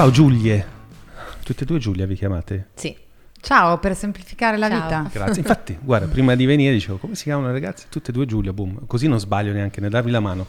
Ciao 0.00 0.10
Giulie. 0.10 0.66
Tutte 1.44 1.64
e 1.64 1.66
due 1.66 1.78
Giulia 1.78 2.06
vi 2.06 2.14
chiamate? 2.14 2.68
Sì. 2.72 2.96
Ciao, 3.38 3.78
per 3.78 3.94
semplificare 3.94 4.56
la 4.56 4.70
Ciao. 4.70 4.80
vita. 4.80 5.10
Grazie. 5.12 5.42
Infatti, 5.44 5.76
guarda, 5.78 6.06
prima 6.06 6.34
di 6.34 6.46
venire 6.46 6.72
dicevo 6.72 6.96
come 6.96 7.14
si 7.14 7.24
chiamano 7.24 7.48
le 7.48 7.52
ragazze? 7.52 7.84
Tutte 7.90 8.08
e 8.08 8.14
due 8.14 8.24
Giulia, 8.24 8.54
boom. 8.54 8.86
Così 8.86 9.08
non 9.08 9.20
sbaglio 9.20 9.52
neanche 9.52 9.82
nel 9.82 9.90
darvi 9.90 10.10
la 10.10 10.20
mano. 10.20 10.46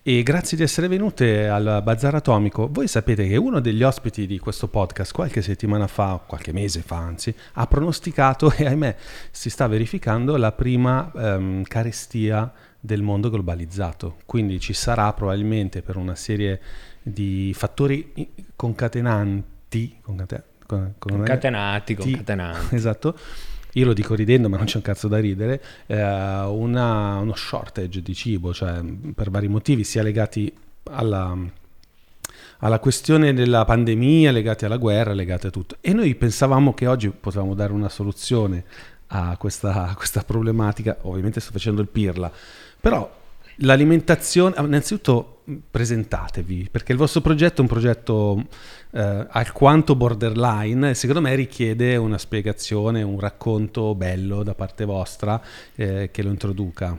E 0.00 0.22
grazie 0.22 0.56
di 0.56 0.62
essere 0.62 0.86
venute 0.86 1.48
al 1.48 1.80
Bazar 1.82 2.14
Atomico. 2.14 2.68
Voi 2.70 2.86
sapete 2.86 3.26
che 3.26 3.36
uno 3.36 3.58
degli 3.58 3.82
ospiti 3.82 4.28
di 4.28 4.38
questo 4.38 4.68
podcast 4.68 5.12
qualche 5.12 5.42
settimana 5.42 5.88
fa, 5.88 6.22
qualche 6.24 6.52
mese 6.52 6.80
fa 6.80 6.98
anzi, 6.98 7.34
ha 7.54 7.66
pronosticato 7.66 8.52
e 8.52 8.64
ahimè 8.64 8.94
si 9.32 9.50
sta 9.50 9.66
verificando 9.66 10.36
la 10.36 10.52
prima 10.52 11.10
ehm, 11.12 11.64
carestia 11.64 12.48
del 12.78 13.02
mondo 13.02 13.28
globalizzato. 13.28 14.18
Quindi 14.24 14.60
ci 14.60 14.72
sarà 14.72 15.12
probabilmente 15.14 15.82
per 15.82 15.96
una 15.96 16.14
serie 16.14 16.60
di 17.06 17.52
fattori 17.54 18.12
concatenanti, 18.56 19.98
concate- 20.00 20.44
con- 20.66 20.94
con- 20.98 21.16
Concatenati, 21.18 21.94
Ti- 21.96 22.02
concatenati. 22.10 22.74
Esatto. 22.76 23.16
Io 23.76 23.86
lo 23.86 23.92
dico 23.92 24.14
ridendo, 24.14 24.48
ma 24.48 24.56
non 24.56 24.66
c'è 24.66 24.76
un 24.76 24.82
cazzo 24.82 25.08
da 25.08 25.18
ridere. 25.18 25.60
eh, 25.86 26.00
una- 26.02 27.18
uno 27.18 27.34
shortage 27.34 28.00
di 28.02 28.14
cibo, 28.14 28.54
cioè 28.54 28.80
per 29.14 29.30
vari 29.30 29.48
motivi, 29.48 29.82
sia 29.84 30.02
legati 30.02 30.50
alla, 30.84 31.36
alla 32.58 32.78
questione 32.78 33.34
della 33.34 33.64
pandemia, 33.64 34.30
legati 34.30 34.64
alla 34.64 34.76
guerra, 34.76 35.12
legati 35.12 35.48
a 35.48 35.50
tutto. 35.50 35.76
E 35.80 35.92
noi 35.92 36.14
pensavamo 36.14 36.72
che 36.72 36.86
oggi 36.86 37.10
potevamo 37.10 37.54
dare 37.54 37.72
una 37.72 37.88
soluzione 37.88 38.64
a 39.08 39.36
questa, 39.36 39.88
a 39.88 39.94
questa 39.96 40.22
problematica. 40.22 40.96
Ovviamente 41.02 41.40
sto 41.40 41.50
facendo 41.50 41.80
il 41.82 41.88
pirla, 41.88 42.30
però 42.80 43.12
l'alimentazione, 43.56 44.54
innanzitutto 44.58 45.33
presentatevi, 45.70 46.68
perché 46.70 46.92
il 46.92 46.98
vostro 46.98 47.20
progetto 47.20 47.58
è 47.58 47.60
un 47.60 47.66
progetto 47.66 48.46
eh, 48.92 49.26
alquanto 49.28 49.94
borderline 49.94 50.90
e 50.90 50.94
secondo 50.94 51.20
me 51.20 51.34
richiede 51.34 51.96
una 51.96 52.18
spiegazione, 52.18 53.02
un 53.02 53.20
racconto 53.20 53.94
bello 53.94 54.42
da 54.42 54.54
parte 54.54 54.84
vostra 54.84 55.40
eh, 55.74 56.10
che 56.10 56.22
lo 56.22 56.30
introduca. 56.30 56.98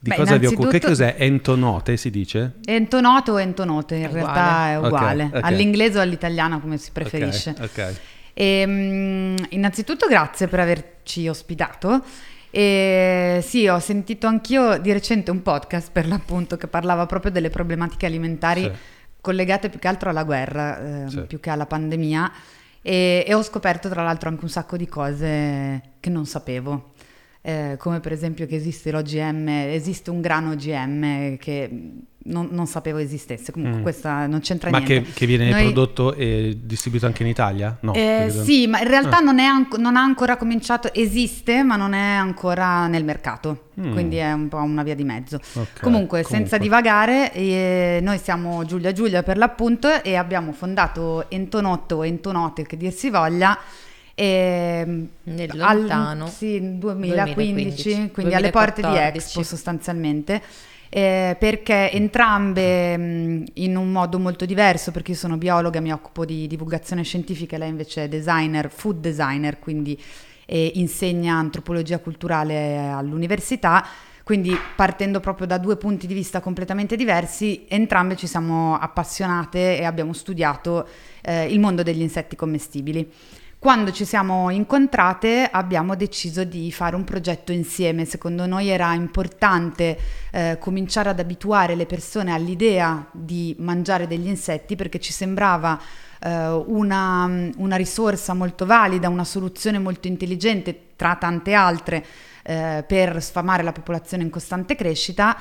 Di 0.00 0.10
Beh, 0.10 0.16
cosa 0.16 0.36
vi 0.36 0.46
occupa? 0.46 0.68
Che 0.68 0.80
cos'è? 0.80 1.16
Entonote 1.18 1.96
si 1.96 2.10
dice? 2.10 2.54
Entonoto 2.64 3.32
o 3.32 3.40
entonote, 3.40 3.96
in 3.96 4.04
È 4.04 4.12
realtà 4.12 4.70
è 4.70 4.76
uguale. 4.76 4.86
uguale. 4.86 5.24
Ok, 5.24 5.34
ok. 5.34 5.40
All'inglese 5.42 5.98
o 5.98 6.02
all'italiano, 6.02 6.60
come 6.60 6.78
si 6.78 6.90
preferisce. 6.92 7.50
Ok, 7.58 7.62
ok. 7.62 7.94
E, 8.32 8.64
mm, 8.64 9.36
innanzitutto 9.50 10.06
grazie 10.06 10.46
per 10.46 10.60
averci 10.60 11.26
ospitato. 11.26 12.04
E 12.50 13.40
sì, 13.42 13.68
ho 13.68 13.78
sentito 13.78 14.26
anch'io 14.26 14.78
di 14.78 14.92
recente 14.92 15.30
un 15.30 15.42
podcast 15.42 15.90
per 15.92 16.06
l'appunto 16.06 16.56
che 16.56 16.66
parlava 16.66 17.06
proprio 17.06 17.30
delle 17.30 17.50
problematiche 17.50 18.06
alimentari 18.06 18.62
Sì. 18.62 18.72
collegate 19.20 19.68
più 19.68 19.78
che 19.78 19.88
altro 19.88 20.10
alla 20.10 20.24
guerra, 20.24 21.04
eh, 21.04 21.10
Sì. 21.10 21.20
più 21.22 21.40
che 21.40 21.50
alla 21.50 21.66
pandemia. 21.66 22.32
E, 22.80 23.24
e 23.26 23.34
ho 23.34 23.42
scoperto 23.42 23.88
tra 23.88 24.02
l'altro 24.02 24.28
anche 24.28 24.44
un 24.44 24.50
sacco 24.50 24.76
di 24.76 24.86
cose 24.86 25.82
che 26.00 26.08
non 26.10 26.24
sapevo. 26.26 26.92
Eh, 27.48 27.76
come 27.78 28.00
per 28.00 28.12
esempio 28.12 28.46
che 28.46 28.56
esiste 28.56 28.90
l'OGM, 28.90 29.48
esiste 29.48 30.10
un 30.10 30.20
grano 30.20 30.50
OGM 30.50 31.36
che 31.38 31.70
non, 32.24 32.48
non 32.50 32.66
sapevo 32.66 32.98
esistesse. 32.98 33.52
Comunque 33.52 33.78
Mm. 33.78 33.82
questa 33.82 34.26
non 34.26 34.40
c'entra 34.40 34.68
Ma 34.68 34.78
niente. 34.80 35.02
che, 35.02 35.12
che 35.14 35.24
viene 35.24 35.48
Noi- 35.48 35.62
prodotto 35.62 36.12
e 36.14 36.58
distribuito 36.62 37.06
anche 37.06 37.22
in 37.22 37.30
Italia? 37.30 37.74
No. 37.80 37.94
eh, 37.94 38.26
sì, 38.28 38.66
ma 38.66 38.80
in 38.82 38.88
realtà 38.88 39.16
Ah. 39.16 39.20
non, 39.20 39.38
è 39.38 39.44
anco- 39.44 39.78
non 39.78 39.96
ha 39.96 40.02
ancora 40.02 40.36
cominciato, 40.36 40.92
esiste, 40.92 41.62
ma 41.62 41.76
non 41.76 41.94
è 41.94 42.16
ancora 42.16 42.86
nel 42.86 43.02
mercato, 43.04 43.68
Mm. 43.80 43.92
quindi 43.92 44.16
è 44.16 44.30
un 44.30 44.48
po' 44.48 44.58
una 44.58 44.82
via 44.82 44.94
di 44.94 45.04
mezzo. 45.04 45.40
Ok, 45.54 45.80
Comunque, 45.80 46.18
senza 46.24 46.58
comunque. 46.58 46.58
divagare, 46.58 47.32
eh, 47.32 48.00
noi 48.02 48.18
siamo 48.18 48.62
Giulia 48.66 48.92
Giulia 48.92 49.22
per 49.22 49.38
l'appunto 49.38 50.02
e 50.02 50.16
abbiamo 50.16 50.52
fondato 50.52 51.30
Entonotto 51.30 51.96
o 51.96 52.04
Entonote, 52.04 52.64
che 52.66 52.76
dir 52.76 52.92
si 52.92 53.08
voglia, 53.08 53.56
ehm, 54.18 55.08
Nel 55.24 55.50
al- 55.60 55.78
lontano 55.78 56.26
sì, 56.26 56.78
2015, 56.78 57.82
2015, 57.82 58.10
quindi 58.12 58.34
alle 58.34 58.50
porte 58.50 58.82
di 58.82 58.88
2014. 58.88 59.16
Expo 59.16 59.42
sostanzialmente. 59.42 60.42
eh, 60.90 61.36
perché 61.38 61.90
entrambe 61.92 62.96
mh, 62.96 63.44
in 63.54 63.76
un 63.76 63.92
modo 63.92 64.18
molto 64.18 64.46
diverso, 64.46 64.90
perché 64.90 65.10
io 65.12 65.16
sono 65.18 65.36
biologa, 65.36 65.80
mi 65.80 65.92
occupo 65.92 66.24
di 66.24 66.46
divulgazione 66.46 67.02
scientifica, 67.02 67.56
e 67.56 67.58
lei 67.58 67.68
invece 67.68 68.04
è 68.04 68.08
designer, 68.08 68.70
food 68.70 68.98
designer, 69.00 69.58
quindi 69.58 70.00
eh, 70.46 70.72
insegna 70.76 71.34
antropologia 71.34 71.98
culturale 71.98 72.78
all'università. 72.88 73.84
Quindi 74.24 74.54
partendo 74.76 75.20
proprio 75.20 75.46
da 75.46 75.56
due 75.56 75.76
punti 75.78 76.06
di 76.06 76.12
vista 76.12 76.40
completamente 76.40 76.96
diversi, 76.96 77.64
entrambe 77.66 78.14
ci 78.14 78.26
siamo 78.26 78.76
appassionate 78.78 79.78
e 79.78 79.84
abbiamo 79.84 80.12
studiato 80.12 80.86
eh, 81.22 81.46
il 81.46 81.58
mondo 81.60 81.82
degli 81.82 82.02
insetti 82.02 82.36
commestibili. 82.36 83.10
Quando 83.60 83.90
ci 83.90 84.04
siamo 84.04 84.50
incontrate 84.50 85.48
abbiamo 85.50 85.96
deciso 85.96 86.44
di 86.44 86.70
fare 86.70 86.94
un 86.94 87.02
progetto 87.02 87.50
insieme, 87.50 88.04
secondo 88.04 88.46
noi 88.46 88.68
era 88.68 88.94
importante 88.94 89.98
eh, 90.30 90.58
cominciare 90.60 91.08
ad 91.08 91.18
abituare 91.18 91.74
le 91.74 91.84
persone 91.84 92.32
all'idea 92.32 93.04
di 93.10 93.56
mangiare 93.58 94.06
degli 94.06 94.28
insetti 94.28 94.76
perché 94.76 95.00
ci 95.00 95.12
sembrava 95.12 95.76
eh, 96.20 96.48
una, 96.66 97.50
una 97.56 97.74
risorsa 97.74 98.32
molto 98.32 98.64
valida, 98.64 99.08
una 99.08 99.24
soluzione 99.24 99.80
molto 99.80 100.06
intelligente 100.06 100.94
tra 100.94 101.16
tante 101.16 101.52
altre 101.52 102.06
eh, 102.44 102.84
per 102.86 103.20
sfamare 103.20 103.64
la 103.64 103.72
popolazione 103.72 104.22
in 104.22 104.30
costante 104.30 104.76
crescita 104.76 105.36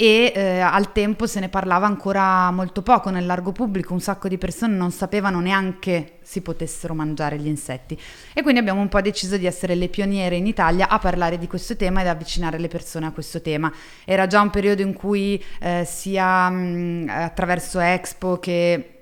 e 0.00 0.32
eh, 0.32 0.60
al 0.60 0.92
tempo 0.92 1.26
se 1.26 1.40
ne 1.40 1.48
parlava 1.48 1.84
ancora 1.84 2.52
molto 2.52 2.82
poco 2.82 3.10
nel 3.10 3.26
largo 3.26 3.50
pubblico, 3.50 3.94
un 3.94 4.00
sacco 4.00 4.28
di 4.28 4.38
persone 4.38 4.76
non 4.76 4.92
sapevano 4.92 5.40
neanche 5.40 6.18
si 6.22 6.40
potessero 6.40 6.94
mangiare 6.94 7.36
gli 7.36 7.48
insetti 7.48 7.98
e 8.32 8.42
quindi 8.42 8.60
abbiamo 8.60 8.80
un 8.80 8.88
po' 8.88 9.00
deciso 9.00 9.36
di 9.36 9.46
essere 9.46 9.74
le 9.74 9.88
pioniere 9.88 10.36
in 10.36 10.46
Italia 10.46 10.88
a 10.88 11.00
parlare 11.00 11.36
di 11.36 11.48
questo 11.48 11.74
tema 11.74 12.00
ed 12.00 12.06
avvicinare 12.06 12.60
le 12.60 12.68
persone 12.68 13.06
a 13.06 13.10
questo 13.10 13.42
tema. 13.42 13.72
Era 14.04 14.28
già 14.28 14.40
un 14.40 14.50
periodo 14.50 14.82
in 14.82 14.92
cui 14.92 15.42
eh, 15.58 15.84
sia 15.84 16.48
mh, 16.48 17.06
attraverso 17.08 17.80
Expo 17.80 18.38
che 18.38 18.98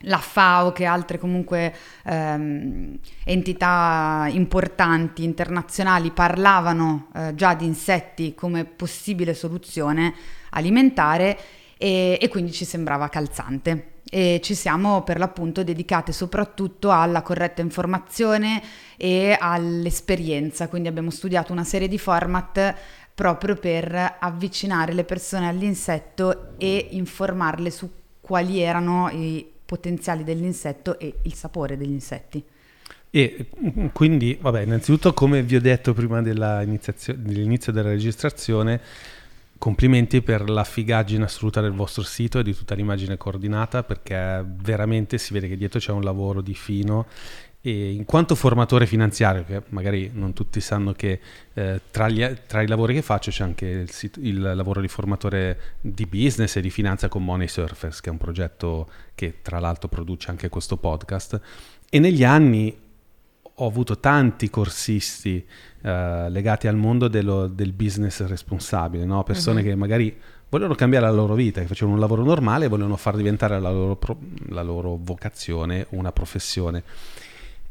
la 0.00 0.18
FAO 0.18 0.72
che 0.72 0.84
altre 0.84 1.18
comunque 1.18 1.74
ehm, 2.04 2.98
entità 3.24 4.26
importanti 4.28 5.24
internazionali 5.24 6.10
parlavano 6.10 7.08
eh, 7.14 7.34
già 7.34 7.54
di 7.54 7.64
insetti 7.64 8.34
come 8.34 8.64
possibile 8.64 9.34
soluzione 9.34 10.14
alimentare 10.50 11.38
e, 11.76 12.18
e 12.20 12.28
quindi 12.28 12.52
ci 12.52 12.64
sembrava 12.64 13.08
calzante. 13.08 13.92
E 14.08 14.40
ci 14.42 14.54
siamo 14.54 15.02
per 15.02 15.18
l'appunto 15.18 15.64
dedicate 15.64 16.12
soprattutto 16.12 16.92
alla 16.92 17.22
corretta 17.22 17.60
informazione 17.60 18.62
e 18.96 19.36
all'esperienza, 19.38 20.68
quindi 20.68 20.88
abbiamo 20.88 21.10
studiato 21.10 21.52
una 21.52 21.64
serie 21.64 21.88
di 21.88 21.98
format 21.98 22.74
proprio 23.12 23.56
per 23.56 24.16
avvicinare 24.20 24.92
le 24.92 25.02
persone 25.02 25.48
all'insetto 25.48 26.52
e 26.58 26.88
informarle 26.90 27.70
su 27.70 27.90
quali 28.20 28.60
erano 28.60 29.08
i 29.10 29.44
potenziali 29.64 30.22
dell'insetto 30.22 30.98
e 30.98 31.14
il 31.22 31.34
sapore 31.34 31.76
degli 31.76 31.92
insetti. 31.92 32.44
E 33.10 33.46
quindi, 33.92 34.38
vabbè, 34.40 34.62
innanzitutto, 34.62 35.14
come 35.14 35.42
vi 35.42 35.56
ho 35.56 35.60
detto 35.60 35.94
prima 35.94 36.20
dell'inizio 36.20 37.72
della 37.72 37.88
registrazione, 37.88 38.80
complimenti 39.58 40.22
per 40.22 40.48
la 40.48 40.64
figaggine 40.64 41.24
assoluta 41.24 41.60
del 41.60 41.72
vostro 41.72 42.02
sito 42.02 42.38
e 42.38 42.42
di 42.42 42.54
tutta 42.54 42.74
l'immagine 42.74 43.16
coordinata, 43.16 43.82
perché 43.82 44.44
veramente 44.46 45.18
si 45.18 45.32
vede 45.32 45.48
che 45.48 45.56
dietro 45.56 45.78
c'è 45.78 45.92
un 45.92 46.02
lavoro 46.02 46.40
di 46.40 46.54
fino. 46.54 47.06
E 47.60 47.90
in 47.90 48.04
quanto 48.04 48.36
formatore 48.36 48.86
finanziario, 48.86 49.44
che 49.44 49.62
magari 49.70 50.10
non 50.12 50.32
tutti 50.32 50.60
sanno 50.60 50.92
che 50.92 51.18
eh, 51.54 51.80
tra, 51.90 52.08
gli- 52.08 52.36
tra 52.46 52.62
i 52.62 52.68
lavori 52.68 52.94
che 52.94 53.02
faccio 53.02 53.32
c'è 53.32 53.42
anche 53.42 53.66
il, 53.66 53.90
sit- 53.90 54.18
il 54.22 54.40
lavoro 54.40 54.80
di 54.80 54.86
formatore 54.86 55.58
di 55.80 56.06
business 56.06 56.54
e 56.54 56.60
di 56.60 56.70
finanza 56.70 57.08
con 57.08 57.24
Money 57.24 57.48
Surfers, 57.48 58.00
che 58.00 58.08
è 58.08 58.12
un 58.12 58.18
progetto 58.18 58.88
che 59.16 59.38
tra 59.42 59.58
l'altro 59.58 59.88
produce 59.88 60.30
anche 60.30 60.48
questo 60.48 60.76
podcast. 60.76 61.40
E 61.90 61.98
negli 61.98 62.22
anni 62.22 62.84
ho 63.58 63.66
avuto 63.66 63.98
tanti 63.98 64.50
corsisti 64.50 65.44
eh, 65.82 66.28
legati 66.30 66.66
al 66.66 66.76
mondo 66.76 67.08
dello- 67.08 67.46
del 67.46 67.72
business 67.72 68.24
responsabile, 68.26 69.04
no? 69.04 69.22
persone 69.22 69.60
Mhm. 69.62 69.66
che 69.68 69.74
magari 69.76 70.16
volevano 70.48 70.76
cambiare 70.76 71.06
la 71.06 71.12
loro 71.12 71.34
vita, 71.34 71.60
che 71.60 71.66
facevano 71.66 71.94
un 71.96 72.00
lavoro 72.00 72.22
normale 72.24 72.66
e 72.66 72.68
volevano 72.68 72.96
far 72.96 73.16
diventare 73.16 73.58
la 73.60 73.70
loro, 73.70 73.96
pro- 73.96 74.18
la 74.48 74.62
loro 74.62 74.98
vocazione 75.00 75.86
una 75.90 76.12
professione. 76.12 76.82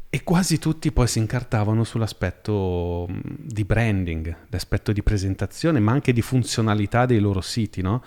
E 0.08 0.22
quasi 0.24 0.58
tutti 0.58 0.92
poi 0.92 1.06
si 1.08 1.18
incartavano 1.18 1.84
sull'aspetto 1.84 3.06
mh, 3.08 3.20
di 3.38 3.64
branding, 3.64 4.34
l'aspetto 4.48 4.92
di 4.92 5.02
presentazione, 5.02 5.78
ma 5.80 5.92
anche 5.92 6.12
di 6.12 6.22
funzionalità 6.22 7.06
dei 7.06 7.18
loro 7.18 7.40
siti, 7.40 7.82
no? 7.82 8.02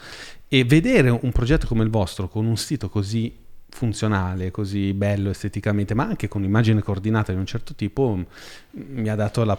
E 0.48 0.64
vedere 0.64 1.10
un 1.10 1.32
progetto 1.32 1.68
come 1.68 1.84
il 1.84 1.90
vostro 1.90 2.28
con 2.28 2.46
un 2.46 2.58
sito 2.58 2.90
così 2.90 3.32
funzionale, 3.70 4.52
così 4.52 4.94
bello 4.94 5.30
esteticamente, 5.30 5.94
ma 5.94 6.04
anche 6.04 6.28
con 6.28 6.44
immagine 6.44 6.82
coordinata 6.82 7.32
di 7.32 7.38
un 7.38 7.46
certo 7.46 7.76
tipo, 7.76 8.16
mh, 8.16 8.26
mi 8.72 9.10
ha 9.10 9.16
dato 9.16 9.44
la, 9.44 9.58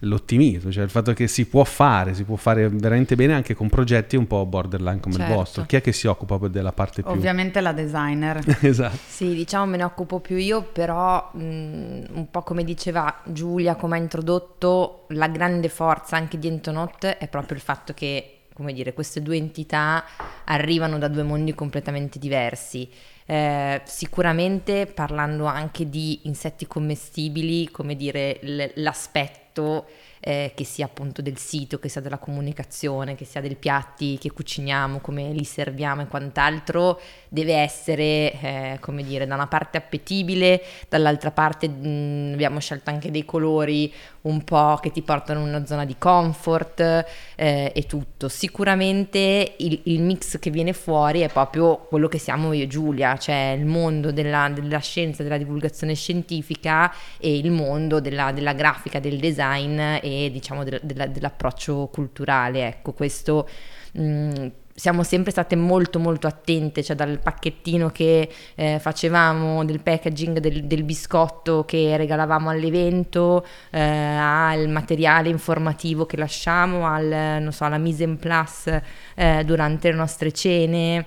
l'ottimismo, 0.00 0.70
cioè 0.70 0.84
il 0.84 0.90
fatto 0.90 1.12
che 1.12 1.26
si 1.26 1.46
può 1.46 1.64
fare, 1.64 2.14
si 2.14 2.24
può 2.24 2.36
fare 2.36 2.68
veramente 2.68 3.16
bene 3.16 3.34
anche 3.34 3.54
con 3.54 3.68
progetti 3.68 4.16
un 4.16 4.26
po' 4.26 4.44
borderline 4.46 5.00
come 5.00 5.14
Certo. 5.14 5.30
il 5.30 5.36
vostro. 5.36 5.66
Chi 5.66 5.76
è 5.76 5.80
che 5.80 5.92
si 5.92 6.06
occupa 6.06 6.38
poi 6.38 6.50
della 6.50 6.72
parte 6.72 7.02
più... 7.02 7.10
Ovviamente 7.10 7.60
la 7.60 7.72
designer. 7.72 8.40
esatto. 8.62 8.98
Sì, 9.06 9.34
diciamo 9.34 9.66
me 9.66 9.76
ne 9.76 9.84
occupo 9.84 10.20
più 10.20 10.36
io, 10.36 10.62
però 10.62 11.30
mh, 11.32 11.40
un 11.40 12.28
po' 12.30 12.42
come 12.42 12.64
diceva 12.64 13.22
Giulia, 13.24 13.74
come 13.74 13.96
ha 13.96 14.00
introdotto, 14.00 15.06
la 15.08 15.28
grande 15.28 15.68
forza 15.68 16.16
anche 16.16 16.38
di 16.38 16.48
Entonot 16.48 17.06
è 17.06 17.28
proprio 17.28 17.56
il 17.56 17.62
fatto 17.62 17.92
che, 17.92 18.33
come 18.54 18.72
dire, 18.72 18.94
queste 18.94 19.20
due 19.20 19.36
entità 19.36 20.04
arrivano 20.44 20.96
da 20.96 21.08
due 21.08 21.24
mondi 21.24 21.54
completamente 21.54 22.18
diversi. 22.18 22.88
Eh, 23.26 23.82
sicuramente 23.84 24.86
parlando 24.86 25.46
anche 25.46 25.88
di 25.90 26.20
insetti 26.24 26.66
commestibili, 26.66 27.70
come 27.70 27.96
dire, 27.96 28.38
l- 28.42 28.70
l'aspetto 28.76 29.86
eh, 30.26 30.52
che 30.54 30.64
sia 30.64 30.86
appunto 30.86 31.20
del 31.20 31.36
sito, 31.36 31.78
che 31.78 31.90
sia 31.90 32.00
della 32.00 32.16
comunicazione, 32.16 33.14
che 33.14 33.26
sia 33.26 33.42
dei 33.42 33.56
piatti 33.56 34.16
che 34.16 34.32
cuciniamo, 34.32 35.00
come 35.00 35.32
li 35.32 35.44
serviamo 35.44 36.00
e 36.00 36.06
quant'altro, 36.06 36.98
deve 37.28 37.56
essere, 37.56 38.32
eh, 38.40 38.76
come 38.80 39.04
dire, 39.04 39.26
da 39.26 39.34
una 39.34 39.48
parte 39.48 39.76
appetibile, 39.76 40.62
dall'altra 40.88 41.30
parte 41.30 41.68
mh, 41.68 42.30
abbiamo 42.32 42.58
scelto 42.58 42.88
anche 42.88 43.10
dei 43.10 43.26
colori 43.26 43.92
un 44.22 44.42
po' 44.44 44.78
che 44.80 44.90
ti 44.90 45.02
portano 45.02 45.40
in 45.40 45.48
una 45.48 45.66
zona 45.66 45.84
di 45.84 45.96
comfort 45.98 46.80
eh, 46.80 47.72
e 47.74 47.82
tutto. 47.86 48.28
Sicuramente 48.30 49.56
il, 49.58 49.78
il 49.84 50.00
mix 50.00 50.38
che 50.38 50.48
viene 50.48 50.72
fuori 50.72 51.20
è 51.20 51.28
proprio 51.28 51.84
quello 51.86 52.08
che 52.08 52.16
siamo 52.16 52.54
io 52.54 52.62
e 52.62 52.66
Giulia, 52.66 53.18
cioè 53.18 53.54
il 53.58 53.66
mondo 53.66 54.10
della, 54.10 54.48
della 54.48 54.78
scienza, 54.78 55.22
della 55.22 55.36
divulgazione 55.36 55.94
scientifica 55.94 56.90
e 57.18 57.36
il 57.36 57.50
mondo 57.50 58.00
della, 58.00 58.32
della 58.32 58.54
grafica, 58.54 58.98
del 58.98 59.18
design 59.18 59.78
e 59.78 60.13
diciamo 60.32 60.64
del- 60.64 60.80
della- 60.82 61.06
dell'approccio 61.06 61.88
culturale. 61.92 62.66
Ecco, 62.66 62.92
questo 62.92 63.48
mh, 63.92 64.46
siamo 64.76 65.04
sempre 65.04 65.30
state 65.30 65.54
molto 65.54 66.00
molto 66.00 66.26
attente, 66.26 66.82
cioè 66.82 66.96
dal 66.96 67.20
pacchettino 67.20 67.90
che 67.90 68.28
eh, 68.56 68.78
facevamo, 68.80 69.64
del 69.64 69.80
packaging 69.80 70.38
del, 70.40 70.64
del 70.64 70.82
biscotto 70.82 71.64
che 71.64 71.96
regalavamo 71.96 72.50
all'evento, 72.50 73.46
eh, 73.70 73.80
al 73.80 74.68
materiale 74.68 75.28
informativo 75.28 76.06
che 76.06 76.16
lasciamo, 76.16 76.86
al, 76.88 77.48
so, 77.52 77.64
alla 77.64 77.78
mise 77.78 78.02
en 78.02 78.16
place 78.18 78.82
eh, 79.14 79.44
durante 79.44 79.90
le 79.90 79.96
nostre 79.96 80.32
cene. 80.32 81.06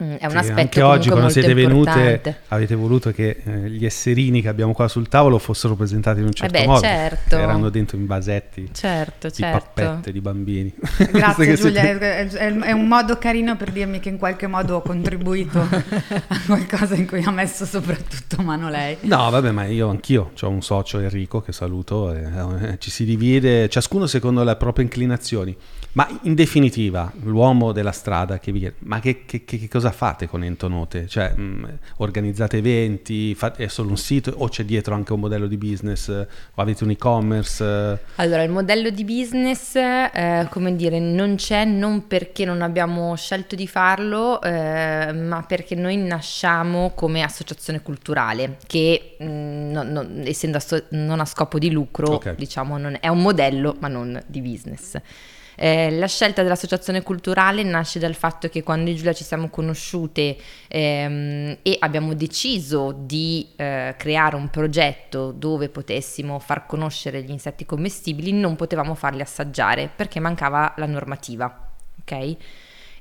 Mm, 0.00 0.14
È 0.14 0.26
un 0.26 0.36
aspetto 0.36 0.60
anche 0.60 0.82
oggi 0.82 1.08
quando 1.08 1.24
molto 1.26 1.40
siete 1.40 1.54
venute 1.54 1.90
importante. 1.90 2.36
avete 2.48 2.74
voluto 2.76 3.10
che 3.10 3.42
eh, 3.44 3.68
gli 3.68 3.84
esserini 3.84 4.40
che 4.40 4.48
abbiamo 4.48 4.72
qua 4.72 4.86
sul 4.86 5.08
tavolo 5.08 5.38
fossero 5.38 5.74
presentati 5.74 6.20
in 6.20 6.26
un 6.26 6.32
certo 6.32 6.56
beh, 6.56 6.66
modo. 6.66 6.80
certo. 6.80 7.36
Erano 7.36 7.68
dentro 7.68 7.96
in 7.96 8.06
vasetti 8.06 8.68
Certo, 8.72 9.26
di 9.26 9.34
certo. 9.34 9.58
pappette 9.74 10.12
di 10.12 10.20
bambini. 10.20 10.72
Grazie 11.10 11.46
Che 11.46 11.54
Giulia, 11.56 11.80
siete- 11.82 12.16
è, 12.16 12.28
è- 12.28 12.54
è 12.58 12.70
un 12.72 12.86
modo 12.86 13.18
carino 13.18 13.56
per 13.56 13.72
dirmi 13.72 13.98
che 13.98 14.08
in 14.08 14.18
qualche 14.18 14.46
modo 14.46 14.76
ho 14.76 14.82
contribuito 14.82 15.58
a 15.68 16.40
qualcosa 16.46 16.94
in 16.94 17.06
cui 17.06 17.22
ha 17.24 17.30
messo 17.32 17.64
soprattutto 17.66 18.40
mano 18.42 18.68
lei. 18.70 18.96
No, 19.00 19.28
vabbè, 19.30 19.50
ma 19.50 19.64
io 19.64 19.88
anch'io 19.88 20.30
ho 20.40 20.48
un 20.48 20.62
socio 20.62 21.00
Enrico 21.00 21.40
che 21.40 21.50
saluto, 21.52 22.14
e, 22.14 22.22
eh, 22.22 22.78
ci 22.78 22.90
si 22.92 23.04
divide 23.04 23.68
ciascuno 23.68 24.06
secondo 24.06 24.44
le 24.44 24.54
proprie 24.54 24.84
inclinazioni. 24.84 25.56
Ma 25.92 26.06
in 26.22 26.34
definitiva, 26.34 27.10
l'uomo 27.22 27.72
della 27.72 27.90
strada 27.92 28.38
che 28.38 28.52
vi 28.52 28.58
chiede, 28.60 28.76
ma 28.80 29.00
che, 29.00 29.24
che- 29.24 29.44
che- 29.44 29.68
cosa 29.68 29.90
fate 29.90 30.28
con 30.28 30.44
Entonote? 30.44 31.08
Cioè, 31.08 31.32
mh, 31.34 31.78
organizzate 31.96 32.58
eventi, 32.58 33.34
fate, 33.34 33.64
è 33.64 33.68
solo 33.68 33.88
un 33.90 33.96
sito 33.96 34.32
o 34.36 34.48
c'è 34.48 34.64
dietro 34.64 34.94
anche 34.94 35.12
un 35.12 35.20
modello 35.20 35.46
di 35.48 35.56
business 35.56 36.08
o 36.08 36.26
avete 36.60 36.84
un 36.84 36.90
e-commerce? 36.90 38.00
Allora, 38.16 38.42
il 38.42 38.50
modello 38.50 38.90
di 38.90 39.02
business, 39.02 39.74
eh, 39.76 40.46
come 40.50 40.76
dire, 40.76 41.00
non 41.00 41.34
c'è 41.34 41.64
non 41.64 42.06
perché 42.06 42.44
non 42.44 42.62
abbiamo 42.62 43.16
scelto 43.16 43.56
di 43.56 43.66
farlo, 43.66 44.40
eh, 44.42 45.12
ma 45.12 45.42
perché 45.48 45.74
noi 45.74 45.96
nasciamo 45.96 46.92
come 46.94 47.22
associazione 47.22 47.82
culturale, 47.82 48.58
che 48.66 49.16
mh, 49.18 49.24
non- 49.24 49.88
non- 49.90 50.22
essendo 50.26 50.58
asso- 50.58 50.84
non 50.90 51.18
a 51.18 51.24
scopo 51.24 51.58
di 51.58 51.70
lucro, 51.72 52.12
Ok. 52.14 52.34
diciamo, 52.36 52.76
non- 52.78 52.98
è 53.00 53.08
un 53.08 53.20
modello, 53.20 53.74
ma 53.80 53.88
non 53.88 54.22
di 54.26 54.40
business. 54.42 54.96
Eh, 55.60 55.90
la 55.90 56.06
scelta 56.06 56.44
dell'associazione 56.44 57.02
culturale 57.02 57.64
nasce 57.64 57.98
dal 57.98 58.14
fatto 58.14 58.48
che 58.48 58.62
quando 58.62 58.94
Giulia 58.94 59.12
ci 59.12 59.24
siamo 59.24 59.48
conosciute 59.50 60.36
ehm, 60.68 61.58
e 61.62 61.76
abbiamo 61.80 62.14
deciso 62.14 62.94
di 62.96 63.48
eh, 63.56 63.96
creare 63.98 64.36
un 64.36 64.50
progetto 64.50 65.32
dove 65.32 65.68
potessimo 65.68 66.38
far 66.38 66.64
conoscere 66.64 67.22
gli 67.22 67.30
insetti 67.30 67.66
commestibili, 67.66 68.32
non 68.32 68.54
potevamo 68.54 68.94
farli 68.94 69.20
assaggiare 69.20 69.90
perché 69.94 70.20
mancava 70.20 70.74
la 70.76 70.86
normativa. 70.86 71.68
Ok? 72.00 72.36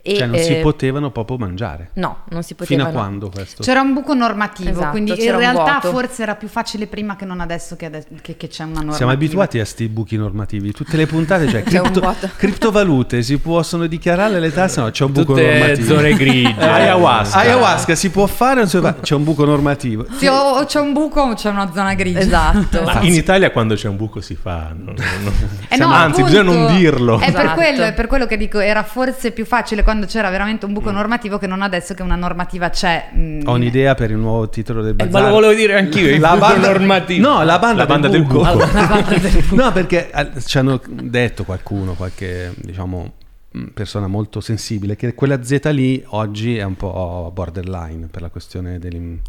E, 0.08 0.16
Cioè 0.16 0.26
non 0.28 0.38
si 0.40 0.58
eh, 0.58 0.62
potevano 0.62 1.12
proprio 1.12 1.38
mangiare. 1.38 1.90
No, 1.96 2.20
non 2.30 2.42
si 2.42 2.56
Fino 2.58 2.84
poteva. 2.86 2.88
a 2.88 2.92
quando 3.04 3.30
questo? 3.30 3.62
C'era 3.62 3.82
un 3.82 3.92
buco 3.94 4.14
normativo, 4.14 4.70
Esatto, 4.70 4.92
quindi 4.92 5.12
in 5.22 5.36
realtà 5.36 5.82
forse 5.82 6.22
era 6.24 6.36
più 6.36 6.48
facile 6.48 6.88
prima 6.88 7.18
che 7.18 7.26
non 7.26 7.42
adesso 7.42 7.76
che, 7.76 7.88
ade- 7.88 8.06
che- 8.22 8.38
che 8.38 8.48
c'è 8.48 8.62
una 8.64 8.72
normativa. 8.76 8.96
Siamo 8.96 9.12
abituati 9.12 9.60
a 9.60 9.66
sti 9.66 9.90
buchi 9.90 10.16
normativi. 10.16 10.72
Tutte 10.72 10.96
le 10.96 11.08
puntate, 11.08 11.50
cioè 11.50 11.62
cripto- 11.68 12.16
criptovalute 12.38 13.22
si 13.22 13.38
possono 13.38 13.86
dichiarare 13.88 14.40
le 14.40 14.52
tasse? 14.54 14.80
No, 14.80 14.90
c'è 14.92 15.04
un 15.04 15.12
buco 15.12 15.34
Tutte 15.34 15.58
normativo. 15.58 15.94
zone 15.96 16.14
grigie. 16.14 16.56
Eh, 16.58 16.66
Ayahuasca. 16.66 17.38
Ayahuasca 17.40 17.96
si 17.96 18.10
può 18.10 18.26
fare 18.28 18.54
o 18.54 18.58
non 18.60 18.68
si 18.70 18.78
può 18.80 18.88
fare? 18.90 19.02
C'è 19.02 19.16
un 19.16 19.24
buco 19.26 19.44
normativo. 19.46 20.06
Sì, 20.18 20.28
o, 20.28 20.64
c'è 20.66 20.80
un 20.80 20.94
buco 20.94 21.20
o 21.22 21.34
c'è 21.34 21.50
una 21.50 21.70
zona 21.74 21.94
grigia. 21.96 22.20
Esatto. 22.20 22.82
Ma 22.84 23.02
in 23.02 23.14
Italia 23.14 23.52
quando 23.52 23.76
c'è 23.76 23.88
un 23.90 23.98
buco 23.98 24.22
si 24.22 24.36
fa. 24.36 24.74
non- 24.74 24.96
non- 24.96 25.34
Eh 25.68 25.76
no, 25.78 25.88
Anzi, 25.92 26.22
appunto, 26.22 26.42
bisogna 26.42 26.66
non 26.66 26.76
dirlo. 26.78 27.20
È 27.20 27.32
per, 27.32 27.42
Esatto. 27.42 27.54
quello, 27.56 27.84
è 27.84 27.94
per 27.94 28.08
quello 28.08 28.26
che 28.26 28.38
dico, 28.38 28.60
era 28.60 28.84
forse 28.84 29.32
più 29.32 29.46
facile 29.46 29.84
quando 29.84 29.97
c'era 30.06 30.30
veramente 30.30 30.66
un 30.66 30.72
Mm. 30.72 30.74
buco 30.76 30.92
normativo 30.92 31.38
che 31.38 31.48
non 31.48 31.62
adesso 31.62 31.94
che 31.94 32.04
una 32.04 32.16
normativa 32.16 32.70
c'è. 32.70 33.10
mm, 33.16 33.42
Ho 33.46 33.54
un'idea 33.54 33.96
per 33.96 34.12
il 34.12 34.18
nuovo 34.18 34.50
titolo 34.50 34.82
del 34.82 34.92
Eh, 34.92 35.06
bazar. 35.06 35.22
ma 35.22 35.28
lo 35.28 35.34
volevo 35.34 35.54
dire 35.54 35.78
anch'io. 35.78 36.08
Il 36.14 36.20
La 36.20 36.34
buco 36.34 36.40
banda- 36.48 36.68
normativo. 36.70 37.28
No, 37.30 37.44
la 37.44 37.60
banda, 37.60 37.82
La 37.82 37.86
banda 37.88 38.08
del 38.08 38.22
del 38.26 38.28
buco. 38.32 38.52
buco. 38.52 38.66
no, 39.56 39.72
perché 39.72 40.12
eh, 40.12 40.30
ci 40.46 40.58
hanno 40.58 40.80
detto 40.88 41.44
qualcuno, 41.44 41.94
qualche 41.94 42.54
diciamo 42.58 43.14
mh, 43.52 43.64
persona 43.74 44.08
molto 44.08 44.40
sensibile, 44.42 44.96
che 44.96 45.14
quella 45.16 45.42
Z 45.44 45.60
lì 45.72 46.04
oggi 46.10 46.58
è 46.58 46.64
un 46.64 46.76
po' 46.76 47.32
borderline 47.34 48.08
per 48.08 48.22
la 48.22 48.30
questione 48.30 48.78
dell'in- 48.80 49.20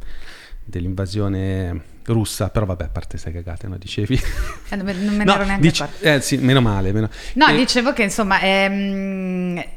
dell'invasione 0.64 1.80
russa, 2.08 2.48
però 2.50 2.64
vabbè, 2.66 2.84
a 2.84 2.88
parte 2.88 3.18
sei 3.18 3.32
cagate, 3.32 3.66
no? 3.68 3.76
Dicevi? 3.78 4.18
eh, 4.70 4.76
non 4.76 4.84
me 4.86 4.92
ne 4.94 5.24
No, 5.24 5.34
ero 5.34 5.44
neanche 5.44 5.68
accorta. 5.68 6.14
eh, 6.14 6.20
sì, 6.20 6.36
meno 6.38 6.60
male. 6.60 6.92
Meno... 6.92 7.08
No, 7.34 7.46
Eh, 7.48 7.56
dicevo 7.56 7.92
che 7.92 8.02
insomma 8.02 8.38
è, 8.40 9.68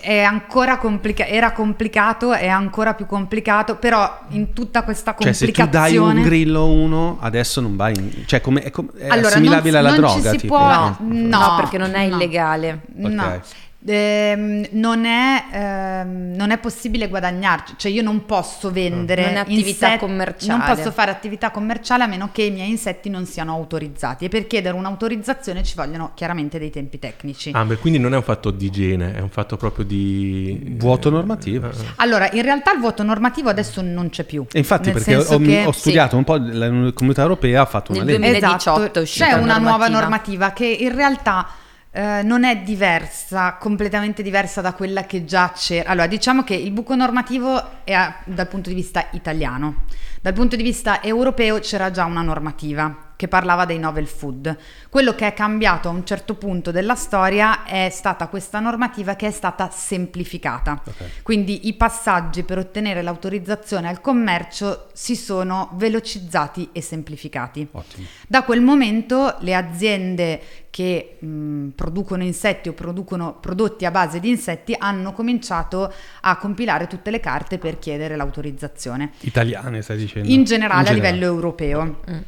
è 0.00 0.20
ancora 0.20 0.78
complicato, 0.78 1.30
era 1.30 1.52
complicato, 1.52 2.32
è 2.32 2.48
ancora 2.48 2.94
più 2.94 3.06
complicato, 3.06 3.76
però 3.76 4.18
in 4.30 4.52
tutta 4.52 4.82
questa 4.82 5.14
Cioè, 5.18 5.32
se 5.32 5.46
tu 5.46 5.52
dai 5.52 5.66
complicazione... 5.96 6.20
un 6.20 6.26
grillo 6.26 6.66
uno, 6.66 7.18
adesso 7.20 7.60
non 7.60 7.76
vai 7.76 7.94
in... 7.96 8.24
Cioè, 8.26 8.40
come, 8.40 8.62
è, 8.62 8.70
com- 8.70 8.90
è 8.96 9.08
Allora, 9.08 9.28
assimilabile 9.28 9.80
non- 9.80 9.86
alla 9.90 9.98
non 10.00 10.08
ci 10.10 10.14
droga, 10.20 10.30
si 10.30 10.36
tipo? 10.38 10.56
può- 10.56 10.66
No, 10.66 10.96
No, 11.00 11.38
no, 11.38 11.54
perché 11.56 11.78
non 11.78 11.94
è 11.94 12.08
no. 12.08 12.14
illegale. 12.14 12.80
No. 12.94 13.40
Ehm, 13.86 14.66
non, 14.72 15.06
è, 15.06 15.44
ehm, 15.52 16.34
non 16.36 16.50
è 16.50 16.58
possibile 16.58 17.08
guadagnarci, 17.08 17.74
cioè 17.78 17.90
io 17.90 18.02
non 18.02 18.26
posso 18.26 18.70
vendere 18.70 19.24
Non 19.26 19.36
attività 19.38 19.68
insetti- 19.86 19.98
commerciale. 19.98 20.58
Non 20.66 20.76
posso 20.76 20.92
fare 20.92 21.10
attività 21.10 21.50
commerciale 21.50 22.04
a 22.04 22.06
meno 22.06 22.28
che 22.30 22.42
i 22.42 22.50
miei 22.50 22.68
insetti 22.68 23.08
non 23.08 23.24
siano 23.24 23.52
autorizzati 23.54 24.26
e 24.26 24.28
per 24.28 24.46
chiedere 24.46 24.76
un'autorizzazione 24.76 25.62
ci 25.62 25.74
vogliono 25.76 26.10
chiaramente 26.14 26.58
dei 26.58 26.68
tempi 26.70 26.98
tecnici. 26.98 27.52
Ah, 27.54 27.64
beh, 27.64 27.76
quindi 27.78 27.98
non 27.98 28.12
è 28.12 28.16
un 28.16 28.22
fatto 28.22 28.50
di 28.50 28.66
igiene, 28.66 29.14
è 29.14 29.20
un 29.20 29.30
fatto 29.30 29.56
proprio 29.56 29.84
di... 29.86 30.74
Vuoto 30.78 31.08
normativo. 31.08 31.68
Eh, 31.68 31.70
eh. 31.70 31.84
Allora, 31.96 32.28
in 32.32 32.42
realtà 32.42 32.72
il 32.74 32.80
voto 32.80 33.02
normativo 33.02 33.48
adesso 33.48 33.80
non 33.80 34.10
c'è 34.10 34.24
più. 34.24 34.44
E 34.52 34.58
infatti, 34.58 34.90
Nel 34.92 35.02
perché 35.02 35.16
ho, 35.16 35.38
che- 35.38 35.64
ho 35.64 35.72
studiato 35.72 36.16
un 36.18 36.24
po', 36.24 36.36
la 36.36 36.92
comunità 36.92 37.22
europea 37.22 37.62
ha 37.62 37.66
fatto 37.66 37.92
una 37.92 38.02
Nel 38.04 38.20
legge. 38.20 38.30
2018 38.40 39.00
Esatto, 39.00 39.02
c'è 39.04 39.32
una 39.40 39.56
nuova 39.56 39.88
normativa. 39.88 39.98
normativa 40.00 40.50
che 40.52 40.66
in 40.66 40.94
realtà 40.94 41.46
eh, 41.92 42.22
non 42.22 42.44
è 42.44 42.58
diversa, 42.58 43.54
completamente 43.54 44.22
diversa 44.22 44.60
da 44.60 44.72
quella 44.72 45.04
che 45.04 45.24
già 45.24 45.52
c'era. 45.54 45.90
Allora, 45.90 46.06
diciamo 46.06 46.44
che 46.44 46.54
il 46.54 46.70
buco 46.70 46.94
normativo 46.94 47.84
è 47.84 47.96
dal 48.24 48.48
punto 48.48 48.68
di 48.68 48.74
vista 48.74 49.08
italiano. 49.12 49.84
Dal 50.20 50.32
punto 50.32 50.56
di 50.56 50.62
vista 50.62 51.02
europeo 51.02 51.58
c'era 51.58 51.90
già 51.90 52.04
una 52.04 52.22
normativa 52.22 53.09
che 53.20 53.28
parlava 53.28 53.66
dei 53.66 53.78
novel 53.78 54.06
food. 54.06 54.56
Quello 54.88 55.14
che 55.14 55.26
è 55.26 55.34
cambiato 55.34 55.88
a 55.88 55.90
un 55.90 56.06
certo 56.06 56.36
punto 56.36 56.70
della 56.70 56.94
storia 56.94 57.64
è 57.64 57.90
stata 57.90 58.28
questa 58.28 58.60
normativa 58.60 59.14
che 59.14 59.26
è 59.26 59.30
stata 59.30 59.68
semplificata. 59.68 60.80
Ok. 60.82 61.22
Quindi 61.22 61.68
i 61.68 61.74
passaggi 61.74 62.44
per 62.44 62.56
ottenere 62.56 63.02
l'autorizzazione 63.02 63.88
al 63.88 64.00
commercio 64.00 64.86
si 64.94 65.16
sono 65.16 65.68
velocizzati 65.74 66.70
e 66.72 66.80
semplificati. 66.80 67.68
Ottimo. 67.72 68.06
Da 68.26 68.42
quel 68.42 68.62
momento 68.62 69.36
le 69.40 69.54
aziende 69.54 70.40
che 70.70 71.18
mh, 71.20 71.68
producono 71.74 72.22
insetti 72.22 72.70
o 72.70 72.72
producono 72.72 73.34
prodotti 73.38 73.84
a 73.84 73.90
base 73.90 74.18
di 74.18 74.30
insetti 74.30 74.74
hanno 74.78 75.12
cominciato 75.12 75.92
a 76.22 76.36
compilare 76.38 76.86
tutte 76.86 77.10
le 77.10 77.20
carte 77.20 77.58
per 77.58 77.78
chiedere 77.78 78.16
l'autorizzazione. 78.16 79.10
Italiane, 79.20 79.82
stai 79.82 79.98
dicendo? 79.98 80.26
In 80.26 80.44
generale, 80.44 80.88
a 80.88 80.92
livello 80.92 81.26
europeo. 81.26 82.00
Mm. 82.10 82.18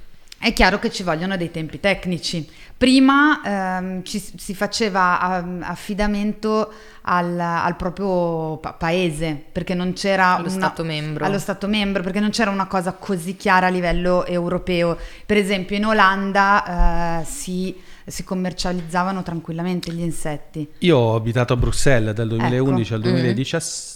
È 0.45 0.53
chiaro 0.53 0.81
che 0.81 0.91
ci 0.91 1.05
vogliono 1.05 1.37
dei 1.37 1.53
tempi 1.53 1.79
tecnici. 1.79 2.49
Prima 2.77 3.41
ehm, 3.79 4.03
ci, 4.03 4.19
si 4.19 4.57
faceva 4.57 5.41
um, 5.41 5.63
affidamento 5.63 6.73
al, 7.03 7.39
al 7.39 7.77
proprio 7.77 8.57
pa- 8.57 8.73
paese, 8.73 9.41
perché 9.53 9.75
non 9.75 9.93
c'era 9.93 10.35
Allo 10.35 10.49
una- 10.49 10.67
Stato 10.67 10.83
membro. 10.83 11.25
allo 11.25 11.39
Stato 11.39 11.69
membro, 11.69 12.03
perché 12.03 12.19
non 12.19 12.31
c'era 12.31 12.51
una 12.51 12.67
cosa 12.67 12.91
così 12.91 13.37
chiara 13.37 13.69
a 13.69 13.71
livello 13.71 14.27
europeo. 14.27 14.99
Per 15.25 15.37
esempio 15.37 15.77
in 15.77 15.87
Olanda 15.87 17.21
eh, 17.21 17.25
si, 17.25 17.77
si 18.05 18.25
commercializzavano 18.25 19.23
tranquillamente 19.23 19.93
gli 19.93 20.01
insetti. 20.01 20.69
Io 20.79 20.97
ho 20.99 21.15
abitato 21.15 21.53
a 21.53 21.57
Bruxelles 21.57 22.13
dal 22.15 22.27
2011 22.27 22.83
Ecco. 22.83 22.95
al 22.95 23.01
2017, 23.13 23.92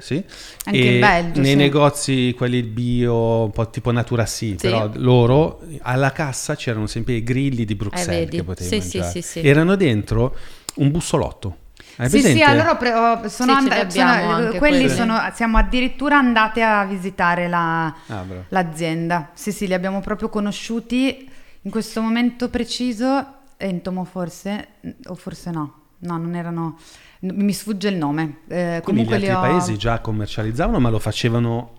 sì. 0.00 0.24
Anche 0.64 0.78
e 0.78 0.94
in 0.94 1.00
Belgio, 1.00 1.40
Nei 1.42 1.50
sì. 1.50 1.56
negozi, 1.56 2.34
quelli 2.34 2.62
bio, 2.62 3.44
un 3.44 3.50
po' 3.50 3.68
tipo 3.68 3.90
Natura 3.92 4.24
sì, 4.24 4.56
però 4.58 4.88
loro 4.94 5.60
alla 5.82 6.12
cassa 6.12 6.56
c'erano 6.56 6.86
sempre 6.86 7.14
i 7.14 7.22
grilli 7.22 7.66
di 7.66 7.74
Bruxelles 7.74 8.28
Eh, 8.32 8.36
che 8.36 8.42
potevi 8.42 8.68
Sì, 8.68 8.80
sì, 8.80 8.98
mangiare. 8.98 9.20
sì, 9.20 9.40
sì. 9.40 9.46
Erano 9.46 9.76
dentro 9.76 10.34
un 10.76 10.90
bussolotto. 10.90 11.56
Hai 11.96 12.08
Sì, 12.08 12.22
sì, 12.22 12.42
allora 12.42 12.76
pre- 12.76 12.92
ho- 12.94 13.28
sono 13.28 13.52
Sì, 13.52 13.58
andati, 13.58 13.80
abbiamo 13.80 14.30
anche 14.30 14.58
quelli 14.58 14.88
sono, 14.88 15.30
siamo 15.34 15.58
addirittura 15.58 16.16
andate 16.16 16.62
a 16.62 16.84
visitare 16.86 17.46
la, 17.48 17.94
Ah, 18.06 18.24
l'azienda. 18.48 19.30
Sì, 19.34 19.52
sì, 19.52 19.66
li 19.66 19.74
abbiamo 19.74 20.00
proprio 20.00 20.30
conosciuti 20.30 21.28
in 21.62 21.70
questo 21.70 22.00
momento 22.00 22.48
preciso. 22.48 23.34
Entomo 23.58 24.04
forse, 24.04 24.68
o 25.08 25.14
forse 25.14 25.50
no. 25.50 25.74
No, 25.98 26.16
non 26.16 26.34
erano... 26.34 26.78
Mi 27.20 27.52
sfugge 27.52 27.88
il 27.88 27.96
nome. 27.96 28.38
Eh, 28.48 28.80
Quindi 28.82 29.02
gli 29.02 29.06
comunque 29.06 29.14
altri 29.16 29.30
ho... 29.32 29.40
paesi 29.40 29.76
già 29.76 29.98
commercializzavano, 30.00 30.78
ma 30.80 30.88
lo 30.88 30.98
facevano 30.98 31.72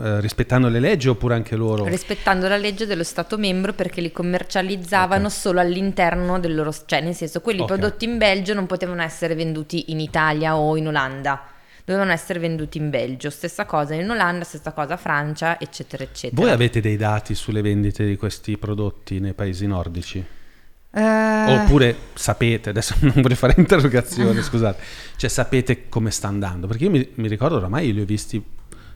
eh, 0.00 0.20
rispettando 0.20 0.68
le 0.68 0.80
leggi 0.80 1.08
oppure 1.08 1.34
anche 1.34 1.54
loro? 1.54 1.84
rispettando 1.84 2.48
la 2.48 2.56
legge 2.56 2.86
dello 2.86 3.04
Stato 3.04 3.36
membro 3.38 3.72
perché 3.74 4.00
li 4.00 4.10
commercializzavano 4.10 5.26
Ok. 5.26 5.32
solo 5.32 5.60
all'interno 5.60 6.40
del 6.40 6.54
loro, 6.54 6.74
cioè 6.86 7.00
nel 7.02 7.14
senso 7.14 7.40
quelli 7.40 7.60
Ok. 7.60 7.66
prodotti 7.66 8.04
in 8.06 8.16
Belgio 8.18 8.54
non 8.54 8.66
potevano 8.66 9.02
essere 9.02 9.34
venduti 9.34 9.90
in 9.92 10.00
Italia 10.00 10.56
o 10.56 10.76
in 10.76 10.88
Olanda, 10.88 11.40
dovevano 11.84 12.12
essere 12.12 12.38
venduti 12.40 12.78
in 12.78 12.90
Belgio, 12.90 13.30
stessa 13.30 13.64
cosa 13.66 13.94
in 13.94 14.10
Olanda, 14.10 14.44
stessa 14.44 14.72
cosa 14.72 14.96
Francia, 14.96 15.60
eccetera, 15.60 16.02
eccetera. 16.02 16.40
Voi 16.42 16.50
avete 16.50 16.80
dei 16.80 16.96
dati 16.96 17.34
sulle 17.34 17.60
vendite 17.62 18.04
di 18.06 18.16
questi 18.16 18.56
prodotti 18.58 19.20
nei 19.20 19.34
paesi 19.34 19.66
nordici? 19.66 20.24
Eh, 20.98 21.52
Oppure 21.52 21.94
sapete, 22.14 22.70
adesso 22.70 22.94
non 23.00 23.12
vorrei 23.16 23.36
fare 23.36 23.52
interrogazioni, 23.58 24.40
scusate, 24.40 24.82
cioè 25.16 25.28
sapete 25.28 25.90
come 25.90 26.10
sta 26.10 26.28
andando? 26.28 26.66
Perché 26.66 26.84
io 26.84 26.90
mi, 26.90 27.06
mi 27.16 27.28
ricordo 27.28 27.56
oramai 27.56 27.92
li 27.92 28.00
ho 28.00 28.06
visti, 28.06 28.42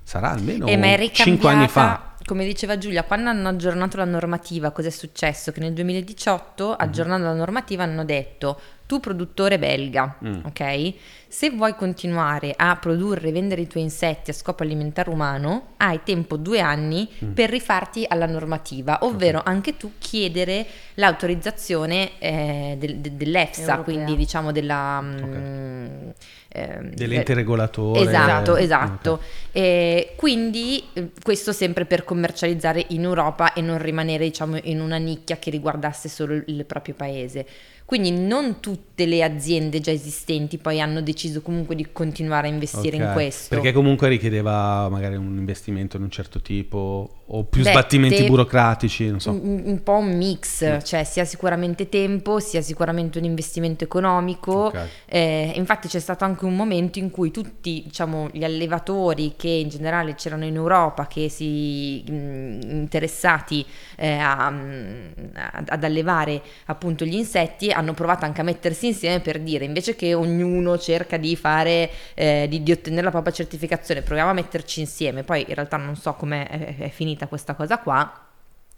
sarà 0.02 0.30
almeno 0.30 0.66
E 0.66 0.78
ma 0.78 0.86
è 0.94 1.10
5 1.10 1.50
anni 1.50 1.68
fa. 1.68 2.09
Come 2.24 2.44
diceva 2.44 2.78
Giulia, 2.78 3.02
quando 3.04 3.30
hanno 3.30 3.48
aggiornato 3.48 3.96
la 3.96 4.04
normativa, 4.04 4.70
cos'è 4.70 4.90
successo? 4.90 5.52
Che 5.52 5.60
nel 5.60 5.72
2018, 5.72 6.74
aggiornando 6.74 7.26
la 7.26 7.34
normativa, 7.34 7.82
hanno 7.82 8.04
detto 8.04 8.60
tu 8.86 8.98
produttore 8.98 9.56
belga, 9.58 10.16
Mm. 10.24 10.40
ok? 10.46 10.94
Se 11.28 11.50
vuoi 11.50 11.76
continuare 11.76 12.52
a 12.56 12.74
produrre 12.74 13.28
e 13.28 13.32
vendere 13.32 13.60
i 13.60 13.68
tuoi 13.68 13.84
insetti 13.84 14.30
a 14.30 14.32
scopo 14.32 14.64
alimentare 14.64 15.10
umano, 15.10 15.74
hai 15.76 16.00
tempo 16.02 16.36
due 16.36 16.58
anni 16.60 17.08
Mm. 17.24 17.32
per 17.32 17.50
rifarti 17.50 18.04
alla 18.08 18.26
normativa, 18.26 18.98
ovvero 19.02 19.40
anche 19.44 19.76
tu 19.76 19.92
chiedere 19.98 20.66
l'autorizzazione 20.94 22.18
eh, 22.18 22.74
del- 22.78 22.96
de- 22.96 23.16
dell'EFSA, 23.16 23.60
Europea. 23.76 23.82
quindi 23.84 24.16
diciamo 24.16 24.50
della... 24.50 25.00
mm, 25.00 26.08
ehm, 26.48 26.90
Dell'ente 26.94 27.32
regolatore. 27.34 28.00
Esatto, 28.00 28.56
eh, 28.56 28.62
esatto. 28.64 29.10
ok. 29.12 29.20
E 29.52 30.12
quindi 30.16 30.82
eh, 30.94 31.10
questo 31.22 31.52
sempre 31.52 31.84
per 31.84 32.02
commercializzare 32.10 32.86
in 32.88 33.04
Europa 33.04 33.52
e 33.52 33.60
non 33.60 33.78
rimanere 33.78 34.24
diciamo 34.24 34.58
in 34.64 34.80
una 34.80 34.96
nicchia 34.96 35.36
che 35.36 35.48
riguardasse 35.48 36.08
solo 36.08 36.34
il, 36.34 36.64
proprio 36.66 36.94
paese. 36.94 37.46
Quindi 37.90 38.12
non 38.12 38.60
tutte 38.60 39.04
le 39.04 39.20
aziende 39.24 39.80
già 39.80 39.90
esistenti 39.90 40.58
poi 40.58 40.80
hanno 40.80 41.00
deciso 41.02 41.42
comunque 41.42 41.74
di 41.74 41.88
continuare 41.90 42.46
a 42.46 42.50
investire 42.52 42.94
in 42.94 43.02
Ok, 43.02 43.12
questo. 43.14 43.52
Perché 43.52 43.72
comunque 43.72 44.06
richiedeva 44.08 44.88
magari 44.88 45.16
un 45.16 45.36
investimento 45.36 45.96
di 45.96 46.04
un 46.04 46.10
certo 46.10 46.40
tipo 46.40 47.14
o 47.32 47.44
più 47.44 47.64
Beh, 47.64 47.70
sbattimenti 47.70 48.18
te- 48.18 48.26
burocratici, 48.28 49.08
non 49.08 49.18
so. 49.18 49.32
un, 49.32 49.62
un 49.64 49.82
po' 49.82 49.96
un 49.96 50.16
mix, 50.16 50.84
cioè 50.84 51.02
sia 51.02 51.24
sicuramente 51.24 51.88
tempo, 51.88 52.38
sia 52.38 52.60
sicuramente 52.60 53.18
un 53.18 53.24
investimento 53.24 53.82
economico. 53.82 54.66
Ok. 54.66 54.86
Eh, 55.06 55.52
infatti 55.56 55.88
c'è 55.88 55.98
stato 55.98 56.22
anche 56.24 56.44
un 56.44 56.54
momento 56.54 57.00
in 57.00 57.10
cui 57.10 57.32
tutti 57.32 57.82
diciamo, 57.86 58.28
gli 58.32 58.44
allevatori 58.44 59.34
che 59.36 59.48
in 59.48 59.68
generale 59.68 60.14
c'erano 60.14 60.44
in 60.44 60.54
Europa, 60.54 61.08
che 61.08 61.28
si 61.28 62.04
mh, 62.08 62.58
interessati 62.70 63.66
eh, 63.96 64.12
a- 64.12 64.46
a- 64.46 65.64
ad 65.66 65.84
allevare 65.84 66.40
appunto 66.66 67.04
gli 67.04 67.14
insetti, 67.14 67.70
hanno 67.80 67.94
provato 67.94 68.24
anche 68.24 68.40
a 68.40 68.44
mettersi 68.44 68.86
insieme 68.86 69.20
per 69.20 69.40
dire 69.40 69.64
invece 69.64 69.96
che 69.96 70.14
ognuno 70.14 70.78
cerca 70.78 71.16
di 71.16 71.34
fare, 71.34 71.90
eh, 72.14 72.46
di, 72.48 72.62
di 72.62 72.72
ottenere 72.72 73.02
la 73.02 73.10
propria 73.10 73.32
certificazione, 73.32 74.02
proviamo 74.02 74.30
a 74.30 74.34
metterci 74.34 74.80
insieme. 74.80 75.24
Poi 75.24 75.44
in 75.48 75.54
realtà 75.54 75.76
non 75.76 75.96
so 75.96 76.14
come 76.14 76.46
è, 76.46 76.76
è 76.76 76.88
finita 76.90 77.26
questa 77.26 77.54
cosa 77.54 77.78
qua. 77.78 78.26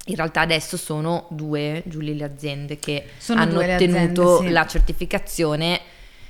In 0.06 0.16
realtà 0.16 0.40
adesso 0.40 0.76
sono 0.76 1.26
due, 1.30 1.82
Giulia, 1.86 2.14
le 2.14 2.24
aziende 2.24 2.78
che 2.78 3.04
Sono 3.18 3.40
hanno 3.40 3.60
ottenuto 3.60 4.34
aziende, 4.34 4.46
sì. 4.46 4.48
la 4.50 4.66
certificazione. 4.66 5.80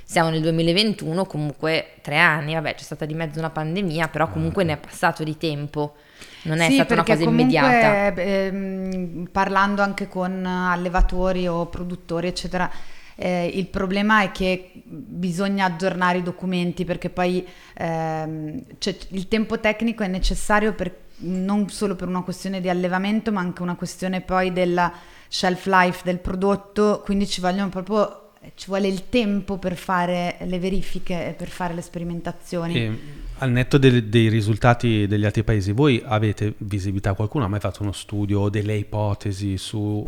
Siamo 0.05 0.29
nel 0.29 0.43
2021, 0.43 1.25
comunque 1.25 1.95
tre 2.03 2.19
anni, 2.19 2.53
vabbè 2.53 2.75
c'è 2.75 2.83
stata 2.83 3.07
di 3.07 3.15
mezzo 3.15 3.39
una 3.39 3.49
pandemia, 3.49 4.09
però 4.09 4.29
comunque 4.29 4.63
ne 4.63 4.75
è 4.75 4.77
passato 4.77 5.25
di 5.25 5.39
tempo, 5.39 5.95
non 6.43 6.61
è 6.61 6.67
Sì, 6.69 6.75
stata 6.75 6.95
una 6.95 7.03
cosa 7.05 7.25
comunque, 7.25 7.43
immediata. 7.45 8.21
ehm, 8.21 9.29
parlando 9.31 9.83
anche 9.83 10.09
con 10.09 10.45
allevatori 10.45 11.47
o 11.47 11.67
produttori, 11.67 12.27
eccetera, 12.29 12.71
eh, 13.17 13.47
il 13.55 13.67
problema 13.67 14.23
è 14.23 14.31
che 14.33 14.71
bisogna 14.85 15.67
aggiornare 15.67 16.19
i 16.19 16.23
documenti 16.23 16.85
perché 16.85 17.11
poi 17.11 17.47
ehm, 17.75 18.63
cioè, 18.79 18.97
il 19.11 19.29
tempo 19.29 19.61
tecnico 19.61 20.03
è 20.03 20.09
necessario 20.09 20.73
per- 20.73 20.97
non 21.25 21.69
solo 21.69 21.95
per 21.95 22.09
una 22.09 22.23
questione 22.23 22.61
di 22.61 22.69
allevamento, 22.69 23.31
ma 23.31 23.41
anche 23.41 23.63
una 23.63 23.77
questione 23.77 24.21
poi 24.23 24.53
della 24.53 24.93
shelf 25.29 25.67
life 25.67 26.01
del 26.05 26.19
prodotto, 26.19 27.01
quindi 27.05 27.27
ci 27.29 27.41
vogliono 27.41 27.69
proprio 27.69 28.17
ci 28.57 28.67
vuole 28.67 28.89
il 28.89 29.09
tempo 29.09 29.57
per 29.57 29.77
fare 29.77 30.37
le 30.41 30.59
verifiche 30.59 31.29
e 31.29 31.33
per 31.33 31.49
fare 31.49 31.75
le 31.75 31.81
sperimentazioni. 31.81 32.75
E, 32.75 32.99
al 33.43 33.51
netto 33.51 33.77
del- 33.77 34.05
dei 34.05 34.29
risultati 34.29 35.07
degli 35.09 35.25
altri 35.25 35.43
paesi, 35.43 35.73
voi 35.73 36.01
avete 36.05 36.55
visibilità? 36.59 37.13
Qualcuno 37.15 37.45
ha 37.45 37.49
mai 37.49 37.59
fatto 37.59 37.83
uno 37.83 37.91
studio 37.91 38.41
o 38.41 38.49
delle 38.51 38.77
ipotesi 38.77 39.59
su 39.59 40.07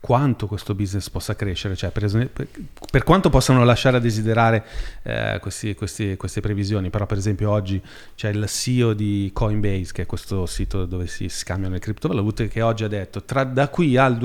quanto 0.00 0.46
questo 0.46 0.74
business 0.74 1.10
possa 1.10 1.36
crescere? 1.36 1.76
Cioè, 1.76 1.90
per, 1.90 2.04
esempio- 2.04 2.46
per- 2.90 3.04
quanto 3.04 3.28
possano 3.28 3.62
lasciare 3.64 3.98
a 3.98 4.00
desiderare 4.00 4.64
eh, 5.02 5.36
questi- 5.42 5.74
questi- 5.74 6.16
queste 6.16 6.40
previsioni? 6.40 6.88
Però, 6.88 7.04
per 7.04 7.18
esempio, 7.18 7.50
oggi 7.50 7.80
c'è 8.14 8.30
il 8.30 8.46
CEO 8.48 8.94
di 8.94 9.28
Coinbase, 9.34 9.92
che 9.92 10.02
è 10.02 10.06
questo 10.06 10.46
sito 10.46 10.86
dove 10.86 11.06
si 11.06 11.28
scambiano 11.28 11.74
le 11.74 11.80
criptovalute, 11.80 12.48
che 12.48 12.62
oggi 12.62 12.84
ha 12.84 12.88
detto 12.88 13.22
tra, 13.24 13.44
da 13.44 13.68
qui 13.68 13.98
al 13.98 14.16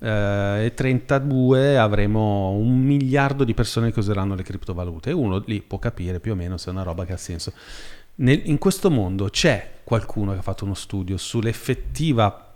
2032 0.00 1.78
avremo 1.78 2.50
un 2.50 2.80
miliardo 2.80 3.44
di 3.44 3.52
persone 3.54 3.92
che 3.92 3.98
useranno 3.98 4.34
le 4.34 4.42
criptovalute 4.42 5.10
e 5.10 5.12
uno 5.12 5.42
lì 5.46 5.60
può 5.60 5.78
capire 5.78 6.20
più 6.20 6.32
o 6.32 6.34
meno 6.34 6.56
se 6.56 6.68
è 6.68 6.72
una 6.72 6.82
roba 6.82 7.04
che 7.04 7.12
ha 7.12 7.18
senso. 7.18 7.52
Nel- 8.16 8.42
in 8.44 8.58
questo 8.58 8.90
mondo 8.90 9.28
c'è 9.28 9.78
qualcuno 9.84 10.32
che 10.32 10.38
ha 10.38 10.42
fatto 10.42 10.64
uno 10.64 10.74
studio 10.74 11.16
sull'effettiva 11.16 12.54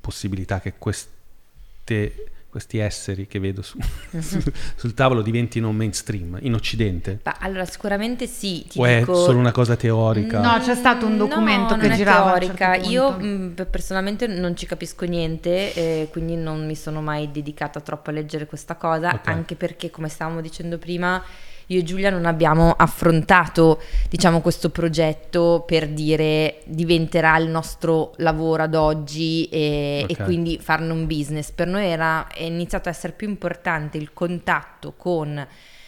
possibilità 0.00 0.60
che 0.60 0.74
queste- 0.78 2.30
questi 2.54 2.78
esseri 2.78 3.26
che 3.26 3.40
vedo 3.40 3.62
su- 3.62 3.76
su- 4.20 4.40
sul 4.76 4.94
tavolo 4.94 5.22
diventino 5.22 5.72
mainstream 5.72 6.38
in 6.42 6.54
Occidente? 6.54 7.18
Ma 7.24 7.34
allora 7.40 7.64
sicuramente 7.64 8.28
sì, 8.28 8.64
ti 8.68 8.78
o 8.78 8.86
è 8.86 9.00
dico... 9.00 9.12
solo 9.16 9.40
una 9.40 9.50
cosa 9.50 9.74
teorica? 9.74 10.40
No, 10.40 10.60
c'è 10.62 10.76
stato 10.76 11.04
un 11.04 11.16
documento 11.16 11.74
no, 11.74 11.80
che 11.80 11.86
non 11.88 11.94
è 11.94 11.96
girava 11.96 12.32
un 12.34 12.38
teorica. 12.38 12.74
certo 12.74 12.90
Io 12.90 13.10
mh, 13.10 13.52
per- 13.56 13.66
personalmente 13.66 14.28
non 14.28 14.56
ci 14.56 14.66
capisco 14.66 15.04
niente, 15.04 15.74
eh, 15.74 16.08
quindi 16.12 16.36
non 16.36 16.64
mi 16.64 16.76
sono 16.76 17.02
mai 17.02 17.28
dedicata 17.32 17.80
troppo 17.80 18.10
a 18.10 18.12
leggere 18.12 18.46
questa 18.46 18.76
cosa, 18.76 19.10
Ok. 19.14 19.26
anche 19.28 19.56
perché 19.56 19.90
come 19.90 20.08
stavamo 20.08 20.40
dicendo 20.40 20.78
prima, 20.78 21.20
io 21.66 21.78
e 21.78 21.82
Giulia 21.82 22.10
non 22.10 22.26
abbiamo 22.26 22.72
affrontato, 22.72 23.80
diciamo, 24.08 24.40
questo 24.40 24.70
progetto 24.70 25.64
per 25.66 25.88
dire 25.88 26.60
diventerà 26.66 27.36
il 27.38 27.48
nostro 27.48 28.12
lavoro 28.16 28.62
ad 28.64 28.74
oggi 28.74 29.44
e, 29.46 30.06
e 30.08 30.12
Ok. 30.18 30.24
quindi 30.24 30.58
farne 30.60 30.92
un 30.92 31.06
business. 31.06 31.50
Per 31.50 31.66
noi 31.66 31.86
era 31.86 32.26
è 32.28 32.42
iniziato 32.42 32.88
a 32.88 32.92
essere 32.92 33.12
più 33.12 33.28
importante 33.28 33.98
il 33.98 34.12
contatto 34.12 34.94
con 34.96 35.46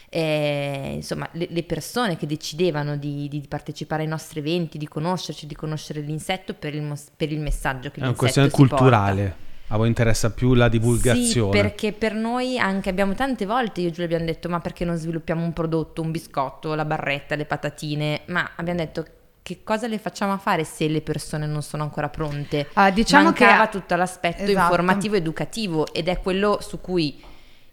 eh, 0.08 0.92
insomma, 0.94 1.28
le, 1.32 1.48
le 1.50 1.62
persone 1.64 2.16
che 2.16 2.26
decidevano 2.26 2.96
di, 2.96 3.28
di 3.28 3.44
partecipare 3.46 4.02
ai 4.02 4.08
nostri 4.08 4.40
eventi, 4.40 4.78
di 4.78 4.88
conoscerci, 4.88 5.46
di 5.46 5.54
conoscere 5.54 6.00
l'insetto 6.00 6.54
per 6.54 6.74
il, 6.74 6.82
mos- 6.82 7.08
per 7.14 7.32
il 7.32 7.40
messaggio 7.40 7.90
che 7.90 8.00
È 8.00 8.04
una 8.04 8.14
questione 8.14 8.48
si 8.48 8.54
porta. 8.56 9.45
A 9.68 9.76
voi 9.76 9.88
interessa 9.88 10.30
più 10.30 10.54
la 10.54 10.68
divulgazione? 10.68 11.52
Sì, 11.52 11.60
perché 11.62 11.92
per 11.92 12.14
noi 12.14 12.56
anche 12.58 12.88
abbiamo 12.88 13.14
tante 13.14 13.46
volte, 13.46 13.80
io 13.80 13.88
e 13.88 13.90
Giulia 13.90 14.04
abbiamo 14.06 14.24
detto, 14.24 14.48
ma 14.48 14.60
perché 14.60 14.84
non 14.84 14.96
sviluppiamo 14.96 15.42
un 15.42 15.52
prodotto, 15.52 16.02
un 16.02 16.12
biscotto, 16.12 16.74
la 16.74 16.84
barretta, 16.84 17.34
le 17.34 17.46
patatine? 17.46 18.20
Ma 18.26 18.52
abbiamo 18.54 18.78
detto, 18.78 19.04
che 19.42 19.60
cosa 19.64 19.88
le 19.88 19.98
facciamo 19.98 20.36
fare 20.38 20.62
se 20.64 20.86
le 20.88 21.00
persone 21.00 21.46
non 21.46 21.62
sono 21.62 21.82
ancora 21.82 22.08
pronte? 22.08 22.68
Ah, 22.74 22.90
diciamo 22.90 23.24
Mancava 23.24 23.66
che- 23.68 23.78
tutto 23.78 23.96
l'aspetto 23.96 24.42
Esatto. 24.42 24.60
informativo 24.60 25.16
educativo 25.16 25.92
ed 25.92 26.06
è 26.08 26.20
quello 26.20 26.58
su 26.60 26.80
cui 26.80 27.20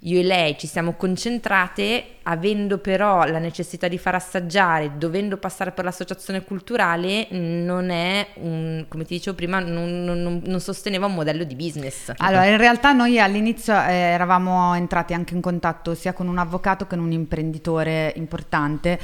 io 0.06 0.20
e 0.20 0.24
lei 0.24 0.58
ci 0.58 0.68
siamo 0.68 0.94
concentrate, 0.94 2.04
avendo 2.24 2.78
però 2.78 3.26
la 3.26 3.40
necessità 3.40 3.88
di 3.88 3.98
far 3.98 4.16
assaggiare, 4.16 4.94
dovendo 4.98 5.38
passare 5.38 5.72
per 5.72 5.86
l'associazione 5.86 6.44
culturale, 6.44 7.28
non 7.32 7.90
è 7.90 8.28
un, 8.36 8.86
come 8.88 9.06
ti 9.06 9.16
dicevo 9.16 9.36
prima, 9.36 9.60
non, 9.60 10.04
non- 10.04 10.42
non- 10.44 10.60
sosteneva 10.60 11.06
un 11.06 11.14
modello 11.14 11.44
di 11.44 11.56
business. 11.56 12.12
Allora, 12.18 12.46
in 12.46 12.58
realtà 12.58 12.92
noi 12.94 13.20
all'inizio 13.20 13.74
eh, 13.74 13.94
eravamo 13.94 14.74
entrati 14.76 15.14
anche 15.14 15.34
in 15.34 15.42
contatto 15.42 15.94
sia 15.96 16.14
con 16.14 16.28
un 16.28 16.38
avvocato 16.38 16.86
che 16.86 16.96
con 16.96 17.04
un 17.04 17.12
imprenditore 17.12 18.14
importante 18.18 19.00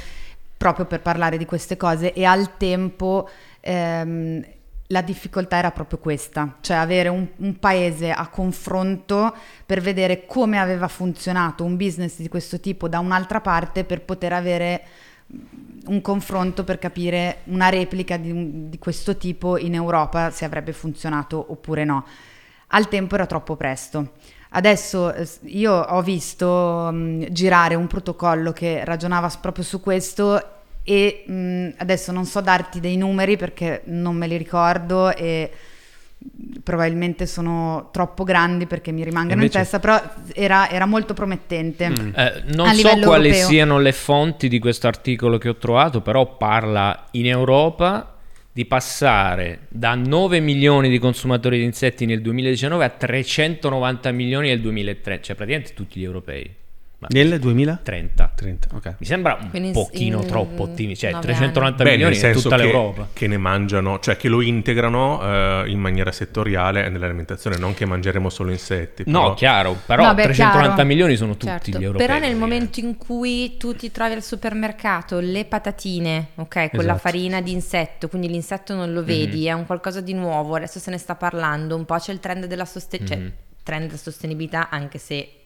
proprio 0.56 0.84
per 0.84 1.00
parlare 1.00 1.38
di 1.38 1.44
queste 1.44 1.76
cose 1.76 2.12
e 2.12 2.24
al 2.24 2.56
tempo 2.56 3.28
ehm, 3.60 4.44
la 4.92 5.02
difficoltà 5.02 5.56
era 5.56 5.70
proprio 5.70 5.98
questa, 5.98 6.56
cioè 6.60 6.76
avere 6.76 7.08
un, 7.08 7.26
un 7.36 7.58
paese 7.58 8.10
a 8.10 8.26
confronto 8.28 9.34
per 9.64 9.80
vedere 9.80 10.26
come 10.26 10.58
aveva 10.58 10.88
funzionato 10.88 11.64
un 11.64 11.76
business 11.76 12.16
di 12.16 12.28
questo 12.28 12.58
tipo 12.58 12.88
da 12.88 12.98
un'altra 12.98 13.40
parte 13.40 13.84
per 13.84 14.02
poter 14.02 14.32
avere 14.32 14.82
un 15.86 16.00
confronto 16.00 16.64
per 16.64 16.78
capire 16.78 17.38
una 17.44 17.68
replica 17.68 18.16
di, 18.16 18.68
di 18.68 18.78
questo 18.78 19.16
tipo 19.16 19.56
in 19.58 19.74
Europa 19.74 20.30
se 20.30 20.44
avrebbe 20.44 20.72
funzionato 20.72 21.44
oppure 21.52 21.84
no. 21.84 22.04
Al 22.72 22.88
tempo 22.88 23.14
era 23.14 23.26
troppo 23.26 23.54
presto. 23.54 24.12
Adesso 24.50 25.14
io 25.42 25.72
ho 25.72 26.02
visto 26.02 26.90
mh, 26.92 27.26
girare 27.30 27.76
un 27.76 27.86
protocollo 27.86 28.52
che 28.52 28.84
ragionava 28.84 29.30
proprio 29.40 29.62
su 29.62 29.80
questo 29.80 30.59
e 30.90 31.22
mh, 31.24 31.74
adesso 31.76 32.10
non 32.10 32.24
so 32.24 32.40
darti 32.40 32.80
dei 32.80 32.96
numeri 32.96 33.36
perché 33.36 33.82
non 33.84 34.16
me 34.16 34.26
li 34.26 34.36
ricordo 34.36 35.14
e 35.14 35.48
probabilmente 36.64 37.26
sono 37.26 37.90
troppo 37.92 38.24
grandi 38.24 38.66
perché 38.66 38.90
mi 38.90 39.04
rimangono 39.04 39.40
Invece- 39.40 39.58
in 39.58 39.62
testa, 39.62 39.78
però 39.78 40.02
era, 40.34 40.68
era 40.68 40.86
molto 40.86 41.14
promettente. 41.14 41.84
Eh, 41.84 42.42
non 42.54 42.74
so 42.74 42.88
quali 43.04 43.28
europeo. 43.28 43.46
siano 43.46 43.78
le 43.78 43.92
fonti 43.92 44.48
di 44.48 44.58
questo 44.58 44.88
articolo 44.88 45.38
che 45.38 45.48
ho 45.48 45.56
trovato, 45.56 46.00
però 46.00 46.36
parla 46.36 47.06
in 47.12 47.28
Europa 47.28 48.16
di 48.50 48.64
passare 48.66 49.66
da 49.68 49.94
9 49.94 50.40
milioni 50.40 50.88
di 50.88 50.98
consumatori 50.98 51.58
di 51.58 51.64
insetti 51.64 52.04
nel 52.04 52.20
2019 52.20 52.84
a 52.84 52.88
390 52.88 54.10
milioni 54.10 54.48
nel 54.48 54.60
2030, 54.60 55.22
cioè 55.22 55.36
praticamente 55.36 55.72
tutti 55.72 56.00
gli 56.00 56.04
europei. 56.04 56.58
Ma 57.00 57.06
Nel 57.12 57.38
2030, 57.38 58.32
30. 58.34 58.68
ok. 58.74 58.94
Mi 58.98 59.06
sembra 59.06 59.38
un 59.40 59.48
Quindi 59.48 59.68
in- 59.68 59.74
pochino 59.74 60.20
in 60.20 60.26
troppo 60.26 60.64
ottimistico, 60.64 61.10
cioè 61.10 61.12
nove 61.12 61.24
390 61.24 61.82
Beh, 61.84 61.90
milioni 61.92 62.14
in 62.20 62.32
tutta 62.32 62.56
che, 62.56 62.62
l'Europa. 62.62 63.08
che 63.14 63.26
ne 63.26 63.38
mangiano, 63.38 63.98
cioè 64.00 64.16
che 64.18 64.28
lo 64.28 64.42
integrano 64.42 65.22
eh, 65.22 65.70
in 65.70 65.78
maniera 65.78 66.12
settoriale 66.12 66.90
nell'alimentazione, 66.90 67.56
non 67.56 67.72
che 67.72 67.86
mangeremo 67.86 68.28
solo 68.28 68.50
insetti. 68.50 69.04
No, 69.06 69.20
però- 69.22 69.34
chiaro, 69.34 69.76
però 69.86 70.04
No, 70.08 70.14
beh, 70.14 70.22
390 70.24 70.74
chiaro. 70.74 70.88
milioni 70.88 71.16
sono 71.16 71.32
tutti 71.32 71.46
Certo, 71.46 71.78
gli 71.78 71.84
europei. 71.84 72.06
però 72.06 72.18
nel 72.18 72.36
momento 72.36 72.80
in 72.80 72.98
cui 72.98 73.56
tu 73.56 73.74
ti 73.74 73.90
trovi 73.90 74.12
al 74.12 74.22
supermercato 74.22 75.20
le 75.20 75.46
patatine, 75.46 76.28
ok, 76.34 76.52
con 76.52 76.68
la 76.84 76.92
Esatto. 76.92 76.98
farina 76.98 77.40
di 77.40 77.52
insetto, 77.52 78.08
quindi 78.08 78.28
l'insetto 78.28 78.74
non 78.74 78.92
lo 78.92 79.02
vedi, 79.02 79.46
è 79.46 79.52
un 79.52 79.64
qualcosa 79.64 80.02
di 80.02 80.12
nuovo, 80.12 80.54
adesso 80.54 80.78
se 80.78 80.90
ne 80.90 80.98
sta 80.98 81.14
parlando, 81.14 81.76
un 81.76 81.86
po' 81.86 81.96
c'è 81.96 82.12
il 82.12 82.20
trend 82.20 82.44
della 82.44 82.66
sostenibilità, 82.66 83.24
Mhm. 83.24 83.32
trend 83.62 83.86
della 83.86 83.96
sostenibilità 83.98 84.68
anche 84.70 84.98
se 84.98 85.39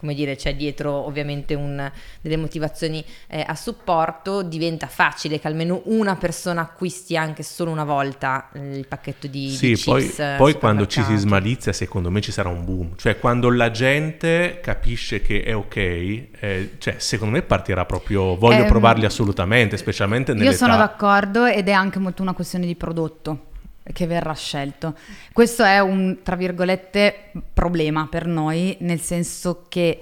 come 0.00 0.14
dire, 0.14 0.34
c'è 0.34 0.56
dietro 0.56 0.92
ovviamente 1.06 1.54
un- 1.54 1.90
delle 2.22 2.36
motivazioni 2.38 3.04
eh, 3.28 3.44
a 3.46 3.54
supporto, 3.54 4.42
diventa 4.42 4.86
facile 4.86 5.38
che 5.38 5.46
almeno 5.46 5.82
una 5.84 6.16
persona 6.16 6.62
acquisti 6.62 7.16
anche 7.16 7.42
solo 7.42 7.70
una 7.70 7.84
volta 7.84 8.48
eh, 8.54 8.78
il 8.78 8.86
pacchetto 8.88 9.26
di, 9.26 9.50
Sì, 9.50 9.74
di 9.74 9.82
poi, 9.84 10.02
chips. 10.02 10.18
eh, 10.18 10.34
poi 10.38 10.54
quando 10.54 10.86
ci 10.86 11.02
si 11.02 11.14
smalizia, 11.16 11.72
secondo 11.72 12.10
me 12.10 12.20
ci 12.22 12.32
sarà 12.32 12.48
un 12.48 12.64
boom. 12.64 12.96
Cioè, 12.96 13.18
quando 13.18 13.50
la 13.50 13.70
gente 13.70 14.58
capisce 14.62 15.20
che 15.20 15.42
è 15.42 15.54
ok, 15.54 15.76
eh, 15.76 16.70
cioè, 16.78 16.94
secondo 16.98 17.34
me 17.34 17.42
partirà 17.42 17.84
proprio. 17.84 18.36
Voglio 18.36 18.62
Ehm, 18.62 18.68
provarli 18.68 19.04
assolutamente, 19.04 19.76
specialmente 19.76 20.32
nell'età. 20.32 20.50
Io 20.50 20.56
sono 20.56 20.76
d'accordo 20.76 21.44
ed 21.44 21.68
è 21.68 21.72
anche 21.72 21.98
molto 21.98 22.22
una 22.22 22.32
questione 22.32 22.64
di 22.66 22.74
prodotto 22.74 23.48
che 23.82 24.06
verrà 24.06 24.34
scelto. 24.34 24.96
Questo 25.32 25.64
è 25.64 25.80
un, 25.80 26.18
tra 26.22 26.36
virgolette, 26.36 27.32
problema 27.52 28.06
per 28.08 28.26
noi, 28.26 28.76
nel 28.80 29.00
senso 29.00 29.66
che 29.68 29.98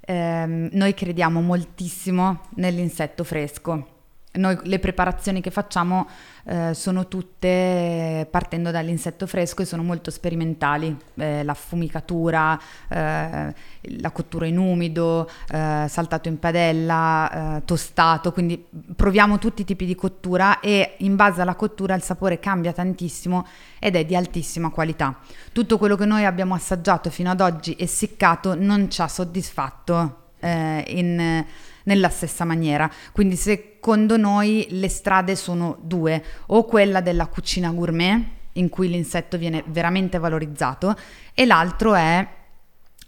ehm, 0.00 0.68
noi 0.72 0.94
crediamo 0.94 1.40
moltissimo 1.40 2.42
nell'insetto 2.56 3.24
fresco. 3.24 3.88
Noi 4.32 4.58
le 4.62 4.78
preparazioni 4.78 5.40
che 5.40 5.50
facciamo 5.50 6.08
eh, 6.44 6.74
sono 6.74 7.08
tutte 7.08 8.26
partendo 8.30 8.70
dall'insetto 8.70 9.26
fresco 9.26 9.62
e 9.62 9.64
sono 9.64 9.82
molto 9.82 10.10
sperimentali. 10.10 10.96
Eh, 11.14 11.44
la 11.44 11.54
fumicatura, 11.54 12.58
eh, 12.88 13.54
la 13.80 14.10
cottura 14.10 14.46
in 14.46 14.58
umido, 14.58 15.28
eh, 15.50 15.86
saltato 15.88 16.28
in 16.28 16.38
padella, 16.38 17.56
eh, 17.56 17.64
tostato, 17.64 18.32
quindi 18.32 18.64
proviamo 18.94 19.38
tutti 19.38 19.62
i 19.62 19.64
tipi 19.64 19.86
di 19.86 19.94
cottura 19.94 20.60
e 20.60 20.94
in 20.98 21.16
base 21.16 21.40
alla 21.40 21.54
cottura 21.54 21.94
il 21.94 22.02
sapore 22.02 22.38
cambia 22.38 22.72
tantissimo 22.72 23.46
ed 23.78 23.96
è 23.96 24.04
di 24.04 24.16
altissima 24.16 24.70
qualità. 24.70 25.18
Tutto 25.52 25.78
quello 25.78 25.96
che 25.96 26.06
noi 26.06 26.24
abbiamo 26.24 26.54
assaggiato 26.54 27.10
fino 27.10 27.30
ad 27.30 27.40
oggi 27.40 27.76
essiccato 27.78 28.54
non 28.54 28.90
ci 28.90 29.00
ha 29.00 29.08
soddisfatto 29.08 30.16
eh, 30.40 30.84
in- 30.88 31.44
nella 31.84 32.08
stessa 32.08 32.44
maniera. 32.44 32.90
Quindi 33.12 33.36
secondo 33.36 34.16
noi 34.16 34.66
le 34.70 34.88
strade 34.88 35.36
sono 35.36 35.78
due, 35.80 36.22
o 36.46 36.64
quella 36.64 37.00
della 37.00 37.26
cucina 37.26 37.70
gourmet, 37.70 38.22
in 38.52 38.68
cui 38.68 38.88
l'insetto 38.88 39.38
viene 39.38 39.64
veramente 39.66 40.18
valorizzato, 40.18 40.94
e 41.34 41.46
l'altro 41.46 41.94
è 41.94 42.26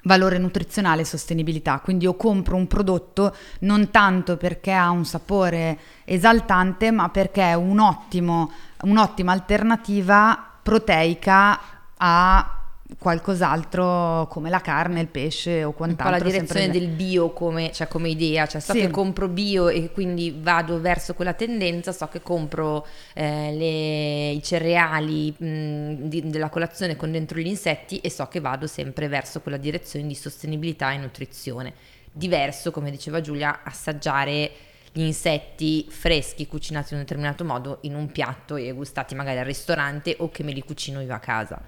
valore 0.05 0.39
nuzionale 0.39 1.03
e 1.03 1.05
sostenibilità. 1.05 1.81
Quindi 1.81 2.05
io 2.05 2.15
compro 2.15 2.57
un 2.57 2.67
prodotto 2.67 3.35
non 3.61 3.91
tanto 3.91 4.37
perché 4.37 4.73
ha 4.73 4.91
un 4.91 5.05
sapore 5.05 5.79
esaltante, 6.05 6.91
ma 6.91 7.09
perché 7.09 7.43
è 7.43 7.55
un 7.55 7.79
ottimo, 7.79 8.51
un'ottima 8.83 9.33
alternativa 9.33 10.53
proteica 10.63 11.61
a 11.97 12.64
qualcos'altro 12.99 14.27
come 14.29 14.51
la 14.51 14.61
carne, 14.61 15.01
il 15.01 15.09
pesce 15.09 15.63
o 15.65 15.69
un 15.69 15.73
po' 15.73 15.77
quant'altro. 15.79 16.19
la 16.19 16.31
direzione 16.31 16.71
del 16.71 16.89
bio 16.89 17.31
come, 17.33 17.73
cioè 17.73 17.89
come 17.89 18.09
idea, 18.09 18.47
cioè 18.47 18.61
so 18.61 18.73
Sì. 18.73 18.81
che 18.81 18.91
compro 18.91 19.29
bio 19.29 19.69
e 19.69 19.91
quindi 19.93 20.35
vado 20.41 20.81
verso 20.81 21.15
quella 21.15 21.33
tendenza, 21.35 21.93
so 21.93 22.09
che 22.09 22.21
compro 22.23 22.87
eh, 23.15 23.53
le- 23.55 24.31
i 24.31 24.43
cereali 24.43 25.35
mh, 25.37 26.09
di- 26.09 26.29
della 26.29 26.49
colazione 26.49 26.97
con 26.97 27.11
dentro 27.13 27.39
gli 27.39 27.47
insetti 27.47 27.99
e 27.99 28.11
so 28.11 28.27
che 28.29 28.41
vado 28.41 28.67
sempre 28.67 29.09
verso 29.09 29.41
quella 29.41 29.57
direzione 29.59 30.07
di 30.07 30.15
sostenibilità 30.15 30.93
e 30.93 30.99
nutrizione. 30.99 31.73
Diverso, 32.13 32.71
come 32.71 32.91
diceva 32.91 33.21
Giulia, 33.21 33.61
assaggiare 33.65 34.51
gli 34.93 35.03
insetti 35.03 35.87
freschi 35.89 36.47
cucinati 36.47 36.93
in 36.93 36.99
un 37.01 37.05
determinato 37.05 37.45
modo 37.45 37.79
in 37.83 37.97
un 37.97 38.07
piatto 38.13 38.55
e 38.55 38.71
gustati 38.71 39.17
magari 39.17 39.39
al 39.41 39.45
ristorante 39.45 40.15
o 40.21 40.31
che 40.31 40.45
me 40.45 40.53
li 40.53 40.63
cucino 40.63 41.01
io 41.01 41.13
a 41.13 41.19
casa. 41.19 41.61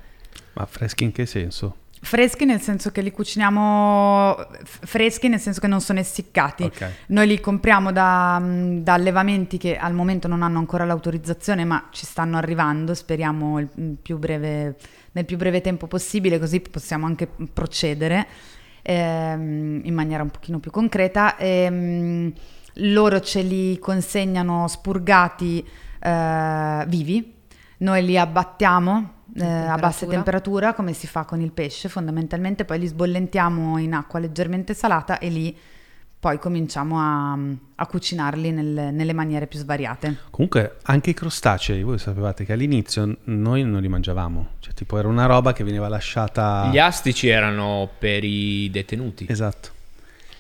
Ma 0.55 0.67
freschi 0.67 1.05
in 1.05 1.13
che 1.13 1.27
senso? 1.27 1.77
Freschi 1.99 2.45
nel 2.45 2.61
senso 2.61 2.91
che 2.93 3.01
li 3.01 3.11
cuciniamo 3.11 4.37
freschi 4.65 5.29
nel 5.29 5.41
senso 5.41 5.61
che 5.61 5.67
non 5.67 5.81
sono 5.81 5.99
essiccati. 5.99 6.65
Ok. 6.65 6.91
Noi 7.09 7.27
li 7.27 7.41
compriamo 7.41 7.91
da, 7.91 8.39
mh, 8.39 8.83
da 8.83 8.93
allevamenti 8.93 9.57
che 9.59 9.77
al 9.77 9.95
momento 9.95 10.29
non 10.29 10.43
hanno 10.43 10.59
ancora 10.59 10.85
l'autorizzazione, 10.85 11.65
ma 11.65 11.89
ci 11.91 12.05
stanno 12.05 12.37
arrivando, 12.37 12.95
speriamo 12.95 13.59
il 13.59 13.97
più 14.01 14.19
breve- 14.19 14.77
nel 15.13 15.25
più 15.25 15.37
breve 15.37 15.61
tempo 15.63 15.87
possibile, 15.87 16.39
così 16.39 16.61
possiamo 16.61 17.07
anche 17.07 17.29
procedere 17.53 18.27
ehm, 18.83 19.81
in 19.83 19.95
maniera 19.95 20.23
un 20.23 20.31
pochino 20.31 20.59
più 20.59 20.71
concreta. 20.71 21.37
Ehm, 21.39 22.33
loro 22.81 23.21
ce 23.21 23.41
li 23.41 23.79
consegnano 23.79 24.69
spurgati 24.69 25.67
eh, 25.99 26.85
vivi, 26.87 27.35
noi 27.79 28.05
li 28.05 28.19
abbattiamo 28.19 29.15
eh, 29.39 29.45
a 29.45 29.77
bassa 29.77 30.07
Temperatura. 30.07 30.75
come 30.75 30.93
si 30.93 31.07
fa 31.07 31.25
con 31.25 31.41
il 31.41 31.53
pesce 31.53 31.89
fondamentalmente, 31.89 32.65
poi 32.65 32.79
li 32.79 32.87
sbollentiamo 32.87 33.79
in 33.79 33.95
acqua 33.95 34.19
leggermente 34.19 34.75
salata 34.75 35.19
e 35.19 35.29
lì 35.29 35.57
poi 36.19 36.39
cominciamo 36.39 36.99
a, 36.99 37.39
a 37.77 37.87
cucinarli 37.87 38.51
nel- 38.51 38.89
nelle 38.93 39.13
maniere 39.13 39.47
più 39.47 39.59
svariate. 39.59 40.17
Comunque 40.31 40.79
anche 40.83 41.11
i 41.11 41.15
crostacei, 41.15 41.83
voi 41.83 41.99
sapevate 41.99 42.45
che 42.45 42.53
all'inizio 42.53 43.19
noi 43.25 43.63
non 43.63 43.81
li 43.81 43.89
mangiavamo, 43.89 44.49
cioè 44.59 44.73
tipo 44.75 44.99
era 44.99 45.09
una 45.09 45.27
roba 45.27 45.53
che 45.53 45.63
veniva 45.63 45.89
lasciata... 45.89 46.69
Gli 46.73 46.79
astici 46.79 47.29
erano 47.29 47.89
per 47.99 48.25
i 48.25 48.69
detenuti. 48.71 49.27
Esatto. 49.29 49.75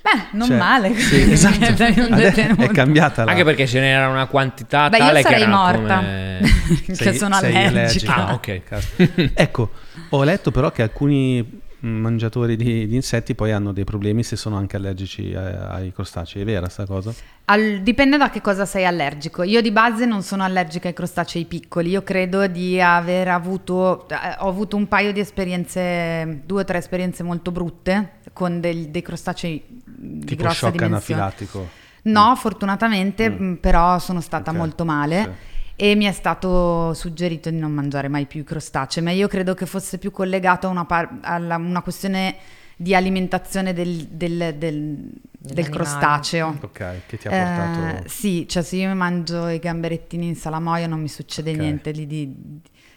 Beh, 0.06 0.26
non 0.32 0.46
Cioè, 0.46 0.56
male. 0.56 0.94
Sì, 0.94 1.32
esatto. 1.32 1.82
È 2.62 2.68
cambiata 2.68 3.24
la... 3.24 3.32
Anche 3.32 3.42
perché 3.42 3.66
ce 3.66 3.80
n'era 3.80 4.06
una 4.06 4.26
quantità 4.26 4.88
Beh, 4.88 4.98
io 4.98 5.04
tale 5.04 5.22
che 5.22 5.28
sarei 5.28 5.48
morta. 5.48 5.96
come... 5.96 6.40
che 6.86 6.94
Sei- 6.94 7.16
sono 7.16 7.34
allergica. 7.34 8.14
allergica. 8.14 8.14
Ah, 8.14 8.32
ok. 8.34 9.30
Ecco, 9.34 9.70
ho 10.10 10.22
letto 10.22 10.52
però 10.52 10.70
che 10.70 10.82
alcuni 10.82 11.60
mangiatori 11.88 12.56
di, 12.56 12.86
di 12.86 12.94
insetti 12.94 13.34
poi 13.34 13.52
hanno 13.52 13.72
dei 13.72 13.84
problemi 13.84 14.22
se 14.22 14.36
sono 14.36 14.56
anche 14.56 14.76
allergici 14.76 15.34
a- 15.34 15.68
ai 15.70 15.92
crostacei. 15.92 16.42
È 16.42 16.44
vera 16.44 16.68
sta 16.68 16.84
cosa? 16.86 17.12
Al- 17.46 17.80
dipende 17.82 18.16
da 18.16 18.28
che 18.30 18.40
cosa 18.40 18.64
sei 18.66 18.84
allergico. 18.84 19.42
Io 19.42 19.60
di 19.60 19.70
base 19.70 20.04
non 20.04 20.22
sono 20.22 20.42
allergica 20.42 20.88
ai 20.88 20.94
crostacei 20.94 21.44
piccoli. 21.44 21.90
Io 21.90 22.02
credo 22.02 22.46
di 22.46 22.80
aver 22.80 23.28
avuto, 23.28 24.08
eh, 24.08 24.14
ho 24.38 24.48
avuto 24.48 24.76
un 24.76 24.88
paio 24.88 25.12
di 25.12 25.20
esperienze, 25.20 26.42
due 26.44 26.62
o 26.62 26.64
tre 26.64 26.78
esperienze 26.78 27.22
molto 27.22 27.50
brutte 27.52 28.14
con 28.32 28.60
del- 28.60 28.88
dei 28.88 29.02
crostacei 29.02 29.62
di 29.84 30.24
Tipo 30.26 30.42
grossa 30.42 30.66
shock 30.66 30.72
dimensione. 30.72 31.20
anafilattico. 31.20 31.68
No, 32.02 32.34
fortunatamente, 32.36 33.28
Mm. 33.30 33.44
mh, 33.50 33.54
però 33.56 33.98
sono 33.98 34.20
stata 34.20 34.50
Ok, 34.50 34.56
molto 34.56 34.84
male. 34.84 35.22
sì. 35.22 35.54
E 35.78 35.94
mi 35.94 36.06
è 36.06 36.12
stato 36.12 36.94
suggerito 36.94 37.50
di 37.50 37.58
non 37.58 37.70
mangiare 37.70 38.08
mai 38.08 38.24
più 38.24 38.40
i 38.40 38.44
crostacei, 38.44 39.02
ma 39.02 39.10
io 39.10 39.28
credo 39.28 39.52
che 39.54 39.66
fosse 39.66 39.98
più 39.98 40.10
collegato 40.10 40.66
a 40.66 40.70
una, 40.70 40.86
par- 40.86 41.18
alla- 41.20 41.56
una 41.56 41.82
questione 41.82 42.36
di 42.76 42.94
alimentazione 42.94 43.72
del, 43.74 44.06
del- 44.10 44.54
del- 44.56 45.10
del 45.38 45.68
crostaceo. 45.68 46.56
Ok, 46.62 47.00
che 47.06 47.18
ti 47.18 47.28
ha 47.28 47.30
portato... 47.30 48.04
Eh, 48.04 48.08
sì, 48.08 48.46
cioè 48.48 48.62
se 48.62 48.76
io 48.76 48.94
mangio 48.94 49.48
i 49.48 49.58
gamberettini 49.58 50.26
in 50.28 50.34
salamoia 50.36 50.86
non 50.86 51.00
mi 51.00 51.08
succede 51.08 51.50
Ok. 51.52 51.56
niente, 51.58 51.90
lì 51.92 52.06
di, 52.06 52.34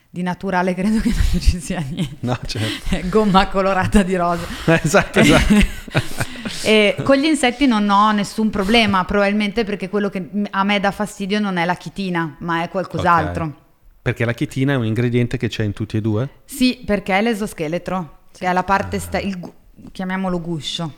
di 0.09 0.21
naturale 0.21 0.73
credo 0.73 0.99
che 1.01 1.09
non 1.13 1.39
ci 1.41 1.59
sia 1.59 1.83
niente. 1.89 2.15
No, 2.21 2.39
certo. 2.45 2.97
Gomma 3.09 3.47
colorata 3.49 4.03
di 4.03 4.15
rosa. 4.15 4.45
esatto, 4.81 5.19
esatto. 5.19 5.53
E 6.63 6.95
con 7.03 7.17
gli 7.17 7.25
insetti 7.25 7.65
non 7.65 7.89
ho 7.89 8.11
nessun 8.11 8.49
problema, 8.49 9.05
probabilmente 9.05 9.63
perché 9.63 9.89
quello 9.89 10.09
che 10.09 10.29
a 10.49 10.63
me 10.63 10.79
dà 10.79 10.91
fastidio 10.91 11.39
non 11.39 11.57
è 11.57 11.65
la 11.65 11.75
chitina, 11.75 12.35
ma 12.39 12.63
è 12.63 12.69
qualcos'altro. 12.69 13.45
Ok. 13.45 13.53
Perché 14.01 14.25
la 14.25 14.33
chitina 14.33 14.73
è 14.73 14.75
un 14.75 14.85
ingrediente 14.85 15.37
che 15.37 15.47
c'è 15.47 15.63
in 15.63 15.73
tutti 15.73 15.97
e 15.97 16.01
due? 16.01 16.29
Sì, 16.45 16.81
perché 16.85 17.17
è 17.17 17.21
l'esoscheletro, 17.21 18.19
che 18.31 18.47
è 18.47 18.53
la 18.53 18.63
parte, 18.63 18.99
sta- 18.99 19.19
il 19.19 19.39
chiamiamolo 19.91 20.41
guscio. 20.41 20.93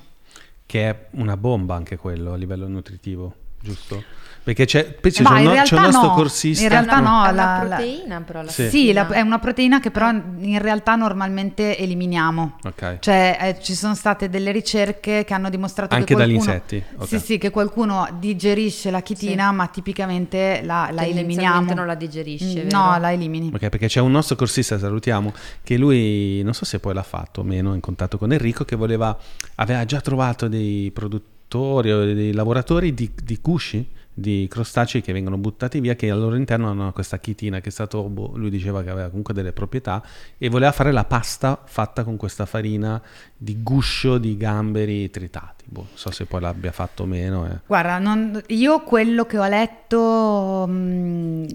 Che 0.66 0.90
è 0.90 1.08
una 1.12 1.36
bomba 1.36 1.76
anche 1.76 1.98
quello 1.98 2.34
a 2.34 2.38
livello 2.38 2.68
nutritivo, 2.68 3.36
giusto? 3.60 4.04
Perché 4.44 4.66
c'è, 4.66 4.86
poi 4.94 5.12
c'è, 5.12 5.22
Ma 5.22 5.32
un, 5.34 5.38
in 5.38 5.44
no- 5.44 5.50
c'è 5.52 5.56
realtà 5.56 5.76
un 5.76 5.82
nostro 5.84 6.08
no, 6.08 6.14
corsista. 6.16 6.64
in 6.64 6.70
realtà 6.70 7.00
no. 7.00 7.06
è 7.26 7.30
una 7.30 7.32
la- 7.32 7.64
la- 7.64 7.76
proteina 7.76 8.22
però 8.22 8.42
la 8.42 8.50
Sì. 8.50 8.70
Sì, 8.70 8.92
la- 8.92 9.08
è 9.10 9.22
una 9.22 9.38
proteina 9.38 9.80
che 9.80 9.92
però 9.92 10.10
in 10.10 10.58
realtà 10.60 10.96
normalmente 10.96 11.78
eliminiamo. 11.78 12.58
Ok. 12.64 12.98
Cioè 13.00 13.38
eh, 13.40 13.62
ci 13.62 13.76
sono 13.76 13.94
state 13.94 14.30
delle 14.30 14.52
ricerche 14.52 15.24
che 15.26 15.34
hanno 15.36 15.50
dimostrato 15.52 15.94
Anche 15.94 16.08
che 16.08 16.16
dagli 16.16 16.34
qualcuno, 16.34 16.54
insetti? 16.56 16.84
Ok. 16.98 17.08
Sì, 17.08 17.20
sì, 17.20 17.38
che 17.38 17.52
qualcuno 17.52 18.08
digerisce 18.20 18.90
la 18.90 19.02
chitina, 19.02 19.50
Sì. 19.50 19.56
ma 19.56 19.68
tipicamente 19.68 20.62
la, 20.64 20.90
la 20.92 21.06
eliminiamo. 21.06 21.74
non 21.74 21.86
la 21.86 21.96
digerisce, 21.96 22.64
Mm? 22.64 22.70
No, 22.72 22.98
la 23.00 23.12
elimini. 23.12 23.52
Ok, 23.54 23.70
perché 23.70 23.86
c'è 23.88 24.00
un 24.00 24.12
nostro 24.12 24.36
corsista, 24.36 24.80
salutiamo, 24.80 25.32
che 25.64 25.78
lui, 25.78 26.42
non 26.44 26.54
so 26.54 26.66
se 26.66 26.80
poi 26.80 26.94
l'ha 26.96 27.04
fatto 27.04 27.42
o 27.42 27.44
meno, 27.44 27.74
in 27.76 27.80
contatto 27.80 28.18
con 28.18 28.32
Enrico, 28.34 28.66
che 28.66 28.76
voleva, 28.76 29.16
aveva 29.56 29.86
già 29.86 30.02
trovato 30.02 30.48
dei 30.48 30.90
produttori 30.92 31.92
o 31.92 32.04
dei 32.06 32.34
lavoratori 32.34 32.94
di, 32.96 33.12
di 33.24 33.40
cusci, 33.40 33.88
di 34.22 34.48
crostacei 34.50 35.02
che 35.02 35.12
vengono 35.12 35.38
buttati 35.38 35.82
via, 35.82 35.96
che 35.96 36.10
al 36.10 36.20
loro 36.20 36.36
interno 36.36 36.70
hanno 36.70 36.94
questa 36.94 37.20
chitina 37.20 37.60
che 37.60 37.68
è 37.68 37.72
stato, 37.72 38.04
boh, 38.04 38.32
lui 38.36 38.50
diceva 38.50 38.82
che 38.84 38.90
aveva 38.90 39.10
comunque 39.10 39.34
delle 39.34 39.52
proprietà, 39.52 40.02
e 40.38 40.48
voleva 40.48 40.72
fare 40.72 40.94
la 40.94 41.04
pasta 41.04 41.62
fatta 41.66 42.04
con 42.06 42.16
questa 42.16 42.46
farina 42.46 43.02
di 43.36 43.62
guscio 43.62 44.18
di 44.18 44.38
gamberi 44.38 45.10
tritati. 45.10 45.66
Boh, 45.66 45.82
non 45.88 45.90
so 45.98 46.12
se 46.12 46.26
poi 46.26 46.40
l'abbia 46.42 46.72
fatto 46.72 47.04
o 47.04 47.06
meno. 47.06 47.46
eh. 47.48 47.60
Guarda, 47.66 47.98
non- 47.98 48.42
io 48.48 48.82
quello 48.82 49.26
che 49.26 49.38
ho 49.38 49.48
letto 49.48 50.68
mh, 50.68 51.46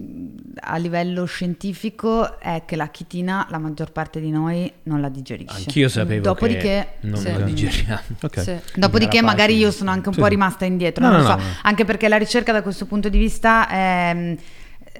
a 0.61 0.77
livello 0.77 1.25
scientifico 1.25 2.39
è 2.39 2.63
che 2.65 2.75
la 2.75 2.87
chitina 2.87 3.47
la 3.49 3.57
maggior 3.57 3.91
parte 3.91 4.19
di 4.19 4.29
noi 4.31 4.71
non 4.83 5.01
la 5.01 5.09
digerisce. 5.09 5.55
Anch'io 5.57 5.87
sapevo 5.89 6.23
Dopodiché, 6.23 6.59
che 6.99 7.07
non 7.07 7.17
Sì. 7.19 7.31
la 7.31 7.39
digeriamo. 7.41 8.01
Ok. 8.21 8.39
Sì. 8.41 8.55
Dopodiché 8.75 9.21
magari 9.21 9.55
io 9.57 9.71
sono 9.71 9.91
anche 9.91 10.07
un 10.09 10.13
Sì, 10.15 10.19
po' 10.19 10.27
rimasta 10.27 10.65
indietro, 10.65 11.03
No, 11.05 11.11
non 11.11 11.21
no, 11.21 11.27
lo 11.27 11.33
no, 11.35 11.39
so, 11.39 11.45
no. 11.45 11.53
anche 11.63 11.85
perché 11.85 12.07
la 12.07 12.17
ricerca 12.17 12.51
da 12.57 12.63
questo 12.63 12.85
punto 12.85 13.09
di 13.09 13.17
vista 13.17 13.67
è, 13.67 14.37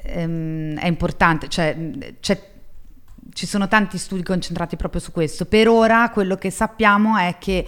ehm, 0.04 0.78
è 0.78 0.88
importante, 0.88 1.48
cioè 1.50 1.76
ci 3.34 3.46
sono 3.46 3.67
tanti 3.67 3.98
studi 4.00 4.24
concentrati 4.24 4.76
proprio 4.76 5.00
su 5.00 5.12
questo. 5.12 5.46
Per 5.46 5.67
ora 5.67 6.10
quello 6.10 6.38
che 6.38 6.50
sappiamo 6.50 7.17
è 7.17 7.36
che 7.39 7.65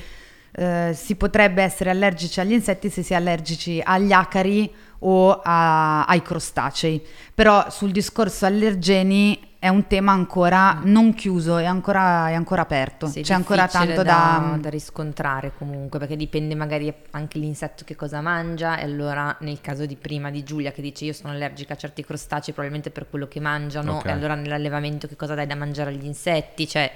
eh, 0.52 0.92
si 0.96 1.16
potrebbe 1.16 1.62
essere 1.62 1.92
allergici 1.92 2.40
agli 2.40 2.54
insetti 2.54 2.90
se 2.90 3.04
si 3.04 3.14
è 3.14 3.16
allergici 3.16 3.80
agli 3.84 4.12
acari 4.12 4.74
o 5.00 5.40
a- 5.44 6.06
ai 6.06 6.22
crostacei, 6.22 7.06
però 7.36 7.70
sul 7.70 7.92
discorso 7.92 8.46
allergeni 8.46 9.49
è 9.60 9.68
un 9.68 9.88
tema 9.88 10.14
ancora 10.14 10.80
non 10.84 11.14
chiuso, 11.14 11.58
è 11.58 11.66
ancora, 11.66 12.30
è 12.30 12.34
ancora 12.34 12.62
aperto, 12.62 13.08
Sì, 13.08 13.22
c'è 13.24 13.34
ancora 13.34 13.68
tanto 13.68 14.04
da, 14.04 14.52
da... 14.54 14.58
da 14.58 14.70
riscontrare 14.70 15.52
comunque 15.58 16.00
perché 16.00 16.16
dipende 16.16 16.56
magari 16.56 16.92
anche 17.12 17.40
l'insetto 17.40 17.84
che 17.84 17.96
cosa 17.98 18.22
mangia 18.22 18.78
e 18.78 18.84
allora 18.84 19.36
nel 19.42 19.60
caso 19.60 19.86
di 19.86 19.98
prima 19.98 20.32
di 20.32 20.44
Giulia 20.44 20.72
che 20.72 20.82
dice 20.82 21.04
io 21.04 21.14
sono 21.14 21.34
allergica 21.34 21.74
a 21.74 21.76
certi 21.76 22.06
crostacei 22.06 22.54
probabilmente 22.54 22.90
per 22.90 23.10
quello 23.10 23.28
che 23.28 23.42
mangiano 23.42 23.98
Ok. 23.98 24.06
e 24.06 24.12
allora 24.12 24.34
nell'allevamento 24.36 25.08
che 25.08 25.18
cosa 25.18 25.36
dai 25.36 25.46
da 25.46 25.56
mangiare 25.56 25.90
agli 25.90 26.06
insetti? 26.06 26.66
Cioè 26.66 26.90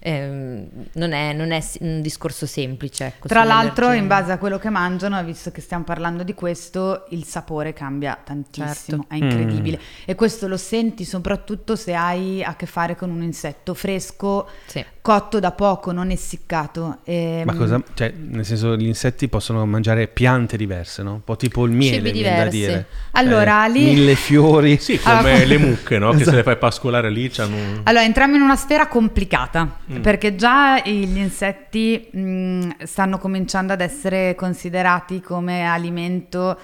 ehm, 0.00 0.66
non, 0.94 1.12
è, 1.12 1.32
non 1.32 1.50
è 1.50 1.62
un 1.80 2.00
discorso 2.00 2.46
semplice 2.46 3.06
ecco, 3.06 3.28
Tra 3.28 3.44
l'altro, 3.44 3.92
in 3.92 4.06
base 4.06 4.32
a 4.32 4.38
quello 4.38 4.58
che 4.58 4.70
mangiano, 4.70 5.22
visto 5.24 5.50
che 5.50 5.60
stiamo 5.60 5.84
parlando 5.84 6.22
di 6.22 6.34
questo, 6.34 7.06
il 7.10 7.24
sapore 7.24 7.72
cambia 7.72 8.18
tantissimo, 8.22 9.04
Certo. 9.08 9.14
è 9.14 9.16
incredibile. 9.16 9.80
E 10.04 10.14
questo 10.14 10.48
lo 10.48 10.56
senti 10.56 11.04
soprattutto 11.04 11.76
se 11.76 11.94
hai 11.94 12.42
a 12.42 12.54
che 12.56 12.66
fare 12.66 12.96
con 12.96 13.10
un 13.10 13.22
insetto 13.22 13.74
fresco, 13.74 14.48
Sì. 14.66 14.84
cotto 15.00 15.38
da 15.40 15.52
poco, 15.52 15.92
non 15.92 16.10
essiccato. 16.10 16.98
Ehm, 17.04 17.44
Ma 17.44 17.54
cosa, 17.54 17.82
cioè, 17.94 18.12
nel 18.16 18.44
senso, 18.44 18.76
gli 18.76 18.86
insetti 18.86 19.28
possono 19.28 19.64
mangiare 19.66 20.06
piante 20.08 20.56
diverse, 20.56 21.02
no? 21.02 21.14
Un 21.14 21.24
po' 21.24 21.36
tipo 21.36 21.64
il 21.64 21.72
miele, 21.72 22.10
viene 22.12 22.36
da 22.44 22.48
dire. 22.50 22.86
Allora, 23.12 23.66
Eh, 23.66 23.70
lì- 23.70 23.84
Mille 23.84 24.14
fiori. 24.14 24.78
Sì, 24.78 24.98
come 24.98 25.16
Allora, 25.18 25.44
le 25.44 25.58
mucche, 25.58 25.98
no? 25.98 26.10
Che 26.10 26.16
Esatto. 26.16 26.30
se 26.30 26.36
le 26.36 26.42
fai 26.42 26.56
pascolare 26.58 27.10
lì 27.10 27.28
c'hanno. 27.30 27.80
Allora, 27.84 28.04
entriamo 28.04 28.36
in 28.36 28.42
una 28.42 28.56
sfera 28.56 28.86
complicata, 28.88 29.78
Mm. 29.90 30.02
perché 30.02 30.34
già 30.34 30.80
gli 30.84 31.16
insetti 31.16 32.10
mh, 32.12 32.84
stanno 32.84 33.16
cominciando 33.16 33.72
ad 33.72 33.80
essere 33.80 34.34
considerati 34.34 35.22
come 35.22 35.66
alimento 35.66 36.58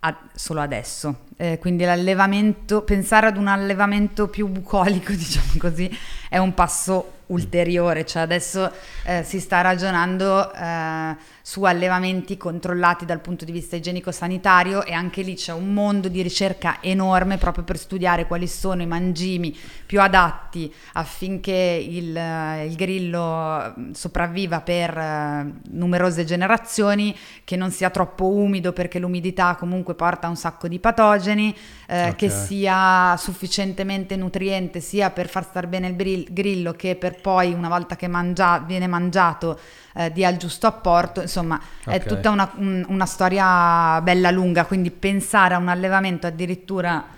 a- 0.00 0.18
solo 0.34 0.60
adesso. 0.60 1.22
Eh, 1.36 1.58
quindi 1.58 1.84
l'allevamento, 1.84 2.82
pensare 2.82 3.26
ad 3.26 3.36
un 3.36 3.48
allevamento 3.48 4.28
più 4.28 4.46
bucolico, 4.46 5.10
diciamo 5.16 5.52
così, 5.58 5.90
è 6.28 6.38
un 6.38 6.54
passo 6.54 7.12
ulteriore, 7.26 8.04
cioè 8.04 8.22
adesso 8.22 8.70
eh, 9.04 9.22
si 9.24 9.40
sta 9.40 9.62
ragionando 9.62 10.52
eh, 10.52 11.16
su 11.40 11.62
allevamenti 11.64 12.36
controllati 12.36 13.06
dal 13.06 13.20
punto 13.20 13.46
di 13.46 13.52
vista 13.52 13.76
igienico-sanitario 13.76 14.84
e 14.84 14.92
anche 14.92 15.22
lì 15.22 15.34
c'è 15.34 15.52
un 15.52 15.72
mondo 15.72 16.08
di 16.08 16.20
ricerca 16.20 16.78
enorme 16.80 17.38
proprio 17.38 17.64
per 17.64 17.78
studiare 17.78 18.26
quali 18.26 18.46
sono 18.46 18.82
i 18.82 18.86
mangimi 18.86 19.56
più 19.94 20.00
adatti 20.02 20.74
affinché 20.94 21.52
il, 21.52 22.16
eh, 22.16 22.66
il 22.66 22.74
grillo 22.74 23.72
mm, 23.78 23.92
sopravviva 23.92 24.60
per 24.60 24.98
eh, 24.98 25.52
numerose 25.70 26.24
generazioni, 26.24 27.16
che 27.44 27.54
non 27.54 27.70
sia 27.70 27.90
troppo 27.90 28.26
umido 28.26 28.72
perché 28.72 28.98
l'umidità 28.98 29.54
comunque 29.54 29.94
porta 29.94 30.26
a 30.26 30.30
un 30.30 30.36
sacco 30.36 30.66
di 30.66 30.80
patogeni, 30.80 31.54
eh, 31.86 32.08
Ok. 32.08 32.16
che 32.16 32.28
sia 32.28 33.14
sufficientemente 33.16 34.16
nutriente 34.16 34.80
sia 34.80 35.10
per 35.10 35.28
far 35.28 35.44
star 35.44 35.68
bene 35.68 35.94
il 35.96 36.26
grillo 36.28 36.72
che 36.72 36.96
per 36.96 37.20
poi 37.20 37.52
una 37.52 37.68
volta 37.68 37.94
che 37.94 38.08
mangia- 38.08 38.58
viene 38.58 38.88
mangiato 38.88 39.56
eh, 39.94 40.10
dia 40.10 40.28
il 40.28 40.38
giusto 40.38 40.66
apporto, 40.66 41.20
insomma 41.20 41.60
è 41.86 41.94
Ok. 41.94 42.06
tutta 42.06 42.30
una, 42.30 42.50
un- 42.56 42.84
una 42.88 43.06
storia 43.06 44.00
bella 44.02 44.32
lunga, 44.32 44.64
quindi 44.64 44.90
pensare 44.90 45.54
a 45.54 45.58
un 45.58 45.68
allevamento 45.68 46.26
addirittura 46.26 47.13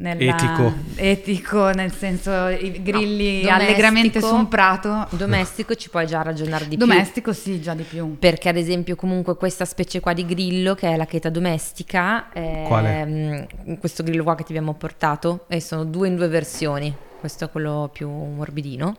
nella- 0.00 0.34
Etico. 0.34 0.72
etico, 0.96 1.70
nel 1.70 1.92
senso 1.92 2.48
i 2.48 2.82
grilli 2.82 3.42
No, 3.42 3.50
allegramente 3.50 4.18
domestico- 4.20 4.26
su 4.28 4.34
un 4.34 4.48
prato, 4.48 5.06
Domestico 5.10 5.74
ci 5.74 5.90
puoi 5.90 6.06
già 6.06 6.22
ragionare 6.22 6.64
di 6.68 6.76
più. 6.76 6.86
domestico 6.86 7.32
sì, 7.32 7.60
già 7.60 7.74
di 7.74 7.82
più. 7.82 8.16
Perché 8.18 8.48
ad 8.48 8.56
esempio 8.56 8.96
comunque 8.96 9.36
questa 9.36 9.64
specie 9.64 10.00
qua 10.00 10.12
di 10.12 10.24
grillo 10.26 10.74
che 10.74 10.88
è 10.92 10.96
la 10.96 11.06
cheta 11.06 11.28
domestica, 11.28 12.30
è, 12.32 12.64
Quale? 12.66 13.04
mm, 13.06 13.74
questo 13.78 14.02
grillo 14.02 14.22
qua 14.24 14.34
che 14.34 14.44
ti 14.44 14.52
abbiamo 14.52 14.74
portato, 14.74 15.44
e 15.48 15.60
sono 15.60 15.84
due 15.84 16.08
in 16.08 16.16
due 16.16 16.28
versioni, 16.28 16.94
questo 17.18 17.44
è 17.44 17.50
quello 17.50 17.90
più 17.92 18.08
morbidino, 18.08 18.96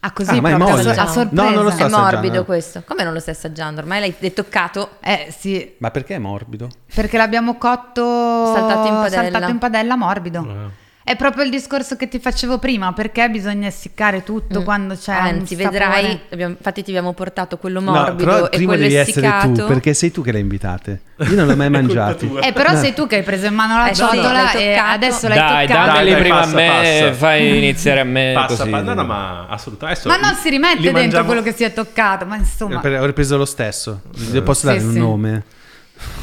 Ah, 0.00 0.12
così 0.12 0.30
Ah, 0.36 0.40
ma 0.40 0.50
è 0.50 0.56
molle? 0.56 0.90
a 0.94 1.06
sorpresa. 1.06 1.42
No, 1.42 1.50
non 1.50 1.64
lo 1.64 1.70
so. 1.70 1.76
è 1.76 1.82
assaggiando. 1.82 1.98
morbido 1.98 2.44
questo, 2.44 2.82
come 2.86 3.02
non 3.04 3.12
lo 3.12 3.18
stai 3.20 3.34
assaggiando? 3.34 3.80
Ormai 3.80 4.00
l'hai 4.00 4.14
l'hai 4.18 4.32
toccato, 4.32 4.90
Eh 5.00 5.34
sì, 5.36 5.74
Ma 5.78 5.90
perché 5.90 6.14
è 6.14 6.18
morbido? 6.18 6.68
perché 6.94 7.16
l'abbiamo 7.16 7.56
cotto 7.56 8.52
Saltato 8.54 8.86
in 8.86 8.94
padella. 8.94 9.22
saltato 9.30 9.50
in 9.50 9.58
padella 9.58 9.96
morbido. 9.96 10.46
Eh. 10.48 10.86
È 11.08 11.16
proprio 11.16 11.42
il 11.42 11.48
discorso 11.50 11.96
che 11.96 12.06
ti 12.06 12.18
facevo 12.18 12.58
prima, 12.58 12.92
perché 12.92 13.30
bisogna 13.30 13.66
essiccare 13.66 14.22
tutto 14.24 14.60
Mm. 14.60 14.64
quando 14.64 14.94
c'è 14.94 15.12
Anzi, 15.14 15.54
un 15.54 15.60
vedrai, 15.60 16.02
sapore. 16.02 16.20
abbiamo- 16.30 16.54
infatti 16.58 16.82
ti 16.82 16.90
abbiamo 16.90 17.14
portato 17.14 17.56
quello 17.56 17.80
No, 17.80 17.92
morbido 17.92 18.24
però 18.30 18.46
e 18.46 18.48
prima 18.50 18.72
quello 18.74 18.82
devi 18.82 18.94
essere 18.96 19.32
tu, 19.40 19.64
perché 19.66 19.94
sei 19.94 20.10
tu 20.10 20.22
che 20.22 20.32
le 20.32 20.38
invitate. 20.38 21.00
Io 21.20 21.34
non 21.34 21.46
l'ho 21.46 21.56
mai 21.56 21.70
mangiati. 21.70 22.30
Eh, 22.42 22.52
però 22.52 22.74
sei 22.76 22.92
tu 22.92 23.06
che 23.06 23.16
hai 23.16 23.22
preso 23.22 23.46
in 23.46 23.54
mano 23.54 23.78
la 23.78 23.88
Eh 23.88 23.94
sì, 23.94 24.02
ciotola 24.02 24.32
l'hai 24.32 24.56
e 24.62 24.74
adesso 24.74 25.28
l'hai 25.28 25.38
Dai, 25.38 25.66
toccato. 25.66 25.86
dammeli 25.86 26.04
Dai, 26.04 26.12
dai, 26.12 26.20
prima 26.20 26.36
passa, 26.40 26.50
a 26.50 26.54
me, 26.54 26.68
passa. 27.00 27.12
fai 27.14 27.56
iniziare 27.56 28.00
a 28.00 28.04
me 28.04 28.32
Passa, 28.34 28.56
così. 28.64 28.70
no, 28.70 28.94
no, 28.94 29.04
ma 29.04 29.46
assolutamente. 29.48 30.08
Ma 30.08 30.14
adesso 30.14 30.30
non 30.30 30.38
si 30.40 30.50
rimette 30.50 30.76
li 30.76 30.82
dentro 30.82 31.00
mangiamo- 31.00 31.24
quello 31.26 31.42
che 31.42 31.52
si 31.54 31.64
è 31.64 31.72
toccato, 31.72 32.26
ma 32.26 32.36
insomma... 32.36 32.80
Per- 32.80 32.92
Avrei 32.94 33.12
preso 33.14 33.38
lo 33.38 33.46
stesso. 33.46 34.02
Le 34.30 34.42
posso 34.42 34.60
Sì, 34.60 34.66
dare 34.66 34.80
sì. 34.80 34.84
un 34.84 34.92
nome? 34.92 35.42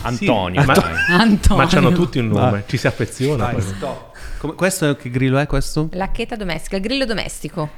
Antonio, 0.03 0.61
Sì, 0.61 0.67
ma- 0.67 0.73
dai. 0.73 0.93
Antonio. 1.19 1.63
Ma 1.63 1.67
c'hanno 1.69 1.91
tutti 1.91 2.19
un 2.19 2.27
nome, 2.27 2.49
Vai. 2.51 2.63
ci 2.67 2.77
si 2.77 2.87
affeziona. 2.87 3.45
Vai, 3.45 3.53
poi. 3.55 3.61
stop. 3.63 4.13
Come- 4.45 4.57
questo 4.57 4.95
che 4.95 5.09
grillo 5.09 5.37
è 5.37 5.47
questo? 5.47 5.89
Lacchetta 5.91 6.35
domestica, 6.35 6.75
il 6.77 6.81
grillo 6.81 7.05
domestico. 7.05 7.69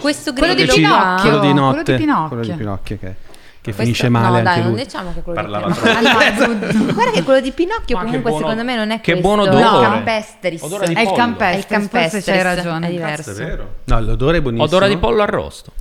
Questo 0.00 0.32
Quello 0.32 0.54
grillo 0.54 0.72
di 0.74 0.80
qua- 0.82 0.88
Pinocchio. 0.90 1.22
Quello 1.22 1.38
di 1.40 1.50
quello 1.52 1.60
notte. 1.72 1.92
di 1.96 1.98
Pinocchio. 1.98 2.28
Quello 2.28 2.42
di 2.42 2.52
Pinocchio, 2.52 2.96
ok. 2.96 3.00
Che 3.00 3.14
questo- 3.74 3.82
finisce 3.82 4.08
male 4.08 4.28
no, 4.28 4.48
anche 4.48 4.60
dai, 4.60 4.62
non 4.62 4.74
diciamo 4.76 5.12
che 5.12 5.22
quello 5.22 5.40
Parlava 5.40 5.66
di 5.66 5.72
Pinocchio. 5.72 5.98
Allora, 5.98 6.92
Guarda 6.92 7.10
che 7.12 7.22
quello 7.24 7.40
di 7.40 7.50
Pinocchio 7.50 7.96
Ma 7.96 8.02
comunque 8.04 8.30
buono- 8.30 8.46
secondo 8.48 8.64
me 8.70 8.76
non 8.76 8.90
è 8.92 9.00
che 9.00 9.12
questo. 9.12 9.20
buono 9.34 9.44
è 9.44 9.48
odore. 9.48 9.86
campestris. 9.88 10.60
Di 10.66 10.74
È 10.74 10.76
il 10.76 10.78
pollo. 10.78 10.84
È 10.84 10.88
il 11.00 11.16
campestre, 11.16 11.58
forse 11.62 11.66
campestris, 11.68 12.24
c'hai 12.24 12.38
è 12.38 12.42
ragione. 12.42 12.88
diverso. 12.90 13.30
Cazzo, 13.30 13.42
è 13.42 13.46
vero. 13.46 13.74
No, 13.84 14.00
l'odore 14.00 14.38
è 14.38 14.40
buonissimo. 14.40 14.68
Odore 14.68 14.88
di 14.88 14.96
pollo 14.96 15.22
arrosto. 15.22 15.72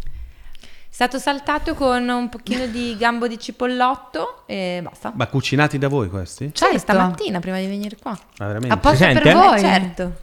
È 0.97 1.03
stato 1.03 1.19
saltato 1.19 1.75
con 1.75 2.09
un 2.09 2.27
pochino 2.27 2.65
di 2.65 2.95
gambo 2.97 3.27
di 3.27 3.37
cipollotto 3.37 4.47
e 4.47 4.79
basta. 4.81 5.11
Ma 5.13 5.27
cucinati 5.27 5.77
da 5.77 5.89
voi 5.89 6.09
questi? 6.09 6.45
Cioè, 6.51 6.69
Certo. 6.69 6.77
stamattina 6.79 7.39
prima 7.39 7.59
di 7.59 7.67
venire 7.67 7.97
qua. 8.01 8.17
Ma 8.39 8.47
veramente? 8.47 8.73
Apposta 8.73 9.05
per 9.13 9.31
voi. 9.31 9.57
Eh, 9.57 9.59
certo. 9.59 10.17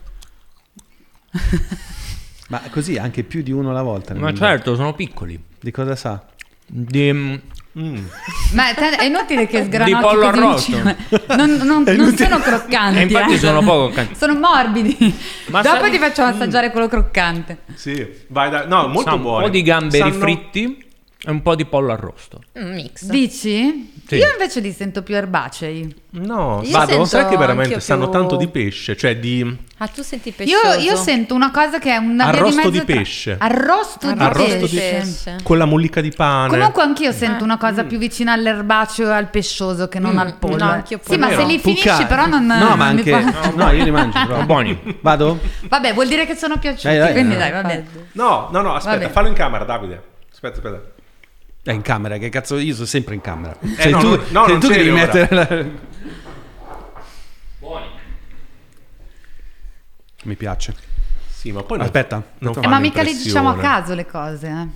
Ma 2.49 2.61
così 2.69 2.97
anche 2.97 3.23
più 3.23 3.41
di 3.41 3.53
uno 3.53 3.69
alla 3.69 3.83
volta. 3.83 4.13
Ma 4.15 4.33
certo, 4.33 4.75
sono 4.75 4.93
piccoli. 4.93 5.41
Di 5.61 5.71
cosa 5.71 5.95
sa? 5.95 6.21
Di, 6.65 7.41
mm, 7.77 7.83
Mm. 7.95 8.05
Ma 8.53 8.73
te- 8.73 8.95
è 8.95 9.03
inutile 9.03 9.47
che 9.47 9.63
sgranocchi 9.65 9.93
Di 9.93 9.99
pollo 10.01 10.29
così 10.51 10.73
arrosto. 10.73 11.35
Non, 11.35 11.51
non- 11.63 11.83
non 11.83 12.15
sono 12.15 12.39
croccanti. 12.39 12.99
E 12.99 13.01
infatti 13.01 13.33
eh. 13.33 13.37
sono 13.37 13.59
poco 13.61 13.85
croccanti. 13.87 14.15
Sono 14.15 14.33
morbidi. 14.39 14.97
Ma 15.47 15.61
Dopo 15.61 15.79
sai- 15.81 15.91
ti 15.91 15.97
facciamo 15.99 16.29
assaggiare 16.33 16.71
quello 16.71 16.87
croccante. 16.87 17.57
Sì, 17.75 18.05
vai, 18.29 18.49
dai. 18.49 18.67
No, 18.67 18.87
molto 18.87 19.09
sa 19.09 19.15
un 19.15 19.21
buono. 19.21 19.43
po' 19.45 19.49
di 19.49 19.61
gamberi 19.61 20.09
Sanno- 20.09 20.19
fritti 20.23 20.85
e 21.21 21.31
un 21.31 21.41
po' 21.41 21.55
di 21.55 21.65
pollo 21.65 21.91
arrosto. 21.91 22.41
Un 22.53 22.73
mix. 22.73 23.03
Dici? 23.05 23.91
Sì. 24.07 24.15
Io 24.17 24.31
invece 24.33 24.59
li 24.59 24.71
sento 24.71 25.01
più 25.01 25.15
erbacei. 25.15 25.93
No, 26.11 26.61
Io 26.63 26.71
vado, 26.71 26.89
sento 26.91 27.05
sai 27.05 27.27
che 27.27 27.37
veramente 27.37 27.79
sanno 27.79 28.03
più- 28.07 28.19
tanto 28.19 28.35
di 28.35 28.47
pesce, 28.47 28.95
cioè 28.95 29.17
di 29.17 29.57
Ah, 29.79 29.87
tu 29.87 30.03
senti 30.03 30.29
Io, 30.29 30.35
pescioso. 30.35 30.79
io 30.79 30.95
sento 30.95 31.33
una 31.33 31.49
cosa 31.51 31.79
che 31.79 31.91
è 31.91 31.97
una 31.97 32.29
di 32.29 32.37
Arrosto 32.37 32.55
mezzo 32.55 32.69
di 32.69 32.77
tra- 32.85 32.85
pesce. 32.85 33.35
Arrosto 33.39 34.11
di 34.13 34.19
Arrosto 34.21 34.59
pesce. 34.59 34.67
di 34.67 34.77
pesce. 34.77 35.37
con 35.43 35.57
la 35.57 35.65
mollica 35.65 36.01
di 36.01 36.11
pane. 36.11 36.49
Comunque 36.49 36.83
anch'io 36.83 37.11
sento 37.11 37.43
una 37.43 37.57
cosa 37.57 37.83
più 37.83 37.97
vicina 37.97 38.31
all'erbaceo 38.33 39.09
e 39.09 39.13
al 39.13 39.27
pescioso 39.29 39.87
che 39.89 39.97
non 39.99 40.13
Mm, 40.13 40.17
al 40.19 40.37
pollo. 40.37 40.57
no, 40.63 40.69
eh. 40.69 40.73
anch'io 40.75 40.99
sì, 41.03 41.17
ma 41.17 41.27
pollo. 41.27 41.39
se 41.39 41.45
li 41.47 41.59
finisci 41.59 41.87
Pucca- 41.89 42.05
però 42.05 42.25
non... 42.27 42.45
No, 42.45 42.57
non 42.59 42.77
ma 42.77 42.85
anche... 42.85 43.09
fa- 43.19 43.49
No, 43.55 43.71
io 43.71 43.83
li 43.83 43.91
mangio 43.91 44.25
però. 44.25 44.43
Buoni. 44.45 44.97
Vado? 45.01 45.39
Vabbè, 45.67 45.93
vuol 45.93 46.07
dire 46.07 46.25
che 46.27 46.35
sono 46.35 46.57
piaciuti, 46.59 46.83
Dai, 46.87 46.97
dai, 46.99 47.11
quindi 47.11 47.33
no. 47.33 47.39
dai, 47.39 47.51
va 47.51 47.61
bene. 47.63 47.85
No, 48.13 48.49
no, 48.51 48.61
no, 48.61 48.75
aspetta, 48.75 49.09
fallo 49.09 49.27
in 49.29 49.33
camera, 49.33 49.65
Davide. 49.65 50.01
Aspetta, 50.31 50.57
aspetta. 50.57 50.93
È 51.65 51.71
in 51.71 51.81
camera, 51.81 52.19
che 52.19 52.29
cazzo, 52.29 52.59
io 52.59 52.75
sono 52.75 52.85
sempre 52.85 53.15
in 53.15 53.21
camera. 53.21 53.57
Eh, 53.59 53.67
Sei 53.81 53.91
no, 53.91 53.97
tu, 53.97 54.07
no, 54.09 54.15
no, 54.15 54.43
sei 54.45 54.51
non 54.51 54.59
tu 54.59 54.67
che 54.67 54.77
devi 54.77 54.91
mettere 54.91 55.27
la... 55.35 55.65
Mi 60.25 60.35
piace. 60.35 60.75
Sì, 61.27 61.51
ma 61.51 61.63
poi 61.63 61.77
non- 61.77 61.87
Aspetta, 61.87 62.15
non 62.37 62.49
aspetta. 62.51 62.67
Eh, 62.67 62.69
ma 62.69 62.79
mica 62.79 63.01
li 63.01 63.15
diciamo 63.15 63.49
a 63.49 63.57
caso 63.57 63.95
le 63.95 64.05
cose, 64.05 64.47
eh. 64.47 64.67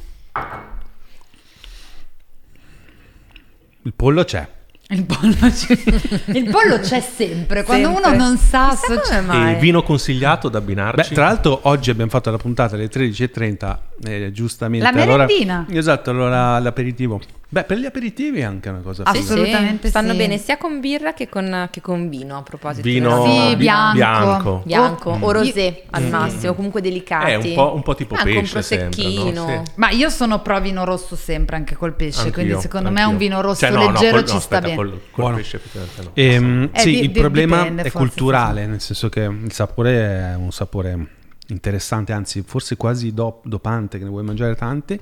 Il 3.84 3.94
pollo 3.94 4.24
c'è. 4.24 4.48
Il 4.92 5.06
pollo, 5.06 5.36
c'è, 5.52 5.78
il 6.34 6.50
pollo 6.50 6.80
c'è 6.80 7.00
sempre, 7.00 7.64
quando 7.64 7.92
Sempre. 7.94 8.10
uno 8.10 8.18
non 8.18 8.38
sa... 8.38 8.76
So- 8.76 9.00
come 9.00 9.22
mai. 9.22 9.54
E 9.56 9.60
vino 9.60 9.84
consigliato 9.84 10.50
da 10.50 10.58
Beh, 10.60 10.64
abbinarci? 10.66 11.14
tra 11.14 11.26
l'altro 11.26 11.60
oggi 11.64 11.92
abbiamo 11.92 12.10
fatto 12.10 12.32
la 12.32 12.38
puntata 12.38 12.74
alle 12.74 12.90
13.30, 12.90 13.78
eh, 14.06 14.32
giustamente. 14.32 14.92
La 14.92 15.04
allora- 15.04 15.26
merendina. 15.28 15.68
esatto, 15.70 16.10
allora 16.10 16.58
l'aperitivo. 16.58 17.22
Beh, 17.52 17.64
per 17.64 17.80
gli 17.80 17.86
aperitivi 17.86 18.42
è 18.42 18.44
anche 18.44 18.70
una 18.70 18.82
cosa 18.82 19.02
Ah, 19.06 19.10
Assolutamente 19.10 19.86
sì. 19.86 19.90
Stanno 19.90 20.12
sì. 20.12 20.18
bene 20.18 20.38
sia 20.38 20.58
con 20.58 20.80
birra 20.80 21.14
che 21.14 21.28
con, 21.28 21.68
che 21.72 21.82
con 21.82 22.08
vino 22.08 22.38
a 22.38 22.44
proposito. 22.44 22.88
Vino 22.88 23.26
Sì, 23.26 23.50
bi- 23.50 23.56
bianco. 23.56 23.96
bianco. 23.96 24.62
bianco 24.66 25.10
Oh, 25.10 25.26
o 25.26 25.32
rosé 25.32 25.62
io- 25.62 25.76
al 25.90 26.04
massimo, 26.10 26.54
comunque 26.54 26.80
delicati. 26.80 27.32
Eh, 27.32 27.36
un 27.38 27.54
po', 27.56 27.74
un 27.74 27.82
po' 27.82 27.96
tipo 27.96 28.14
Anche 28.14 28.30
un 28.36 28.42
pesce 28.42 28.62
sempre, 28.62 28.90
prosecchino. 29.02 29.46
no? 29.48 29.64
Sì. 29.66 29.72
Ma 29.78 29.90
io 29.90 30.10
sono 30.12 30.44
pro 30.44 30.60
vino 30.62 30.84
rosso 30.86 31.16
sempre, 31.16 31.56
anche 31.56 31.76
col 31.76 31.94
pesce, 31.96 32.20
Anch'io, 32.20 32.34
quindi 32.34 32.62
secondo 32.62 32.92
me 32.92 33.00
anch'io. 33.00 33.14
un 33.14 33.18
vino 33.18 33.42
rosso 33.42 33.62
Cioè, 33.66 33.72
no, 33.72 33.80
no, 33.84 33.92
leggero 33.94 34.18
col- 34.18 34.28
ci 34.28 34.34
no, 34.36 34.40
sta 34.42 34.58
aspetta, 34.58 34.76
bene. 34.76 34.76
Col, 34.92 35.02
col 35.10 35.36
pesce 35.36 35.62
no. 36.04 36.12
Ehm, 36.14 36.70
Eh, 36.72 36.80
sì, 36.82 36.92
di- 36.92 37.00
il 37.00 37.12
di- 37.12 37.20
problema 37.20 37.58
dipende, 37.64 37.82
è 37.82 37.92
culturale, 37.92 38.68
nel 38.68 38.80
senso 38.80 39.10
che 39.10 39.22
il 39.22 39.52
sapore 39.52 39.92
è 40.34 40.36
un 40.36 40.52
sapore 40.52 41.08
interessante, 41.48 42.12
anzi 42.14 42.44
forse 42.46 42.78
quasi 42.78 43.12
do- 43.12 43.42
dopante, 43.44 43.98
che 43.98 44.04
ne 44.04 44.12
vuoi 44.12 44.24
mangiare 44.24 44.56
tante. 44.56 45.00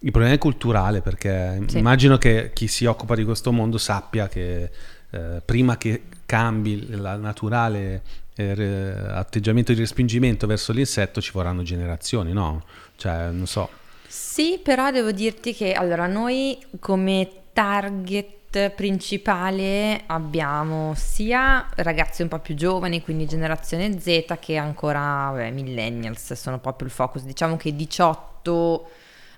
Il 0.00 0.10
problema 0.12 0.34
è 0.34 0.38
culturale 0.38 1.02
perché 1.02 1.62
Sì. 1.66 1.78
immagino 1.78 2.16
che 2.16 2.52
chi 2.54 2.68
si 2.68 2.86
occupa 2.86 3.14
di 3.14 3.24
questo 3.24 3.52
mondo 3.52 3.76
sappia 3.78 4.28
che 4.28 4.70
eh, 5.10 5.42
prima 5.44 5.76
che 5.76 6.04
cambi 6.24 6.72
il 6.72 7.18
naturale 7.20 8.02
eh, 8.34 8.94
atteggiamento 9.08 9.72
di 9.72 9.80
respingimento 9.80 10.46
verso 10.46 10.72
l'insetto 10.72 11.20
ci 11.20 11.32
vorranno 11.32 11.62
generazioni, 11.62 12.32
no? 12.32 12.64
Cioè, 12.96 13.30
non 13.30 13.46
so. 13.46 13.68
Sì, 14.06 14.58
però 14.62 14.90
devo 14.90 15.12
dirti 15.12 15.54
che 15.54 15.72
allora 15.72 16.06
noi 16.06 16.58
come 16.78 17.28
target 17.52 18.70
principale 18.70 20.02
abbiamo 20.06 20.94
sia 20.96 21.68
ragazzi 21.76 22.22
un 22.22 22.28
po' 22.28 22.38
più 22.38 22.54
giovani, 22.54 23.02
quindi 23.02 23.26
generazione 23.26 24.00
Z, 24.00 24.36
che 24.40 24.56
ancora 24.56 25.30
vabbè, 25.30 25.50
millennials, 25.50 26.32
sono 26.32 26.58
proprio 26.58 26.88
il 26.88 26.92
focus. 26.92 27.22
Diciamo 27.22 27.56
che 27.56 27.74
18, 27.76 28.88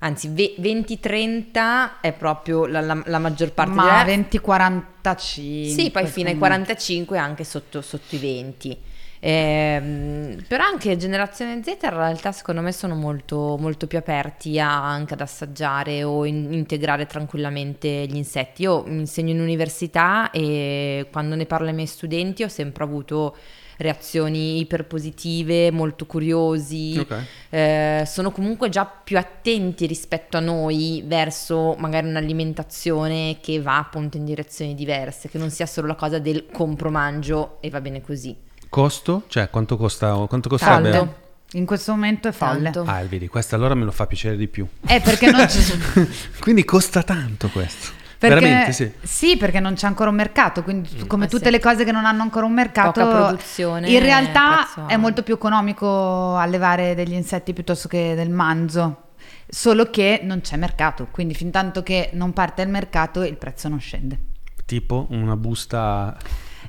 anzi 0.05 0.29
ve- 0.29 0.55
20-30 0.59 2.01
è 2.01 2.13
proprio 2.13 2.67
la, 2.67 2.81
la- 2.81 3.03
la 3.07 3.19
maggior 3.19 3.53
parte 3.53 3.73
Ma 3.75 4.05
della- 4.05 4.23
20-45. 4.29 5.67
Sì, 5.69 5.91
poi 5.93 6.07
fino 6.07 6.29
ai 6.29 6.37
45 6.39 7.19
anche 7.19 7.45
sotto, 7.45 7.81
sotto 7.81 8.15
i 8.17 8.19
20. 8.19 8.79
Ehm, 9.25 10.45
però 10.49 10.65
anche 10.65 10.97
generazione 10.97 11.63
Z 11.63 11.77
in 11.83 11.91
realtà 11.91 12.33
secondo 12.33 12.61
me 12.61 12.73
sono 12.73 12.97
molto, 12.97 13.57
molto 13.59 13.87
più 13.87 13.97
aperti 13.99 14.59
a- 14.59 14.85
anche 14.85 15.15
ad 15.15 15.21
assaggiare 15.21 16.03
o 16.03 16.25
in- 16.25 16.53
integrare 16.53 17.07
tranquillamente 17.07 17.89
gli 18.09 18.17
insetti. 18.17 18.63
Io 18.63 18.85
insegno 18.89 19.31
in 19.31 19.41
università 19.41 20.31
e 20.33 21.07
quando 21.13 21.37
ne 21.37 21.47
parlo 21.47 21.69
ai 21.69 21.75
miei 21.75 21.87
studenti 21.87 22.43
ho 22.43 22.49
sempre 22.49 22.83
avuto 22.85 23.37
reazioni 23.79 24.59
iperpositive, 24.61 25.71
molto 25.71 26.07
curiosi, 26.07 26.99
Ok. 26.99 27.17
eh, 27.51 28.05
sono 28.07 28.31
comunque 28.31 28.69
già 28.69 28.85
più 28.85 29.19
attenti 29.19 29.87
rispetto 29.87 30.37
a 30.37 30.41
noi 30.41 31.03
verso 31.07 31.75
magari 31.79 32.09
un'alimentazione 32.09 33.39
che 33.41 33.61
va 33.61 33.79
appunto 33.79 34.17
in 34.17 34.25
direzioni 34.25 34.75
diverse, 34.75 35.29
che 35.29 35.39
non 35.39 35.51
sia 35.51 35.67
solo 35.67 35.87
la 35.87 35.95
cosa 35.95 36.19
del 36.19 36.47
compro, 36.53 36.91
mangio 36.91 37.59
e 37.61 37.71
va 37.71 37.81
bene 37.81 38.01
così. 38.01 38.37
Costo? 38.69 39.25
Cioè, 39.29 39.51
quanto 39.51 39.77
costa? 39.77 40.15
Quanto 40.29 40.49
costerebbe? 40.49 40.91
Tanto. 40.91 41.21
In 41.55 41.67
questo 41.67 41.93
momento 41.93 42.29
è 42.29 42.33
folle. 42.33 42.71
Tanto. 42.71 42.91
Ah, 42.91 43.03
vedi, 43.05 43.29
questo 43.29 43.55
allora 43.55 43.75
me 43.75 43.85
lo 43.85 43.91
fa 43.91 44.07
piacere 44.07 44.37
di 44.39 44.49
più. 44.49 44.67
Eh, 44.87 45.01
perché 45.01 45.31
non 45.31 45.45
c'è... 45.45 45.61
Quindi 46.41 46.65
costa 46.65 47.03
tanto 47.03 47.51
questo. 47.51 48.01
Perché, 48.23 48.41
Veramente, 48.41 48.95
sì. 49.03 49.37
perché 49.37 49.59
non 49.59 49.75
c'è 49.75 49.89
ancora 49.89 50.09
un 50.09 50.15
mercato, 50.15 50.63
quindi 50.63 50.89
tu- 50.97 51.07
come 51.09 51.25
Eh 51.25 51.29
tutte 51.29 51.47
sì. 51.47 51.51
le 51.51 51.59
cose 51.59 51.83
che 51.83 51.91
non 51.91 52.05
hanno 52.05 52.23
ancora 52.23 52.47
un 52.47 52.53
mercato, 52.53 53.01
Poca 53.01 53.17
produzione, 53.25 53.91
in 53.91 53.99
realtà 53.99 54.87
è 54.87 54.97
molto 54.97 55.25
più 55.25 55.35
economico 55.35 56.37
allevare 56.37 56.95
degli 56.95 57.15
insetti 57.15 57.53
piuttosto 57.53 57.89
che 57.89 58.15
del 58.15 58.31
manzo, 58.31 59.09
solo 59.49 59.91
che 59.91 60.21
non 60.23 60.41
c'è 60.41 60.57
mercato, 60.57 61.09
quindi 61.11 61.35
fin 61.35 61.51
tanto 61.51 61.83
che 61.83 62.11
non 62.13 62.33
parte 62.33 62.63
il 62.63 62.69
mercato 62.69 63.25
il 63.25 63.37
prezzo 63.37 63.69
non 63.69 63.81
scende. 63.81 64.19
Tipo 64.65 65.09
una 65.11 65.37
busta... 65.37 66.17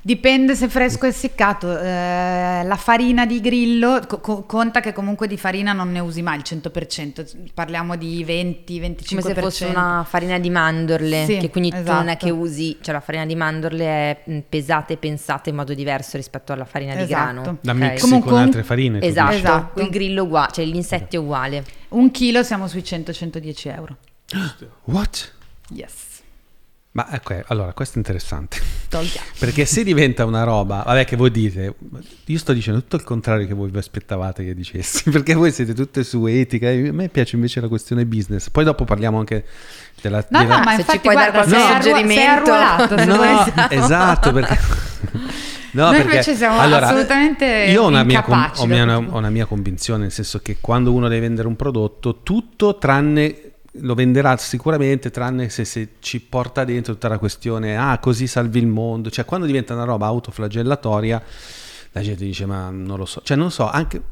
Dipende 0.06 0.54
se 0.54 0.68
fresco 0.68 1.06
o 1.06 1.08
essiccato. 1.08 1.78
Eh, 1.78 2.62
la 2.62 2.76
farina 2.76 3.24
di 3.24 3.40
grillo, 3.40 4.00
co- 4.06 4.20
co- 4.20 4.42
conta 4.42 4.80
che 4.80 4.92
comunque 4.92 5.26
di 5.26 5.38
farina 5.38 5.72
non 5.72 5.90
ne 5.92 5.98
usi 6.00 6.20
mai 6.20 6.36
il 6.36 6.42
100%, 6.44 7.52
parliamo 7.54 7.96
di 7.96 8.22
20-25%. 8.22 9.06
Come 9.08 9.22
se 9.22 9.34
fosse 9.34 9.64
una 9.64 10.04
farina 10.06 10.38
di 10.38 10.50
mandorle, 10.50 11.24
Sì, 11.24 11.38
che 11.38 11.48
quindi 11.48 11.70
tu 11.70 11.76
non 11.76 12.08
è 12.08 12.10
esatto. 12.10 12.26
che 12.26 12.30
usi, 12.30 12.76
cioè 12.82 12.92
la 12.92 13.00
farina 13.00 13.24
di 13.24 13.34
mandorle 13.34 13.84
è 13.86 14.20
mh, 14.26 14.38
pesata 14.46 14.92
e 14.92 14.98
pensata 14.98 15.48
in 15.48 15.56
modo 15.56 15.72
diverso 15.72 16.18
rispetto 16.18 16.52
alla 16.52 16.66
farina 16.66 16.94
di 16.94 17.02
Esatto. 17.04 17.40
grano. 17.40 17.58
La 17.62 17.72
ok? 17.72 17.78
mixi 17.78 18.00
Comunque 18.02 18.30
con 18.30 18.40
altre 18.40 18.62
farine. 18.62 19.00
Esatto. 19.00 19.32
Esatto. 19.34 19.80
il 19.80 19.88
grillo 19.88 20.24
uguale, 20.24 20.52
cioè 20.52 20.66
l'insetto 20.66 21.16
è 21.16 21.18
uguale. 21.18 21.64
Un 21.88 22.10
chilo 22.10 22.42
siamo 22.42 22.68
sui 22.68 22.82
100-110 22.82 23.74
euro. 23.74 23.96
What? 24.84 25.32
Yes. 25.70 26.13
Ma 26.94 27.08
ecco, 27.10 27.34
allora, 27.48 27.72
questo 27.72 27.94
è 27.94 27.98
interessante. 27.98 28.60
Togliamo. 28.88 29.26
Perché 29.40 29.64
se 29.64 29.82
diventa 29.82 30.24
una 30.24 30.44
roba, 30.44 30.84
vabbè 30.86 31.04
che 31.04 31.16
voi 31.16 31.32
dite, 31.32 31.74
io 32.26 32.38
sto 32.38 32.52
dicendo 32.52 32.80
tutto 32.82 32.94
il 32.94 33.02
contrario 33.02 33.48
che 33.48 33.54
voi 33.54 33.68
vi 33.68 33.78
aspettavate 33.78 34.44
che 34.44 34.54
dicessi, 34.54 35.10
perché 35.10 35.34
voi 35.34 35.50
siete 35.50 35.74
tutte 35.74 36.04
su 36.04 36.24
etica, 36.26 36.70
e 36.70 36.88
a 36.88 36.92
me 36.92 37.08
piace 37.08 37.34
invece 37.34 37.60
la 37.60 37.66
questione 37.66 38.06
business. 38.06 38.48
Poi 38.48 38.62
dopo 38.62 38.84
parliamo 38.84 39.18
anche 39.18 39.44
della... 40.00 40.24
No, 40.28 40.38
della- 40.38 40.58
no, 40.58 40.62
ma 40.62 40.70
Se 40.70 40.74
ci 40.74 40.80
infatti 40.82 40.98
puoi 41.00 41.14
dare 41.16 41.30
guarda, 41.32 41.50
qualche 41.50 41.66
sei, 41.66 41.74
arru- 41.74 41.82
sei 41.82 41.92
suggerimento. 41.92 42.52
arruolato. 42.52 42.98
se 42.98 43.52
No, 43.56 43.68
esatto, 43.70 44.32
perché... 44.32 44.58
No, 45.74 45.86
Noi 45.86 45.92
perché 45.96 46.10
invece 46.12 46.36
siamo 46.36 46.60
assolutamente 46.60 47.44
io 47.68 47.82
ho 47.82 47.88
una, 47.88 48.04
mia, 48.04 48.24
ho 48.24 48.66
mia- 48.66 48.96
ho 48.96 49.16
una 49.18 49.30
mia 49.30 49.44
convinzione, 49.44 50.02
nel 50.02 50.12
senso 50.12 50.38
che 50.38 50.58
quando 50.60 50.92
uno 50.92 51.08
deve 51.08 51.22
vendere 51.22 51.48
un 51.48 51.56
prodotto, 51.56 52.20
tutto 52.22 52.78
tranne 52.78 53.53
lo 53.80 53.94
venderà 53.94 54.36
sicuramente, 54.36 55.10
tranne 55.10 55.48
se, 55.48 55.64
se 55.64 55.94
ci 56.00 56.20
porta 56.20 56.64
dentro 56.64 56.92
tutta 56.92 57.08
la 57.08 57.18
questione, 57.18 57.76
ah, 57.76 57.98
così 57.98 58.26
salvi 58.26 58.58
il 58.58 58.66
mondo. 58.66 59.10
Cioè, 59.10 59.24
quando 59.24 59.46
diventa 59.46 59.74
una 59.74 59.84
roba 59.84 60.06
autoflagellatoria, 60.06 61.22
la 61.92 62.00
gente 62.00 62.24
dice, 62.24 62.46
ma 62.46 62.70
non 62.70 62.98
lo 62.98 63.04
so. 63.04 63.20
Cioè, 63.22 63.36
non 63.36 63.50
so, 63.50 63.68
anche 63.70 64.02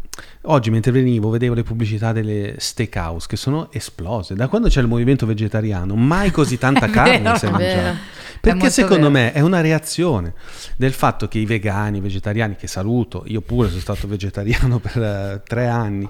oggi 0.42 0.70
mentre 0.70 0.92
venivo, 0.92 1.31
vedevo 1.31 1.55
le 1.55 1.62
pubblicità 1.62 2.12
delle 2.12 2.57
steakhouse 2.59 3.27
che 3.29 3.37
sono 3.37 3.70
esplose. 3.72 4.35
Da 4.35 4.48
quando 4.48 4.68
c'è 4.68 4.81
il 4.81 4.87
movimento 4.87 5.27
vegetariano, 5.27 5.94
mai 5.94 6.31
così 6.31 6.59
tanta 6.59 6.87
carne 6.90 7.20
vero, 7.20 7.37
si 7.37 7.46
è 7.46 7.51
mangiata. 7.51 7.96
Perché 8.40 8.70
secondo 8.70 9.11
vero. 9.11 9.27
me 9.27 9.33
è 9.33 9.40
una 9.40 9.61
reazione 9.61 10.35
del 10.77 10.92
fatto 10.92 11.29
che 11.29 11.38
i 11.38 11.46
vegani, 11.46 11.98
i 11.98 12.01
vegetariani, 12.01 12.57
che 12.57 12.66
saluto, 12.66 13.25
io 13.27 13.40
pure 13.40 13.68
sono 13.68 13.81
stato 13.81 14.09
vegetariano 14.09 14.79
per 14.81 15.03
eh, 15.03 15.42
tre 15.46 15.68
anni, 15.68 16.09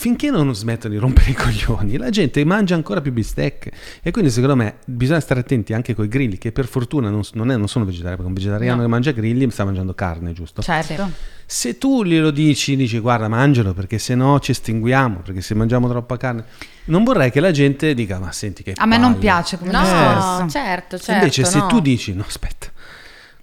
finché 0.00 0.30
non 0.30 0.54
smettono 0.54 0.94
di 0.94 0.98
rompere 0.98 1.30
i 1.30 1.34
coglioni, 1.36 1.98
la 1.98 2.08
gente 2.08 2.42
mangia 2.46 2.74
ancora 2.74 3.02
più 3.02 3.12
bistecche. 3.12 3.70
E 4.02 4.10
quindi 4.10 4.30
secondo 4.30 4.56
me 4.56 4.76
bisogna 4.86 5.20
stare 5.20 5.40
attenti 5.40 5.74
anche 5.74 5.94
con 5.94 6.06
i 6.06 6.08
grilli, 6.08 6.38
che 6.38 6.52
per 6.52 6.66
fortuna 6.66 7.10
non, 7.10 7.20
non 7.34 7.50
è- 7.50 7.56
non 7.58 7.68
sono 7.68 7.84
vegetariani, 7.84 8.16
perché 8.16 8.28
un 8.32 8.34
vegetariano 8.34 8.76
No. 8.76 8.82
che 8.82 8.88
mangia 8.88 9.10
grilli 9.12 9.50
sta 9.50 9.64
mangiando 9.66 9.92
carne, 9.92 10.32
giusto? 10.32 10.62
Certo. 10.62 11.10
Se 11.44 11.76
tu 11.76 12.02
glielo 12.02 12.30
dici, 12.30 12.76
dici 12.76 12.98
guarda 12.98 13.28
mangialo 13.28 13.74
perché 13.74 13.98
se 13.98 14.14
no 14.14 14.40
ci 14.40 14.52
estinguiamo, 14.52 15.18
perché 15.18 15.42
se 15.42 15.54
mangiamo 15.54 15.86
troppa 15.88 16.16
carne, 16.16 16.44
non 16.84 17.04
vorrei 17.04 17.30
che 17.30 17.40
la 17.40 17.50
gente 17.50 17.92
dica 17.92 18.18
ma 18.18 18.32
senti 18.32 18.62
che 18.62 18.72
A 18.76 18.86
me 18.86 18.96
non 18.96 19.10
palle." 19.10 19.20
piace 19.20 19.58
come 19.58 19.70
No, 19.70 19.80
discorso. 19.82 20.48
certo, 20.48 20.96
certo. 20.96 21.12
Invece 21.12 21.44
se 21.44 21.58
no. 21.58 21.66
tu 21.66 21.80
dici 21.80 22.14
no 22.14 22.24
aspetta, 22.26 22.68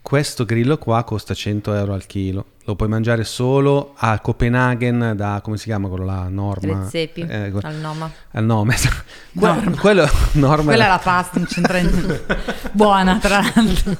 questo 0.07 0.45
grillo 0.45 0.77
qua 0.77 1.03
costa 1.03 1.33
100 1.33 1.73
euro 1.73 1.91
al 1.93 2.05
chilo, 2.05 2.45
lo 2.63 2.75
puoi 2.77 2.87
mangiare 2.87 3.25
solo 3.25 3.91
a 3.97 4.17
Copenaghen 4.21 5.11
da, 5.17 5.41
come 5.43 5.57
si 5.57 5.65
chiama 5.65 5.89
quello 5.89 6.05
là, 6.05 6.27
Norma? 6.29 6.83
Rezzepi 6.83 7.27
Eh, 7.27 7.51
al 7.61 7.75
noma. 7.75 8.09
al 8.31 8.45
nome. 8.45 8.77
Norma. 9.33 9.75
quello, 9.77 10.07
Norma 10.35 10.63
Quella 10.63 10.85
è 10.85 10.87
la 10.87 10.99
pasta, 10.99 11.39
non 11.39 11.47
c'entra 11.47 11.79
niente. 11.79 12.25
Buona, 12.71 13.17
tra 13.17 13.41
l'altro. 13.41 13.97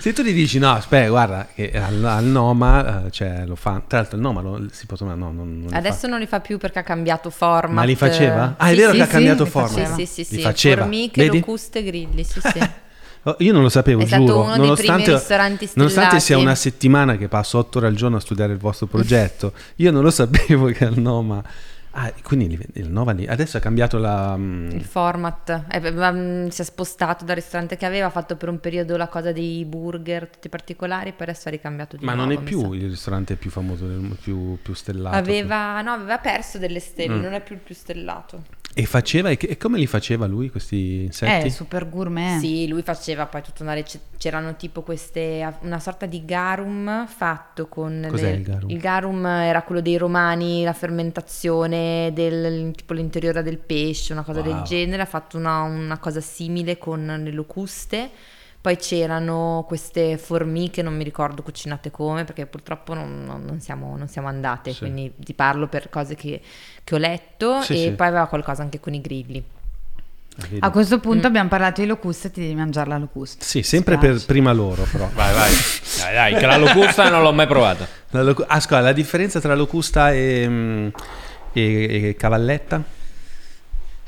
Se 0.00 0.12
tu 0.12 0.22
gli 0.22 0.32
dici 0.32 0.58
no, 0.58 0.72
aspetta, 0.72 1.08
guarda, 1.08 1.46
che 1.54 1.70
al, 1.70 2.04
al 2.04 2.24
Noma, 2.24 3.04
eh, 3.06 3.10
cioè, 3.12 3.44
lo 3.46 3.54
fa, 3.54 3.80
tra 3.86 3.98
l'altro 3.98 4.16
il 4.16 4.22
Noma 4.22 4.40
lo, 4.40 4.66
si 4.72 4.86
può 4.86 4.96
no, 5.06 5.14
non, 5.14 5.34
non 5.36 5.68
Adesso 5.70 5.98
fa. 6.00 6.08
non 6.08 6.18
li 6.18 6.26
fa 6.26 6.40
più 6.40 6.58
perché 6.58 6.80
ha 6.80 6.82
cambiato 6.82 7.30
format. 7.30 7.74
Ma 7.76 7.84
li 7.84 7.94
faceva? 7.94 8.54
Ah, 8.56 8.66
è 8.66 8.70
Sì, 8.70 8.76
vero 8.80 8.90
sì, 8.90 8.96
che 8.96 9.02
ha 9.02 9.06
sì, 9.06 9.12
cambiato 9.12 9.44
li 9.44 9.50
format. 9.50 9.70
faceva. 9.72 9.94
Sì, 9.94 10.06
sì, 10.06 10.24
sì, 10.24 10.30
Li 10.34 10.40
sì. 10.40 10.42
faceva. 10.42 10.80
Formiche, 10.82 11.22
Vedi? 11.22 11.38
locuste, 11.38 11.84
grilli, 11.84 12.24
sì, 12.24 12.40
sì. 12.40 12.58
Oh, 13.24 13.36
Io 13.40 13.52
non 13.52 13.62
lo 13.62 13.68
sapevo, 13.68 14.02
È 14.02 14.06
stato 14.06 14.24
giuro. 14.24 14.40
uno 14.42 14.50
dei 14.52 14.58
nonostante, 14.60 15.02
primi 15.02 15.18
ristoranti 15.18 15.68
nonostante 15.74 16.10
sia 16.12 16.20
stellati. 16.20 16.44
una 16.46 16.54
settimana 16.54 17.16
che 17.16 17.28
passo 17.28 17.58
otto 17.58 17.78
ore 17.78 17.88
al 17.88 17.94
giorno 17.94 18.16
a 18.16 18.20
studiare 18.20 18.52
il 18.52 18.58
vostro 18.58 18.86
progetto, 18.86 19.52
io 19.76 19.90
non 19.90 20.02
lo 20.02 20.10
sapevo 20.10 20.66
che 20.72 20.84
al 20.84 20.96
Noma. 20.98 21.42
Ah, 21.92 22.12
quindi 22.22 22.58
il 22.74 22.90
Nova 22.90 23.12
lì. 23.12 23.26
Adesso 23.26 23.56
ha 23.56 23.60
cambiato 23.60 23.98
la. 23.98 24.36
mm, 24.36 24.70
Il 24.70 24.84
format 24.84 25.64
Eh, 25.70 25.80
mm, 25.90 26.48
si 26.48 26.60
è 26.60 26.64
spostato 26.64 27.24
dal 27.24 27.34
ristorante 27.34 27.76
che 27.76 27.86
aveva, 27.86 28.06
ha 28.06 28.10
fatto 28.10 28.36
per 28.36 28.48
un 28.48 28.60
periodo 28.60 28.96
la 28.96 29.08
cosa 29.08 29.32
dei 29.32 29.64
burger 29.64 30.28
tutti 30.28 30.48
particolari, 30.48 31.12
poi 31.12 31.28
adesso 31.28 31.48
ha 31.48 31.50
ricambiato 31.50 31.96
di 31.96 32.04
Ma 32.04 32.14
nuovo. 32.14 32.30
non 32.32 32.38
è 32.40 32.42
più 32.44 32.60
sa. 32.60 32.74
il 32.76 32.88
ristorante 32.90 33.36
più 33.36 33.50
famoso, 33.50 33.86
più, 34.22 34.58
più 34.62 34.74
stellato. 34.74 35.16
Aveva, 35.16 35.80
no, 35.82 35.92
aveva 35.92 36.18
perso 36.18 36.58
delle 36.58 36.80
stelle, 36.80 37.14
Mm. 37.14 37.22
non 37.22 37.32
è 37.32 37.40
più 37.42 37.54
il 37.54 37.60
più 37.62 37.74
stellato. 37.74 38.42
E 38.74 38.84
faceva. 38.84 39.30
E, 39.30 39.38
e 39.40 39.56
come 39.56 39.78
li 39.78 39.86
faceva 39.86 40.26
lui 40.26 40.50
questi 40.50 41.04
insetti? 41.04 41.46
Eh, 41.46 41.50
super 41.50 41.88
gourmet. 41.88 42.38
Sì, 42.38 42.68
lui 42.68 42.82
faceva 42.82 43.26
poi 43.26 43.42
tutta 43.42 43.62
una 43.64 43.72
ricetta. 43.72 44.04
C'erano 44.18 44.54
tipo 44.56 44.82
queste. 44.82 45.44
una 45.62 45.80
sorta 45.80 46.06
di 46.06 46.24
garum 46.24 47.06
fatto 47.08 47.66
con. 47.66 48.06
Cos'è 48.08 48.30
le- 48.30 48.36
il 48.36 48.42
garum? 48.42 48.70
Il 48.70 48.78
garum 48.78 49.26
era 49.26 49.62
quello 49.62 49.80
dei 49.80 49.96
romani, 49.96 50.62
la 50.62 50.74
fermentazione 50.74 51.77
del 52.12 52.72
tipo 52.74 52.92
l'interiore 52.94 53.42
del 53.42 53.58
pesce, 53.58 54.12
una 54.12 54.22
cosa 54.22 54.40
del 54.42 54.54
Wow. 54.54 54.62
genere. 54.64 55.02
Ha 55.02 55.06
fatto 55.06 55.36
una, 55.36 55.62
una 55.62 55.98
cosa 55.98 56.20
simile 56.20 56.78
con 56.78 57.20
le 57.22 57.32
locuste. 57.32 58.10
Poi 58.60 58.76
c'erano 58.76 59.64
queste 59.68 60.18
formiche, 60.18 60.82
non 60.82 60.96
mi 60.96 61.04
ricordo 61.04 61.42
cucinate 61.42 61.90
come, 61.92 62.24
perché 62.24 62.44
purtroppo 62.46 62.92
non, 62.92 63.24
non- 63.24 63.60
siamo, 63.60 63.96
non 63.96 64.08
siamo 64.08 64.26
andate, 64.28 64.72
Sì. 64.72 64.78
quindi 64.80 65.12
ti 65.16 65.32
parlo 65.32 65.68
per 65.68 65.88
cose 65.88 66.16
che, 66.16 66.40
che 66.82 66.94
ho 66.94 66.98
letto. 66.98 67.62
Sì, 67.62 67.74
e 67.74 67.76
sì. 67.76 67.90
poi 67.92 68.08
aveva 68.08 68.26
qualcosa 68.26 68.62
anche 68.62 68.80
con 68.80 68.94
i 68.94 69.00
grilli. 69.00 69.42
Ah, 70.40 70.42
vedi? 70.48 70.58
A 70.60 70.70
questo 70.70 70.98
punto 70.98 71.26
Mm. 71.26 71.30
abbiamo 71.30 71.48
parlato 71.48 71.80
di 71.80 71.86
locuste, 71.86 72.30
ti 72.32 72.40
devi 72.40 72.54
mangiare 72.56 72.88
la 72.90 72.98
locusta. 72.98 73.44
Sì, 73.44 73.62
sempre 73.62 73.96
per 73.96 74.24
prima 74.26 74.52
loro, 74.52 74.82
però. 74.90 75.08
Vai, 75.14 75.34
vai. 75.34 75.52
Dai, 75.98 76.14
dai, 76.14 76.34
che 76.34 76.46
la 76.46 76.56
locusta 76.56 77.08
non 77.10 77.22
l'ho 77.22 77.32
mai 77.32 77.46
provata. 77.46 77.86
La 78.10 78.22
locu- 78.22 78.44
ah, 78.48 78.58
scusa, 78.60 78.80
la 78.80 78.92
differenza 78.92 79.40
tra 79.40 79.54
locusta 79.54 80.12
e, 80.12 80.46
mm, 80.48 80.88
e- 81.58 82.08
e 82.08 82.16
cavalletta? 82.16 82.82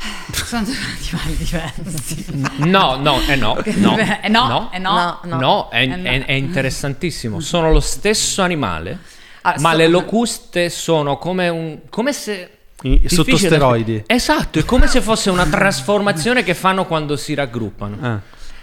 Sono 0.33 0.65
due 0.65 0.75
animali 0.77 1.37
diversi. 1.37 2.25
No, 2.59 2.97
no, 2.97 3.21
eh 3.29 3.37
no, 3.37 3.55
no, 3.77 3.97
Eh 3.99 4.29
no, 4.29 4.71
eh 4.73 4.79
no. 4.79 4.89
No, 4.99 5.21
no. 5.25 5.37
No, 5.39 5.69
è, 5.71 5.83
Eh 5.83 5.87
no. 5.87 6.09
è- 6.09 6.25
è 6.25 6.33
interessantissimo. 6.33 7.41
Sono 7.41 7.71
lo 7.71 7.81
stesso 7.81 8.43
animale, 8.43 8.99
Ah, 9.43 9.55
ma 9.59 9.71
so- 9.73 9.77
le 9.77 9.89
locuste 9.89 10.71
sono 10.71 11.19
come 11.19 11.49
un... 11.49 11.79
come 11.91 12.13
se... 12.13 12.51
I- 12.83 13.03
sotto 13.09 13.25
difficile 13.25 13.51
da- 13.51 13.57
steroidi. 13.57 14.03
Esatto, 14.07 14.59
è 14.59 14.65
come 14.65 14.87
se 14.87 15.03
fosse 15.03 15.29
una 15.29 15.45
trasformazione 15.47 16.43
che 16.43 16.55
fanno 16.55 16.87
quando 16.87 17.17
si 17.17 17.35
raggruppano. 17.35 17.97
Ah. 18.01 18.21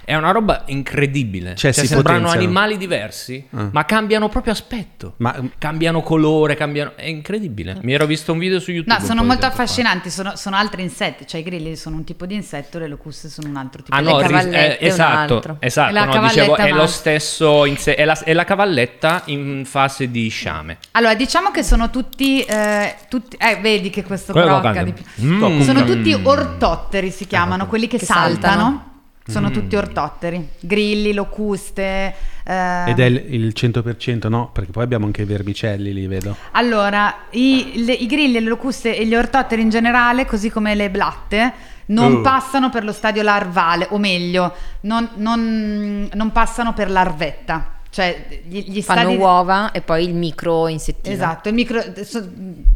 È 0.09 0.15
una 0.15 0.31
roba 0.31 0.63
incredibile. 0.67 1.49
Cioè, 1.55 1.73
Cioè, 1.73 1.83
si 1.83 1.87
sembrano 1.87 2.19
potenziano. 2.19 2.45
animali 2.45 2.77
diversi, 2.77 3.45
Ah. 3.53 3.67
ma 3.73 3.83
cambiano 3.83 4.29
proprio 4.29 4.53
aspetto. 4.53 5.15
Ma 5.17 5.35
Cambiano 5.57 6.01
colore, 6.01 6.55
cambiano... 6.55 6.93
È 6.95 7.07
incredibile. 7.07 7.77
Mi 7.81 7.91
ero 7.91 8.05
visto 8.05 8.31
un 8.31 8.39
video 8.39 8.61
su 8.61 8.71
YouTube. 8.71 8.97
No, 8.97 9.05
sono 9.05 9.25
molto 9.25 9.45
affascinanti, 9.47 10.09
sono, 10.09 10.37
sono 10.37 10.55
altri 10.55 10.81
insetti, 10.81 11.27
cioè 11.27 11.41
i 11.41 11.43
grilli 11.43 11.75
sono 11.75 11.97
un 11.97 12.05
tipo 12.05 12.25
di 12.25 12.35
insetto, 12.35 12.79
le 12.79 12.87
locuste 12.87 13.27
sono 13.27 13.49
un 13.49 13.57
altro 13.57 13.83
tipo 13.83 13.93
Ah 13.93 13.99
di 13.99 14.05
no, 14.07 14.17
Le 14.17 14.27
ris- 14.27 14.31
cavallette 14.31 14.55
eh, 14.57 14.77
è 14.77 14.85
un 14.85 14.89
esatto, 14.91 15.33
altro. 15.35 15.57
esatto, 15.59 15.91
la 15.93 16.05
no, 16.05 16.11
cavalletta 16.13 16.41
dicevo, 16.45 16.55
è 16.55 16.71
lo 16.71 16.87
stesso, 16.87 17.65
inse- 17.65 17.95
è, 17.95 18.05
la, 18.05 18.17
è 18.23 18.31
la 18.31 18.43
cavalletta 18.45 19.23
in 19.25 19.63
fase 19.65 20.09
di 20.09 20.29
sciame. 20.29 20.77
Allora, 20.91 21.15
diciamo 21.15 21.51
che 21.51 21.63
sono 21.63 21.89
tutti, 21.89 22.41
eh, 22.43 22.95
tutti 23.09 23.35
eh, 23.37 23.57
vedi 23.61 23.89
che 23.89 24.03
questo 24.05 24.31
Quello 24.31 24.61
crocca 24.61 24.83
di 24.83 24.93
più. 24.93 25.03
Mm. 25.21 25.59
Sono 25.63 25.83
tutti 25.83 26.13
ortotteri, 26.13 27.11
si 27.11 27.27
chiamano, 27.27 27.67
quelli 27.67 27.87
che, 27.87 27.97
Che 27.97 28.05
saltano. 28.05 28.37
saltano. 28.37 28.95
Sono 29.27 29.51
tutti 29.51 29.75
ortotteri, 29.75 30.47
grilli, 30.59 31.13
locuste. 31.13 32.13
eh, 32.45 32.89
ed 32.89 32.99
è 32.99 33.05
il, 33.05 33.25
il 33.33 33.53
100%, 33.55 34.29
no? 34.29 34.49
Perché 34.53 34.71
poi 34.71 34.83
abbiamo 34.83 35.05
anche 35.05 35.23
i 35.23 35.25
vermicelli 35.25 35.93
lì, 35.93 36.07
vedo. 36.07 36.35
Allora, 36.51 37.13
i, 37.31 37.83
le- 37.85 37.93
i 37.93 38.05
grilli, 38.05 38.33
le 38.39 38.47
locuste 38.47 38.95
e 38.95 39.05
gli 39.05 39.15
ortotteri 39.15 39.61
in 39.61 39.69
generale, 39.69 40.25
così 40.25 40.49
come 40.49 40.75
le 40.75 40.89
blatte, 40.89 41.53
non 41.87 42.15
Oh. 42.15 42.21
passano 42.21 42.69
per 42.69 42.83
lo 42.83 42.91
stadio 42.93 43.21
larvale, 43.23 43.87
o 43.91 43.97
meglio, 43.97 44.53
non, 44.81 45.09
non- 45.15 46.09
non 46.13 46.31
passano 46.31 46.73
per 46.73 46.89
larvetta. 46.89 47.76
Cioè, 47.89 48.41
gli, 48.47 48.63
gli 48.69 48.81
Fanno 48.81 49.01
stadi... 49.01 49.15
uova 49.15 49.71
e 49.71 49.81
poi 49.81 50.03
il 50.05 50.13
micro 50.13 50.67
insettino. 50.67 51.13
Esatto, 51.15 51.47
il 51.49 51.55
micro, 51.55 51.81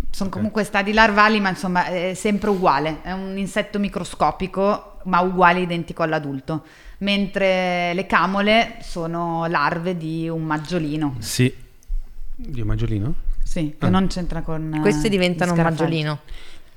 sono 0.09 0.29
comunque 0.29 0.63
stadi 0.63 0.93
larvali, 0.93 1.39
ma 1.39 1.49
insomma 1.49 1.85
è 1.85 2.13
sempre 2.15 2.49
uguale, 2.49 2.99
è 3.01 3.11
un 3.11 3.37
insetto 3.37 3.77
microscopico, 3.79 4.99
ma 5.03 5.19
uguale, 5.21 5.59
identico 5.61 6.03
all'adulto. 6.03 6.63
Mentre 6.99 7.93
le 7.93 8.05
camole 8.05 8.77
sono 8.81 9.45
larve 9.47 9.97
di 9.97 10.29
un 10.29 10.43
maggiolino, 10.43 11.15
Sì. 11.19 11.53
Dio 12.35 12.65
Maggiolino? 12.65 13.13
sì, 13.43 13.75
che 13.77 13.85
Ah. 13.85 13.89
non 13.89 14.07
c'entra 14.07 14.41
con... 14.41 14.77
Queste 14.81 15.09
diventano 15.09 15.53
un 15.53 15.61
maggiolino. 15.61 16.19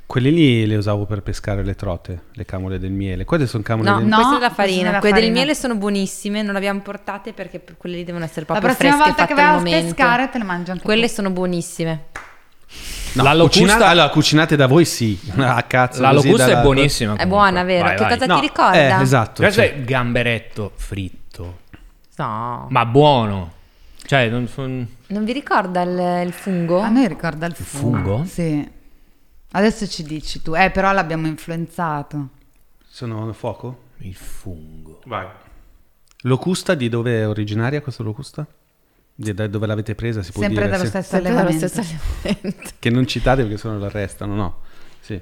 Quelli 0.06 0.32
lì 0.32 0.66
le 0.66 0.76
usavo 0.76 1.06
per 1.06 1.22
pescare 1.22 1.64
le 1.64 1.74
trote, 1.74 2.24
le 2.32 2.44
camole 2.44 2.78
del 2.78 2.92
miele. 2.92 3.24
Quelle 3.24 3.46
sono 3.46 3.62
camole 3.62 3.88
No, 3.90 3.96
del 3.98 4.06
no. 4.06 4.16
questa 4.16 4.36
è 4.36 4.38
la 4.40 4.46
questa 4.48 4.62
è 4.62 4.66
farina. 4.66 4.90
la 4.90 4.98
Quelle 4.98 5.14
del 5.14 5.22
farina. 5.24 5.40
miele 5.40 5.54
sono 5.54 5.74
buonissime, 5.76 6.42
non 6.42 6.52
le 6.52 6.58
abbiamo 6.58 6.80
portate 6.80 7.32
perché 7.32 7.58
per- 7.58 7.76
quelle 7.78 7.96
lì 7.96 8.04
devono 8.04 8.24
essere 8.24 8.44
La 8.46 8.58
proprio 8.58 8.74
prossima 8.74 8.92
fresche 9.02 9.10
volta 9.10 9.26
che 9.26 9.34
vai 9.34 9.78
a 9.78 9.82
pescare 9.82 10.28
te 10.30 10.38
le 10.38 10.44
mangi 10.44 10.70
anche 10.70 10.82
Quelle 10.84 11.06
tu. 11.08 11.12
sono 11.14 11.30
buonissime. 11.30 12.04
No, 13.14 13.22
La 13.22 13.32
locusta- 13.34 13.60
cucina- 13.64 13.86
allora, 13.88 14.08
cucinate 14.10 14.56
da 14.56 14.66
voi 14.66 14.84
sì. 14.84 15.18
A 15.36 15.62
cazzo. 15.62 16.00
La 16.02 16.12
locusta 16.12 16.46
dalla- 16.46 16.58
è 16.58 16.62
buonissima. 16.62 17.12
È 17.14 17.16
comunque. 17.16 17.38
buona, 17.38 17.62
vero? 17.64 17.84
Vai, 17.84 17.96
che 17.96 18.02
vai. 18.04 18.12
cosa 18.18 18.26
No, 18.26 18.34
ti 18.34 18.40
ricorda? 18.40 18.98
Eh, 18.98 19.02
esatto. 19.02 19.42
Questo 19.42 19.60
cioè, 19.62 19.74
è 19.74 19.80
gamberetto 19.82 20.72
fritto, 20.76 21.58
No. 22.16 22.66
ma 22.68 22.84
buono. 22.86 23.52
Cioè, 24.04 24.28
non 24.28 24.46
son- 24.48 24.86
Non 25.08 25.24
vi 25.24 25.32
ricorda 25.32 25.80
il, 25.82 26.26
il 26.26 26.32
fungo? 26.32 26.80
A 26.80 26.88
noi 26.88 27.08
ricorda 27.08 27.46
il 27.46 27.54
fungo. 27.54 27.96
fungo? 28.18 28.24
Sì. 28.26 28.73
Adesso 29.56 29.86
ci 29.86 30.02
dici 30.02 30.42
tu, 30.42 30.54
eh 30.56 30.70
però 30.70 30.90
l'abbiamo 30.92 31.26
influenzato. 31.28 32.28
sono 32.88 33.28
a 33.28 33.32
fuoco? 33.32 33.82
Il 33.98 34.14
fungo. 34.14 35.00
Vai. 35.06 35.26
Locusta 36.22 36.74
di 36.74 36.88
dove 36.88 37.20
è 37.20 37.28
originaria 37.28 37.80
questa 37.80 38.02
locusta? 38.02 38.44
Di- 39.14 39.32
da 39.32 39.46
dove 39.46 39.66
l'avete 39.66 39.94
presa 39.94 40.22
si 40.24 40.32
può 40.32 40.42
Sempre 40.42 40.64
dire? 40.64 40.76
dallo 40.76 40.90
Sempre 40.90 41.20
dallo 41.20 41.28
allevamento. 41.38 41.68
stesso 41.68 41.94
allevamento. 42.24 42.70
Che 42.80 42.90
non 42.90 43.06
citate 43.06 43.42
perché 43.42 43.56
sennò 43.58 43.76
lo 43.76 43.84
arrestano, 43.84 44.34
no? 44.34 44.60
Sì. 45.00 45.20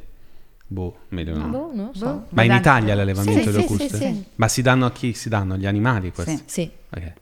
Boh, 0.67 0.97
meglio 1.09 1.37
no. 1.37 1.49
Boh, 1.49 1.71
non 1.75 1.87
lo 1.89 1.95
so. 1.95 2.07
Boh. 2.07 2.27
Ma 2.31 2.43
in. 2.45 2.53
Italia 2.53 2.95
l'allevamento 2.95 3.41
Sì, 3.41 3.47
di 3.47 3.53
sì, 3.53 3.59
locuste? 3.61 3.89
sì, 3.89 3.97
sì. 3.97 4.25
Ma 4.37 4.49
si 4.49 4.63
danno 4.63 4.87
a 4.87 4.93
chi 4.93 5.13
si 5.13 5.29
danno? 5.29 5.53
Agli 5.55 5.67
animali 5.67 6.11
questi? 6.11 6.37
Sì. 6.37 6.43
Sì. 6.47 6.71
Ok. 6.97 7.13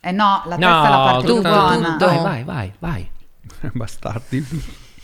Eh 0.00 0.12
no, 0.12 0.42
la 0.44 0.56
testa 0.56 0.86
è 0.86 0.90
la 0.90 0.96
parte 1.10 1.26
tutto, 1.26 1.40
buona. 1.40 1.92
tutto. 1.96 2.04
Vai, 2.06 2.22
vai, 2.22 2.44
vai, 2.44 2.72
vai. 2.78 3.10
Bastardi. 3.72 4.46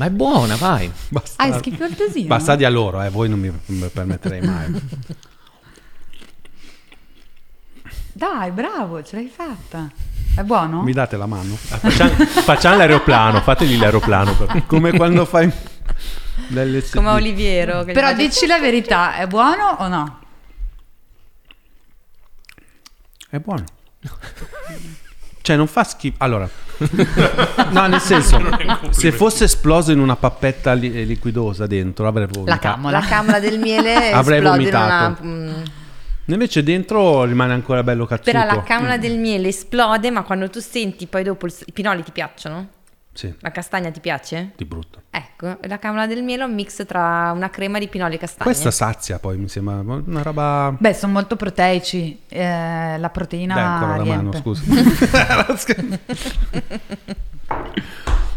Ma 0.00 0.06
è 0.06 0.10
buona, 0.10 0.56
vai. 0.56 0.90
Bastardi. 1.10 1.52
Ah, 1.52 1.56
è 1.56 1.58
schifosino. 1.58 2.26
Bastardi 2.26 2.64
a 2.64 2.70
loro, 2.70 3.02
eh, 3.02 3.10
voi 3.10 3.28
non 3.28 3.38
mi, 3.38 3.50
permetterei 3.90 4.40
mai. 4.40 4.80
Dai, 8.10 8.50
bravo, 8.50 9.02
ce 9.02 9.16
l'hai 9.16 9.28
fatta. 9.28 9.90
È 10.34 10.40
buono? 10.40 10.80
Mi 10.80 10.94
date 10.94 11.18
la 11.18 11.26
mano? 11.26 11.52
Ah, 11.68 11.76
Facciamo, 11.76 12.14
facciamo 12.14 12.76
l'aeroplano, 12.78 13.42
fategli 13.42 13.76
l'aeroplano. 13.76 14.34
Per... 14.36 14.64
Come 14.64 14.92
quando 14.92 15.26
fai 15.26 15.52
l'LSD. 16.48 16.94
Come 16.94 17.10
Oliviero. 17.10 17.84
Però 17.84 18.14
dici 18.14 18.46
la 18.46 18.58
verità, 18.58 19.16
è 19.16 19.26
buono 19.26 19.76
o 19.80 19.88
no? 19.88 20.20
È 23.28 23.38
buono. 23.38 23.64
Cioè, 25.50 25.56
non 25.58 25.66
fa 25.66 25.82
schifo. 25.82 26.14
Allora, 26.18 26.48
no, 27.72 27.86
nel 27.88 27.98
senso, 28.00 28.40
se 28.90 29.10
fosse 29.10 29.44
esploso 29.44 29.90
in 29.90 29.98
una 29.98 30.14
pappetta 30.14 30.72
li- 30.74 31.04
liquidosa 31.04 31.66
dentro, 31.66 32.06
avrei 32.06 32.26
La 32.26 32.30
vomitato. 32.32 32.60
camola. 32.60 32.98
La 33.00 33.04
camera 33.04 33.40
del 33.40 33.58
miele 33.58 34.12
Avrei 34.14 34.38
esplode 34.38 34.62
in 34.62 34.70
vomitato. 34.70 35.22
una... 35.22 35.32
mm. 35.34 35.62
Invece 36.26 36.62
dentro 36.62 37.24
rimane 37.24 37.52
ancora 37.52 37.82
bello 37.82 38.06
cazzuto. 38.06 38.30
Però 38.30 38.44
la 38.44 38.62
camera 38.62 38.96
del 38.96 39.18
miele 39.18 39.48
esplode, 39.48 40.12
ma 40.12 40.22
quando 40.22 40.48
tu 40.48 40.60
senti 40.60 41.08
poi 41.08 41.24
dopo 41.24 41.46
il- 41.46 41.54
i 41.64 41.72
pinoli 41.72 42.04
ti 42.04 42.12
piacciono? 42.12 42.68
Sì, 43.20 43.34
La 43.40 43.50
castagna 43.50 43.90
ti 43.90 44.00
piace? 44.00 44.52
di 44.56 44.64
brutto. 44.64 45.02
Ecco, 45.10 45.58
la 45.66 45.78
camera 45.78 46.06
del 46.06 46.22
miele 46.22 46.42
è 46.42 46.46
un 46.46 46.54
mix 46.54 46.86
tra 46.86 47.32
una 47.34 47.50
crema 47.50 47.78
di 47.78 47.86
pinoli 47.86 48.14
e 48.14 48.18
castagne. 48.18 48.44
Questa 48.50 48.70
sazia 48.70 49.18
poi, 49.18 49.36
mi 49.36 49.46
sembra 49.46 49.74
una 49.80 50.22
roba... 50.22 50.74
Beh, 50.78 50.94
sono 50.94 51.12
molto 51.12 51.36
proteici. 51.36 52.18
eh, 52.28 52.96
la 52.98 53.10
proteina 53.10 53.54
Dai 53.54 53.62
ancora 53.64 53.96
la 53.96 54.04
mano, 54.04 54.30
riempie. 54.30 54.40
scusa. 54.40 54.62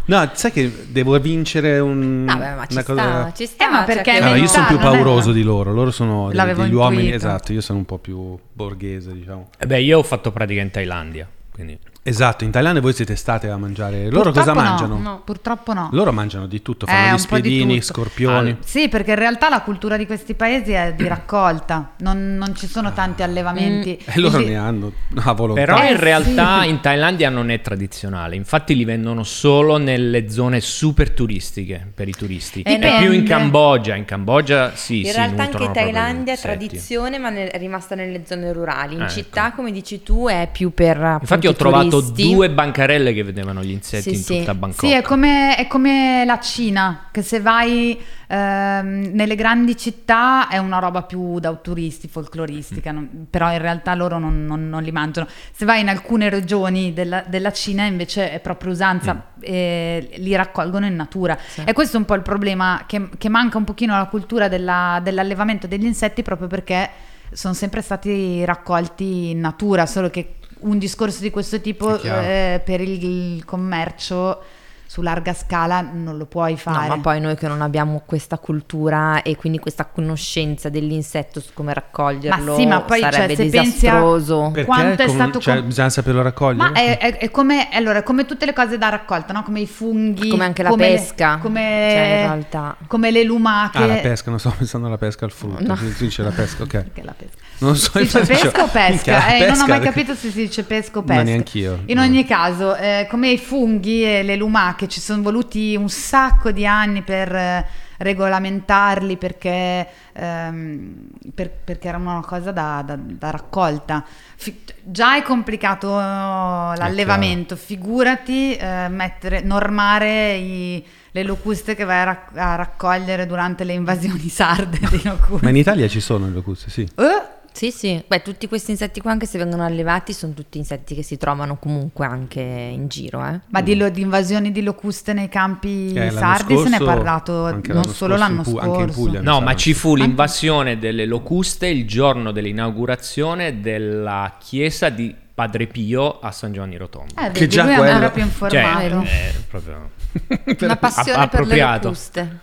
no, 0.05 0.29
sai 0.33 0.51
che 0.51 0.85
devo 0.89 1.17
vincere 1.19 1.79
un... 1.79 2.25
Vabbè, 2.25 2.55
ma 2.55 2.65
ci 2.65 2.73
una 2.73 2.81
sta, 2.81 2.93
cosa... 2.93 3.31
ci 3.33 3.45
sta. 3.45 3.65
Eh, 3.65 3.69
ma 3.69 3.77
cioè 3.77 3.85
perché 3.85 4.11
che- 4.11 4.17
è 4.17 4.21
Allora, 4.21 4.37
io 4.37 4.47
sono 4.47 4.65
più 4.65 4.77
non 4.79 4.85
è- 4.85 4.89
pauroso 4.91 5.31
di 5.31 5.43
loro, 5.43 5.71
loro 5.71 5.91
sono 5.91 6.29
L'avevo 6.31 6.63
degli 6.63 6.73
uomini, 6.73 7.11
esatto, 7.13 7.53
io 7.53 7.61
sono 7.61 7.77
un 7.79 7.85
po' 7.85 7.99
più 7.99 8.37
borghese, 8.51 9.13
diciamo. 9.13 9.49
E 9.57 9.65
beh, 9.65 9.81
io 9.81 9.99
ho 9.99 10.03
fatto 10.03 10.31
pratica 10.33 10.59
in 10.59 10.71
Thailandia, 10.71 11.25
quindi... 11.53 11.79
Esatto, 12.05 12.43
in 12.43 12.51
Thailandia 12.51 12.81
voi 12.81 12.91
siete 12.91 13.15
state 13.15 13.47
a 13.49 13.55
mangiare... 13.55 14.09
Loro 14.09 14.31
cosa 14.33 14.51
Purtroppo 14.51 14.59
no, 14.61 14.67
mangiano? 14.69 14.97
No. 14.97 15.21
Purtroppo 15.23 15.73
no. 15.73 15.89
Loro 15.93 16.11
mangiano 16.11 16.47
di 16.47 16.61
tutto, 16.61 16.85
Eh, 16.85 16.89
fanno 16.91 17.03
gli 17.03 17.07
po' 17.07 17.15
di 17.15 17.21
spiedini, 17.49 17.81
scorpioni. 17.81 18.49
Ah, 18.49 18.57
Sì, 18.59 18.89
perché 18.89 19.11
in 19.11 19.19
realtà 19.19 19.47
la 19.47 19.61
cultura 19.61 19.95
di 19.95 20.05
questi 20.05 20.33
paesi 20.33 20.73
è 20.73 20.93
di 20.97 21.07
raccolta, 21.07 21.93
non, 21.99 22.35
non 22.35 22.53
ci 22.55 22.67
sono 22.67 22.91
tanti 22.91 23.23
allevamenti. 23.23 23.97
E 24.13 24.19
loro 24.19 24.33
Quindi- 24.35 24.51
ne 24.51 24.57
hanno 24.57 24.91
a 25.15 25.31
volontà. 25.31 25.61
Però 25.63 25.81
Eh, 25.81 25.91
in 25.91 25.99
realtà 25.99 26.63
sì. 26.63 26.69
in 26.69 26.81
Thailandia 26.81 27.29
non 27.29 27.49
è 27.49 27.61
tradizionale, 27.61 28.35
infatti 28.35 28.75
li 28.75 28.83
vendono 28.83 29.23
solo 29.23 29.77
nelle 29.77 30.29
zone 30.29 30.59
super 30.59 31.11
turistiche 31.11 31.89
per 31.95 32.09
i 32.09 32.11
turisti. 32.11 32.63
Eh, 32.63 32.79
È 32.79 32.97
più 32.99 33.13
in. 33.13 33.23
Cambogia, 33.23 33.95
in 33.95 34.03
Cambogia 34.03 34.75
sì, 34.75 34.99
In 34.99 35.05
si 35.05 35.11
realtà 35.13 35.43
anche 35.43 35.55
proprio 35.55 35.83
Thailandia 35.83 36.33
è 36.33 36.37
tradizione, 36.37 37.17
ma 37.17 37.29
ne- 37.29 37.47
è 37.47 37.57
rimasta 37.57 37.95
nelle 37.95 38.23
zone 38.25 38.51
rurali. 38.51 38.95
In 38.95 39.03
Ecco. 39.03 39.11
città, 39.11 39.53
come 39.53 39.71
dici 39.71 40.03
tu, 40.03 40.27
è 40.27 40.49
più 40.51 40.73
per 40.73 41.17
Infatti 41.21 41.47
ho 41.47 41.53
trovato 41.53 41.92
turisti. 42.01 42.33
due 42.33 42.49
bancarelle 42.49 43.13
che 43.13 43.23
vedevano 43.23 43.63
gli 43.63 43.71
insetti 43.71 44.09
Sì, 44.09 44.15
in 44.15 44.21
sì. 44.23 44.37
tutta 44.39 44.53
Bangkok. 44.53 44.79
Sì, 44.85 44.91
è 44.91 45.01
come, 45.01 45.55
è 45.55 45.67
come 45.67 46.23
la 46.25 46.39
Cina, 46.39 47.07
che 47.11 47.21
se 47.21 47.39
vai 47.39 47.99
ehm, 48.27 49.11
nelle 49.13 49.35
grandi 49.35 49.77
città 49.77 50.47
è 50.47 50.57
una 50.57 50.79
roba 50.79 51.03
più 51.03 51.39
da 51.39 51.53
turisti, 51.53 52.07
folcloristica, 52.07 52.91
non- 52.91 53.27
però 53.29 53.51
in 53.51 53.59
realtà 53.59 53.93
loro 53.95 54.17
non, 54.17 54.45
non- 54.45 54.69
non 54.69 54.81
li 54.83 54.91
mangiano. 54.91 55.27
Se 55.51 55.65
vai 55.65 55.81
in 55.81 55.89
alcune 55.89 56.29
regioni 56.29 56.93
della, 56.93 57.23
della 57.27 57.51
Cina 57.51 57.83
invece 57.85 58.31
è 58.31 58.39
proprio 58.39 58.71
usanza, 58.71 59.31
e 59.39 60.09
li 60.17 60.35
raccolgono 60.35 60.85
in 60.85 60.95
natura. 60.95 61.37
E 61.63 61.73
questo 61.73 61.97
è 61.97 61.99
un 61.99 62.05
po' 62.05 62.15
il 62.15 62.21
problema, 62.21 62.85
che, 62.87 63.09
che 63.17 63.29
manca 63.29 63.57
un 63.57 63.65
pochino 63.65 63.95
la 63.95 64.05
cultura 64.05 64.47
della- 64.47 64.99
dell'allevamento 65.03 65.67
degli 65.67 65.85
insetti 65.85 66.21
proprio 66.23 66.47
perché 66.47 66.89
sono 67.31 67.53
sempre 67.53 67.81
stati 67.81 68.45
raccolti 68.45 69.31
in 69.31 69.39
natura, 69.39 69.85
solo 69.85 70.09
che 70.09 70.35
un 70.63 70.77
discorso 70.77 71.21
di 71.21 71.29
questo 71.29 71.61
tipo 71.61 71.99
eh, 72.01 72.61
per 72.63 72.81
il, 72.81 73.03
il 73.37 73.45
commercio 73.45 74.43
su 74.85 75.01
larga 75.01 75.33
scala 75.33 75.81
non 75.81 76.17
lo 76.17 76.27
puoi 76.27 76.55
fare. 76.55 76.87
No, 76.87 76.95
ma 76.97 77.01
poi 77.01 77.19
noi 77.19 77.35
che 77.35 77.47
non 77.47 77.63
abbiamo 77.63 78.03
questa 78.05 78.37
cultura 78.37 79.23
e 79.23 79.35
quindi 79.35 79.57
questa 79.57 79.85
conoscenza 79.85 80.69
dell'insetto 80.69 81.39
su 81.39 81.49
come 81.55 81.73
raccoglierlo 81.73 82.51
Ma 82.51 82.57
sì, 82.59 82.67
ma 82.67 82.81
poi, 82.81 82.99
cioè, 82.99 83.11
sarebbe 83.11 83.35
se 83.35 83.49
pensi 83.49 83.87
a- 83.87 83.91
disastroso. 83.93 84.51
Perché? 84.53 84.65
quanto 84.67 85.01
è 85.01 85.05
Come- 85.07 85.17
stato 85.17 85.39
cioè, 85.39 85.55
com- 85.55 85.65
bisogna 85.65 85.89
saperlo 85.89 86.21
raccogliere? 86.21 86.69
Ma 86.69 86.79
è, 86.79 86.99
è- 86.99 87.17
è 87.17 87.31
come, 87.31 87.69
allora, 87.71 87.99
è 87.99 88.03
come 88.03 88.25
tutte 88.25 88.45
le 88.45 88.53
cose 88.53 88.77
da 88.77 88.89
raccolta, 88.89 89.33
no? 89.33 89.41
come 89.41 89.61
i 89.61 89.65
funghi, 89.65 90.29
Come 90.29 90.43
anche 90.43 90.61
la 90.61 90.69
come 90.69 90.87
le- 90.89 90.95
pesca, 90.95 91.37
come, 91.41 91.59
cioè, 91.61 91.99
in 92.03 92.27
realtà. 92.27 92.77
come 92.85 93.09
le 93.09 93.23
lumache. 93.23 93.77
Ah, 93.79 93.85
la 93.87 93.95
pesca, 93.95 94.29
non 94.29 94.37
sto 94.37 94.53
pensando 94.55 94.85
alla 94.85 94.99
pesca 94.99 95.25
al 95.25 95.31
frutto. 95.31 95.63
No. 95.65 95.75
Dice 95.97 96.21
la 96.21 96.29
pesca, 96.29 96.61
ok. 96.61 96.69
Perché 96.69 97.01
la 97.01 97.15
pesca? 97.17 97.37
Non 97.63 97.75
so 97.77 97.91
Si 97.93 97.99
dice 97.99 98.19
dicevo, 98.21 98.41
pesca 98.51 98.63
o 98.63 98.67
pesca? 98.67 98.89
minchia, 98.89 99.27
Eh, 99.35 99.39
non 99.39 99.47
ho 99.47 99.51
pesca, 99.53 99.65
mai 99.67 99.79
capito 99.79 100.15
se 100.15 100.29
si 100.31 100.41
dice 100.41 100.63
pesca 100.63 100.97
o 100.99 101.01
Ma 101.01 101.07
pesca. 101.07 101.23
neanch'io, 101.23 101.83
In 101.85 101.95
no. 101.95 102.01
ogni 102.03 102.25
caso, 102.25 102.75
eh, 102.75 103.07
come 103.09 103.29
i 103.29 103.37
funghi 103.37 104.03
e 104.03 104.21
le 104.23 104.35
lumache, 104.35 104.87
ci 104.87 104.99
sono 104.99 105.21
voluti 105.21 105.75
un 105.75 105.87
sacco 105.89 106.51
di 106.51 106.65
anni 106.65 107.03
per 107.03 107.33
eh, 107.33 107.65
regolamentarli 107.97 109.15
perché, 109.17 109.87
ehm, 110.13 110.93
per- 111.33 111.51
perché 111.63 111.87
erano 111.87 112.11
una 112.11 112.21
cosa 112.25 112.51
da, 112.51 112.83
da- 112.85 112.97
da 112.99 113.29
raccolta. 113.31 114.03
Fi- 114.35 114.59
già 114.81 115.15
è 115.15 115.21
complicato 115.21 115.97
eh, 115.99 116.03
l'allevamento, 116.03 117.55
figurati 117.55 118.55
eh, 118.55 118.87
mettere, 118.89 119.41
normare 119.41 120.33
i- 120.33 120.83
le 121.11 121.23
locuste 121.23 121.75
che 121.75 121.83
vai 121.85 121.99
a, 121.99 122.03
rac- 122.03 122.37
a 122.37 122.55
raccogliere 122.55 123.25
durante 123.27 123.63
le 123.63 123.73
invasioni 123.73 124.27
sarde 124.29 124.79
di 124.89 125.01
locuste. 125.03 125.43
Ma 125.45 125.49
in 125.49 125.57
Italia 125.57 125.87
ci 125.87 125.99
sono 126.01 126.25
le 126.25 126.31
locuste, 126.33 126.69
sì. 126.71 126.81
Eh? 126.81 127.31
Sì, 127.53 127.71
sì. 127.71 128.03
Beh, 128.05 128.21
tutti 128.21 128.47
questi 128.47 128.71
insetti 128.71 128.99
qua, 128.99 129.11
anche 129.11 129.25
se 129.25 129.37
vengono 129.37 129.63
allevati, 129.63 130.11
sono 130.11 130.33
tutti 130.33 130.57
insetti 130.57 130.95
che 130.95 131.03
si 131.03 131.17
trovano 131.17 131.57
comunque 131.57 132.05
anche 132.05 132.41
in 132.41 132.87
giro, 132.87 133.23
eh. 133.25 133.39
Ma 133.49 133.61
di, 133.61 133.75
lo- 133.75 133.89
di 133.89 134.01
invasioni 134.01 134.51
di 134.51 134.61
locuste 134.63 135.13
nei 135.13 135.29
campi 135.29 135.93
Eh, 135.93 136.09
sardi 136.11 136.57
se 136.57 136.63
ne 136.69 136.75
è 136.75 136.79
scorso- 136.79 136.85
parlato 136.85 137.31
non 137.49 137.61
l'anno 137.63 137.83
solo 137.83 137.93
scorso 137.93 138.15
l'anno 138.17 138.43
scorso. 138.43 138.59
anche 138.59 138.81
in 138.83 138.91
Puglia. 138.91 139.21
No, 139.21 139.39
ma 139.39 139.55
ci 139.55 139.73
fu 139.73 139.95
l'invasione 139.95 140.77
delle 140.79 141.05
locuste 141.05 141.67
il 141.67 141.87
giorno 141.87 142.31
dell'inaugurazione 142.31 143.59
della 143.61 144.35
chiesa 144.39 144.89
di 144.89 145.15
Padre 145.33 145.67
Pio 145.67 146.19
a 146.19 146.31
San 146.31 146.53
Giovanni 146.53 146.77
Rotondo. 146.77 147.13
Eh, 147.19 147.31
Che 147.31 147.47
già 147.47 147.63
lui 147.63 147.73
è 147.73 147.77
quello- 147.77 147.91
ancora 147.91 148.09
più 148.11 148.21
Cioè, 148.21 148.61
informato. 148.61 149.01
è 149.07 149.33
proprio... 149.49 149.89
Una 150.65 150.75
passione 150.75 151.23
App- 151.23 151.31
per 151.31 151.45
le 151.47 151.57
locuste. 151.57 152.39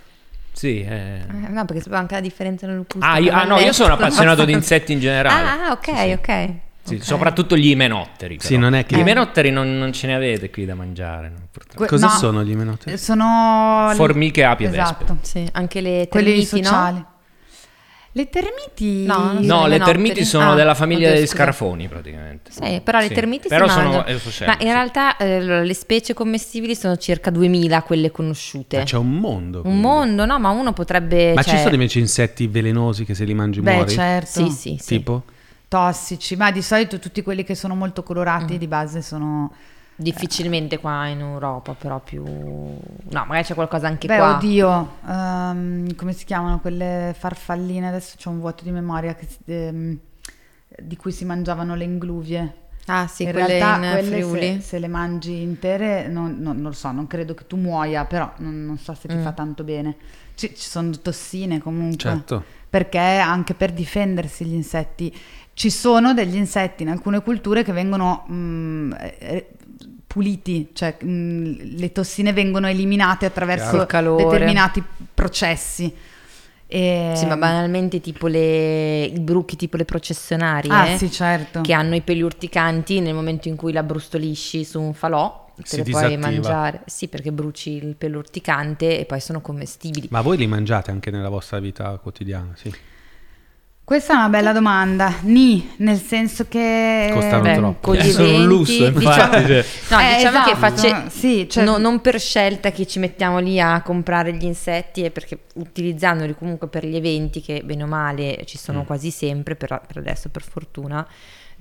Sì, 0.52 0.80
eh. 0.82 1.20
Eh, 1.20 1.48
no, 1.48 1.64
perché 1.64 1.80
sapeva 1.82 2.00
anche 2.00 2.14
la 2.14 2.20
differenza 2.20 2.66
le 2.66 2.74
locuste. 2.74 3.06
Ah, 3.06 3.18
io, 3.18 3.32
ah, 3.32 3.44
no, 3.44 3.58
io 3.58 3.72
sono 3.72 3.94
appassionato 3.94 4.44
di 4.44 4.52
insetti 4.52 4.92
in 4.92 5.00
generale. 5.00 5.48
Ah, 5.48 5.72
ok, 5.72 5.84
Sì, 5.84 5.96
sì. 5.96 6.12
ok. 6.12 6.50
Sì, 6.82 6.94
Ok. 6.96 7.02
Soprattutto 7.04 7.56
gli 7.56 7.68
imenotteri. 7.68 8.38
Sì, 8.40 8.48
però. 8.54 8.60
non 8.60 8.74
è 8.74 8.84
che- 8.86 8.96
Gli 8.96 9.00
imenotteri 9.00 9.50
non, 9.50 9.78
non 9.78 9.92
ce 9.92 10.06
ne 10.06 10.14
avete 10.14 10.50
qui 10.50 10.64
da 10.64 10.74
mangiare. 10.74 11.30
Que- 11.74 11.86
Cosa 11.86 12.06
no, 12.06 12.12
sono 12.14 12.42
gli 12.42 12.54
menotti? 12.56 12.90
eh, 12.90 12.96
Sono 12.96 13.90
Formiche, 13.94 14.44
api 14.44 14.64
e 14.64 14.68
esatto. 14.68 15.18
Sì, 15.22 15.46
anche 15.52 15.80
le 15.80 16.06
Quelli 16.08 16.26
termiti, 16.30 16.46
sociali. 16.64 16.96
no? 16.98 17.06
Le 18.12 18.28
termiti 18.28 19.04
No. 19.06 19.32
No, 19.34 19.38
le 19.38 19.40
imenotteri? 19.44 19.78
termiti 19.84 20.24
sono 20.24 20.50
Ah, 20.52 20.54
della 20.56 20.74
famiglia 20.74 21.02
oddio, 21.06 21.10
degli 21.12 21.26
scusa. 21.26 21.36
scarafoni 21.36 21.86
praticamente. 21.88 22.50
Sì, 22.50 22.80
però 22.82 22.98
le 22.98 23.06
Sì. 23.06 23.14
termiti 23.14 23.46
Però 23.48 23.66
si 23.68 23.72
sono 23.72 23.90
mangiano. 23.90 24.20
Ma 24.46 24.52
in 24.54 24.58
sì. 24.58 24.64
realtà 24.64 25.16
eh, 25.16 25.40
le 25.64 25.74
specie 25.74 26.12
commestibili 26.12 26.74
sono 26.74 26.96
circa 26.96 27.30
2000 27.30 27.82
quelle 27.82 28.10
conosciute. 28.10 28.78
Ah, 28.80 28.82
C'è 28.82 28.96
un 28.96 29.12
mondo. 29.12 29.58
Un 29.58 29.62
quindi. 29.62 29.80
mondo, 29.80 30.24
no? 30.26 30.38
Ma 30.40 30.50
uno 30.50 30.72
potrebbe... 30.72 31.34
Ma 31.34 31.42
cioè- 31.44 31.54
ci 31.54 31.60
sono 31.62 31.74
invece 31.74 32.00
insetti 32.00 32.48
velenosi 32.48 33.04
che 33.04 33.14
se 33.14 33.24
li 33.24 33.34
mangi 33.34 33.60
Beh, 33.60 33.74
muori? 33.74 33.90
certo. 33.92 34.28
Sì, 34.44 34.50
sì, 34.50 34.76
sì. 34.80 34.96
Tipo? 34.96 35.22
Tossici, 35.68 36.34
ma 36.34 36.50
di 36.50 36.62
solito 36.62 36.98
tutti 36.98 37.22
quelli 37.22 37.44
che 37.44 37.54
sono 37.54 37.76
molto 37.76 38.00
Mm. 38.02 38.04
colorati 38.04 38.58
di 38.58 38.66
base 38.66 39.02
sono 39.02 39.52
Difficilmente 40.02 40.78
qua 40.78 41.06
in 41.08 41.20
Europa, 41.20 41.74
però 41.74 42.00
più... 42.00 42.24
No, 42.24 42.78
magari 43.10 43.42
c'è 43.42 43.54
qualcosa 43.54 43.86
anche 43.86 44.06
Beh, 44.06 44.16
qua. 44.16 44.36
oddio, 44.36 44.96
ehm, 45.06 45.94
come 45.94 46.12
si 46.14 46.24
chiamano 46.24 46.58
quelle 46.60 47.14
farfalline? 47.18 47.88
Adesso 47.88 48.14
c'è 48.16 48.28
un 48.30 48.40
vuoto 48.40 48.64
di 48.64 48.70
memoria 48.70 49.14
che 49.14 49.28
ehm, 49.44 49.98
di 50.78 50.96
cui 50.96 51.12
si 51.12 51.24
mangiavano 51.24 51.74
le 51.74 51.84
ingluvie. 51.84 52.54
Ah 52.86 53.06
sì, 53.06 53.24
in 53.24 53.32
quelle 53.32 53.58
realtà 53.58 53.84
in 53.86 53.92
quelle 53.92 54.22
Friuli. 54.22 54.54
se, 54.54 54.60
se 54.62 54.78
le 54.78 54.88
mangi 54.88 55.42
intere 55.42 56.08
non, 56.08 56.36
non- 56.40 56.56
non 56.56 56.70
lo 56.70 56.72
so, 56.72 56.90
non 56.92 57.06
credo 57.06 57.34
che 57.34 57.46
tu 57.46 57.56
muoia, 57.56 58.04
però 58.06 58.32
non, 58.38 58.64
non 58.64 58.78
so 58.78 58.94
se 58.94 59.06
ti 59.06 59.14
Mm. 59.14 59.22
fa 59.22 59.32
tanto 59.32 59.64
bene. 59.64 59.96
Ci, 60.34 60.54
ci 60.56 60.68
sono 60.68 60.90
tossine 60.90 61.58
comunque. 61.60 61.98
Certo. 61.98 62.42
Perché 62.70 62.98
anche 62.98 63.52
per 63.54 63.72
difendersi 63.72 64.44
gli 64.46 64.54
insetti 64.54 65.14
ci 65.52 65.68
sono 65.70 66.14
degli 66.14 66.36
insetti 66.36 66.84
in 66.84 66.88
alcune 66.88 67.20
culture 67.22 67.62
che 67.62 67.72
vengono 67.72 68.24
mm, 68.30 68.92
eh, 69.18 69.48
puliti, 70.12 70.70
cioè 70.72 70.96
mm, 71.04 71.76
le 71.76 71.92
tossine 71.92 72.32
vengono 72.32 72.66
eliminate 72.68 73.26
attraverso 73.26 73.86
determinati 74.16 74.82
processi. 75.14 75.94
E- 76.66 77.12
Sì, 77.14 77.26
ma 77.26 77.36
banalmente 77.36 78.00
tipo 78.00 78.26
le, 78.26 79.04
i 79.04 79.20
bruchi, 79.20 79.54
tipo 79.54 79.76
le 79.76 79.84
processionarie, 79.84 80.72
Ah 80.72 80.96
sì, 80.98 81.10
certo. 81.12 81.60
che 81.60 81.72
hanno 81.72 81.94
i 81.94 82.00
peli 82.00 82.22
urticanti 82.22 82.98
nel 83.00 83.14
momento 83.14 83.46
in 83.48 83.54
cui 83.56 83.72
la 83.72 83.82
brustolisci 83.84 84.64
su 84.64 84.80
un 84.80 84.94
falò, 84.94 85.46
te 85.56 85.62
Si 85.64 85.76
le 85.76 85.82
puoi 85.84 86.16
disattiva. 86.16 86.18
mangiare. 86.30 86.80
Sì, 86.86 87.06
perché 87.08 87.30
bruci 87.32 87.70
il 87.74 87.94
pelo 87.96 88.18
urticante 88.18 88.98
e 88.98 89.04
poi 89.04 89.20
sono 89.20 89.40
commestibili. 89.40 90.08
Ma 90.10 90.20
voi 90.22 90.36
li 90.36 90.46
mangiate 90.48 90.90
anche 90.90 91.10
nella 91.12 91.28
vostra 91.28 91.58
vita 91.60 91.96
quotidiana? 92.02 92.52
Sì. 92.56 92.72
Questa 93.90 94.12
è 94.12 94.16
una 94.18 94.28
bella 94.28 94.52
domanda. 94.52 95.12
Ni, 95.22 95.72
nel 95.78 95.98
senso 96.00 96.46
che... 96.46 97.10
Costano 97.12 97.42
Beh, 97.42 97.54
troppo. 97.56 97.92
Eh, 97.94 98.04
sono 98.04 98.36
un 98.36 98.44
lusso, 98.46 98.84
infatti, 98.84 98.98
diciamo, 99.00 99.32
cioè. 99.32 99.64
no, 99.88 99.98
Eh, 99.98 100.14
diciamo 100.14 100.44
che 100.44 100.50
esatto, 100.52 100.56
face- 100.56 101.04
sì, 101.10 101.48
cioè- 101.50 101.64
no- 101.64 101.76
non 101.76 102.00
per 102.00 102.20
scelta 102.20 102.70
che 102.70 102.86
ci 102.86 103.00
mettiamo 103.00 103.40
lì 103.40 103.58
a 103.58 103.82
comprare 103.82 104.32
gli 104.34 104.44
insetti, 104.44 105.02
è 105.02 105.10
perché 105.10 105.40
utilizzandoli 105.54 106.36
comunque 106.38 106.68
per 106.68 106.86
gli 106.86 106.94
eventi, 106.94 107.40
che 107.40 107.62
bene 107.64 107.82
o 107.82 107.86
male 107.88 108.44
ci 108.46 108.58
Mm. 108.58 108.62
sono 108.62 108.84
quasi 108.84 109.10
sempre, 109.10 109.56
per, 109.56 109.80
per 109.84 109.96
adesso 109.96 110.28
per 110.28 110.42
fortuna, 110.42 111.04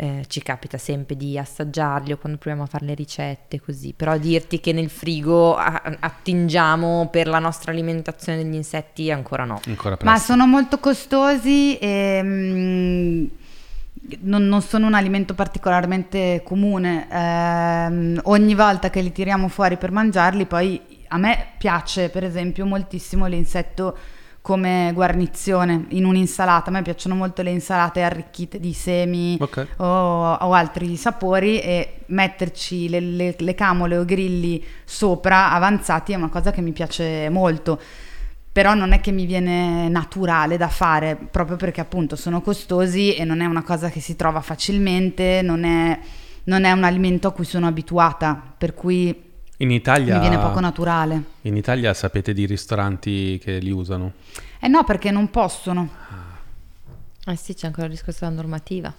eh, 0.01 0.23
ci 0.29 0.41
capita 0.41 0.77
sempre 0.77 1.17
di 1.17 1.37
assaggiarli 1.37 2.13
o 2.13 2.17
quando 2.17 2.37
proviamo 2.37 2.63
a 2.63 2.69
fare 2.69 2.85
le 2.85 2.93
ricette 2.93 3.59
così, 3.59 3.93
però 3.93 4.17
dirti 4.17 4.61
che 4.61 4.71
nel 4.71 4.89
frigo 4.89 5.57
a- 5.57 5.81
attingiamo 5.99 7.09
per 7.11 7.27
la 7.27 7.39
nostra 7.39 7.73
alimentazione 7.73 8.41
degli 8.41 8.55
insetti 8.55 9.11
ancora 9.11 9.43
no. 9.43 9.59
Ancora. 9.67 9.97
Ma 10.03 10.17
sono 10.17 10.47
molto 10.47 10.77
costosi 10.77 11.77
e 11.79 12.21
mm, 12.23 13.25
non, 14.21 14.47
non 14.47 14.61
sono 14.61 14.87
un 14.87 14.93
alimento 14.93 15.33
particolarmente 15.33 16.43
comune. 16.45 17.05
Ehm, 17.11 18.21
ogni 18.23 18.55
volta 18.55 18.89
che 18.89 19.01
li 19.01 19.11
tiriamo 19.11 19.49
fuori 19.49 19.75
per 19.75 19.91
mangiarli, 19.91 20.45
poi 20.45 20.81
a 21.09 21.17
me 21.17 21.47
piace 21.57 22.07
per 22.07 22.23
esempio 22.23 22.65
moltissimo 22.65 23.25
l'insetto 23.25 23.97
come 24.41 24.91
guarnizione 24.93 25.85
in 25.89 26.05
un'insalata. 26.05 26.69
A 26.69 26.73
me 26.73 26.81
piacciono 26.81 27.15
molto 27.15 27.41
le 27.41 27.51
insalate 27.51 28.01
arricchite 28.01 28.59
di 28.59 28.73
semi 28.73 29.37
Ok. 29.39 29.67
o, 29.77 29.85
o 30.33 30.53
altri 30.53 30.95
sapori 30.95 31.59
e 31.59 31.99
metterci 32.07 32.89
le, 32.89 32.99
le- 32.99 33.35
le 33.37 33.55
camole 33.55 33.97
o 33.97 34.05
grilli 34.05 34.63
sopra 34.85 35.51
avanzati 35.51 36.13
è 36.13 36.15
una 36.15 36.29
cosa 36.29 36.51
che 36.51 36.61
mi 36.61 36.71
piace 36.71 37.29
molto. 37.29 37.79
Però 38.51 38.73
non 38.73 38.93
è 38.93 38.99
che 38.99 39.11
mi 39.11 39.25
viene 39.25 39.87
naturale 39.89 40.57
da 40.57 40.67
fare, 40.69 41.15
proprio 41.15 41.55
perché 41.55 41.81
appunto 41.81 42.15
sono 42.15 42.41
costosi 42.41 43.13
e 43.13 43.23
non 43.23 43.41
è 43.41 43.45
una 43.45 43.61
cosa 43.63 43.89
che 43.89 43.99
si 43.99 44.15
trova 44.15 44.41
facilmente, 44.41 45.41
non 45.43 45.63
è, 45.63 45.97
non 46.45 46.63
è 46.63 46.71
un 46.71 46.83
alimento 46.83 47.27
a 47.27 47.31
cui 47.31 47.45
sono 47.45 47.67
abituata, 47.67 48.41
per 48.57 48.73
cui 48.73 49.27
In 49.61 49.71
Italia, 49.71 50.15
mi 50.15 50.21
viene 50.21 50.37
poco 50.37 50.61
naturale. 50.61 51.21
in 51.41 51.57
Italia 51.57 51.93
sapete 51.93 52.31
di 52.31 52.45
ristoranti 52.45 53.39
che 53.43 53.59
li 53.59 53.71
usano? 53.71 54.13
Eh 54.59 54.69
no, 54.69 54.85
perché 54.85 55.11
non 55.11 55.29
possono. 55.29 55.89
Eh 57.25 57.35
sì, 57.35 57.53
c'è 57.53 57.67
ancora 57.67 57.87
il 57.87 57.91
discorso 57.91 58.19
della 58.21 58.35
normativa. 58.35 58.93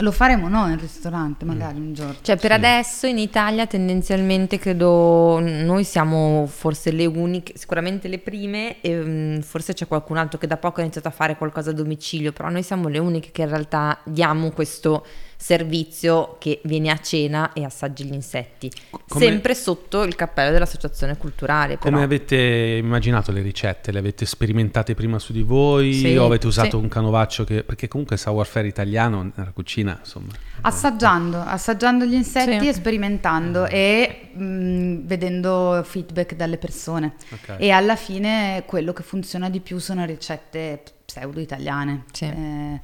Lo 0.00 0.12
faremo 0.12 0.48
noi 0.48 0.72
in 0.72 0.78
ristorante, 0.78 1.46
magari 1.46 1.78
un 1.78 1.94
giorno. 1.94 2.16
Cioè, 2.20 2.36
per 2.36 2.52
adesso 2.52 3.06
in 3.06 3.16
Italia 3.16 3.66
tendenzialmente 3.66 4.58
credo 4.58 5.38
noi 5.40 5.84
siamo 5.84 6.46
forse 6.46 6.90
le 6.90 7.06
uniche, 7.06 7.54
sicuramente 7.56 8.06
le 8.08 8.18
prime, 8.18 8.82
e 8.82 8.94
mm, 8.94 9.40
forse 9.40 9.72
c'è 9.72 9.86
qualcun 9.86 10.18
altro 10.18 10.38
che 10.38 10.46
da 10.46 10.58
poco 10.58 10.80
ha 10.80 10.82
iniziato 10.82 11.08
a 11.08 11.12
fare 11.12 11.38
qualcosa 11.38 11.70
a 11.70 11.72
domicilio, 11.72 12.32
però 12.32 12.50
noi 12.50 12.62
siamo 12.62 12.88
le 12.88 12.98
uniche 12.98 13.30
che 13.32 13.40
in 13.40 13.48
realtà 13.48 13.98
diamo 14.04 14.50
questo 14.50 15.06
servizio 15.36 16.36
che 16.38 16.60
vieni 16.64 16.90
a 16.90 16.98
cena 16.98 17.52
e 17.52 17.64
assaggi 17.64 18.04
gli 18.04 18.12
insetti, 18.12 18.70
Come- 19.08 19.24
sempre 19.24 19.54
sotto 19.54 20.02
il 20.02 20.14
cappello 20.16 20.50
dell'associazione 20.50 21.16
culturale. 21.16 21.78
Come 21.78 21.92
però. 21.92 22.04
avete 22.04 22.36
immaginato 22.36 23.32
le 23.32 23.42
ricette? 23.42 23.92
Le 23.92 23.98
avete 23.98 24.24
sperimentate 24.26 24.94
prima 24.94 25.18
su 25.18 25.32
di 25.32 25.42
voi 25.42 25.92
Sì, 25.92 26.16
o 26.16 26.24
avete 26.24 26.46
usato 26.46 26.70
sì. 26.70 26.76
un 26.76 26.88
canovaccio 26.88 27.44
che... 27.44 27.62
Perché 27.62 27.86
comunque 27.88 28.16
savoir-faire 28.16 28.66
italiano 28.66 29.30
nella 29.34 29.50
cucina, 29.52 29.96
insomma... 30.00 30.32
Assaggiando, 30.62 31.38
assaggiando 31.40 32.04
gli 32.04 32.14
insetti 32.14 32.60
Sì. 32.60 32.68
e 32.68 32.72
sperimentando 32.72 33.66
e 33.66 34.30
mh, 34.32 35.06
vedendo 35.06 35.82
feedback 35.84 36.34
dalle 36.34 36.56
persone. 36.56 37.14
Ok. 37.30 37.56
E 37.58 37.70
alla 37.70 37.96
fine 37.96 38.64
quello 38.66 38.92
che 38.92 39.02
funziona 39.02 39.50
di 39.50 39.60
più 39.60 39.78
sono 39.78 40.04
ricette 40.04 40.82
pseudo 41.04 41.40
italiane. 41.40 42.04
Sì. 42.12 42.24
Eh, 42.24 42.80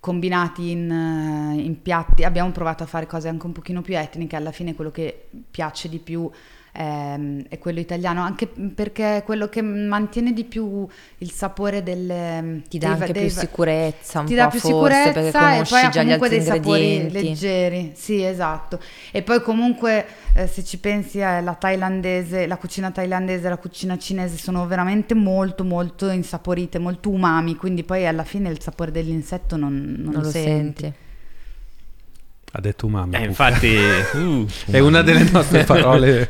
combinati 0.00 0.70
in, 0.70 0.90
eh, 0.90 1.62
in 1.62 1.80
piatti, 1.82 2.24
abbiamo 2.24 2.50
provato 2.50 2.82
a 2.82 2.86
fare 2.86 3.06
cose 3.06 3.28
anche 3.28 3.46
un 3.46 3.52
pochino 3.52 3.82
più 3.82 3.96
etniche, 3.96 4.34
alla 4.34 4.50
fine 4.50 4.74
quello 4.74 4.90
che 4.90 5.28
piace 5.50 5.88
di 5.88 5.98
più 5.98 6.28
ehm, 6.72 7.44
è 7.48 7.58
quello 7.58 7.80
italiano, 7.80 8.22
anche 8.22 8.46
perché 8.46 9.18
è 9.18 9.22
quello 9.22 9.48
che 9.48 9.62
mantiene 9.62 10.32
di 10.32 10.44
più 10.44 10.86
il 11.18 11.30
sapore 11.30 11.82
del... 11.82 12.62
Ti 12.68 12.78
dà 12.78 12.90
anche 12.90 13.12
più 13.12 13.28
sicurezza, 13.28 14.20
un 14.20 14.26
ti 14.26 14.34
po' 14.34 14.40
dà 14.40 14.48
più 14.48 14.58
forse, 14.60 14.74
sicurezza 14.74 15.12
perché 15.12 15.28
e 15.28 15.30
poi 15.32 15.50
conosci 15.52 15.90
già 15.90 16.02
gli 16.02 16.04
comunque 16.04 16.28
dei 16.28 16.42
sapori 16.42 17.10
leggeri, 17.10 17.92
sì 17.94 18.24
esatto. 18.24 18.80
E 19.10 19.22
poi 19.22 19.42
comunque 19.42 20.06
eh, 20.34 20.46
se 20.46 20.64
ci 20.64 20.78
pensi 20.78 21.18
eh, 21.18 21.40
la 21.40 21.54
thailandese, 21.54 22.46
la 22.46 22.56
cucina 22.56 22.90
thailandese 22.90 23.46
e 23.46 23.48
la 23.48 23.58
cucina 23.58 23.98
cinese 23.98 24.36
sono 24.36 24.66
veramente 24.66 25.14
molto 25.14 25.64
molto 25.64 26.08
insaporite, 26.08 26.78
molto 26.78 27.10
umami, 27.10 27.56
quindi 27.56 27.84
poi 27.84 28.06
alla 28.06 28.24
fine 28.24 28.48
il 28.50 28.60
sapore 28.60 28.90
dell'insetto 28.90 29.56
non, 29.56 29.94
non 29.98 30.12
Non 30.12 30.22
lo 30.22 30.30
senti. 30.30 30.92
Ha 32.52 32.60
detto 32.60 32.86
umami. 32.86 33.14
Eh, 33.14 33.24
infatti, 33.24 33.76
uh, 34.14 34.46
È 34.70 34.78
una 34.80 35.02
delle 35.02 35.28
nostre 35.30 35.62
parole... 35.64 36.28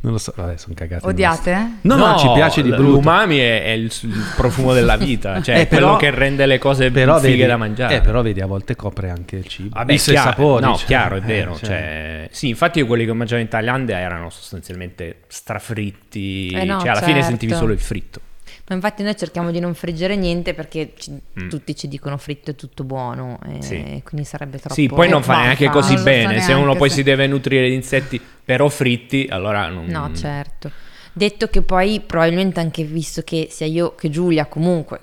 non 0.00 0.12
lo 0.12 0.18
so, 0.18 0.32
vabbè, 0.36 0.56
sono 0.56 0.74
cagate. 0.74 1.06
Odiate? 1.06 1.50
eh? 1.52 1.66
No, 1.82 1.96
no, 1.96 2.16
ci 2.16 2.30
piace 2.32 2.62
di 2.62 2.68
brutto. 2.70 2.82
L'umami 2.90 3.38
è, 3.38 3.64
è 3.64 3.70
il, 3.70 3.92
il 4.02 4.24
profumo 4.36 4.72
della 4.72 4.96
vita, 4.98 5.42
cioè 5.42 5.56
Eh, 5.56 5.60
è 5.62 5.68
quello 5.68 5.86
però- 5.86 5.98
che 5.98 6.10
rende 6.10 6.46
le 6.46 6.58
cose 6.58 6.90
Però 6.90 7.18
fighe 7.18 7.32
vedi, 7.36 7.46
da 7.46 7.56
mangiare. 7.56 7.96
Eh, 7.96 8.00
però 8.00 8.22
vedi, 8.22 8.40
a 8.40 8.46
volte 8.46 8.76
copre 8.76 9.10
anche 9.10 9.36
il 9.36 9.46
cibo. 9.46 9.70
Vabbè, 9.74 9.92
Visto 9.92 10.10
i 10.10 10.14
chiaro, 10.14 10.30
sapori. 10.30 10.64
no, 10.64 10.76
cioè, 10.76 10.86
chiaro, 10.86 11.14
è 11.16 11.18
eh, 11.18 11.20
vero. 11.22 11.56
cioè, 11.56 11.66
cioè, 11.66 12.28
sì, 12.30 12.48
infatti 12.48 12.78
io 12.78 12.86
quelli 12.86 13.04
che 13.04 13.10
ho 13.10 13.14
mangiato 13.14 13.40
in 13.42 13.48
Thailandia 13.48 13.98
erano 13.98 14.30
sostanzialmente 14.30 15.22
strafritti, 15.26 16.48
Eh 16.48 16.64
no, 16.64 16.78
cioè 16.80 16.88
alla 16.90 17.00
fine 17.00 17.14
certo. 17.14 17.28
sentivi 17.28 17.54
solo 17.54 17.72
il 17.72 17.80
fritto. 17.80 18.20
Ma 18.68 18.74
infatti 18.74 19.02
noi 19.04 19.16
cerchiamo 19.16 19.52
di 19.52 19.60
non 19.60 19.74
friggere 19.74 20.16
niente 20.16 20.52
perché 20.52 20.92
ci- 20.96 21.12
Mm. 21.12 21.48
tutti 21.48 21.76
ci 21.76 21.86
dicono 21.86 22.16
fritto 22.16 22.50
è 22.50 22.54
tutto 22.56 22.82
buono, 22.82 23.38
e 23.46 23.62
Sì. 23.62 24.02
quindi 24.04 24.26
sarebbe 24.26 24.58
troppo... 24.58 24.74
Sì, 24.74 24.88
poi 24.88 25.08
non 25.08 25.22
fa 25.22 25.42
neanche 25.42 25.64
non 25.66 25.72
così 25.74 25.96
so 25.96 26.02
bene. 26.02 26.40
Se 26.40 26.52
uno 26.52 26.74
poi 26.74 26.88
se- 26.88 26.96
si 26.96 27.02
deve 27.04 27.26
nutrire 27.28 27.68
di 27.68 27.74
insetti 27.74 28.20
però 28.44 28.68
fritti, 28.68 29.26
allora 29.30 29.68
non... 29.68 29.86
No, 29.86 30.12
certo. 30.14 30.70
Detto 31.12 31.46
che 31.48 31.62
poi 31.62 32.00
probabilmente 32.04 32.58
anche 32.60 32.82
visto 32.84 33.22
che 33.22 33.48
sia 33.50 33.66
io 33.66 33.94
che 33.94 34.10
Giulia 34.10 34.46
comunque 34.46 35.00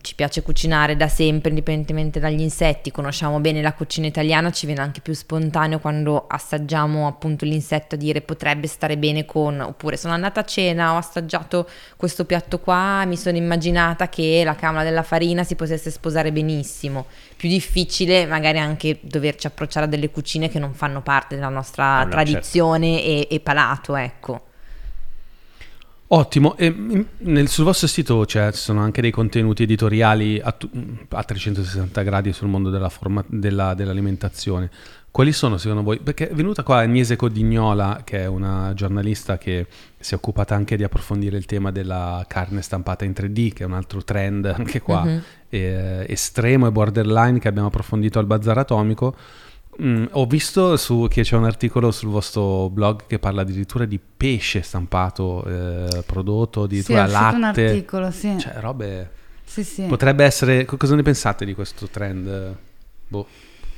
ci 0.00 0.16
piace 0.16 0.42
cucinare 0.42 0.96
da 0.96 1.06
sempre, 1.06 1.50
indipendentemente 1.50 2.18
dagli 2.18 2.40
insetti, 2.40 2.90
conosciamo 2.90 3.38
bene 3.38 3.62
la 3.62 3.72
cucina 3.72 4.08
italiana, 4.08 4.50
ci 4.50 4.66
viene 4.66 4.80
anche 4.80 5.00
più 5.00 5.12
spontaneo 5.14 5.78
quando 5.78 6.26
assaggiamo 6.26 7.06
appunto 7.06 7.44
l'insetto 7.44 7.94
a 7.94 7.98
dire 7.98 8.20
potrebbe 8.20 8.66
stare 8.66 8.98
bene 8.98 9.24
con, 9.24 9.60
oppure 9.60 9.96
sono 9.96 10.12
andata 10.12 10.40
a 10.40 10.44
cena, 10.44 10.94
ho 10.94 10.96
assaggiato 10.96 11.68
questo 11.96 12.24
piatto 12.24 12.58
qua, 12.58 13.04
mi 13.06 13.16
sono 13.16 13.36
immaginata 13.36 14.08
che 14.08 14.42
la 14.44 14.56
camola 14.56 14.82
della 14.82 15.04
farina 15.04 15.44
si 15.44 15.54
potesse 15.54 15.90
sposare 15.90 16.32
benissimo. 16.32 17.06
Più 17.36 17.48
difficile 17.48 18.26
magari 18.26 18.58
anche 18.58 18.98
doverci 19.00 19.46
approcciare 19.46 19.86
a 19.86 19.88
delle 19.88 20.10
cucine 20.10 20.48
che 20.48 20.58
non 20.58 20.74
fanno 20.74 21.00
parte 21.00 21.36
della 21.36 21.48
nostra 21.48 21.98
Ah, 21.98 22.04
no, 22.04 22.10
tradizione 22.10 23.02
e, 23.02 23.28
e 23.30 23.40
palato, 23.40 23.94
ecco. 23.94 24.48
Ottimo, 26.12 26.56
e 26.56 26.70
mm, 26.72 27.00
nel- 27.18 27.46
sul 27.48 27.64
vostro 27.64 27.86
sito 27.86 28.26
cioè, 28.26 28.50
ci 28.50 28.58
sono 28.58 28.80
anche 28.80 29.00
dei 29.00 29.12
contenuti 29.12 29.62
editoriali 29.62 30.40
a, 30.42 30.50
tu- 30.50 30.68
a 31.10 31.22
360 31.22 32.02
gradi 32.02 32.32
sul 32.32 32.48
mondo 32.48 32.68
della 32.68 32.88
forma- 32.88 33.24
della- 33.28 33.74
dell'alimentazione. 33.74 34.68
Quali 35.12 35.30
sono 35.32 35.56
secondo 35.56 35.82
voi? 35.84 36.00
Perché 36.00 36.28
è 36.28 36.34
venuta 36.34 36.64
qua 36.64 36.78
Agnese 36.78 37.14
Codignola, 37.14 38.02
che 38.04 38.22
è 38.22 38.26
una 38.26 38.72
giornalista 38.74 39.38
che 39.38 39.66
si 40.00 40.14
è 40.14 40.16
occupata 40.16 40.56
anche 40.56 40.76
di 40.76 40.82
approfondire 40.82 41.36
il 41.36 41.46
tema 41.46 41.70
della 41.70 42.24
carne 42.26 42.60
stampata 42.62 43.04
in 43.04 43.12
3D, 43.12 43.52
che 43.52 43.62
è 43.62 43.66
un 43.66 43.74
altro 43.74 44.02
trend 44.02 44.46
anche 44.46 44.80
qua 44.80 45.04
Mhm. 45.04 45.22
eh, 45.48 46.06
estremo 46.08 46.66
e 46.66 46.72
borderline 46.72 47.38
che 47.38 47.46
abbiamo 47.48 47.68
approfondito 47.68 48.18
al 48.18 48.26
Bazar 48.26 48.58
Atomico. 48.58 49.14
Mm, 49.82 50.06
ho 50.10 50.26
visto 50.26 50.76
su- 50.76 51.06
che 51.08 51.22
c'è 51.22 51.36
un 51.36 51.44
articolo 51.44 51.90
sul 51.90 52.10
vostro 52.10 52.68
blog 52.68 53.06
che 53.06 53.18
parla 53.18 53.42
addirittura 53.42 53.86
di 53.86 53.98
pesce 53.98 54.60
stampato, 54.62 55.42
eh, 55.46 56.02
prodotto, 56.04 56.60
Sì, 56.68 56.76
è 56.92 56.96
addirittura 56.98 57.04
uscito 57.04 57.34
un 57.34 57.40
latte. 57.40 57.66
articolo, 57.68 58.10
sì. 58.10 58.38
Cioè, 58.38 58.54
robe... 58.60 59.10
sì, 59.44 59.64
sì. 59.64 59.82
Potrebbe 59.84 60.24
essere... 60.24 60.64
co- 60.66 60.76
Cosa 60.76 60.94
ne 60.96 61.02
pensate 61.02 61.44
di 61.46 61.54
questo 61.54 61.86
trend? 61.88 62.54
Boh. 63.08 63.26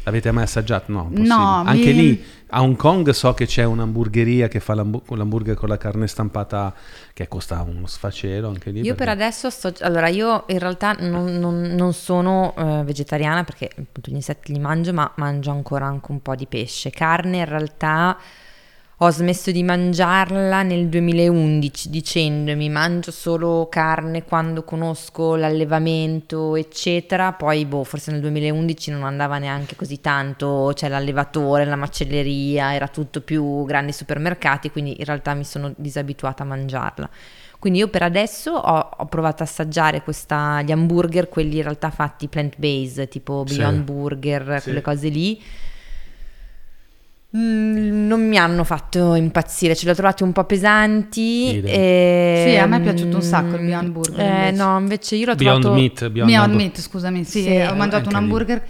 L'avete 0.04 0.30
mai 0.32 0.44
assaggiato? 0.44 0.90
No. 0.90 1.08
No, 1.10 1.62
Anche 1.64 1.86
mi- 1.86 1.94
lì 1.94 2.24
a 2.54 2.60
Hong 2.62 2.76
Kong 2.76 3.08
so 3.10 3.32
che 3.34 3.46
c'è 3.46 3.64
un'hamburgeria 3.64 4.48
che 4.48 4.60
fa 4.60 4.74
l'hambu- 4.74 5.08
l'hamburger 5.14 5.54
con 5.54 5.68
la 5.68 5.78
carne 5.78 6.06
stampata 6.06 6.74
che 7.14 7.28
costa 7.28 7.62
uno 7.62 7.86
sfacelo 7.86 8.48
anche 8.48 8.70
lì. 8.70 8.80
Io 8.80 8.94
per 8.94 9.06
perché- 9.06 9.22
adesso 9.22 9.48
sto... 9.48 9.72
Allora, 9.80 10.08
io 10.08 10.44
in 10.48 10.58
realtà 10.58 10.92
non, 10.98 11.36
non- 11.38 11.60
non 11.74 11.92
sono 11.94 12.52
eh, 12.58 12.82
vegetariana 12.84 13.44
perché 13.44 13.66
appunto 13.70 14.10
gli 14.10 14.14
insetti 14.14 14.52
li 14.52 14.58
mangio, 14.58 14.92
ma 14.92 15.10
mangio 15.16 15.50
ancora 15.50 15.86
anche 15.86 16.10
un 16.10 16.20
po' 16.20 16.34
di 16.34 16.46
pesce. 16.46 16.90
Carne 16.90 17.38
in 17.38 17.44
realtà 17.46 18.18
ho 19.04 19.10
smesso 19.10 19.50
di 19.50 19.64
mangiarla 19.64 20.62
nel 20.62 20.86
2011 20.86 21.90
dicendomi 21.90 22.68
mangio 22.68 23.10
solo 23.10 23.66
carne 23.68 24.22
quando 24.22 24.62
conosco 24.62 25.34
l'allevamento, 25.34 26.54
eccetera. 26.54 27.32
Poi, 27.32 27.66
boh, 27.66 27.82
forse 27.82 28.12
nel 28.12 28.20
2011 28.20 28.92
non 28.92 29.02
andava 29.02 29.38
neanche 29.38 29.74
così 29.74 30.00
tanto, 30.00 30.70
c'è 30.74 30.88
l'allevatore, 30.88 31.64
la 31.64 31.74
macelleria, 31.74 32.74
era 32.74 32.86
tutto 32.86 33.22
più 33.22 33.64
grandi 33.64 33.90
supermercati, 33.90 34.70
quindi 34.70 34.94
in 35.00 35.04
realtà 35.04 35.34
mi 35.34 35.44
sono 35.44 35.72
disabituata 35.76 36.44
a 36.44 36.46
mangiarla. 36.46 37.10
Quindi 37.58 37.80
io 37.80 37.88
per 37.88 38.02
adesso 38.04 38.52
ho, 38.52 38.88
ho 38.98 39.06
provato 39.06 39.42
a 39.42 39.46
assaggiare 39.46 40.02
questa, 40.02 40.62
gli 40.62 40.70
hamburger, 40.70 41.28
quelli 41.28 41.56
in 41.56 41.62
realtà 41.62 41.90
fatti 41.90 42.28
plant-based, 42.28 43.08
tipo 43.08 43.42
Sì. 43.48 43.56
Beyond 43.56 43.82
Burger, 43.82 44.58
Sì. 44.58 44.62
quelle 44.62 44.80
cose 44.80 45.08
lì. 45.08 45.42
Mm, 47.34 48.06
non 48.06 48.28
mi 48.28 48.36
hanno 48.36 48.62
fatto 48.62 49.14
impazzire, 49.14 49.74
ce 49.74 49.86
li 49.86 49.90
ho 49.90 49.94
trovati 49.94 50.22
un 50.22 50.32
po' 50.32 50.44
pesanti. 50.44 51.62
E- 51.62 52.44
Sì, 52.46 52.56
a 52.58 52.66
me 52.66 52.76
è 52.76 52.80
piaciuto 52.80 53.16
un 53.16 53.22
sacco 53.22 53.56
il 53.56 53.62
Beyond 53.64 53.88
Burger, 53.90 54.20
Eh, 54.20 54.28
invece. 54.48 54.62
no, 54.62 54.78
invece 54.78 55.16
io 55.16 55.26
l'ho 55.26 55.34
Beyond 55.34 55.60
trovato... 55.62 55.80
Meat, 55.80 55.98
Beyond, 56.10 56.12
Beyond 56.12 56.34
Hamburger. 56.34 56.56
Meat, 56.56 56.80
scusami, 56.80 57.24
sì, 57.24 57.42
Sì, 57.42 57.48
ho 57.48 57.74
mangiato 57.74 58.08
un 58.10 58.14
anche 58.14 58.26
lì. 58.26 58.32
hamburger. 58.32 58.62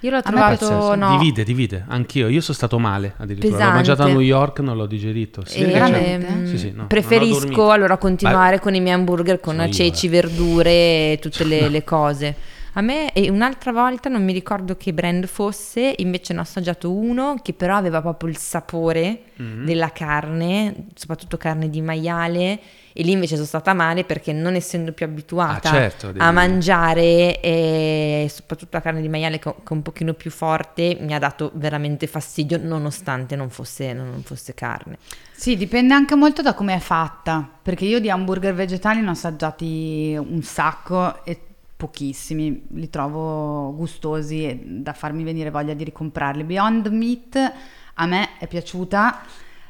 Io 0.00 0.10
l'ho 0.10 0.22
trovato, 0.22 0.94
no, 0.94 1.16
Divide, 1.16 1.42
divide. 1.44 1.84
Anch'io. 1.88 2.28
Io 2.28 2.40
sono 2.40 2.56
stato 2.56 2.78
male 2.78 3.14
addirittura. 3.18 3.50
L'ho 3.50 3.56
Pesante. 3.56 3.74
mangiato 3.74 4.02
a 4.02 4.06
New 4.06 4.20
York, 4.20 4.60
non 4.60 4.76
l'ho 4.76 4.86
digerito. 4.86 5.42
Sì, 5.44 5.64
veramente? 5.64 6.26
ehm, 6.26 6.46
Sì, 6.46 6.58
sì, 6.58 6.72
no, 6.74 6.86
preferisco 6.86 7.70
allora 7.70 7.96
continuare 7.98 8.56
Beh, 8.56 8.62
con 8.62 8.74
i 8.74 8.80
miei 8.80 8.94
hamburger 8.94 9.40
con 9.40 9.54
sono 9.54 9.66
io, 9.66 9.72
ceci, 9.72 10.06
eh. 10.06 10.10
verdure 10.10 10.70
e 10.70 11.18
tutte 11.20 11.44
le, 11.44 11.68
le 11.68 11.82
cose. 11.84 12.34
A 12.78 12.80
me, 12.80 13.12
e 13.12 13.28
un'altra 13.28 13.72
volta 13.72 14.08
non 14.08 14.22
mi 14.22 14.32
ricordo 14.32 14.76
che 14.76 14.92
brand 14.92 15.26
fosse, 15.26 15.94
invece 15.96 16.32
ne 16.32 16.38
ho 16.38 16.42
assaggiato 16.42 16.92
uno 16.92 17.34
che 17.42 17.52
però 17.52 17.74
aveva 17.74 18.00
proprio 18.00 18.30
il 18.30 18.36
sapore 18.36 19.22
Mhm. 19.34 19.64
della 19.64 19.90
carne, 19.90 20.86
soprattutto 20.94 21.36
carne 21.36 21.70
di 21.70 21.80
maiale, 21.80 22.60
e 22.92 23.02
lì 23.02 23.10
invece 23.10 23.34
sono 23.34 23.48
stata 23.48 23.74
male 23.74 24.04
perché 24.04 24.32
non 24.32 24.54
essendo 24.54 24.92
più 24.92 25.06
abituata 25.06 25.70
Ah, 25.70 25.72
certo, 25.72 26.06
devi- 26.08 26.20
a 26.20 26.30
mangiare 26.30 27.40
e 27.40 28.30
soprattutto 28.32 28.76
la 28.76 28.82
carne 28.82 29.00
di 29.00 29.08
maiale 29.08 29.40
che 29.40 29.52
che 29.52 29.62
è 29.70 29.72
un 29.72 29.82
pochino 29.82 30.12
più 30.14 30.30
forte 30.30 30.96
mi 31.00 31.14
ha 31.14 31.18
dato 31.18 31.50
veramente 31.54 32.06
fastidio 32.06 32.60
nonostante 32.62 33.34
non 33.34 33.50
fosse, 33.50 33.92
non 33.92 34.22
fosse 34.24 34.54
carne. 34.54 34.98
Sì, 35.32 35.56
dipende 35.56 35.94
anche 35.94 36.14
molto 36.14 36.42
da 36.42 36.54
come 36.54 36.74
è 36.76 36.78
fatta, 36.78 37.44
perché 37.60 37.84
io 37.86 37.98
di 37.98 38.08
hamburger 38.08 38.54
vegetali 38.54 39.00
ne 39.00 39.08
ho 39.08 39.12
assaggiati 39.12 40.16
un 40.16 40.42
sacco 40.42 41.24
e 41.24 41.40
pochissimi, 41.78 42.66
li 42.72 42.90
trovo 42.90 43.72
gustosi 43.76 44.44
e 44.44 44.60
da 44.66 44.92
farmi 44.92 45.22
venire 45.22 45.50
voglia 45.50 45.74
di 45.74 45.84
ricomprarli. 45.84 46.42
Beyond 46.42 46.88
Meat 46.88 47.52
a 47.94 48.06
me 48.06 48.30
è 48.38 48.48
piaciuta. 48.48 49.20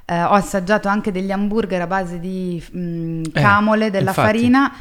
Eh, 0.06 0.22
ho 0.22 0.30
assaggiato 0.32 0.88
anche 0.88 1.12
degli 1.12 1.30
hamburger 1.30 1.82
a 1.82 1.86
base 1.86 2.18
di 2.18 2.60
mm, 2.76 3.24
Eh, 3.26 3.30
camole 3.32 3.90
della 3.90 4.08
infatti. 4.10 4.26
farina. 4.26 4.72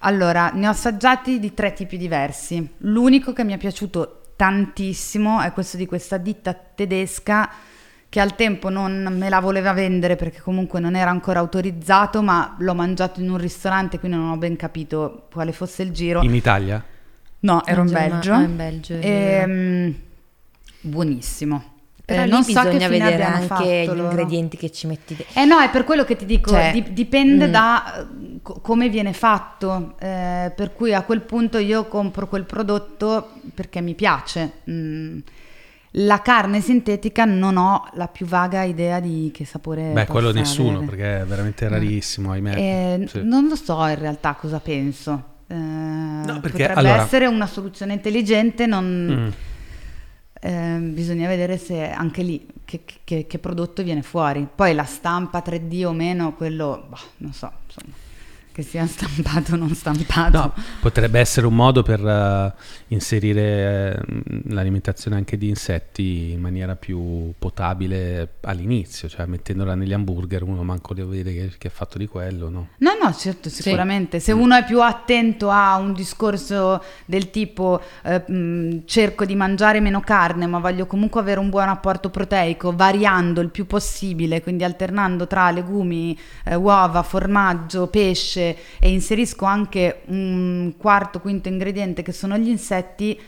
Allora, 0.00 0.50
ne 0.52 0.66
ho 0.68 0.70
assaggiati 0.70 1.40
di 1.40 1.54
tre 1.54 1.72
tipi 1.72 1.96
diversi. 1.96 2.74
L'unico 2.78 3.32
che 3.32 3.44
mi 3.44 3.54
è 3.54 3.56
piaciuto 3.56 4.34
tantissimo 4.36 5.40
è 5.40 5.52
questo 5.52 5.78
di 5.78 5.86
questa 5.86 6.18
ditta 6.18 6.52
tedesca 6.52 7.50
che 8.10 8.20
al 8.20 8.34
tempo 8.36 8.70
non 8.70 9.14
me 9.18 9.28
la 9.28 9.40
voleva 9.40 9.72
vendere 9.72 10.16
perché 10.16 10.40
comunque 10.40 10.80
non 10.80 10.96
era 10.96 11.10
ancora 11.10 11.40
autorizzato, 11.40 12.22
ma 12.22 12.56
l'ho 12.58 12.74
mangiato 12.74 13.20
in 13.20 13.30
un 13.30 13.36
ristorante, 13.36 13.98
quindi 13.98 14.16
non 14.16 14.30
ho 14.30 14.36
ben 14.36 14.56
capito 14.56 15.26
quale 15.30 15.52
fosse 15.52 15.82
il 15.82 15.90
giro. 15.92 16.22
In 16.22 16.34
Italia? 16.34 16.82
No, 17.40 17.64
ero 17.66 17.82
in 17.82 17.90
Belgio. 17.92 18.32
ah, 18.32 18.40
in 18.42 18.56
Belgio, 18.56 18.94
è 18.94 18.98
vero. 18.98 19.52
Ehm, 19.52 19.94
buonissimo. 20.80 21.76
Però 22.04 22.22
Eh, 22.22 22.24
lì 22.24 22.30
non 22.30 22.42
so 22.42 22.62
che 22.62 22.68
bisogna 22.70 22.88
fine 22.88 22.98
vedere 23.04 23.22
anche 23.24 23.46
fatto 23.46 23.64
gli 23.64 23.86
loro. 23.86 24.02
ingredienti 24.04 24.56
che 24.56 24.72
ci 24.72 24.86
metti 24.86 25.14
dentro. 25.14 25.38
Eh 25.40 25.44
no, 25.44 25.58
è 25.60 25.68
per 25.68 25.84
quello 25.84 26.04
che 26.04 26.16
ti 26.16 26.24
dico, 26.24 26.50
Cioè, 26.50 26.70
di- 26.72 26.94
dipende 26.94 27.46
mm. 27.48 27.50
da 27.50 27.94
eh, 28.00 28.06
co- 28.40 28.60
come 28.62 28.88
viene 28.88 29.12
fatto, 29.12 29.94
eh, 30.00 30.50
per 30.56 30.72
cui 30.72 30.94
a 30.94 31.02
quel 31.02 31.20
punto 31.20 31.58
io 31.58 31.84
compro 31.86 32.26
quel 32.26 32.44
prodotto 32.44 33.32
perché 33.54 33.82
mi 33.82 33.94
piace. 33.94 34.52
Mm. 34.70 35.18
La 35.92 36.20
carne 36.20 36.60
sintetica 36.60 37.24
non 37.24 37.56
ho 37.56 37.88
la 37.94 38.08
più 38.08 38.26
vaga 38.26 38.62
idea 38.62 39.00
di 39.00 39.30
che 39.32 39.44
sapore 39.44 39.90
Beh, 39.92 40.06
quello 40.06 40.32
nessuno, 40.32 40.76
avere. 40.78 40.86
perché 40.86 41.20
è 41.20 41.24
veramente 41.24 41.68
rarissimo, 41.68 42.32
ahimè. 42.32 42.54
Eh, 42.56 43.06
Sì. 43.08 43.20
Non 43.24 43.48
lo 43.48 43.56
so 43.56 43.74
in 43.86 43.98
realtà 43.98 44.34
cosa 44.34 44.60
penso. 44.60 45.36
Eh, 45.46 45.54
perché, 45.54 46.40
potrebbe 46.40 46.72
allora- 46.74 47.02
essere 47.02 47.26
una 47.26 47.46
soluzione 47.46 47.94
intelligente, 47.94 48.66
non... 48.66 48.84
Mm. 49.10 49.28
Eh, 50.40 50.78
bisogna 50.92 51.26
vedere 51.26 51.56
se 51.58 51.90
anche 51.90 52.22
lì 52.22 52.46
che, 52.64 52.82
che- 53.02 53.26
che 53.26 53.38
prodotto 53.38 53.82
viene 53.82 54.02
fuori. 54.02 54.46
Poi 54.54 54.72
la 54.74 54.84
stampa 54.84 55.42
3D 55.44 55.84
o 55.84 55.92
meno, 55.92 56.34
quello 56.34 56.86
bah, 56.88 56.98
non 57.18 57.32
so, 57.32 57.50
insomma, 57.66 57.92
che 58.58 58.64
sia 58.64 58.84
stampato 58.88 59.52
o 59.52 59.56
non 59.56 59.72
stampato. 59.72 60.36
No, 60.36 60.54
potrebbe 60.80 61.20
essere 61.20 61.46
un 61.46 61.54
modo 61.54 61.84
per 61.84 62.04
eh, 62.04 62.52
inserire 62.88 63.94
eh, 63.94 64.22
l'alimentazione 64.48 65.16
anche 65.16 65.38
di 65.38 65.48
insetti 65.48 66.32
in 66.32 66.40
maniera 66.40 66.74
più 66.74 67.32
potabile 67.38 68.38
all'inizio, 68.40 69.08
cioè 69.08 69.26
mettendola 69.26 69.76
negli 69.76 69.92
hamburger 69.92 70.42
uno 70.42 70.64
manco 70.64 70.92
deve 70.92 71.18
vedere 71.18 71.50
che, 71.50 71.54
che 71.56 71.68
è 71.68 71.70
fatto 71.70 71.98
di 71.98 72.08
quello, 72.08 72.48
no? 72.48 72.68
No, 72.78 72.90
no, 73.00 73.14
certo, 73.14 73.48
sicuramente. 73.48 74.18
Se 74.18 74.32
uno 74.32 74.56
è 74.56 74.64
più 74.64 74.82
attento 74.82 75.50
a 75.50 75.76
un 75.76 75.92
discorso 75.92 76.82
del 77.04 77.30
tipo 77.30 77.80
eh, 78.02 78.24
mh, 78.26 78.86
cerco 78.86 79.24
di 79.24 79.36
mangiare 79.36 79.78
meno 79.78 80.00
carne, 80.00 80.48
ma 80.48 80.58
voglio 80.58 80.86
comunque 80.86 81.20
avere 81.20 81.38
un 81.38 81.48
buon 81.48 81.68
apporto 81.68 82.10
proteico, 82.10 82.74
variando 82.74 83.40
il 83.40 83.50
più 83.50 83.68
possibile, 83.68 84.42
quindi 84.42 84.64
alternando 84.64 85.28
tra 85.28 85.52
legumi, 85.52 86.18
eh, 86.44 86.56
uova, 86.56 87.04
formaggio, 87.04 87.86
pesce 87.86 88.46
e 88.78 88.90
inserisco 88.90 89.44
anche 89.44 90.02
un 90.06 90.74
quarto, 90.78 91.20
quinto 91.20 91.48
ingrediente 91.48 92.02
che 92.02 92.12
sono 92.12 92.36
gli 92.38 92.48
insetti. 92.48 93.20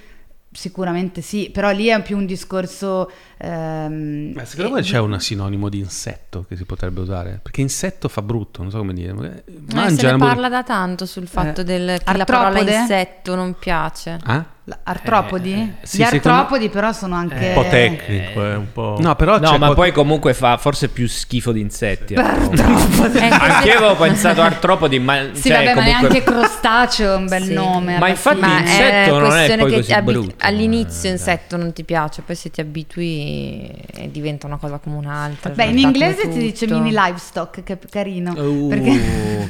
Sicuramente 0.52 1.20
sì, 1.20 1.48
però 1.52 1.70
lì 1.70 1.86
è 1.86 2.02
più 2.02 2.16
un 2.16 2.26
discorso. 2.26 3.08
ehm, 3.38 4.32
Ma 4.34 4.44
secondo 4.44 4.72
eh, 4.72 4.80
me 4.80 4.82
c'è 4.82 4.98
un 4.98 5.20
sinonimo 5.20 5.68
di 5.68 5.78
insetto 5.78 6.44
che 6.48 6.56
si 6.56 6.64
potrebbe 6.64 7.00
usare? 7.00 7.38
Perché 7.40 7.60
insetto 7.60 8.08
fa 8.08 8.20
brutto, 8.20 8.60
non 8.62 8.72
so 8.72 8.78
come 8.78 8.92
dire. 8.92 9.44
Eh, 9.46 9.52
se 9.68 9.74
Mangia 9.76 10.10
ne 10.10 10.18
parla 10.18 10.48
da 10.48 10.64
tanto 10.64 11.06
sul 11.06 11.28
fatto 11.28 11.60
Eh. 11.60 11.64
del 11.64 12.00
che 12.02 12.16
la 12.16 12.24
parola 12.24 12.46
Artropode? 12.48 12.76
insetto 12.76 13.34
non 13.36 13.54
piace. 13.60 14.18
Ah? 14.24 14.44
Artropodi? 14.84 15.52
Eh, 15.52 15.86
sì, 15.86 15.98
Gli 15.98 16.04
secondo- 16.04 16.28
artropodi 16.38 16.68
però 16.68 16.92
sono 16.92 17.14
anche... 17.16 17.48
Un 17.48 17.54
po' 17.54 17.68
tecnico, 17.68 18.44
è 18.44 18.54
un 18.54 18.72
po'... 18.72 18.96
No, 19.00 19.16
però 19.16 19.38
No, 19.38 19.50
ma 19.52 19.56
qualche- 19.58 19.74
poi 19.74 19.92
comunque 19.92 20.32
fa 20.34 20.58
forse 20.58 20.88
più 20.88 21.08
schifo 21.08 21.50
di 21.50 21.60
insetti. 21.60 22.14
Artropodi. 22.14 23.18
Eh, 23.20 23.28
Anche 23.28 23.68
io 23.68 23.78
avevo 23.78 23.96
pensato 23.96 24.42
artropodi, 24.42 24.98
ma 24.98 25.30
Sì, 25.32 25.48
cioè, 25.48 25.64
vabbè, 25.64 25.74
ma 25.74 25.80
comunque... 25.82 26.08
neanche 26.08 26.22
crostaceo 26.22 27.14
è 27.14 27.16
un 27.16 27.26
bel 27.26 27.42
Sì. 27.44 27.52
nome. 27.54 27.98
Ma 27.98 28.08
infatti. 28.08 28.38
Ma 28.40 28.58
insetto 28.60 29.18
non 29.18 29.26
è 29.26 29.28
questione 29.30 29.62
poi 29.62 29.70
che 29.70 29.76
così 29.78 29.92
abi- 29.92 30.12
brutto. 30.12 30.34
All'inizio 30.38 31.08
Eh, 31.08 31.12
insetto 31.12 31.56
non 31.56 31.72
ti 31.72 31.84
piace, 31.84 32.22
poi 32.22 32.36
se 32.36 32.50
ti 32.50 32.60
abitui 32.60 33.68
eh, 33.94 34.10
diventa 34.10 34.46
una 34.46 34.56
cosa 34.58 34.78
come 34.78 34.96
un'altra. 34.96 35.50
Beh, 35.52 35.64
in 35.64 35.78
inglese 35.78 36.30
si 36.30 36.38
dice 36.38 36.66
mini 36.66 36.90
livestock, 36.92 37.62
che 37.64 37.72
è 37.72 37.78
carino. 37.90 38.32
Uh, 38.36 38.68
perché... 38.68 39.00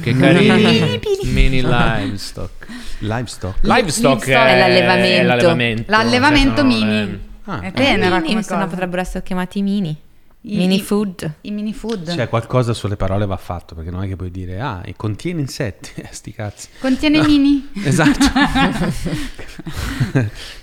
che 0.01 0.15
carino. 0.17 0.55
Mini 1.31 1.61
livestock. 1.61 2.65
Livestock. 2.99 3.57
Livestock 3.61 4.25
Livestock 4.25 4.27
è 4.29 4.57
l'allevamento. 4.57 5.00
È 5.03 5.23
l'allevamento, 5.23 5.83
L'allevamento 5.91 6.55
Cioè, 6.61 6.63
mini. 6.65 6.89
le- 6.89 7.19
Ah. 7.45 7.59
È 7.61 7.67
Eh, 7.67 7.71
tenera 7.71 8.15
mini, 8.17 8.27
come 8.29 8.43
se 8.43 8.55
no 8.55 8.67
potrebbero 8.67 9.01
essere 9.01 9.23
chiamati 9.23 9.61
mini. 9.63 9.97
I- 10.43 10.57
mini 10.57 10.75
i- 10.75 10.81
food. 10.81 11.31
I 11.41 11.51
mini 11.51 11.73
food. 11.73 12.13
Cioè 12.15 12.27
qualcosa 12.29 12.73
sulle 12.73 12.95
parole 12.95 13.25
va 13.27 13.37
fatto, 13.37 13.75
perché 13.75 13.91
non 13.91 14.03
è 14.03 14.07
che 14.07 14.15
puoi 14.15 14.31
dire, 14.31 14.59
ah, 14.59 14.81
e 14.83 14.95
contiene 14.95 15.41
insetti, 15.41 15.91
eh, 16.01 16.07
sti 16.11 16.31
cazzi. 16.33 16.67
Contiene 16.79 17.21
mini? 17.23 17.69
Esatto. 17.83 18.19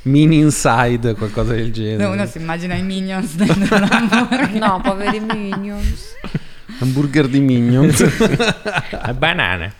Mini 0.02 0.38
inside, 0.38 1.14
qualcosa 1.14 1.52
del 1.54 1.72
genere. 1.72 2.04
Uno 2.10 2.26
si 2.26 2.38
immagina 2.38 2.74
i 2.74 2.82
minions 2.82 3.34
dentro 3.34 3.78
l'hamburger. 3.78 4.50
No, 4.54 4.80
poveri 4.82 5.20
minions. 5.20 6.14
Hamburger 6.80 7.26
di 7.28 7.40
Minions. 7.40 8.00
Eh, 8.00 9.14
Banane. 9.14 9.72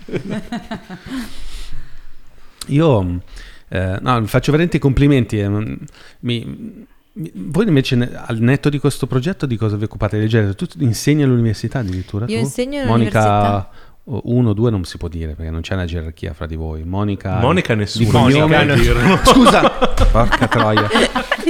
Io 2.66 3.20
eh, 3.68 3.98
no, 4.00 4.24
faccio 4.26 4.50
veramente 4.50 4.76
i 4.78 4.80
complimenti. 4.80 5.38
eh, 5.38 5.48
mi- 5.48 5.76
mi- 6.20 6.86
voi 7.34 7.66
invece 7.66 7.96
al 8.26 8.38
netto 8.38 8.68
di 8.68 8.78
questo 8.78 9.06
progetto 9.08 9.44
di 9.46 9.56
cosa 9.56 9.76
vi 9.76 9.84
occupate? 9.84 10.18
Leggere? 10.18 10.54
Tu 10.54 10.66
insegni 10.78 11.22
all'università 11.24 11.80
addirittura? 11.80 12.26
Io 12.28 12.36
tu? 12.36 12.42
insegno 12.44 12.84
Monica 12.84 13.20
all'università. 13.20 13.70
o 13.70 13.88
uno 14.11 14.50
o 14.50 14.52
due 14.54 14.70
non 14.70 14.84
si 14.84 14.96
può 14.96 15.09
dire 15.09 15.34
perché 15.34 15.50
non 15.50 15.61
c'è 15.61 15.74
una 15.74 15.84
gerarchia 15.84 16.32
fra 16.32 16.46
di 16.46 16.56
voi. 16.56 16.82
Monica, 16.84 17.38
Monica 17.40 17.74
nessuno. 17.74 18.11
Monica, 18.18 18.46
puoi 18.46 18.80
dirlo. 18.80 19.18
Scusa, 19.22 19.68
porca 20.11 20.46
troia. 20.48 20.88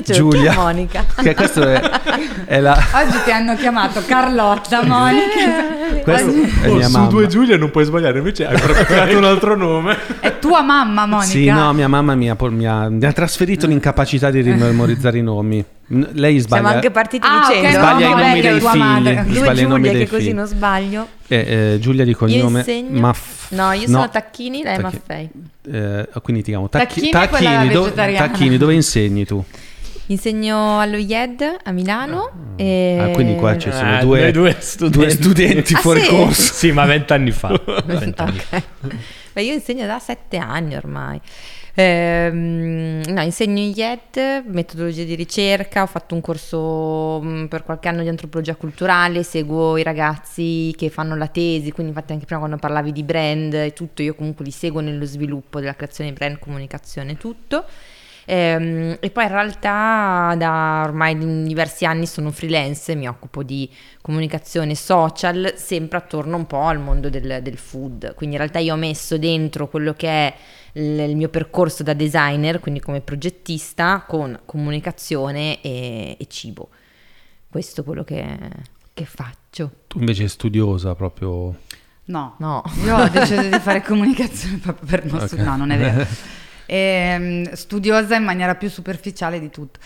Giulia. 0.05 0.55
Monica. 0.55 1.05
Che 1.23 1.35
questo 1.35 1.63
è, 1.63 1.81
è 2.47 2.61
la 2.61 2.73
Oggi 2.95 3.19
ti 3.25 3.31
hanno 3.31 3.55
chiamato 3.57 4.03
Carlotta, 4.07 4.83
Monica. 4.85 6.03
questa 6.03 6.31
è 6.63 6.69
Oh, 6.71 6.75
mia 6.75 6.87
su 6.87 6.93
mamma. 6.93 7.09
due 7.09 7.27
Giulia 7.27 7.57
non 7.57 7.71
puoi 7.71 7.85
sbagliare, 7.85 8.19
invece 8.19 8.47
hai 8.47 8.59
proprio 8.59 8.85
creato 8.87 9.17
un 9.17 9.25
altro 9.25 9.57
nome. 9.57 9.97
È 10.21 10.39
tua 10.39 10.63
mamma, 10.63 11.05
Monica. 11.07 11.29
Sì, 11.31 11.47
no, 11.47 11.73
mia 11.73 11.89
mamma 11.89 12.15
mi 12.15 12.31
ha, 12.31 12.37
mi 12.41 12.67
ha- 12.67 12.89
mi 12.89 13.05
ha 13.05 13.13
trasferito 13.13 13.67
l'incapacità 13.67 14.31
di 14.31 14.43
memorizzare 14.43 15.19
i 15.19 15.23
nomi. 15.23 15.65
N- 15.91 16.09
Lei 16.13 16.39
sbaglia. 16.39 16.61
Siamo 16.63 16.75
anche 16.75 16.91
partiti 16.91 17.27
Ah, 17.27 17.47
dicendo 17.49 17.79
Sbaglia 17.79 18.07
i 18.07 18.11
no, 18.11 18.17
nomi 18.17 18.41
che 18.41 18.49
è 18.49 18.51
dei 18.51 18.61
tua 18.61 18.71
figli. 18.73 18.81
madre. 18.81 19.13
Sbaglia 19.29 19.53
due 19.53 19.61
i 19.63 19.67
nomi 19.67 19.83
dei 19.91 19.99
che 19.99 20.09
così 20.09 20.23
figli. 20.25 20.35
non 20.35 20.47
sbaglio. 20.47 21.09
Eh, 21.29 21.73
eh, 21.75 21.79
Giulia 21.81 22.05
di 22.05 22.15
cognome. 22.15 22.59
insegno. 22.59 23.01
Maff- 23.01 23.51
No, 23.53 23.73
io 23.73 23.87
sono 23.89 24.09
Tacchini, 24.11 24.63
lei 24.63 24.77
è 24.77 24.81
Tacchi- 24.81 25.01
Maffei. 25.07 25.31
eh, 25.73 26.09
quindi 26.23 26.43
ti 26.43 26.51
chiamo 26.51 26.69
Tacchi- 26.69 27.09
Tacchini 27.09 27.11
Tacchini, 27.11 27.69
do-. 27.71 27.93
Tacchini, 27.93 28.57
dove 28.59 28.75
insegni 28.75 29.25
tu? 29.25 29.43
Insegno 30.11 30.81
allo 30.81 30.97
IED 30.97 31.57
a 31.65 31.71
Milano. 31.71 32.31
E... 32.57 32.99
Ah, 33.01 33.09
quindi 33.11 33.35
qua 33.37 33.57
ci 33.59 33.71
sono 33.71 33.97
Ah, 33.97 34.01
due, 34.01 34.31
due 34.31 34.53
due 34.53 34.57
studenti. 34.61 35.11
studenti 35.17 35.75
Ah, 35.75 35.79
fuori 35.79 36.01
sì? 36.01 36.09
corso. 36.09 36.53
Sì, 36.55 36.73
ma 36.73 36.85
vent'anni 36.87 37.31
fa. 37.31 37.49
Vent'anni 37.85 38.39
fa. 38.39 38.57
Ok. 38.83 38.95
Beh, 39.35 39.43
io 39.43 39.53
insegno 39.53 39.87
da 39.87 39.99
sette 39.99 40.39
anni 40.39 40.77
ormai. 40.77 41.21
Ehm, 41.81 43.03
no, 43.07 43.23
insegno 43.23 43.61
IED, 43.61 44.47
metodologie 44.47 45.05
di 45.05 45.15
ricerca, 45.15 45.83
ho 45.83 45.87
fatto 45.87 46.17
un 46.17 46.21
corso 46.21 47.21
mh, 47.23 47.47
per 47.47 47.63
qualche 47.63 47.87
anno 47.87 48.03
di 48.03 48.09
antropologia 48.09 48.57
culturale, 48.57 49.23
seguo 49.23 49.77
i 49.77 49.85
ragazzi 49.85 50.75
che 50.77 50.91
fanno 50.91 51.15
la 51.15 51.29
tesi, 51.29 51.71
quindi 51.71 51.93
infatti 51.93 52.13
anche 52.13 52.25
prima 52.25 52.41
quando 52.41 52.57
parlavi 52.59 52.91
di 52.91 53.05
brand 53.05 53.55
e 53.55 53.73
tutto, 53.75 54.03
io 54.03 54.17
comunque 54.17 54.45
li 54.45 54.51
seguo 54.51 54.81
nello 54.81 55.05
sviluppo 55.05 55.61
della 55.61 55.77
creazione 55.77 56.11
di 56.11 56.17
brand, 56.17 56.41
comunicazione, 56.41 57.17
tutto. 57.17 57.65
Ehm, 58.31 58.99
e 59.01 59.09
poi 59.09 59.25
in 59.25 59.31
realtà 59.31 60.35
da 60.37 60.83
ormai 60.85 61.47
diversi 61.47 61.87
anni 61.87 62.05
sono 62.05 62.31
freelance, 62.31 62.95
mi 62.95 63.09
occupo 63.09 63.43
di 63.43 63.71
comunicazione 64.03 64.75
social, 64.75 65.55
sempre 65.57 65.97
attorno 65.97 66.37
un 66.37 66.47
po' 66.47 66.61
al 66.61 66.79
mondo 66.79 67.09
del, 67.09 67.41
del 67.41 67.57
food. 67.57 68.15
Quindi 68.15 68.37
in 68.37 68.43
realtà 68.43 68.59
io 68.59 68.75
ho 68.75 68.77
messo 68.77 69.17
dentro 69.17 69.69
quello 69.69 69.95
che 69.95 70.09
è 70.09 70.35
il, 70.75 71.17
mio 71.17 71.31
percorso 71.31 71.83
da 71.83 71.95
designer, 71.95 72.61
quindi 72.61 72.81
come 72.81 73.01
progettista, 73.01 74.05
con 74.07 74.39
comunicazione 74.45 75.63
e, 75.63 76.15
e 76.21 76.27
cibo. 76.29 76.69
Questo 77.49 77.81
è 77.81 77.85
quello 77.85 78.05
che, 78.05 78.37
che 78.93 79.07
faccio. 79.07 79.71
Tu 79.87 80.01
invece 80.01 80.21
sei 80.21 80.29
studiosa 80.29 80.95
proprio. 80.95 81.57
No. 82.05 82.35
No. 82.41 82.63
Io 82.85 82.95
ho 82.95 83.09
deciso 83.09 83.41
di 83.41 83.59
fare 83.59 83.81
comunicazione 83.81 84.59
proprio 84.59 84.87
per 84.87 85.07
non 85.07 85.17
Ok. 85.21 85.27
studiare, 85.29 85.51
no, 85.51 85.57
non 85.57 85.71
è 85.71 85.79
vero. 85.79 86.07
Ehm, 86.71 87.51
studiosa 87.53 88.17
in 88.17 88.25
maniera 88.25 88.55
più 88.55 88.69
superficiale 88.69 89.41
di 89.41 89.49
tutto. 89.49 89.81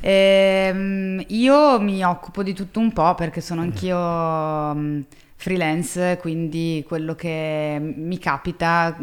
Ehm, 0.00 1.22
io 1.28 1.80
mi 1.80 2.04
occupo 2.04 2.42
di 2.42 2.52
tutto 2.52 2.80
un 2.80 2.92
po' 2.92 3.14
perché 3.14 3.40
sono 3.40 3.60
anch'io 3.60 4.74
mm, 4.74 5.00
freelance, 5.36 6.18
quindi 6.20 6.84
quello 6.86 7.14
che 7.14 7.78
mi 7.80 8.18
capita 8.18 8.96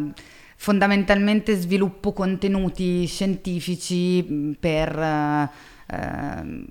fondamentalmente 0.57 1.55
sviluppo 1.55 2.11
contenuti 2.11 3.05
scientifici 3.05 4.27
mm, 4.29 4.51
per 4.59 4.99
eh, 4.99 5.49
ehm, 5.88 6.65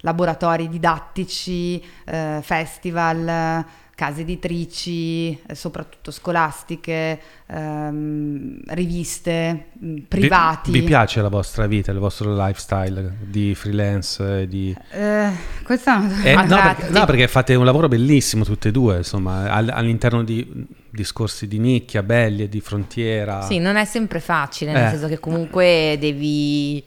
laboratori 0.00 0.68
didattici, 0.68 1.82
eh, 2.06 2.40
festival, 2.42 3.64
case 4.02 4.22
editrici, 4.22 5.30
eh, 5.46 5.54
soprattutto 5.54 6.10
scolastiche, 6.10 7.20
ehm, 7.46 8.62
riviste, 8.68 9.66
mh, 9.78 9.96
privati. 10.08 10.72
Vi, 10.72 10.80
vi 10.80 10.84
piace 10.86 11.22
la 11.22 11.28
vostra 11.28 11.66
vita, 11.68 11.92
il 11.92 11.98
vostro 11.98 12.34
lifestyle 12.34 13.16
di 13.20 13.54
freelance? 13.54 14.48
Di... 14.48 14.74
Eh, 14.90 15.30
questa 15.62 15.94
è 15.94 15.98
una 16.04 16.22
Eh, 16.24 16.34
no, 16.34 16.46
domanda- 16.46 16.74
perché, 16.74 16.98
no, 16.98 17.04
perché 17.04 17.28
fate 17.28 17.54
un 17.54 17.64
lavoro 17.64 17.86
bellissimo 17.86 18.42
tutte 18.42 18.68
e 18.68 18.72
due, 18.72 18.96
insomma, 18.96 19.48
all- 19.52 19.70
all'interno 19.72 20.24
di 20.24 20.66
discorsi 20.90 21.46
di 21.46 21.58
nicchia, 21.60 22.02
belli 22.02 22.42
e 22.42 22.48
di 22.48 22.60
frontiera. 22.60 23.42
Sì, 23.42 23.58
non 23.60 23.76
è 23.76 23.84
sempre 23.84 24.18
facile, 24.18 24.72
nel 24.72 24.86
Eh. 24.86 24.90
senso 24.90 25.06
che 25.06 25.20
comunque 25.20 25.96
devi 26.00 26.82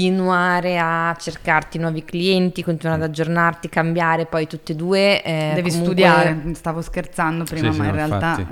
continuare 0.00 0.78
a 0.78 1.16
cercarti 1.18 1.78
nuovi 1.78 2.04
clienti, 2.04 2.62
continuare 2.62 3.02
ad 3.02 3.08
aggiornarti, 3.08 3.70
cambiare, 3.70 4.26
poi 4.26 4.46
tutte 4.46 4.72
e 4.72 4.74
due... 4.74 5.22
eh, 5.22 5.52
Devi 5.54 5.70
comunque- 5.70 5.70
studiare, 5.70 6.42
stavo 6.52 6.82
scherzando 6.82 7.44
prima, 7.44 7.68
Sì, 7.68 7.72
sì, 7.72 7.78
ma 7.80 7.84
in 7.86 7.90
no, 7.90 7.96
realtà... 7.96 8.38
eh, 8.38 8.44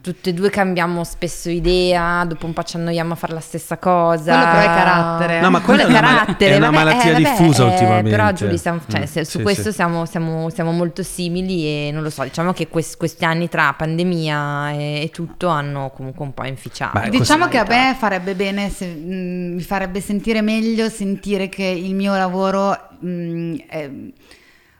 Tutte 0.00 0.30
e 0.30 0.32
due 0.32 0.48
cambiamo 0.50 1.02
spesso 1.02 1.50
idea, 1.50 2.24
dopo 2.24 2.46
un 2.46 2.52
po' 2.52 2.62
ci 2.62 2.76
annoiamo 2.76 3.12
a 3.14 3.16
fare 3.16 3.32
la 3.34 3.40
stessa 3.40 3.78
cosa. 3.78 4.32
Quello 4.32 4.50
però 4.52 4.60
è 4.60 4.64
carattere. 4.76 5.40
No, 5.40 5.50
ma 5.50 5.60
quello 5.60 5.82
è 5.82 5.86
carattere. 5.92 6.54
è 6.54 6.56
una 6.56 6.70
vabbè, 6.70 6.84
malattia 6.84 7.12
vabbè, 7.12 7.22
diffusa 7.30 7.62
eh, 7.64 7.70
ultimamente. 7.70 8.10
Però 8.10 8.32
Giulia, 8.32 8.56
siamo- 8.56 8.80
cioè, 8.88 9.00
Mm, 9.02 9.04
su 9.22 9.38
sì, 9.38 9.42
questo 9.42 9.70
sì. 9.70 9.72
Siamo, 9.72 10.06
siamo- 10.06 10.50
siamo 10.50 10.70
molto 10.70 11.02
simili 11.02 11.64
e 11.66 11.90
non 11.92 12.02
lo 12.04 12.10
so, 12.10 12.22
diciamo 12.22 12.52
che 12.52 12.68
quest- 12.68 12.96
questi 12.96 13.24
anni 13.24 13.48
tra 13.48 13.72
pandemia 13.76 14.70
e, 14.72 15.02
e 15.02 15.10
tutto 15.10 15.48
hanno 15.48 15.90
comunque 15.94 16.24
un 16.24 16.32
po' 16.34 16.44
inficiato. 16.46 16.98
Beh, 17.00 17.10
Diciamo 17.10 17.48
che 17.48 17.58
a 17.58 17.64
me 17.68 17.96
farebbe 17.98 18.34
bene, 18.34 18.70
se- 18.70 18.86
mh, 18.86 19.54
mi 19.54 19.62
farebbe 19.62 20.00
sentire 20.00 20.40
meglio 20.42 20.88
sentire 20.92 21.48
che 21.48 21.64
il 21.64 21.94
mio 21.94 22.14
lavoro 22.14 22.76
mh, 23.00 23.54
è- 23.66 23.90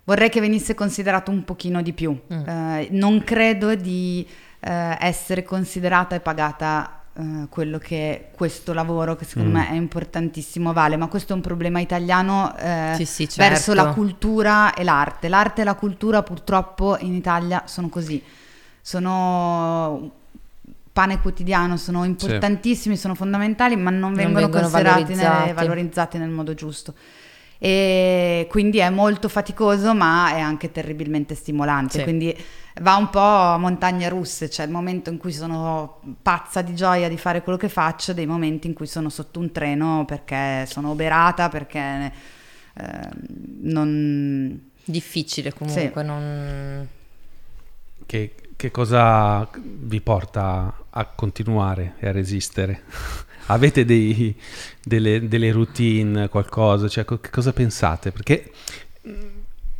vorrei 0.05 0.29
che 0.29 0.41
venisse 0.41 0.75
considerato 0.75 1.31
un 1.31 1.43
pochino 1.45 1.83
di 1.83 1.93
più. 1.93 2.17
Mm. 2.33 2.49
Eh, 2.49 2.89
non 2.93 3.23
credo 3.25 3.75
di 3.75 4.27
eh, 4.61 4.97
essere 5.01 5.43
considerata 5.43 6.15
e 6.15 6.21
pagata 6.21 7.01
eh, 7.15 7.47
quello 7.51 7.79
che 7.79 8.29
questo 8.35 8.73
lavoro, 8.73 9.17
che 9.17 9.25
secondo 9.25 9.51
Mm. 9.51 9.55
me 9.55 9.69
è 9.71 9.75
importantissimo, 9.75 10.73
vale, 10.73 10.97
ma 10.97 11.09
questo 11.09 11.33
è 11.33 11.37
un 11.37 11.43
problema 11.43 11.81
italiano 11.81 12.55
eh, 12.57 12.93
Sì, 12.97 13.05
sì, 13.05 13.29
verso 13.37 13.75
certo. 13.75 13.85
la 13.89 13.93
cultura 13.93 14.75
e 14.75 14.83
l'arte. 14.85 15.29
L'arte 15.29 15.61
e 15.63 15.65
la 15.65 15.75
cultura 15.75 16.23
purtroppo 16.23 16.97
in 17.01 17.15
Italia 17.15 17.65
sono 17.67 17.89
così. 17.89 18.23
Sono 18.85 20.11
pane 20.93 21.21
quotidiano, 21.21 21.77
sono 21.77 22.05
importantissimi, 22.05 22.97
sono 22.97 23.15
fondamentali, 23.15 23.77
ma 23.77 23.91
non 23.91 24.13
vengono, 24.13 24.41
vengono 24.41 24.63
considerati 24.63 25.15
valorizzati. 25.15 25.47
né 25.47 25.53
valorizzati 25.55 26.19
nel 26.19 26.29
modo 26.29 26.55
giusto. 26.55 26.95
E 27.59 28.49
quindi 28.51 28.79
è 28.79 28.91
molto 28.91 29.29
faticoso, 29.29 29.95
ma 29.95 30.35
è 30.35 30.41
anche 30.41 30.73
terribilmente 30.73 31.35
stimolante. 31.37 31.99
Sì. 31.99 32.03
Quindi 32.03 32.37
va 32.81 32.97
un 32.97 33.09
po' 33.09 33.21
a 33.21 33.57
montagne 33.57 34.09
russe, 34.09 34.49
c'è 34.49 34.65
il 34.65 34.71
momento 34.71 35.11
in 35.11 35.17
cui 35.17 35.33
sono 35.33 36.01
pazza 36.21 36.61
di 36.61 36.75
gioia 36.75 37.09
di 37.09 37.17
fare 37.17 37.43
quello 37.43 37.59
che 37.59 37.69
faccio, 37.69 38.13
dei 38.13 38.27
momenti 38.27 38.67
in 38.67 38.75
cui 38.75 38.87
sono 38.87 39.09
sotto 39.09 39.39
un 39.39 39.53
treno 39.53 40.05
perché 40.05 40.67
sono 40.67 40.91
oberata, 40.91 41.49
perché 41.49 42.13
eh, 42.75 43.09
non... 43.61 44.71
Difficile 44.85 45.53
comunque, 45.53 46.03
non... 46.03 46.89
Che, 48.05 48.35
che 48.57 48.71
cosa 48.73 49.49
vi 49.55 50.01
porta 50.01 50.82
a 50.93 51.05
continuare 51.07 51.95
e 51.99 52.09
a 52.09 52.13
resistere? 52.13 52.83
Avete 53.47 53.85
dei- 53.85 54.35
delle, 54.83 55.29
delle 55.29 55.53
routine, 55.53 56.29
qualcosa? 56.29 56.89
Cioè, 56.89 57.05
co- 57.05 57.21
cosa 57.31 57.53
pensate? 57.53 58.13
Perché 58.13 58.51
mh, 59.03 59.11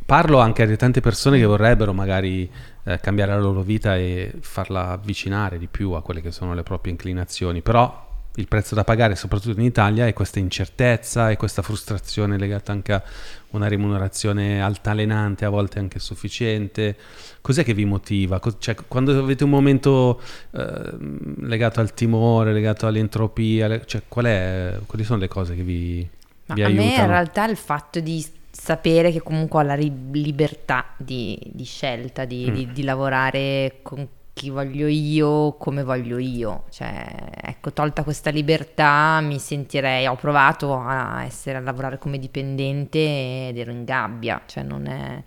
parlo 0.05 0.39
anche 0.39 0.63
a 0.63 0.75
tante 0.75 1.01
persone 1.01 1.39
che 1.39 1.45
vorrebbero 1.45 1.93
magari 1.93 2.49
eh, 2.83 2.99
cambiare 2.99 3.31
la 3.31 3.39
loro 3.39 3.61
vita 3.61 3.95
e 3.97 4.33
farla 4.41 4.89
avvicinare 4.89 5.57
di 5.57 5.67
più 5.67 5.91
a 5.91 6.01
quelle 6.01 6.21
che 6.21 6.31
sono 6.31 6.53
le 6.53 6.63
proprie 6.63 6.91
inclinazioni, 6.91 7.61
però 7.61 8.11
il 8.35 8.47
prezzo 8.47 8.73
da 8.73 8.83
pagare, 8.83 9.15
soprattutto 9.15 9.59
in 9.59 9.65
Italia, 9.65 10.07
è 10.07 10.13
questa 10.13 10.39
incertezza 10.39 11.29
e 11.29 11.37
questa 11.37 11.61
frustrazione 11.61 12.37
legata 12.37 12.71
anche 12.71 12.93
a 12.93 13.03
una 13.51 13.67
remunerazione 13.67 14.59
altalenante, 14.61 15.45
a 15.45 15.49
volte 15.49 15.77
anche 15.79 15.99
sufficiente. 15.99 16.95
Cos'è 17.41 17.63
che 17.63 17.75
vi 17.75 17.85
motiva? 17.85 18.41
Cioè, 18.57 18.75
quando 18.87 19.17
avete 19.19 19.43
un 19.43 19.51
momento 19.51 20.19
eh, 20.51 20.97
legato 21.41 21.79
al 21.79 21.93
timore, 21.93 22.53
legato 22.53 22.87
all'entropia, 22.87 23.67
le- 23.67 23.83
cioè, 23.85 24.01
qual 24.07 24.25
è, 24.25 24.79
quali 24.87 25.03
sono 25.03 25.19
le 25.19 25.27
cose 25.27 25.55
che 25.55 25.61
vi, 25.61 26.07
Ma 26.47 26.55
vi 26.55 26.63
a 26.63 26.67
me 26.69 26.73
in 26.73 26.79
aiutano? 26.79 27.07
realtà 27.09 27.47
il 27.47 27.57
fatto 27.57 27.99
di 27.99 28.25
sapere 28.49 29.11
che 29.11 29.21
comunque 29.21 29.59
ho 29.59 29.63
la 29.63 29.75
libertà 29.75 30.85
di, 30.97 31.39
di 31.53 31.63
scelta, 31.65 32.25
di, 32.25 32.47
Mm. 32.49 32.53
di- 32.55 32.71
di 32.71 32.83
lavorare 32.83 33.79
con 33.83 34.07
chi 34.33 34.49
voglio 34.49 34.87
io, 34.87 35.55
come 35.57 35.83
voglio 35.83 36.17
io. 36.17 36.65
Cioè, 36.69 37.31
ecco, 37.41 37.71
tolta 37.71 38.03
questa 38.03 38.29
libertà 38.31 39.21
mi 39.21 39.39
sentirei, 39.39 40.07
ho 40.07 40.15
provato 40.15 40.73
a 40.75 41.23
essere 41.23 41.57
a 41.57 41.61
lavorare 41.61 41.97
come 41.99 42.17
dipendente 42.17 43.47
ed 43.49 43.57
ero 43.57 43.71
in 43.71 43.85
gabbia, 43.85 44.41
cioè 44.45 44.63
non 44.63 44.87
è, 44.87 45.23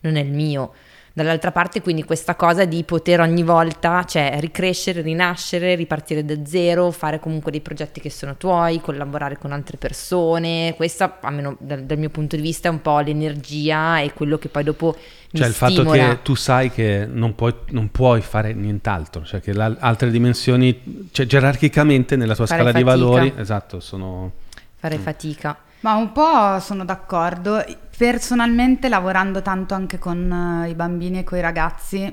non 0.00 0.16
è 0.16 0.20
il 0.20 0.32
mio. 0.32 0.72
Dall'altra 1.16 1.50
parte 1.50 1.80
quindi 1.80 2.04
questa 2.04 2.34
cosa 2.34 2.66
di 2.66 2.84
poter 2.84 3.20
ogni 3.20 3.42
volta, 3.42 4.04
cioè 4.04 4.36
ricrescere, 4.38 5.00
rinascere, 5.00 5.74
ripartire 5.74 6.22
da 6.26 6.44
zero, 6.44 6.90
fare 6.90 7.20
comunque 7.20 7.50
dei 7.50 7.62
progetti 7.62 8.02
che 8.02 8.10
sono 8.10 8.36
tuoi, 8.36 8.82
collaborare 8.82 9.38
con 9.38 9.50
altre 9.50 9.78
persone, 9.78 10.74
questa 10.76 11.16
almeno 11.22 11.56
dal, 11.58 11.84
dal 11.84 11.96
mio 11.96 12.10
punto 12.10 12.36
di 12.36 12.42
vista 12.42 12.68
è 12.68 12.70
un 12.70 12.82
po' 12.82 12.98
l'energia 12.98 13.98
e 14.00 14.12
quello 14.12 14.36
che 14.36 14.50
poi 14.50 14.62
dopo 14.62 14.94
Cioè 15.32 15.46
il 15.46 15.54
fatto 15.54 15.72
stimola. 15.72 16.08
che 16.08 16.18
tu 16.20 16.34
sai 16.34 16.70
che 16.70 17.08
non 17.10 17.34
puoi, 17.34 17.54
non 17.70 17.90
puoi 17.90 18.20
fare 18.20 18.52
nient'altro, 18.52 19.24
cioè 19.24 19.40
che 19.40 19.52
altre 19.52 20.10
dimensioni, 20.10 21.08
cioè 21.12 21.24
gerarchicamente 21.24 22.16
nella 22.16 22.34
tua 22.34 22.44
Fare 22.44 22.60
scala 22.60 22.72
di 22.76 22.84
fatica. 22.84 23.06
valori, 23.06 23.32
esatto, 23.38 23.80
sono... 23.80 24.32
fare 24.74 24.98
fatica. 24.98 25.56
Ma 25.80 25.94
un 25.94 26.12
po' 26.12 26.58
sono 26.60 26.84
d'accordo. 26.84 27.64
Personalmente, 27.96 28.88
lavorando 28.88 29.40
tanto 29.42 29.74
anche 29.74 29.98
con 29.98 30.62
eh, 30.64 30.68
i 30.70 30.74
bambini 30.74 31.18
e 31.20 31.24
con 31.24 31.38
i 31.38 31.40
ragazzi, 31.40 32.12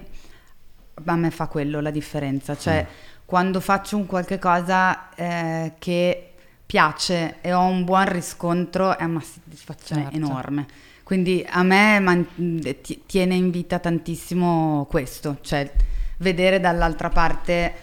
a 1.05 1.15
me 1.15 1.31
fa 1.31 1.47
quello 1.47 1.79
la 1.81 1.89
differenza. 1.91 2.55
Cioè, 2.55 2.85
quando 3.25 3.59
faccio 3.59 3.97
un 3.97 4.05
qualche 4.05 4.37
cosa 4.39 5.09
eh, 5.15 5.73
che 5.79 6.33
piace 6.65 7.37
e 7.41 7.53
ho 7.53 7.65
un 7.65 7.83
buon 7.83 8.07
riscontro, 8.11 8.97
è 8.97 9.03
una 9.03 9.21
soddisfazione 9.21 10.03
Certo. 10.03 10.17
enorme. 10.17 10.65
Quindi 11.03 11.45
a 11.49 11.63
me 11.63 11.99
man- 11.99 12.27
ti- 12.81 13.03
tiene 13.05 13.35
in 13.35 13.51
vita 13.51 13.79
tantissimo 13.79 14.85
questo, 14.89 15.37
cioè 15.41 15.69
vedere 16.17 16.59
dall'altra 16.59 17.09
parte 17.09 17.73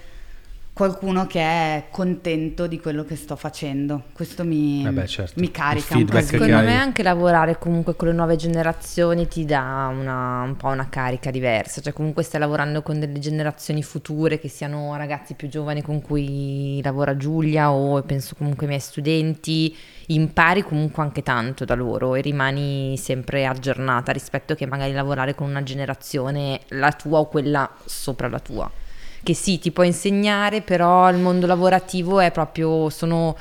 qualcuno 0.80 1.26
che 1.26 1.40
è 1.40 1.84
contento 1.90 2.66
di 2.66 2.80
quello 2.80 3.04
che 3.04 3.14
sto 3.14 3.36
facendo. 3.36 4.04
Questo 4.14 4.44
mi, 4.44 4.86
Eh 4.86 4.90
beh, 4.90 5.06
certo. 5.06 5.38
mi 5.38 5.50
carica 5.50 5.94
un 5.94 6.06
che 6.06 6.22
Secondo 6.22 6.56
me 6.56 6.74
anche 6.74 7.02
lavorare 7.02 7.58
comunque 7.58 7.94
con 7.96 8.08
le 8.08 8.14
nuove 8.14 8.36
generazioni 8.36 9.28
ti 9.28 9.44
dà 9.44 9.90
una, 9.92 10.40
un 10.40 10.56
po' 10.56 10.68
una 10.68 10.88
carica 10.88 11.30
diversa, 11.30 11.82
cioè 11.82 11.92
comunque 11.92 12.22
stai 12.22 12.40
lavorando 12.40 12.80
con 12.80 12.98
delle 12.98 13.18
generazioni 13.18 13.82
future 13.82 14.38
che 14.38 14.48
siano 14.48 14.96
ragazzi 14.96 15.34
più 15.34 15.50
giovani 15.50 15.82
con 15.82 16.00
cui 16.00 16.80
lavora 16.82 17.14
Giulia 17.14 17.70
o 17.70 18.00
penso 18.00 18.34
comunque 18.34 18.62
ai 18.62 18.68
miei 18.68 18.80
studenti, 18.80 19.76
impari 20.06 20.62
comunque 20.62 21.02
anche 21.02 21.22
tanto 21.22 21.66
da 21.66 21.74
loro 21.74 22.14
e 22.14 22.22
rimani 22.22 22.96
sempre 22.96 23.44
aggiornata 23.44 24.12
rispetto 24.12 24.54
che 24.54 24.64
magari 24.64 24.92
lavorare 24.92 25.34
con 25.34 25.46
una 25.46 25.62
generazione, 25.62 26.60
la 26.68 26.92
tua 26.92 27.18
o 27.18 27.28
quella 27.28 27.70
sopra 27.84 28.30
la 28.30 28.40
tua. 28.40 28.88
Che 29.22 29.34
sì, 29.34 29.58
ti 29.58 29.70
può 29.70 29.82
insegnare, 29.82 30.62
però 30.62 31.10
il 31.10 31.18
mondo 31.18 31.46
lavorativo 31.46 32.20
è 32.20 32.30
proprio, 32.30 32.88
sono 32.88 33.36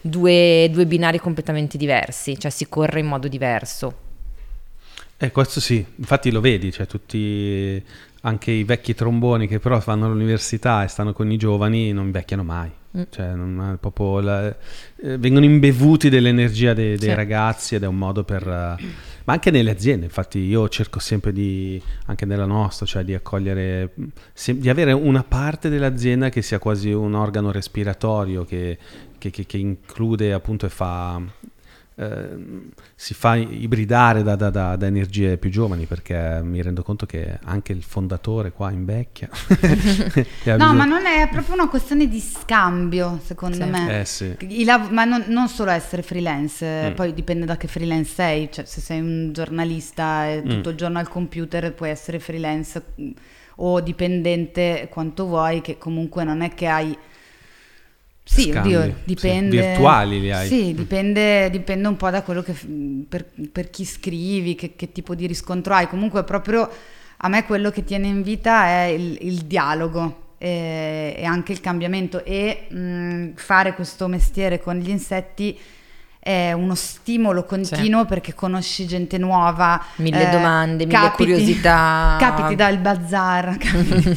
due, 0.00 0.68
due 0.70 0.86
binari 0.86 1.18
completamente 1.18 1.78
diversi, 1.78 2.38
cioè 2.38 2.50
si 2.50 2.68
corre 2.68 3.00
in 3.00 3.06
modo 3.06 3.28
diverso. 3.28 3.94
Eh, 5.16 5.30
questo 5.30 5.60
sì, 5.60 5.84
infatti 5.96 6.30
lo 6.30 6.40
vedi, 6.40 6.72
cioè 6.72 6.86
tutti, 6.86 7.82
anche 8.22 8.50
i 8.50 8.64
vecchi 8.64 8.94
tromboni 8.94 9.46
che 9.46 9.60
però 9.60 9.78
fanno 9.80 10.08
l'università 10.08 10.82
e 10.82 10.88
stanno 10.88 11.12
con 11.12 11.30
i 11.30 11.36
giovani 11.36 11.92
non 11.92 12.06
invecchiano 12.06 12.42
mai. 12.42 12.70
Mm. 12.96 13.02
Cioè, 13.08 13.34
non 13.34 13.72
è 13.74 13.78
proprio 13.78 14.20
la- 14.20 14.48
eh, 15.02 15.16
vengono 15.18 15.44
imbevuti 15.46 16.10
dell'energia 16.10 16.74
dei, 16.74 16.96
dei 16.98 17.08
Sì. 17.08 17.14
ragazzi 17.14 17.74
ed 17.74 17.82
è 17.84 17.86
un 17.86 17.96
modo 17.96 18.22
per... 18.24 18.42
eh, 18.46 18.84
ma 19.24 19.32
anche 19.32 19.50
nelle 19.50 19.70
aziende, 19.70 20.04
infatti 20.06 20.40
io 20.40 20.68
cerco 20.68 20.98
sempre 20.98 21.32
di, 21.32 21.80
anche 22.06 22.26
nella 22.26 22.44
nostra, 22.44 22.84
cioè 22.84 23.02
di 23.04 23.14
accogliere, 23.14 23.94
se- 24.34 24.58
di 24.58 24.68
avere 24.68 24.92
una 24.92 25.22
parte 25.22 25.68
dell'azienda 25.70 26.28
che 26.28 26.42
sia 26.42 26.58
quasi 26.58 26.92
un 26.92 27.14
organo 27.14 27.50
respiratorio 27.50 28.44
che, 28.44 28.76
che- 29.18 29.30
che- 29.30 29.46
che 29.46 29.56
include 29.56 30.32
appunto 30.32 30.66
e 30.66 30.68
fa... 30.68 31.20
ehm, 32.02 32.68
si 32.94 33.14
fa 33.14 33.36
ibridare 33.36 34.22
da, 34.22 34.36
da- 34.36 34.50
da- 34.50 34.76
da 34.76 34.86
energie 34.86 35.36
più 35.38 35.50
giovani 35.50 35.86
perché 35.86 36.40
mi 36.42 36.60
rendo 36.62 36.82
conto 36.82 37.06
che 37.06 37.38
anche 37.44 37.72
il 37.72 37.82
fondatore 37.82 38.52
qua 38.52 38.70
invecchia 38.70 39.28
No, 40.44 40.56
bisogno- 40.56 40.72
ma 40.74 40.84
non 40.84 41.06
è 41.06 41.28
proprio 41.30 41.54
una 41.54 41.68
questione 41.68 42.08
di 42.08 42.20
scambio, 42.20 43.20
secondo 43.24 43.56
Sì. 43.56 43.70
me. 43.70 44.00
eh 44.00 44.04
sì 44.04 44.34
I 44.40 44.64
lav- 44.64 44.90
ma 44.90 45.04
non, 45.04 45.24
non 45.28 45.48
solo 45.48 45.70
essere 45.70 46.02
freelance, 46.02 46.64
eh, 46.66 46.90
Mm. 46.90 46.94
poi 46.94 47.14
dipende 47.14 47.44
da 47.46 47.56
che 47.56 47.68
freelance 47.68 48.12
sei, 48.14 48.48
cioè 48.52 48.64
se 48.64 48.80
sei 48.80 49.00
un 49.00 49.30
giornalista 49.32 50.26
e 50.28 50.42
tutto 50.42 50.68
Mm. 50.68 50.72
il 50.72 50.78
giorno 50.78 50.98
al 50.98 51.08
computer 51.08 51.72
puoi 51.74 51.90
essere 51.90 52.18
freelance 52.18 52.82
mm, 53.00 53.10
o 53.56 53.80
dipendente 53.80 54.88
quanto 54.90 55.26
vuoi, 55.26 55.60
che 55.60 55.78
comunque 55.78 56.24
non 56.24 56.40
è 56.42 56.50
che 56.54 56.66
hai... 56.66 56.96
Sì, 58.24 58.50
oddio, 58.50 58.82
sì. 58.82 58.94
dipende... 59.04 59.60
Virtuali 59.60 60.20
li 60.20 60.32
hai. 60.32 60.46
Sì, 60.46 60.74
dipende, 60.74 61.50
dipende 61.50 61.88
un 61.88 61.96
po' 61.96 62.10
da 62.10 62.22
quello 62.22 62.42
che... 62.42 62.54
per, 63.08 63.26
per 63.50 63.70
chi 63.70 63.84
scrivi, 63.84 64.54
che, 64.54 64.74
che 64.76 64.92
tipo 64.92 65.14
di 65.14 65.26
riscontro 65.26 65.74
hai. 65.74 65.88
Comunque 65.88 66.22
proprio 66.24 66.68
a 67.16 67.28
me 67.28 67.44
quello 67.44 67.70
che 67.70 67.84
tiene 67.84 68.06
in 68.06 68.22
vita 68.22 68.66
è 68.66 68.84
il, 68.84 69.18
il 69.20 69.42
dialogo 69.42 70.34
e, 70.38 71.14
e 71.16 71.24
anche 71.24 71.52
il 71.52 71.60
cambiamento 71.60 72.24
e 72.24 72.66
mh, 72.68 73.34
fare 73.34 73.74
questo 73.74 74.08
mestiere 74.08 74.60
con 74.60 74.76
gli 74.76 74.88
insetti 74.88 75.58
è 76.24 76.52
uno 76.52 76.76
stimolo 76.76 77.44
continuo 77.44 78.04
perché 78.04 78.32
conosci 78.32 78.86
gente 78.86 79.18
nuova. 79.18 79.82
Mille 79.96 80.28
eh, 80.28 80.30
domande, 80.30 80.86
mille 80.86 81.10
curiosità. 81.16 82.16
Capiti 82.20 82.54
dal 82.54 82.78
bazar, 82.78 83.56
capi- 83.58 84.16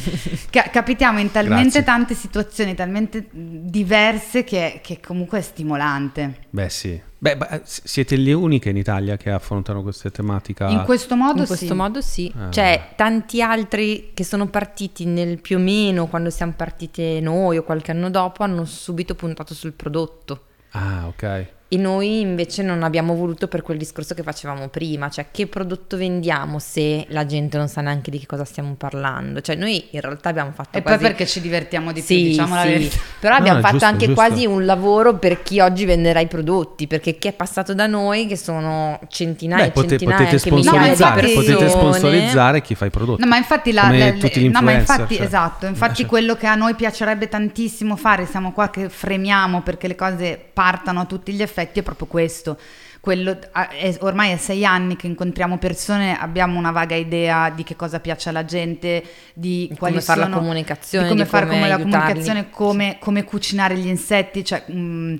ca- 0.50 0.68
capitiamo 0.70 1.18
in 1.18 1.32
talmente 1.32 1.62
Grazie. 1.64 1.82
tante 1.82 2.14
situazioni, 2.14 2.74
talmente 2.76 3.26
diverse 3.32 4.44
che, 4.44 4.80
che 4.82 5.00
comunque 5.00 5.38
è 5.38 5.42
stimolante. 5.42 6.42
beh 6.50 6.68
sì 6.68 7.00
beh, 7.18 7.36
siete 7.64 8.16
le 8.16 8.32
uniche 8.32 8.70
in 8.70 8.76
Italia 8.76 9.16
che 9.16 9.30
affrontano 9.30 9.82
queste 9.82 10.10
tematiche 10.10 10.64
In 10.64 10.84
questo 10.84 11.16
modo 11.16 11.40
In 11.40 11.46
questo 11.46 11.66
sì. 11.66 11.72
modo 11.74 12.00
sì, 12.00 12.32
Ah. 12.38 12.50
cioè 12.50 12.90
tanti 12.94 13.42
altri 13.42 14.10
che 14.14 14.22
sono 14.24 14.46
partiti 14.46 15.06
nel 15.06 15.40
più 15.40 15.56
o 15.56 15.60
meno 15.60 16.06
quando 16.06 16.30
siamo 16.30 16.52
partite 16.56 17.18
noi 17.20 17.56
o 17.56 17.62
qualche 17.64 17.90
anno 17.90 18.10
dopo 18.10 18.42
hanno 18.44 18.64
subito 18.64 19.14
puntato 19.16 19.54
sul 19.54 19.72
prodotto 19.72 20.44
ah 20.72 21.06
ok 21.08 21.54
e 21.68 21.76
noi 21.78 22.20
invece 22.20 22.62
non 22.62 22.82
abbiamo 22.84 23.14
voluto 23.14 23.48
per 23.48 23.62
quel 23.62 23.76
discorso 23.76 24.14
che 24.14 24.22
facevamo 24.22 24.68
prima, 24.68 25.08
cioè 25.10 25.26
che 25.32 25.48
prodotto 25.48 25.96
vendiamo 25.96 26.60
se 26.60 27.04
la 27.08 27.26
gente 27.26 27.58
non 27.58 27.66
sa 27.68 27.80
neanche 27.80 28.10
di 28.12 28.18
che 28.20 28.26
cosa 28.26 28.44
stiamo 28.44 28.74
parlando, 28.76 29.40
cioè 29.40 29.56
noi 29.56 29.84
in 29.90 30.00
realtà 30.00 30.28
abbiamo 30.28 30.52
fatto 30.52 30.78
E 30.78 30.82
quasi... 30.82 30.98
poi 30.98 31.06
perché 31.08 31.26
ci 31.26 31.40
divertiamo 31.40 31.92
di 31.92 32.02
più, 32.02 32.14
Sì, 32.16 32.22
diciamo 32.22 32.54
la 32.54 32.62
sì. 32.62 32.68
verità. 32.68 32.96
Però 33.18 33.34
No, 33.34 33.40
abbiamo 33.40 33.58
fatto 33.60 33.72
giusto, 33.72 33.86
anche 33.86 34.06
giusto. 34.06 34.20
quasi 34.22 34.46
un 34.46 34.64
lavoro 34.64 35.16
per 35.18 35.42
chi 35.42 35.58
oggi 35.60 35.84
venderà 35.84 36.20
i 36.20 36.28
prodotti, 36.28 36.86
perché 36.86 37.18
chi 37.18 37.28
è 37.28 37.32
passato 37.32 37.74
da 37.74 37.86
noi, 37.86 38.26
che 38.26 38.36
sono 38.36 39.00
centinaia 39.08 39.64
e 39.64 39.70
pote- 39.72 39.88
centinaia, 39.88 40.24
potete 40.24 40.50
migliaia 40.50 40.92
di 40.92 40.94
sponsorizzare, 40.94 41.20
infatti- 41.20 41.34
potete 41.34 41.56
persone. 41.64 41.80
sponsorizzare 41.80 42.62
chi 42.62 42.74
fa 42.76 42.84
i 42.86 42.90
prodotti 42.90 43.20
No, 43.22 43.26
ma 43.26 43.36
infatti, 43.36 43.72
la, 43.72 43.82
Come 43.82 43.98
la- 43.98 44.12
tutti 44.12 44.34
le- 44.40 44.40
gli 44.46 44.50
no, 44.50 44.60
ma 44.62 44.70
influencer, 44.70 44.94
infatti 45.00 45.14
cioè. 45.16 45.26
esatto, 45.26 45.66
infatti 45.66 45.96
Cioè. 46.02 46.06
quello 46.06 46.36
che 46.36 46.46
a 46.46 46.54
noi 46.54 46.74
piacerebbe 46.74 47.28
tantissimo 47.28 47.96
fare, 47.96 48.24
siamo 48.26 48.52
qua 48.52 48.70
che 48.70 48.88
fremiamo 48.88 49.62
perché 49.62 49.88
le 49.88 49.96
cose 49.96 50.40
partano 50.52 51.00
a 51.00 51.04
tutti 51.06 51.32
gli 51.32 51.42
effetti, 51.42 51.54
è 51.62 51.82
proprio 51.82 52.06
questo. 52.06 52.58
Quello, 53.00 53.38
è- 53.52 53.96
ormai 54.00 54.32
è 54.32 54.36
sei 54.36 54.64
anni 54.64 54.96
che 54.96 55.06
incontriamo 55.06 55.58
persone, 55.58 56.18
abbiamo 56.18 56.58
una 56.58 56.72
vaga 56.72 56.96
idea 56.96 57.50
di 57.50 57.62
che 57.62 57.76
cosa 57.76 58.00
piace 58.00 58.30
alla 58.30 58.44
gente, 58.44 59.02
di 59.32 59.68
Di 59.70 59.76
quali 59.76 59.94
come 59.94 60.04
fare 60.04 60.20
la 60.20 60.28
comunicazione, 60.28 61.04
di 61.04 61.10
come 61.10 61.22
di 61.22 61.28
fare 61.28 61.46
come 61.46 61.68
la 61.68 61.78
comunicazione, 61.78 62.50
come, 62.50 62.96
come 62.98 63.24
cucinare 63.24 63.76
gli 63.76 63.86
insetti, 63.86 64.44
cioè 64.44 64.64
mm, 64.70 65.16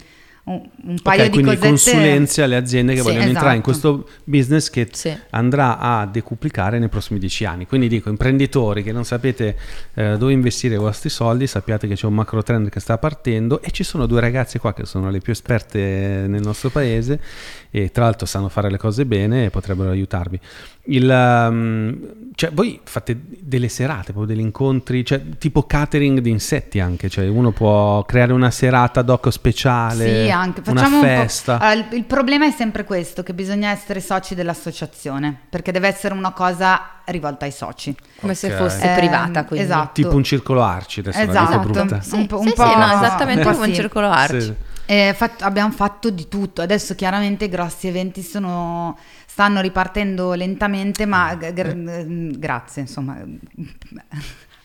un, 0.49 0.63
un 0.85 0.97
paio 1.03 1.25
di 1.25 1.31
quindi 1.31 1.57
cosette. 1.57 1.67
consulenze 1.69 2.43
alle 2.43 2.57
aziende 2.57 2.93
che 2.95 3.01
Sì, 3.01 3.05
vogliono 3.05 3.25
entrare 3.25 3.57
in 3.57 3.63
esatto. 3.67 3.71
questo 4.03 4.09
business 4.25 4.71
che 4.71 4.89
Sì. 4.93 5.17
andrà 5.31 5.79
a 5.79 6.07
decuplicare 6.07 6.79
nei 6.79 6.89
prossimi 6.89 7.19
dieci 7.19 7.45
anni. 7.45 7.67
Quindi 7.67 7.89
dico, 7.89 8.09
imprenditori 8.11 8.83
che 8.85 8.93
non 8.93 9.05
sapete 9.05 9.57
eh, 9.95 10.17
dove 10.17 10.33
investire 10.33 10.77
i 10.77 10.79
vostri 10.79 11.09
soldi, 11.09 11.47
sappiate 11.49 11.89
che 11.89 11.95
c'è 11.95 12.07
un 12.07 12.15
macro 12.15 12.43
trend 12.45 12.69
che 12.69 12.79
sta 12.81 12.97
partendo 12.97 13.61
e 13.61 13.71
ci 13.73 13.83
sono 13.83 14.07
due 14.07 14.21
ragazze 14.21 14.59
qua 14.61 14.73
che 14.73 14.85
sono 14.87 15.11
le 15.11 15.19
più 15.21 15.33
esperte 15.33 16.25
nel 16.29 16.43
nostro 16.43 16.71
paese 16.71 17.21
e 17.79 17.91
tra 17.91 18.05
l'altro 18.05 18.25
sanno 18.25 18.49
fare 18.49 18.71
le 18.71 18.79
cose 18.79 19.05
bene 19.05 19.45
e 19.45 19.51
potrebbero 19.51 19.91
aiutarvi. 19.91 20.41
Il, 20.89 21.11
um, 21.11 21.99
cioè, 22.35 22.51
voi 22.53 22.81
fate 22.85 23.19
delle 23.39 23.69
serate, 23.69 24.13
proprio 24.13 24.27
degli 24.35 24.41
incontri, 24.43 25.05
cioè, 25.05 25.21
tipo 25.37 25.65
catering 25.65 26.21
di 26.21 26.31
insetti 26.31 26.81
anche, 26.81 27.11
cioè 27.11 27.29
uno 27.29 27.51
può 27.51 28.03
creare 28.05 28.33
una 28.33 28.51
serata 28.51 29.03
doc 29.03 29.29
speciale, 29.31 30.25
Sì, 30.25 30.31
anche 30.31 30.63
una 30.65 30.81
facciamo 30.81 30.97
un 30.97 31.03
po'- 31.03 31.09
festa. 31.09 31.59
Allora, 31.59 31.87
il, 31.91 31.97
il 31.99 32.05
problema 32.05 32.47
è 32.47 32.51
sempre 32.51 32.85
questo, 32.85 33.23
che 33.23 33.35
bisogna 33.35 33.69
essere 33.71 34.01
soci 34.01 34.35
dell'associazione, 34.35 35.37
perché 35.51 35.71
deve 35.71 35.89
essere 35.89 36.15
una 36.15 36.33
cosa 36.33 36.81
rivolta 37.05 37.45
ai 37.45 37.53
soci. 37.53 37.95
Come 38.21 38.35
se 38.35 38.47
Ok. 38.53 38.57
fosse 38.57 38.89
Ehm, 38.89 38.97
privata, 38.97 39.45
quindi. 39.45 39.67
esatto. 39.67 39.91
Tipo 39.93 40.15
un 40.17 40.25
circolo 40.25 40.63
arci, 40.63 41.01
adesso 41.01 41.19
la 41.19 41.25
dico 41.27 41.39
Esatto. 41.43 41.69
brutta. 41.69 42.01
Sì, 42.01 42.15
Un 42.15 42.27
po'- 42.27 42.37
sì, 42.39 42.43
un 42.45 42.49
sì, 42.49 42.55
po'- 42.55 42.65
no, 42.77 42.93
esattamente 42.95 43.43
un 43.43 43.47
po' 43.49 43.53
come 43.55 43.67
un 43.67 43.75
sì. 43.75 43.81
circolo 43.81 44.07
arci. 44.09 44.41
Sì. 44.41 44.55
Eh, 44.87 45.13
fat- 45.17 45.43
abbiamo 45.43 45.73
fatto 45.73 46.11
di 46.11 46.29
tutto, 46.29 46.63
adesso 46.63 46.95
chiaramente 46.95 47.47
i 47.47 47.49
grossi 47.49 47.89
eventi 47.89 48.23
sono- 48.23 48.97
stanno 49.27 49.61
ripartendo 49.61 50.33
lentamente, 50.35 51.07
ma 51.07 51.35
g- 51.35 51.53
gr- 51.53 51.75
mm, 51.75 52.31
grazie, 52.37 52.83
insomma, 52.83 53.17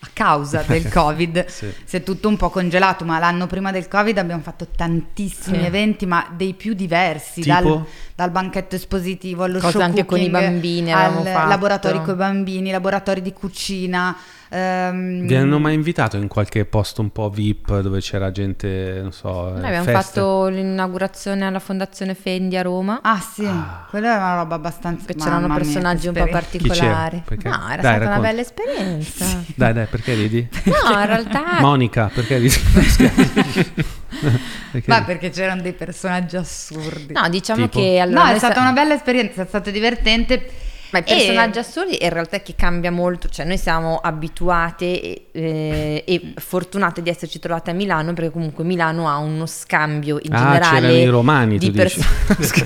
a 0.03 0.07
causa 0.13 0.63
del 0.65 0.87
Covid 0.93 1.45
Sì. 1.47 1.71
si 1.83 1.95
è 1.97 2.03
tutto 2.03 2.27
un 2.27 2.37
po' 2.37 2.49
congelato, 2.49 3.03
ma 3.03 3.17
l'anno 3.19 3.47
prima 3.47 3.71
del 3.71 3.87
Covid 3.87 4.17
abbiamo 4.19 4.41
fatto 4.43 4.67
tantissimi 4.75 5.57
Sì. 5.59 5.65
eventi, 5.65 6.05
ma 6.05 6.27
dei 6.35 6.53
più 6.53 6.73
diversi, 6.73 7.41
Tipo? 7.41 7.53
dal, 7.53 7.85
dal 8.15 8.31
banchetto 8.31 8.75
espositivo 8.75 9.43
allo 9.43 9.59
Cose 9.59 9.71
show 9.71 9.81
anche 9.81 10.05
con 10.05 10.19
i 10.19 10.29
cooking, 10.29 10.49
bambini 10.51 10.93
al 10.93 11.13
fatto. 11.25 11.47
laboratori 11.49 12.01
con 12.03 12.13
i 12.13 12.17
bambini, 12.17 12.69
laboratori 12.71 13.21
di 13.23 13.33
cucina. 13.33 14.15
Ehm, 14.51 15.25
Vi 15.25 15.35
hanno 15.35 15.59
mai 15.59 15.73
invitato 15.73 16.17
in 16.17 16.27
qualche 16.27 16.65
posto 16.65 17.01
un 17.01 17.11
po' 17.11 17.29
VIP 17.29 17.79
dove 17.79 17.99
c'era 17.99 18.31
gente, 18.31 18.99
non 19.01 19.11
so, 19.11 19.49
Noi 19.49 19.61
eh, 19.63 19.65
abbiamo 19.65 19.83
feste? 19.85 20.01
fatto 20.01 20.47
l'inaugurazione 20.47 21.45
alla 21.45 21.59
Fondazione 21.59 22.13
Fendi 22.15 22.57
a 22.57 22.61
Roma. 22.61 22.99
Ah 23.01 23.19
sì, 23.19 23.47
quella 23.89 24.13
è 24.13 24.17
una 24.17 24.35
roba 24.35 24.55
abbastanza... 24.55 25.05
che 25.05 25.15
c'erano 25.15 25.47
mia, 25.47 25.55
personaggi 25.55 26.07
un 26.07 26.13
po' 26.13 26.27
particolari. 26.27 27.23
Perché? 27.25 27.47
No, 27.47 27.55
era 27.69 27.81
Dai, 27.81 27.95
stata 27.95 27.95
una 27.97 28.05
racconta. 28.05 28.27
bella 28.27 28.41
esperienza. 28.41 29.43
Dai, 29.55 29.73
dai, 29.73 29.85
perché 29.85 30.13
ridi? 30.15 30.49
No, 30.65 30.99
in 30.99 31.05
realtà 31.05 31.59
Monica, 31.59 32.11
perché 32.13 32.37
ridi? 32.37 32.55
Perché 34.71 34.89
Ma 34.89 35.03
perché 35.03 35.29
c'erano 35.29 35.61
dei 35.61 35.73
personaggi 35.73 36.35
assurdi. 36.37 37.13
No, 37.13 37.27
diciamo 37.29 37.63
Tipo? 37.67 37.79
che 37.79 37.99
allora 37.99 38.19
No, 38.21 38.25
è 38.27 38.29
noi 38.31 38.39
stata 38.39 38.61
una 38.61 38.71
bella 38.71 38.93
esperienza, 38.93 39.41
è 39.41 39.45
stato 39.45 39.69
divertente. 39.71 40.49
Ma 40.91 40.99
i 40.99 41.03
E- 41.05 41.15
personaggi 41.15 41.57
assurdi 41.59 41.97
in 42.03 42.09
realtà 42.09 42.35
è 42.37 42.41
che 42.43 42.53
cambia 42.55 42.91
molto, 42.91 43.29
cioè 43.29 43.45
noi 43.45 43.57
siamo 43.57 43.99
abituate 44.03 44.85
e, 45.01 45.25
eh, 45.31 46.03
e 46.05 46.33
fortunate 46.37 47.01
di 47.01 47.09
esserci 47.09 47.39
trovate 47.39 47.71
a 47.71 47.73
Milano 47.73 48.11
perché 48.13 48.29
comunque 48.31 48.63
Milano 48.65 49.07
ha 49.09 49.17
uno 49.17 49.45
scambio 49.45 50.19
in 50.21 50.33
Ah, 50.33 50.37
generale 50.37 50.81
c'erano 50.81 50.93
i 50.99 51.05
romani, 51.07 51.57
tu 51.59 51.69
di 51.69 51.71
dici. 51.71 51.77
persone. 51.81 52.09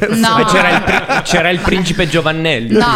No. 0.25 0.43
C'era 0.45 0.69
il, 0.69 0.81
pri- 0.83 1.21
c'era 1.23 1.49
il 1.49 1.59
principe 1.59 2.07
Giovannelli. 2.07 2.73
No, 2.73 2.93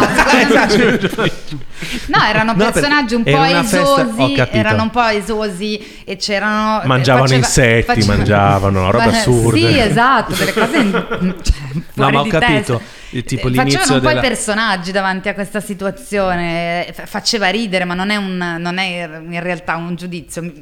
no, 2.06 2.22
erano 2.28 2.52
No, 2.54 2.70
personaggi 2.70 3.14
un 3.14 3.22
po' 3.22 3.30
era 3.30 3.60
esosi, 3.60 4.34
erano 4.50 4.82
un 4.82 4.90
po' 4.90 5.02
esosi 5.04 6.02
e 6.04 6.16
c'erano... 6.16 6.82
Mangiavano 6.86 7.26
faceva- 7.26 7.46
insetti, 7.46 7.82
faceva- 7.84 8.16
mangiavano 8.16 8.90
robe 8.90 9.04
Ma- 9.06 9.10
assurde. 9.18 9.58
Sì, 9.58 9.78
esatto, 9.78 10.34
delle 10.34 10.52
cose 10.52 10.76
in- 10.78 11.34
cioè, 11.42 11.54
No, 11.94 12.10
ma 12.10 12.20
ho 12.20 12.22
di 12.24 12.30
capito. 12.30 12.78
testa. 12.78 12.98
Tipo 13.10 13.48
l'inizio 13.48 13.78
Facevano 13.78 13.94
un 13.94 14.00
po' 14.02 14.08
della- 14.08 14.20
i 14.20 14.28
personaggi 14.28 14.92
davanti 14.92 15.28
a 15.28 15.34
questa 15.34 15.60
situazione, 15.60 16.86
eh, 16.86 16.92
fa- 16.92 17.06
faceva 17.06 17.48
ridere, 17.48 17.84
ma 17.84 17.94
non 17.94 18.10
è, 18.10 18.16
un, 18.16 18.56
non 18.58 18.78
è 18.78 19.08
in 19.28 19.40
realtà 19.42 19.76
un 19.76 19.96
giudizio. 19.96 20.52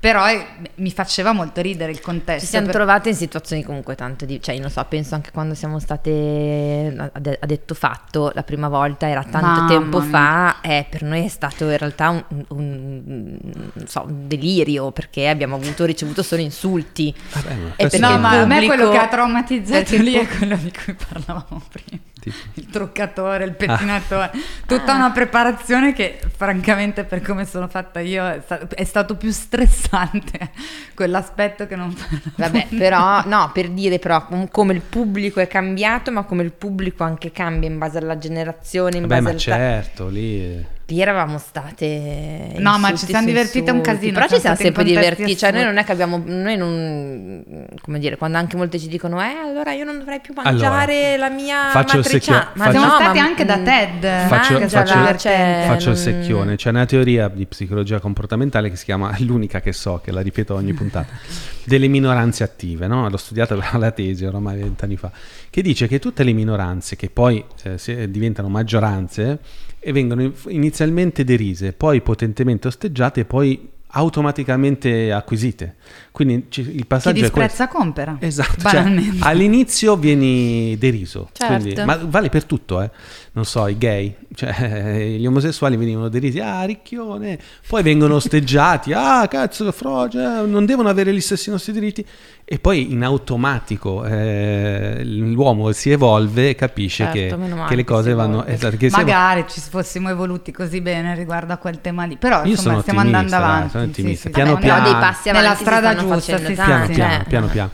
Però 0.00 0.28
eh, 0.28 0.46
mi 0.76 0.92
faceva 0.92 1.32
molto 1.32 1.60
ridere 1.60 1.90
il 1.90 2.00
contesto. 2.00 2.42
Ci 2.42 2.46
siamo 2.46 2.66
per- 2.66 2.74
trovate 2.76 3.08
in 3.08 3.16
situazioni 3.16 3.64
comunque 3.64 3.96
tanto 3.96 4.24
di... 4.26 4.40
Cioè, 4.40 4.54
io 4.54 4.60
non 4.60 4.70
so, 4.70 4.84
penso 4.88 5.16
anche 5.16 5.32
quando 5.32 5.54
siamo 5.54 5.80
state 5.80 7.10
a, 7.12 7.18
de- 7.18 7.38
a 7.40 7.46
detto 7.46 7.74
fatto 7.74 8.30
la 8.32 8.44
prima 8.44 8.68
volta, 8.68 9.08
era 9.08 9.22
tanto 9.24 9.38
Mamma 9.46 9.66
tempo 9.68 9.98
mia. 10.00 10.08
fa, 10.08 10.60
eh, 10.60 10.86
per 10.88 11.02
noi 11.02 11.24
è 11.24 11.28
stato 11.28 11.68
in 11.68 11.76
realtà 11.76 12.10
un, 12.10 12.44
un- 12.48 13.38
non 13.72 13.86
so, 13.88 14.04
un 14.06 14.28
delirio 14.28 14.92
perché 14.92 15.28
abbiamo 15.28 15.56
avuto, 15.56 15.84
ricevuto 15.84 16.22
solo 16.22 16.42
insulti. 16.42 17.12
Vabbè, 17.32 17.54
ma 17.54 17.72
E 17.76 17.98
No, 17.98 18.18
ma 18.18 18.30
a 18.40 18.44
me 18.46 18.64
quello 18.66 18.90
che 18.90 18.98
ha 18.98 19.08
traumatizzato 19.08 19.96
lì 19.96 20.12
è 20.14 20.28
quello 20.28 20.56
di 20.56 20.70
cui 20.72 20.94
parlavamo 20.94 21.60
prima. 21.70 22.00
Tipo? 22.30 22.60
Il 22.60 22.66
truccatore, 22.70 23.44
il 23.44 23.52
pettinatore, 23.52 24.30
tutta 24.66 24.94
una 24.94 25.10
preparazione 25.10 25.92
che 25.92 26.18
francamente 26.36 27.04
per 27.04 27.22
come 27.22 27.44
sono 27.44 27.68
fatta 27.68 28.00
io 28.00 28.26
è, 28.26 28.40
sta- 28.42 28.66
è 28.68 28.84
stato 28.84 29.16
più 29.16 29.30
stressante 29.30 30.50
quell'aspetto 30.94 31.66
che 31.66 31.76
non 31.76 31.94
Vabbè, 32.36 32.68
però, 32.76 33.22
no, 33.26 33.50
per 33.52 33.68
dire 33.70 33.98
però 33.98 34.24
com- 34.24 34.48
come 34.48 34.72
il 34.74 34.80
pubblico 34.80 35.40
è 35.40 35.46
cambiato, 35.46 36.10
ma 36.10 36.24
come 36.24 36.42
il 36.42 36.52
pubblico 36.52 37.04
anche 37.04 37.32
cambia 37.32 37.68
in 37.68 37.78
base 37.78 37.98
alla 37.98 38.18
generazione, 38.18 38.96
in 38.96 39.06
Vabbè, 39.06 39.20
base 39.20 39.22
ma 39.22 39.30
al... 39.30 39.36
ta- 39.36 39.56
certo, 39.56 40.08
lì... 40.08 40.76
Lì 40.90 41.02
eravamo 41.02 41.36
state. 41.36 42.54
No, 42.56 42.78
ma 42.78 42.94
ci 42.94 43.04
siamo 43.04 43.26
divertite 43.26 43.70
un 43.70 43.82
casino, 43.82 44.14
Però 44.14 44.26
ci 44.26 44.40
siamo 44.40 44.56
sempre 44.56 44.84
divertiti. 44.84 45.36
Cioè, 45.36 45.52
noi 45.52 45.64
non 45.64 45.76
è 45.76 45.84
che 45.84 45.92
abbiamo. 45.92 46.22
Noi 46.24 46.56
non. 46.56 47.66
Come 47.82 47.98
dire, 47.98 48.16
quando 48.16 48.38
anche 48.38 48.56
molte 48.56 48.78
ci 48.78 48.88
dicono, 48.88 49.20
eh, 49.20 49.34
allora 49.44 49.72
io 49.72 49.84
non 49.84 49.98
dovrei 49.98 50.20
più 50.20 50.32
Allora, 50.34 50.50
mangiare 50.70 51.18
la 51.18 51.28
mia 51.28 51.68
faccio 51.72 51.96
il 51.96 52.02
matriciana. 52.02 52.38
secchio- 52.38 52.52
Ma 52.58 52.64
faccio- 52.64 52.78
Siamo 52.78 52.86
no, 52.94 53.00
stati 53.00 53.18
ma- 53.18 53.24
anche 53.26 53.44
da 53.44 53.56
mm, 53.58 53.64
TED. 53.64 54.26
Faccio- 54.28 54.68
faccio- 54.68 55.18
cioè, 55.18 55.64
Faccio 55.66 55.90
il 55.90 55.96
secchione. 55.98 56.56
C'è 56.56 56.70
una 56.70 56.86
teoria 56.86 57.28
di 57.28 57.44
psicologia 57.44 58.00
comportamentale 58.00 58.70
che 58.70 58.76
si 58.76 58.86
chiama, 58.86 59.14
l'unica 59.18 59.60
che 59.60 59.74
so, 59.74 60.00
che 60.02 60.10
la 60.10 60.22
ripeto 60.22 60.54
ogni 60.54 60.72
puntata, 60.72 61.12
delle 61.64 61.88
minoranze 61.88 62.44
attive, 62.44 62.86
no? 62.86 63.10
L'ho 63.10 63.16
studiata 63.18 63.54
per 63.54 63.78
la 63.78 63.90
tesi 63.90 64.24
ormai 64.24 64.56
vent'anni 64.58 64.96
fa, 64.96 65.10
che 65.50 65.60
dice 65.60 65.86
che 65.86 65.98
tutte 65.98 66.22
le 66.24 66.32
minoranze 66.32 66.96
che 66.96 67.10
poi 67.10 67.44
eh, 67.64 68.10
diventano 68.10 68.48
maggioranze 68.48 69.38
e 69.80 69.92
vengono 69.92 70.22
in- 70.22 70.32
inizialmente 70.48 71.24
derise, 71.24 71.72
poi 71.72 72.00
potentemente 72.02 72.68
osteggiate 72.68 73.20
e 73.20 73.24
poi 73.24 73.70
automaticamente 73.90 75.12
acquisite. 75.12 75.76
Quindi 76.12 76.34
il 76.34 76.42
Chi 76.48 76.84
passaggio 76.84 77.24
è 77.24 77.30
questo. 77.30 77.38
disprezza 77.40 77.68
compera. 77.68 78.16
Esatto, 78.20 78.68
cioè, 78.68 78.84
all'inizio 79.20 79.96
vieni 79.96 80.76
deriso, 80.78 81.30
Certo. 81.32 81.62
quindi- 81.62 81.82
ma 81.84 81.96
vale 81.96 82.28
per 82.28 82.44
tutto, 82.44 82.82
eh. 82.82 82.90
non 83.32 83.44
so, 83.44 83.66
i 83.68 83.78
gay, 83.78 84.14
cioè 84.34 85.14
gli 85.18 85.24
omosessuali 85.24 85.76
venivano 85.76 86.08
derisi, 86.08 86.38
ah 86.40 86.64
ricchione, 86.64 87.38
poi 87.66 87.82
vengono 87.82 88.16
osteggiati, 88.16 88.92
ah 88.92 89.26
cazzo, 89.28 89.70
froge, 89.72 90.18
non 90.44 90.66
devono 90.66 90.88
avere 90.88 91.14
gli 91.14 91.20
stessi 91.20 91.48
nostri 91.48 91.72
diritti 91.72 92.04
e 92.50 92.58
poi 92.58 92.92
in 92.92 93.04
automatico 93.04 94.06
eh, 94.06 95.02
l'uomo 95.04 95.70
si 95.72 95.90
evolve 95.90 96.48
e 96.48 96.54
capisce 96.54 97.04
Certo, 97.04 97.36
che, 97.38 97.46
male 97.54 97.68
che 97.68 97.74
le 97.76 97.84
cose 97.84 98.14
vanno... 98.14 98.46
esatto, 98.46 98.76
Magari 98.90 99.44
ci 99.46 99.60
fossimo 99.60 100.08
evoluti 100.08 100.50
così 100.50 100.80
bene 100.80 101.14
riguardo 101.14 101.52
a 101.52 101.58
quel 101.58 101.82
tema 101.82 102.06
lì. 102.06 102.16
Però 102.16 102.44
Io 102.44 102.52
insomma 102.52 102.70
sono 102.70 102.80
stiamo 102.80 103.00
andando 103.00 103.28
dai, 103.28 103.38
avanti. 103.38 103.70
sono 103.70 103.84
sì, 103.84 103.90
ottimista. 103.90 104.28
sì, 104.28 104.30
Piano 104.30 104.54
sì, 104.54 104.60
Però 104.62 104.74
piano. 104.74 104.82
dei 104.82 104.92
passi 104.92 105.30
Nella 105.30 105.38
avanti 105.40 105.58
si 105.58 105.64
strada 105.64 105.94
giusta, 105.96 106.38
sì, 106.38 106.46
sì, 106.46 106.52
piano 106.54 106.86
piano, 106.86 107.24
piano 107.28 107.46
piano 107.48 107.70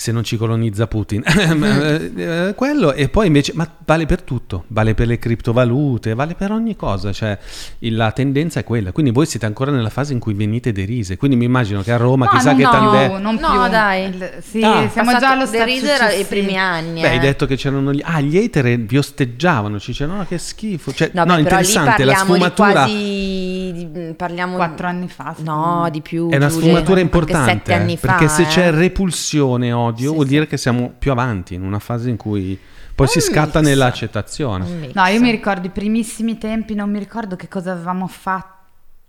se 0.00 0.12
non 0.12 0.24
ci 0.24 0.36
colonizza 0.36 0.86
Putin 0.86 1.22
Eh, 1.30 2.12
eh, 2.16 2.54
quello 2.54 2.92
e 2.92 3.08
poi 3.08 3.26
invece 3.26 3.52
ma 3.54 3.68
vale 3.84 4.06
per 4.06 4.22
tutto 4.22 4.64
vale 4.68 4.94
per 4.94 5.06
le 5.06 5.18
criptovalute 5.18 6.14
vale 6.14 6.34
per 6.34 6.52
ogni 6.52 6.74
cosa 6.76 7.12
cioè 7.12 7.38
la 7.80 8.10
tendenza 8.12 8.60
è 8.60 8.64
quella 8.64 8.92
quindi 8.92 9.10
voi 9.10 9.26
siete 9.26 9.46
ancora 9.46 9.70
nella 9.70 9.90
fase 9.90 10.12
in 10.12 10.18
cui 10.18 10.32
venite 10.34 10.72
derise 10.72 11.16
quindi 11.16 11.36
mi 11.36 11.44
immagino 11.44 11.82
che 11.82 11.92
a 11.92 11.96
Roma 11.96 12.24
No, 12.26 12.30
chissà 12.32 12.52
no, 12.52 12.56
che 12.56 12.62
no, 12.62 12.70
tant'è 12.70 13.18
No, 13.18 13.30
più. 13.36 13.70
dai. 13.70 14.04
Il- 14.04 14.32
Sì, 14.40 14.62
Ah. 14.62 14.88
siamo 14.90 15.16
già 15.18 15.30
allo 15.32 15.46
era 15.52 16.12
i 16.12 16.24
primi 16.24 16.56
anni. 16.56 17.00
Beh, 17.00 17.08
hai 17.08 17.16
eh. 17.16 17.20
detto 17.20 17.46
che 17.46 17.56
c'erano 17.56 17.92
gli 17.92 18.00
ah 18.04 18.20
gli 18.20 18.36
hater 18.36 18.78
vi 18.78 18.96
osteggiavano 18.98 19.78
ci 19.78 19.90
dicevano 19.90 20.18
no 20.18 20.26
che 20.26 20.38
schifo 20.38 20.92
cioè, 20.92 21.10
No, 21.12 21.24
no, 21.24 21.34
beh, 21.34 21.40
interessante 21.40 22.04
la 22.04 22.12
parliamo 22.14 22.32
di 22.34 22.40
sfumatura 22.40 22.72
quasi 22.72 23.72
di- 23.90 24.14
parliamo 24.16 24.56
Quattro 24.56 24.86
anni 24.86 25.08
fa. 25.08 25.34
No, 25.38 25.88
di 25.90 26.00
più. 26.00 26.28
è 26.30 26.36
una 26.36 26.48
sfumatura 26.48 27.00
importante 27.00 27.50
Sette 27.52 27.74
anni 27.74 27.94
eh, 27.94 27.96
fa. 27.96 28.06
perché 28.08 28.28
se 28.28 28.42
eh. 28.42 28.46
c'è 28.46 28.70
repulsione 28.70 29.68
e 29.68 29.72
odio 29.90 30.08
Sì, 30.08 30.14
vuol 30.14 30.26
sì. 30.26 30.32
dire 30.32 30.46
che 30.46 30.56
siamo 30.56 30.92
più 30.98 31.10
avanti 31.12 31.54
in 31.54 31.62
una 31.62 31.78
fase 31.78 32.10
in 32.10 32.16
cui 32.16 32.58
poi 32.94 33.06
si 33.08 33.18
Un 33.18 33.24
scatta 33.24 33.58
mix. 33.60 33.68
nell'accettazione 33.68 34.64
Un 34.64 34.78
mix. 34.80 34.92
No, 34.94 35.04
io 35.06 35.20
mi 35.20 35.30
ricordo 35.30 35.66
i 35.66 35.70
primissimi 35.70 36.38
tempi, 36.38 36.74
non 36.74 36.90
mi 36.90 36.98
ricordo 36.98 37.36
che 37.36 37.48
cosa 37.48 37.72
avevamo 37.72 38.06
fatto. 38.06 38.58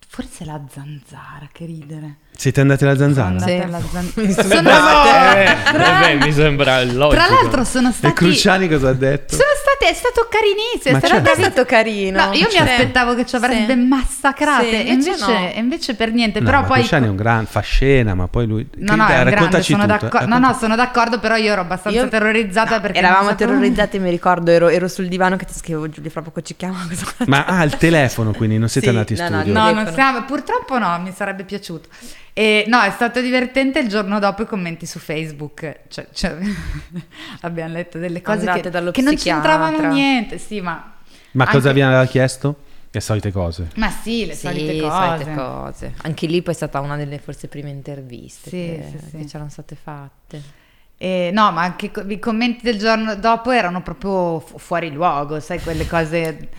Forse 0.07 0.43
la 0.43 0.61
zanzara, 0.69 1.47
che 1.51 1.65
ridere. 1.65 2.17
Siete 2.41 2.59
andati 2.61 2.83
alla 2.85 2.97
zanzara 2.97 3.37
Sono 3.37 3.51
Sì. 3.51 3.57
alla 3.57 3.79
zanzara. 3.91 4.25
Mi 4.27 4.31
Sono- 4.33 4.47
sembra- 4.47 5.43
Eh, 5.43 5.55
Tra- 5.71 6.07
eh, 6.09 6.15
mi 6.15 6.33
sembra 6.33 6.83
logico. 6.83 7.09
Tra 7.09 7.27
l'altro 7.29 7.63
sono 7.63 7.89
e 7.89 7.91
stati... 7.91 8.13
Cruciani 8.15 8.67
cosa 8.67 8.89
ha 8.89 8.93
detto? 8.93 9.35
Sono 9.35 9.43
state, 9.61 9.91
è 9.91 9.93
stato 9.93 10.27
carinissimo, 10.27 10.97
Ma 10.97 10.99
è 10.99 11.05
stato 11.07 11.23
certo. 11.23 11.41
stato 11.51 11.65
carino. 11.65 12.25
No, 12.25 12.33
io 12.33 12.45
mi 12.47 12.51
Sì. 12.51 12.57
aspettavo 12.57 13.13
che 13.13 13.25
ci 13.27 13.35
avrebbe 13.35 13.73
Sì. 13.73 13.79
massacrate, 13.79 14.65
Sì, 14.69 14.73
e 14.75 14.79
invece 14.91 15.09
invece, 15.09 15.31
no. 15.31 15.37
e 15.53 15.59
invece 15.59 15.93
per 15.95 16.11
niente. 16.11 16.39
No, 16.39 16.45
però 16.45 16.63
poi. 16.63 16.79
Cruciani 16.79 17.05
è 17.05 17.09
un 17.09 17.15
gran 17.15 17.45
fa 17.45 17.59
scena, 17.59 18.15
ma 18.15 18.27
poi 18.27 18.47
lui 18.47 18.67
No, 18.77 18.95
no, 18.95 19.05
grande, 19.05 19.29
raccontaci 19.35 19.71
sono 19.73 19.83
tutto, 19.85 19.97
d'accordo. 20.05 20.25
eh, 20.25 20.29
No, 20.29 20.47
no, 20.47 20.53
sono 20.59 20.75
d'accordo, 20.75 21.19
però 21.19 21.35
io 21.35 21.51
ero 21.51 21.61
abbastanza 21.61 21.99
Io- 21.99 22.07
terrorizzata 22.09 22.75
No, 22.77 22.81
perché 22.81 22.97
eravamo 22.97 23.21
non 23.21 23.29
sapevo- 23.31 23.51
terrorizzati, 23.51 23.99
mi 23.99 24.09
ricordo, 24.09 24.49
ero, 24.49 24.67
ero 24.67 24.87
sul 24.87 25.07
divano 25.07 25.35
che 25.35 25.45
ti 25.45 25.53
scrivevo 25.53 25.87
Giulia, 25.89 26.09
fra 26.09 26.21
poco 26.23 26.41
ci 26.41 26.55
chiama. 26.55 26.87
Ma 27.27 27.45
ah, 27.45 27.63
il 27.63 27.77
telefono, 27.77 28.31
quindi 28.33 28.57
non 28.57 28.67
siete 28.67 28.89
andati 28.89 29.13
in 29.13 29.19
no, 29.19 29.29
no, 29.29 29.41
studio. 29.43 29.53
No, 29.83 29.91
siamo, 29.93 30.23
purtroppo 30.23 30.79
no, 30.79 30.99
mi 31.03 31.13
sarebbe 31.15 31.43
piaciuto. 31.43 31.87
E, 32.33 32.63
no, 32.67 32.81
è 32.81 32.89
stato 32.91 33.19
divertente 33.21 33.79
il 33.79 33.87
giorno 33.89 34.17
dopo 34.19 34.43
i 34.43 34.45
commenti 34.45 34.85
su 34.85 34.99
Facebook. 34.99 35.79
Cioè, 35.89 36.07
cioè, 36.13 36.37
abbiamo 37.41 37.73
letto 37.73 37.97
delle 37.97 38.21
cose 38.21 38.45
che, 38.61 38.69
dallo 38.69 38.91
che 38.91 39.01
non 39.01 39.15
c'entravano 39.15 39.91
niente. 39.91 40.37
Sì, 40.37 40.61
ma, 40.61 40.93
Ma 41.31 41.45
cosa 41.45 41.69
anche- 41.69 41.73
vi 41.73 41.81
aveva 41.81 42.05
chiesto? 42.05 42.55
Le 42.93 42.99
solite 42.99 43.31
cose. 43.31 43.69
ma 43.75 43.89
sì, 43.89 44.25
le 44.25 44.33
Sì, 44.33 44.47
solite 44.47 44.79
cose. 44.81 45.23
solite 45.23 45.33
cose. 45.33 45.93
Anche 46.01 46.27
lì 46.27 46.41
poi 46.41 46.53
è 46.53 46.55
stata 46.57 46.79
una 46.81 46.97
delle 46.97 47.19
forse 47.19 47.47
prime 47.47 47.69
interviste 47.69 48.49
Sì, 48.49 48.55
che, 48.57 48.85
sì, 48.91 49.05
sì. 49.11 49.17
che 49.17 49.25
c'erano 49.25 49.49
state 49.49 49.75
fatte. 49.81 50.41
E, 50.97 51.29
no, 51.33 51.51
ma 51.53 51.61
anche 51.63 51.89
co- 51.89 52.03
i 52.05 52.19
commenti 52.19 52.63
del 52.63 52.77
giorno 52.77 53.15
dopo 53.15 53.51
erano 53.51 53.81
proprio 53.81 54.39
fu- 54.41 54.57
fuori 54.57 54.91
luogo, 54.91 55.39
sai, 55.39 55.59
quelle 55.61 55.87
cose 55.87 56.49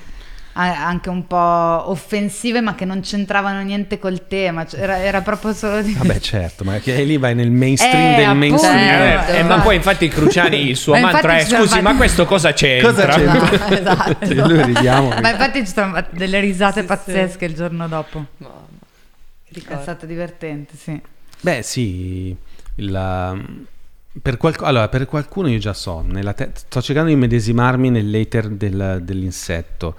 anche 0.55 1.09
un 1.09 1.27
po' 1.27 1.37
offensive, 1.37 2.61
ma 2.61 2.75
che 2.75 2.85
non 2.85 3.01
c'entravano 3.01 3.63
niente 3.63 3.99
col 3.99 4.27
tema. 4.27 4.67
Cioè, 4.67 4.81
era, 4.81 4.99
era 4.99 5.21
proprio 5.23 5.53
solo 5.55 5.81
di. 5.81 5.95
Vabbè, 5.95 6.21
certo, 6.21 6.63
ma 6.65 6.79
che 6.79 7.03
lì 7.05 7.17
vai 7.17 7.35
nel 7.35 7.51
mainstream 7.51 8.13
Eh, 8.13 8.17
del 8.17 8.25
appunto. 8.27 8.39
mainstream. 8.39 8.77
Eh, 8.79 9.39
eh, 9.39 9.43
ma 9.45 9.61
poi 9.61 9.77
infatti 9.77 10.09
Cruciani 10.09 10.57
il 10.69 10.77
suo 10.77 10.93
Ma 10.93 11.01
mantra 11.01 11.37
è 11.39 11.45
scusi 11.45 11.69
fatti- 11.69 11.83
ma 11.83 11.97
questo 11.97 12.25
cosa 12.27 12.53
c'entra? 12.53 12.91
Cosa 12.93 13.07
c'entra? 13.07 13.69
esatto. 13.81 14.35
Noi 14.35 14.63
ridiamo. 14.65 15.09
Ma 15.21 15.31
infatti 15.31 15.65
ci 15.67 15.73
sono 15.73 15.93
fatte 15.95 16.17
delle 16.17 16.41
risate 16.41 16.83
pazzesche 16.85 17.45
il 17.47 17.55
giorno 17.55 17.89
dopo. 17.89 18.27
È 19.55 19.79
stato 19.81 20.07
divertente, 20.07 20.77
sì. 20.77 21.01
Beh, 21.41 21.63
sì, 21.63 22.35
il, 22.77 23.45
per, 24.23 24.37
qualc- 24.37 24.63
allora, 24.63 24.89
per 24.89 25.07
qualcuno 25.07 25.49
io 25.49 25.59
già 25.59 25.75
so, 25.75 26.03
nella 26.07 26.33
te- 26.33 26.51
sto 26.55 26.81
cercando 26.81 27.11
di 27.11 27.17
medesimarmi 27.17 27.91
nell'ether 27.91 28.49
del- 28.49 29.01
dell'insetto. 29.03 29.97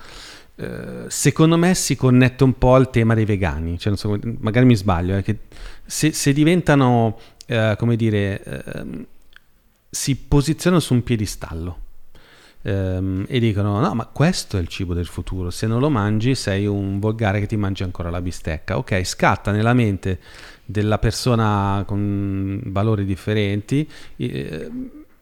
Eh, 0.64 1.09
secondo 1.09 1.57
me 1.57 1.76
si 1.76 1.95
connette 1.95 2.43
un 2.43 2.57
po' 2.57 2.76
al 2.76 2.89
tema 2.89 3.14
dei 3.14 3.26
vegani, 3.26 3.78
cioè, 3.78 3.89
non 3.89 3.97
so, 3.97 4.18
magari 4.39 4.66
mi 4.66 4.76
sbaglio, 4.76 5.22
che 5.22 5.39
se, 5.86 6.11
se 6.11 6.34
diventano, 6.34 7.18
eh, 7.45 7.76
come 7.78 7.95
dire, 7.95 8.43
ehm, 8.43 9.05
si 9.89 10.16
posizionano 10.16 10.82
su 10.82 10.93
un 10.93 11.03
piedistallo 11.03 11.78
ehm, 12.64 13.26
e 13.28 13.39
dicono 13.39 13.80
no 13.80 13.93
ma 13.93 14.07
questo 14.07 14.57
è 14.57 14.59
il 14.59 14.68
cibo 14.68 14.95
del 14.95 15.05
futuro 15.05 15.51
se 15.51 15.68
non 15.68 15.80
lo 15.80 15.89
mangi 15.89 16.34
sei 16.34 16.66
un 16.66 16.99
volgare 16.99 17.39
che 17.39 17.45
ti 17.45 17.55
mangi 17.55 17.84
ancora 17.84 18.09
la 18.09 18.20
bistecca 18.20 18.78
ok 18.78 19.03
scatta 19.03 19.51
nella 19.51 19.74
mente 19.74 20.20
della 20.66 20.97
persona 20.97 21.84
con 21.86 22.59
valori 22.66 23.05
differenti 23.05 23.88
eh, 24.16 24.72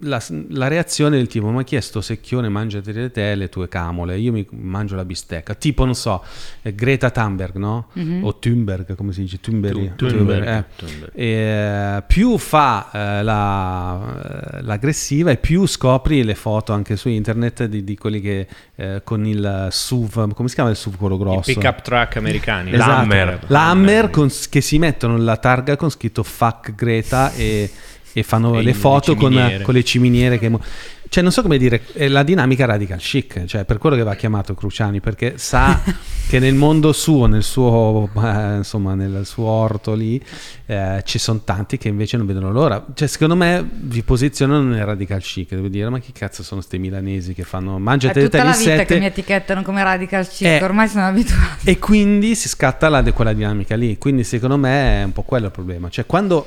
la, 0.02 0.22
la 0.50 0.68
reazione 0.68 1.18
del 1.18 1.28
tipo 1.28 1.50
ma 1.50 1.64
chi 1.64 1.76
è 1.76 1.80
sto 1.80 2.02
secchione 2.02 2.50
mangiati 2.50 2.92
le 2.94 3.12
te 3.12 3.36
le 3.36 3.50
tue 3.50 3.68
camole 3.68 4.18
io 4.18 4.32
mi 4.32 4.46
mangio 4.52 4.96
la 4.96 5.06
bistecca 5.06 5.54
tipo 5.54 5.86
non 5.86 5.96
so 5.96 6.24
eh, 6.62 6.74
Greta 6.74 7.10
Thunberg 7.12 7.56
no? 7.58 7.88
Mhm. 7.94 8.24
o 8.24 8.38
Thunberg 8.40 8.96
come 8.96 9.14
si 9.14 9.22
dice 9.22 9.40
Thunberg, 9.40 9.96
Thunberg, 9.96 10.18
Thunberg, 10.18 10.48
eh. 10.48 10.64
Thunberg. 10.76 11.12
E, 11.14 12.04
più 12.08 12.38
fa 12.38 12.90
eh, 12.92 13.24
la- 13.24 14.58
eh, 14.58 14.62
l'aggressiva 14.64 15.32
e 15.32 15.38
più 15.38 15.66
scopri 15.66 16.24
le 16.24 16.36
foto 16.36 16.74
anche 16.74 16.96
su 16.96 17.10
internet 17.10 17.66
di, 17.66 17.84
di 17.84 17.98
quelli 17.98 18.22
che 18.22 18.48
eh, 18.76 19.02
con 19.04 19.26
il 19.26 19.68
SUV, 19.70 20.34
come 20.34 20.48
si 20.50 20.56
chiama 20.56 20.70
il 20.70 20.76
SUV 20.76 20.98
quello 20.98 21.16
I 21.16 21.20
grosso? 21.20 21.54
pick 21.54 21.64
up 21.64 21.82
truck 21.82 22.16
americani. 22.18 22.74
Esatto. 22.74 22.90
L'Hammer. 22.92 23.40
L'Hammer 23.48 24.10
con- 24.10 24.30
che 24.50 24.62
si 24.62 24.78
mettono 24.80 25.18
la 25.18 25.38
targa 25.38 25.76
con 25.76 25.90
scritto 25.90 26.24
fuck 26.24 26.74
Greta 26.74 27.32
e, 27.34 27.70
e 28.14 28.24
fanno 28.24 28.54
E 28.54 28.58
le 28.58 28.64
le 28.64 28.74
foto 28.74 29.16
con, 29.16 29.32
ciminiere. 29.32 29.64
con 29.64 29.74
le 29.74 29.84
ciminiere 29.84 30.40
che... 30.40 30.50
mo- 30.50 30.62
Cioè, 31.10 31.22
non 31.24 31.32
so 31.34 31.42
come 31.42 31.58
dire, 31.58 31.82
è 31.94 32.08
la 32.08 32.24
dinamica 32.24 32.66
radical 32.66 32.98
chic, 33.00 33.44
cioè 33.46 33.66
per 33.66 33.78
quello 33.80 33.98
che 33.98 34.04
va 34.04 34.16
chiamato 34.16 34.54
Cruciani, 34.56 35.02
perché 35.02 35.34
sa 35.38 35.78
che 36.30 36.40
nel 36.40 36.56
mondo 36.56 36.94
suo, 36.94 37.26
nel 37.26 37.44
suo, 37.44 38.10
eh, 38.16 38.56
insomma, 38.58 38.94
nel 38.96 39.26
suo 39.26 39.46
orto 39.46 39.94
lì, 39.94 40.22
eh, 40.68 41.02
ci 41.04 41.20
sono 41.20 41.42
tanti 41.44 41.78
che 41.78 41.90
invece 41.90 42.16
non 42.16 42.26
vedono 42.26 42.52
l'ora. 42.54 42.86
Cioè, 42.94 43.10
secondo 43.10 43.36
me 43.36 43.62
vi 43.74 44.04
posizionano 44.04 44.64
nel 44.70 44.86
radical 44.86 45.22
chic, 45.22 45.50
devo 45.50 45.68
dire, 45.68 45.90
ma 45.90 46.00
chi 46.00 46.14
cazzo 46.14 46.44
sono 46.44 46.62
sti 46.62 46.78
milanesi 46.80 47.34
che 47.34 47.44
fanno 47.44 47.76
È 47.76 47.80
mangiate 47.80 48.22
tutta 48.24 48.38
te 48.38 48.44
la 48.46 48.52
gli 48.52 48.58
vita 48.60 48.72
che 48.72 48.78
sette 48.78 49.00
mi 49.00 49.06
etichettano 49.06 49.62
come 49.64 49.84
radical 49.84 50.26
chic, 50.26 50.48
Eh. 50.48 50.64
ormai 50.64 50.88
sono 50.88 51.08
abituata. 51.08 51.58
e 51.66 51.78
quindi 51.78 52.36
si 52.36 52.48
scatta 52.48 52.88
la, 52.88 53.04
quella 53.12 53.34
dinamica 53.34 53.76
lì. 53.76 53.98
Quindi 53.98 54.24
secondo 54.24 54.56
me 54.58 55.02
è 55.02 55.04
un 55.04 55.12
po' 55.12 55.24
quello 55.24 55.48
il 55.48 55.52
problema. 55.52 55.90
Cioè 55.90 56.06
quando 56.06 56.46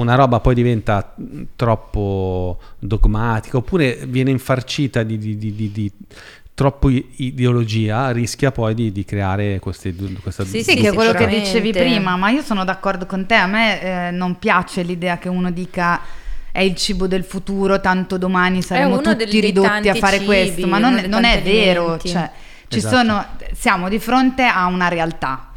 una 0.00 0.14
roba 0.14 0.40
poi 0.40 0.54
diventa 0.54 1.14
troppo 1.56 2.58
dogmatica 2.78 3.58
oppure 3.58 4.00
viene 4.06 4.30
infarcita 4.30 5.02
di, 5.02 5.18
di- 5.18 5.36
di- 5.36 5.54
di- 5.54 5.70
di 5.72 5.92
troppo 6.60 6.90
ideologia, 6.90 8.10
rischia 8.10 8.50
poi 8.50 8.74
di, 8.74 8.92
di 8.92 9.02
creare 9.04 9.58
queste, 9.60 9.94
questa 10.22 10.44
Sì, 10.44 10.62
Sì, 10.62 10.72
sì, 10.72 10.76
che 10.76 10.90
è 10.90 10.92
quello 10.92 11.12
che 11.12 11.26
dicevi 11.26 11.72
prima, 11.72 12.16
ma 12.16 12.28
io 12.28 12.42
sono 12.42 12.64
d'accordo 12.64 13.06
con 13.06 13.24
te. 13.24 13.34
A 13.34 13.46
me 13.46 13.80
eh, 13.80 14.10
non 14.10 14.38
piace 14.38 14.82
l'idea 14.82 15.16
che 15.16 15.30
uno 15.30 15.50
dica 15.50 16.00
è 16.52 16.60
il 16.60 16.74
cibo 16.74 17.06
del 17.06 17.24
futuro, 17.24 17.80
tanto 17.80 18.18
domani 18.18 18.60
saremo 18.60 19.00
tutti 19.00 19.40
ridotti 19.40 19.88
a 19.88 19.94
fare 19.94 20.16
cibi, 20.18 20.26
questo, 20.26 20.66
ma 20.66 20.78
non, 20.78 21.02
non 21.06 21.24
è 21.24 21.40
vero. 21.42 21.96
Cioè, 21.98 22.30
ci 22.68 22.78
Esatto. 22.78 22.96
sono, 22.96 23.26
siamo 23.52 23.88
di 23.88 23.98
fronte 23.98 24.42
a 24.42 24.66
una 24.66 24.88
realtà 24.88 25.49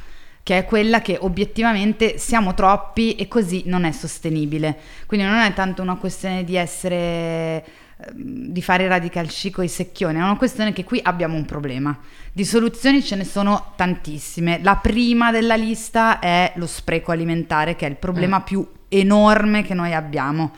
che 0.44 0.58
è 0.58 0.66
quella 0.66 1.02
che 1.02 1.18
obiettivamente 1.20 2.18
siamo 2.18 2.54
troppi 2.54 3.16
e 3.16 3.30
così 3.30 3.64
non 3.66 3.86
è 3.86 3.92
sostenibile. 3.92 4.78
Quindi 5.06 5.26
non 5.26 5.38
è 5.38 5.54
tanto 5.54 5.82
una 5.82 5.96
questione 5.96 6.44
di 6.44 6.58
essere 6.58 7.66
ehm, 7.98 8.52
di 8.52 8.62
fare 8.62 8.88
radical 8.88 9.28
chic 9.28 9.60
o 9.60 9.62
i 9.64 9.70
secchioni, 9.70 10.20
è 10.20 10.22
una 10.22 10.36
questione 10.36 10.74
che 10.74 10.84
qui 10.84 11.00
abbiamo 11.02 11.36
un 11.36 11.46
problema. 11.46 11.98
Di 12.34 12.44
soluzioni 12.44 13.02
ce 13.02 13.16
ne 13.16 13.24
sono 13.24 13.72
tantissime. 13.78 14.60
La 14.62 14.76
prima 14.76 15.32
della 15.32 15.56
lista 15.56 16.20
è 16.20 16.52
lo 16.56 16.68
spreco 16.68 17.12
alimentare, 17.12 17.78
che 17.78 17.86
è 17.86 17.90
il 17.90 17.96
problema 17.96 18.42
più 18.42 18.68
enorme 18.90 19.64
che 19.64 19.74
noi 19.74 19.94
abbiamo. 19.94 20.52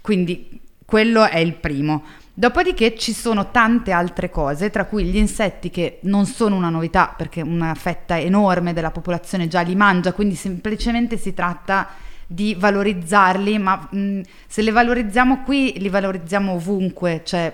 Quindi 0.00 0.60
quello 0.84 1.28
è 1.28 1.38
il 1.38 1.54
primo. 1.54 2.02
Dopodiché 2.38 2.98
ci 2.98 3.14
sono 3.14 3.50
tante 3.50 3.92
altre 3.92 4.28
cose, 4.28 4.68
tra 4.68 4.84
cui 4.84 5.04
gli 5.04 5.16
insetti 5.16 5.70
che 5.70 6.00
non 6.02 6.26
sono 6.26 6.54
una 6.54 6.68
novità 6.68 7.14
perché 7.16 7.40
una 7.40 7.72
fetta 7.74 8.18
enorme 8.20 8.74
della 8.74 8.90
popolazione 8.90 9.48
già 9.48 9.62
li 9.62 9.74
mangia, 9.74 10.12
quindi 10.12 10.34
semplicemente 10.34 11.16
si 11.16 11.32
tratta 11.32 11.88
di 12.26 12.54
valorizzarli, 12.54 13.58
ma 13.58 13.88
mh, 13.90 14.20
se 14.46 14.60
li 14.60 14.70
valorizziamo 14.70 15.44
qui, 15.44 15.78
li 15.78 15.88
valorizziamo 15.88 16.52
ovunque, 16.52 17.22
cioè 17.24 17.50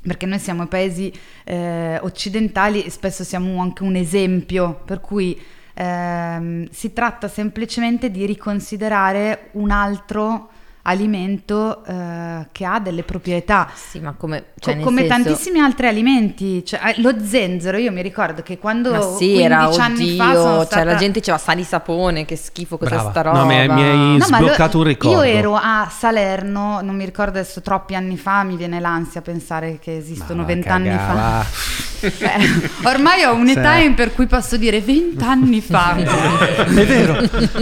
perché 0.00 0.24
noi 0.24 0.38
siamo 0.38 0.62
i 0.62 0.68
paesi 0.68 1.12
eh, 1.44 1.98
occidentali 2.00 2.84
e 2.84 2.88
spesso 2.88 3.24
siamo 3.24 3.60
anche 3.60 3.82
un 3.82 3.94
esempio, 3.94 4.80
per 4.86 5.02
cui 5.02 5.38
ehm, 5.74 6.66
si 6.70 6.94
tratta 6.94 7.28
semplicemente 7.28 8.10
di 8.10 8.24
riconsiderare 8.24 9.50
un 9.52 9.70
altro 9.70 10.48
alimento 10.82 11.84
eh, 11.84 12.46
che 12.52 12.64
ha 12.64 12.78
delle 12.80 13.02
proprietà. 13.02 13.68
Sì, 13.74 14.00
ma 14.00 14.14
come, 14.16 14.38
Co- 14.40 14.60
cioè, 14.60 14.74
nel 14.74 14.84
come 14.84 15.06
senso- 15.06 15.14
tantissimi 15.24 15.58
altri 15.60 15.86
alimenti, 15.86 16.64
cioè, 16.64 16.80
eh, 16.96 17.00
lo 17.02 17.14
zenzero, 17.24 17.76
io 17.76 17.92
mi 17.92 18.02
ricordo 18.02 18.42
che 18.42 18.58
quando 18.58 18.90
Ma 18.90 19.00
sì, 19.00 19.32
15 19.32 19.42
era 19.42 19.58
anni 19.64 20.16
fa 20.16 20.24
oddio, 20.28 20.40
sono 20.40 20.56
cioè 20.58 20.64
stata... 20.66 20.84
la 20.84 20.94
gente 20.96 21.18
diceva 21.20 21.38
sa 21.38 21.54
di 21.54 21.64
sapone, 21.64 22.24
che 22.24 22.36
schifo, 22.36 22.78
cos'è 22.78 22.94
Brava. 22.94 23.10
sta 23.10 23.20
roba? 23.22 23.38
No, 23.38 23.46
mi 23.46 23.58
hai- 23.58 23.68
mi 23.68 23.82
hai 23.82 24.16
No, 24.18 24.24
sbloccato 24.24 24.78
un 24.78 24.84
ricordo. 24.84 25.22
Io 25.22 25.22
ero 25.30 25.54
a 25.60 25.90
Salerno, 25.94 26.80
non 26.82 26.96
mi 26.96 27.04
ricordo 27.04 27.38
adesso, 27.38 27.60
troppi 27.60 27.94
anni 27.94 28.16
fa, 28.16 28.42
mi 28.42 28.56
viene 28.56 28.80
l'ansia 28.80 29.20
pensare 29.20 29.78
che 29.80 29.96
esistono 29.96 30.44
vent'anni 30.44 30.90
fa. 30.90 31.12
va. 31.12 31.46
Eh, 32.00 32.70
ormai 32.84 33.24
ho 33.24 33.34
un'età 33.34 33.78
Sì. 33.78 33.86
in 33.86 33.94
per 33.94 34.14
cui 34.14 34.26
posso 34.28 34.56
dire 34.56 34.80
vent'anni 34.80 35.60
fa. 35.60 35.96
È 35.96 36.64
vero. 36.86 37.14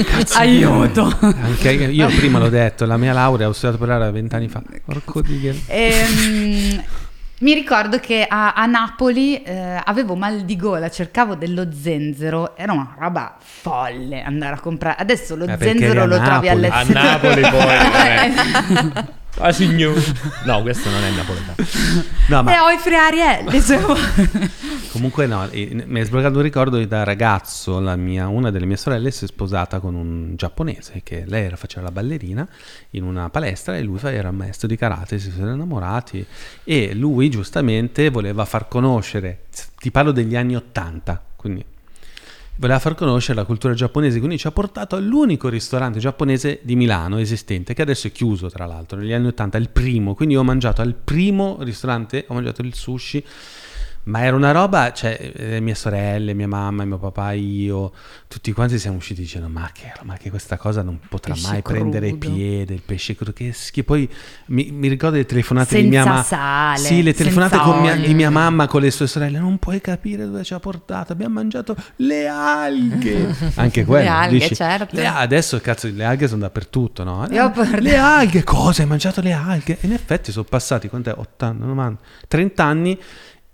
Cazzo 0.04 0.36
Aiuto. 0.36 1.16
Anche 1.20 1.72
io, 1.72 1.88
io 1.88 2.06
prima 2.08 2.38
l'ho 2.38 2.50
detto, 2.50 2.84
la 2.84 2.98
mia 2.98 3.05
laurea 3.12 3.48
ho 3.48 3.52
studiato 3.52 3.78
per 3.78 3.88
l'area 3.88 4.10
vent'anni 4.10 4.48
fa. 4.48 4.62
Porco 4.84 5.20
di 5.22 5.62
Ehm, 5.66 6.82
mi 7.40 7.52
ricordo 7.54 7.98
che 8.00 8.26
a, 8.28 8.52
a 8.54 8.64
Napoli 8.66 9.42
eh, 9.42 9.80
avevo 9.84 10.14
mal 10.16 10.40
di 10.42 10.56
gola, 10.56 10.88
cercavo 10.88 11.34
dello 11.34 11.68
zenzero, 11.72 12.56
era 12.56 12.72
una 12.72 12.94
roba 12.98 13.36
folle 13.38 14.22
andare 14.22 14.54
a 14.54 14.60
comprare. 14.60 14.96
Adesso 15.00 15.36
lo 15.36 15.44
Eh, 15.46 15.56
zenzero 15.58 16.06
lo 16.06 16.16
trovi 16.20 16.48
Napoli. 16.48 16.48
alle 16.48 16.68
A 16.68 16.82
Napoli 16.84 17.40
poi. 17.42 19.04
Ah, 19.38 19.52
signor. 19.52 19.94
No, 20.44 20.62
questo 20.62 20.88
non 20.88 21.02
è 21.02 21.10
napoletano. 21.10 21.54
No, 22.28 22.40
E 22.40 22.42
ma 22.42 22.64
ho 22.64 22.70
i 22.70 22.78
friarielli. 22.78 23.60
comunque 24.92 25.26
no, 25.26 25.48
eh, 25.50 25.84
mi 25.86 26.00
è 26.00 26.04
sbloccato 26.04 26.36
un 26.36 26.42
ricordo 26.42 26.82
da 26.86 27.04
ragazzo, 27.04 27.78
la 27.80 27.96
mia- 27.96 28.28
una 28.28 28.50
delle 28.50 28.64
mie 28.64 28.76
sorelle 28.78 29.10
si 29.10 29.24
è 29.24 29.26
sposata 29.26 29.78
con 29.78 29.94
un 29.94 30.36
giapponese 30.36 31.02
che 31.04 31.24
lei 31.26 31.44
era, 31.44 31.56
faceva 31.56 31.82
la 31.86 31.90
ballerina 31.92 32.48
in 32.90 33.04
una 33.04 33.28
palestra 33.28 33.76
e 33.76 33.82
lui 33.82 33.98
era 34.02 34.30
maestro 34.30 34.68
di 34.68 34.76
karate, 34.76 35.18
si 35.18 35.30
sono 35.30 35.52
innamorati 35.52 36.24
e 36.64 36.94
lui 36.94 37.28
giustamente 37.28 38.08
voleva 38.08 38.44
far 38.46 38.68
conoscere, 38.68 39.44
ti 39.78 39.90
parlo 39.90 40.12
degli 40.12 40.34
anni 40.36 40.56
80, 40.56 41.22
quindi 41.36 41.64
voleva 42.56 42.78
far 42.78 42.94
conoscere 42.94 43.38
la 43.38 43.44
cultura 43.44 43.74
giapponese, 43.74 44.18
quindi 44.18 44.38
ci 44.38 44.46
ha 44.46 44.52
portato 44.52 44.96
all'unico 44.96 45.48
ristorante 45.48 45.98
giapponese 45.98 46.60
di 46.62 46.76
Milano 46.76 47.18
esistente, 47.18 47.74
che 47.74 47.82
adesso 47.82 48.06
è 48.06 48.12
chiuso 48.12 48.48
tra 48.48 48.66
l'altro, 48.66 48.98
negli 48.98 49.12
anni 49.12 49.28
80, 49.28 49.58
il 49.58 49.68
primo, 49.70 50.14
quindi 50.14 50.36
ho 50.36 50.44
mangiato 50.44 50.82
al 50.82 50.94
primo 50.94 51.58
ristorante, 51.60 52.24
ho 52.28 52.34
mangiato 52.34 52.62
il 52.62 52.74
sushi, 52.74 53.24
ma 54.06 54.22
era 54.22 54.36
una 54.36 54.52
roba, 54.52 54.92
cioè 54.92 55.32
le 55.34 55.58
mie 55.60 55.74
sorelle, 55.74 56.32
mia 56.32 56.46
mamma, 56.46 56.84
mio 56.84 56.96
papà, 56.98 57.32
io, 57.32 57.92
tutti 58.28 58.52
quanti 58.52 58.78
siamo 58.78 58.98
usciti 58.98 59.22
dicendo 59.22 59.48
ma 59.48 59.68
che, 59.72 59.92
ma 60.02 60.16
che 60.16 60.30
questa 60.30 60.56
cosa 60.56 60.82
non 60.82 61.00
potrà 61.08 61.32
Pesce 61.34 61.48
mai 61.48 61.62
prendere 61.62 62.08
crudo. 62.16 62.30
piede, 62.34 62.74
il 62.74 62.82
pesce 62.82 63.16
crudo, 63.16 63.32
che 63.32 63.52
schifo. 63.52 63.84
Poi 63.86 64.08
mi, 64.46 64.70
mi 64.70 64.86
ricordo 64.88 65.16
le 65.16 65.26
telefonate 65.26 65.80
di 65.82 65.88
mia 65.88 66.02
Senza 66.04 66.36
mamma. 66.36 66.76
sale, 66.76 66.86
Sì, 66.86 67.02
le 67.02 67.14
telefonate 67.14 67.56
senza 67.56 67.70
con 67.70 67.80
mia- 67.80 67.96
di 67.96 68.14
mia 68.14 68.30
mamma 68.30 68.66
con 68.68 68.80
le 68.80 68.90
sue 68.92 69.06
sorelle, 69.08 69.38
non 69.40 69.58
puoi 69.58 69.80
capire 69.80 70.24
dove 70.24 70.44
ci 70.44 70.54
ha 70.54 70.60
portato, 70.60 71.12
abbiamo 71.12 71.34
mangiato 71.34 71.74
le 71.96 72.28
alghe. 72.28 73.34
Anche 73.56 73.84
quello. 73.84 74.08
alghe, 74.08 74.38
dici, 74.38 74.54
certo. 74.54 74.94
le- 74.94 75.06
adesso 75.06 75.60
cazzo 75.60 75.88
le 75.92 76.04
alghe 76.04 76.28
sono 76.28 76.42
dappertutto, 76.42 77.02
no? 77.02 77.26
Per- 77.28 77.82
Le 77.82 77.96
alghe, 77.98 78.44
cosa? 78.44 78.82
Hai 78.82 78.88
mangiato 78.88 79.20
le 79.20 79.32
alghe? 79.32 79.78
E 79.80 79.86
in 79.86 79.92
effetti 79.92 80.30
sono 80.30 80.46
passati, 80.48 80.88
quant'è? 80.88 81.12
80, 81.16 81.64
90, 81.66 82.00
30 82.28 82.64
anni 82.64 82.98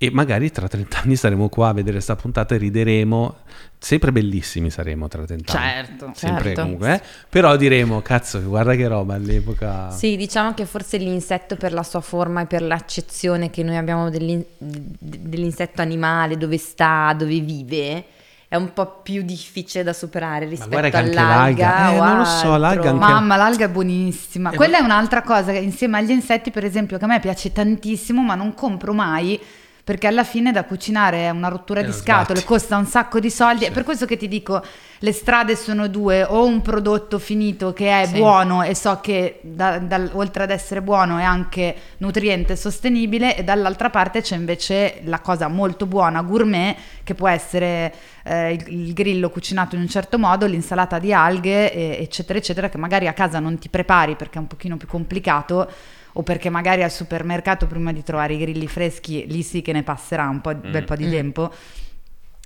e 0.04 0.10
magari 0.10 0.50
tra 0.50 0.66
30 0.66 0.98
anni 1.04 1.14
saremo 1.14 1.48
qua 1.48 1.68
a 1.68 1.72
vedere 1.72 2.00
sta 2.00 2.16
puntata 2.16 2.56
e 2.56 2.58
rideremo. 2.58 3.36
Sempre 3.78 4.10
bellissimi 4.10 4.68
saremo 4.68 5.06
tra 5.06 5.24
30 5.24 5.52
anni. 5.56 5.70
Certo. 5.70 6.10
Sempre 6.16 6.44
certo. 6.46 6.60
comunque, 6.62 6.94
eh? 6.94 7.00
Però 7.28 7.54
diremo, 7.54 8.02
cazzo, 8.02 8.40
guarda 8.42 8.74
che 8.74 8.88
roba 8.88 9.14
all'epoca. 9.14 9.90
Sì, 9.92 10.16
diciamo 10.16 10.54
che 10.54 10.66
forse 10.66 10.96
l'insetto 10.96 11.54
per 11.54 11.72
la 11.72 11.84
sua 11.84 12.00
forma 12.00 12.40
e 12.40 12.46
per 12.46 12.62
l'accezione 12.62 13.50
che 13.50 13.62
noi 13.62 13.76
abbiamo 13.76 14.10
dell'in- 14.10 14.44
dell'insetto 14.58 15.82
animale, 15.82 16.36
dove 16.36 16.58
sta, 16.58 17.14
dove 17.16 17.38
vive, 17.38 18.04
è 18.48 18.56
un 18.56 18.72
po' 18.72 19.02
più 19.04 19.22
difficile 19.22 19.84
da 19.84 19.92
superare 19.92 20.46
rispetto 20.46 20.70
che 20.90 20.96
anche 20.96 20.96
all'alga. 21.16 21.68
l'alga- 21.68 21.92
eh, 21.94 21.98
o 22.00 22.04
non 22.04 22.18
lo 22.18 22.24
so, 22.24 22.56
l'alga 22.56 22.90
anche- 22.90 22.98
Mamma, 23.04 23.36
l'alga 23.36 23.66
è 23.66 23.68
buonissima. 23.68 24.50
Eh, 24.50 24.56
Quella 24.56 24.78
ma- 24.78 24.82
è 24.82 24.84
un'altra 24.84 25.22
cosa 25.22 25.52
che 25.52 25.58
insieme 25.58 25.98
agli 25.98 26.10
insetti, 26.10 26.50
per 26.50 26.64
esempio, 26.64 26.98
che 26.98 27.04
a 27.04 27.06
me 27.06 27.20
piace 27.20 27.52
tantissimo, 27.52 28.20
ma 28.20 28.34
non 28.34 28.52
compro 28.54 28.92
mai. 28.92 29.40
Perché 29.84 30.06
alla 30.06 30.22
fine 30.22 30.52
da 30.52 30.62
cucinare 30.62 31.24
è 31.24 31.30
una 31.30 31.48
rottura 31.48 31.80
Eh, 31.80 31.84
di 31.86 31.90
scatole, 31.92 32.38
sbatti. 32.38 32.44
costa 32.44 32.76
un 32.76 32.86
sacco 32.86 33.18
di 33.18 33.30
soldi. 33.30 33.64
Sì. 33.64 33.70
È 33.70 33.72
per 33.72 33.82
questo 33.82 34.06
che 34.06 34.16
ti 34.16 34.28
dico: 34.28 34.62
le 35.00 35.12
strade 35.12 35.56
sono 35.56 35.88
due, 35.88 36.22
o 36.22 36.44
un 36.44 36.62
prodotto 36.62 37.18
finito 37.18 37.72
che 37.72 38.02
è 38.02 38.06
Sì. 38.06 38.14
buono 38.18 38.62
e 38.62 38.76
so 38.76 39.00
che 39.02 39.40
da- 39.42 39.78
dal- 39.80 40.10
oltre 40.12 40.44
ad 40.44 40.50
essere 40.52 40.82
buono 40.82 41.18
è 41.18 41.24
anche 41.24 41.74
nutriente 41.96 42.52
e 42.52 42.56
sostenibile, 42.56 43.36
e 43.36 43.42
dall'altra 43.42 43.90
parte 43.90 44.22
c'è 44.22 44.36
invece 44.36 45.00
la 45.02 45.18
cosa 45.18 45.48
molto 45.48 45.86
buona, 45.86 46.22
gourmet, 46.22 46.76
che 47.02 47.16
può 47.16 47.26
essere 47.26 47.92
eh, 48.22 48.52
il, 48.52 48.64
il 48.68 48.92
grillo 48.92 49.30
cucinato 49.30 49.74
in 49.74 49.80
un 49.80 49.88
certo 49.88 50.16
modo, 50.16 50.46
l'insalata 50.46 51.00
di 51.00 51.12
alghe, 51.12 51.72
e- 51.72 51.96
eccetera, 52.00 52.38
eccetera, 52.38 52.68
che 52.68 52.78
magari 52.78 53.08
a 53.08 53.12
casa 53.14 53.40
non 53.40 53.58
ti 53.58 53.68
prepari 53.68 54.14
perché 54.14 54.38
è 54.38 54.40
un 54.40 54.46
pochino 54.46 54.76
più 54.76 54.86
complicato. 54.86 55.68
O 56.14 56.22
perché 56.22 56.50
magari 56.50 56.82
al 56.82 56.90
supermercato 56.90 57.66
prima 57.66 57.92
di 57.92 58.02
trovare 58.02 58.34
i 58.34 58.38
grilli 58.38 58.66
freschi, 58.68 59.24
lì 59.28 59.42
sì 59.42 59.62
che 59.62 59.72
ne 59.72 59.82
passerà 59.82 60.28
un 60.28 60.40
po', 60.40 60.54
bel 60.54 60.84
po' 60.84 60.94
di 60.96 61.06
Mm. 61.06 61.10
tempo. 61.10 61.52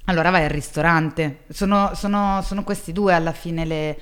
Allora 0.04 0.30
vai 0.30 0.44
al 0.44 0.50
ristorante. 0.50 1.38
Sono, 1.48 1.90
sono- 1.94 2.40
sono 2.42 2.62
questi 2.62 2.92
due 2.92 3.12
alla 3.12 3.32
fine 3.32 3.64
le... 3.64 3.98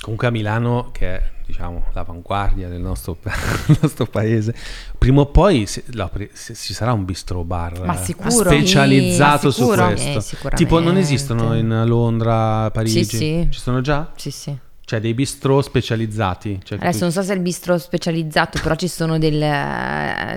Comunque 0.00 0.26
a 0.28 0.30
Milano, 0.30 0.88
che 0.92 1.16
è 1.16 1.30
diciamo 1.46 1.86
l'avanguardia 1.92 2.68
del 2.68 2.80
nostro, 2.80 3.18
nostro 3.82 4.06
paese, 4.06 4.54
prima 4.98 5.20
o 5.20 5.26
poi 5.26 5.66
si- 5.66 5.84
apri- 5.98 6.30
si- 6.32 6.54
ci 6.56 6.72
sarà 6.74 6.92
un 6.92 7.04
bistro 7.04 7.44
bar 7.44 7.84
Ma 7.84 8.00
eh, 8.00 8.04
sicuro. 8.04 8.50
specializzato 8.50 9.50
Sì, 9.50 9.60
ma 9.60 9.66
su 9.66 9.74
questo. 9.74 10.18
Eh, 10.18 10.20
sicuramente. 10.22 10.64
tipo 10.64 10.80
non 10.80 10.96
esistono 10.96 11.54
in 11.54 11.82
Londra, 11.86 12.70
Parigi? 12.70 13.04
Sì, 13.04 13.16
sì. 13.16 13.46
Ci 13.50 13.58
sono 13.60 13.80
già? 13.80 14.10
Sì, 14.16 14.30
sì. 14.30 14.56
Cioè 14.90 14.98
dei 14.98 15.14
bistro 15.14 15.62
specializzati? 15.62 16.58
Cioè, 16.64 16.78
Adesso 16.80 17.02
non 17.02 17.12
so 17.12 17.22
se 17.22 17.32
è 17.32 17.36
il 17.36 17.42
bistro 17.42 17.78
specializzato, 17.78 18.58
però 18.60 18.74
ci 18.74 18.88
sono 18.88 19.18
del- 19.18 19.38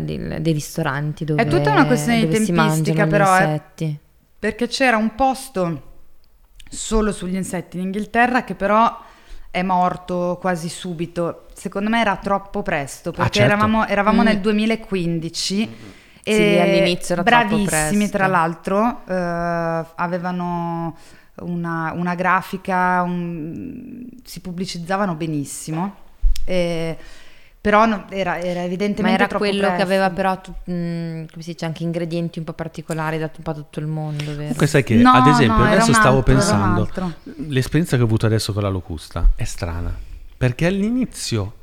del- 0.04 0.38
dei 0.42 0.54
ristoranti 0.54 1.26
dove 1.26 1.42
È 1.42 1.48
tutta 1.48 1.72
una 1.72 1.88
questione 1.88 2.28
di 2.28 2.46
tempistica, 2.46 3.08
però, 3.08 3.36
eh. 3.36 3.44
insetti. 3.46 3.98
Perché 4.38 4.68
c'era 4.68 4.96
un 4.98 5.16
posto 5.16 5.82
solo 6.70 7.12
sugli 7.12 7.34
insetti 7.34 7.78
in 7.78 7.86
Inghilterra 7.86 8.44
che 8.44 8.54
però 8.54 8.96
è 9.50 9.64
morto 9.64 10.38
quasi 10.40 10.70
subito. 10.70 11.48
Secondo 11.56 11.90
me 11.90 12.02
era 12.02 12.16
troppo 12.18 12.62
presto 12.62 13.10
perché 13.10 13.40
certo. 13.40 13.52
eravamo, 13.54 13.88
eravamo 13.88 14.22
Mm. 14.22 14.26
nel 14.26 14.40
2015 14.40 15.76
Sì, 16.22 16.30
e 16.32 16.60
all'inizio 16.62 17.16
era 17.16 17.24
troppo 17.24 17.46
bravissimi 17.48 17.98
presto. 18.08 18.18
tra 18.18 18.28
l'altro, 18.28 19.02
eh, 19.08 19.86
avevano 19.96 20.96
una, 21.42 21.92
una 21.96 22.16
grafica, 22.16 23.02
un- 23.04 24.06
si 24.24 24.40
pubblicizzavano 24.40 25.16
benissimo. 25.16 25.96
e- 26.46 26.98
però 27.64 27.86
no- 27.86 28.08
era, 28.10 28.40
era 28.42 28.64
evidentemente 28.64 29.02
Ma 29.04 29.12
era 29.14 29.28
troppo 29.28 29.46
quello 29.46 29.62
che 29.62 29.68
presto. 29.68 29.84
aveva 29.84 30.10
però, 30.10 30.42
tu- 30.42 30.54
mm, 30.70 31.24
come 31.32 31.42
si 31.42 31.52
dice, 31.54 31.64
anche 31.64 31.84
ingredienti 31.84 32.38
un 32.40 32.44
po' 32.44 32.52
particolari 32.52 33.18
da 33.18 33.32
un 33.34 33.42
po' 33.44 33.54
tutto 33.54 33.80
il 33.80 33.86
mondo, 33.88 34.26
vero? 34.26 34.36
Comunque 34.40 34.68
sai 34.68 34.84
che, 34.84 34.96
No, 34.96 35.12
ad 35.12 35.28
esempio, 35.28 35.64
no, 35.64 35.70
adesso 35.70 35.94
stavo 35.94 36.18
altro, 36.18 36.34
un 36.34 36.38
pensando, 36.40 36.90
l'esperienza 37.48 37.96
che 37.96 38.02
ho 38.02 38.06
avuto 38.06 38.26
adesso 38.26 38.52
con 38.52 38.64
la 38.64 38.68
locusta 38.70 39.32
è 39.38 39.46
strana, 39.46 39.96
perché 40.36 40.66
all'inizio 40.66 41.54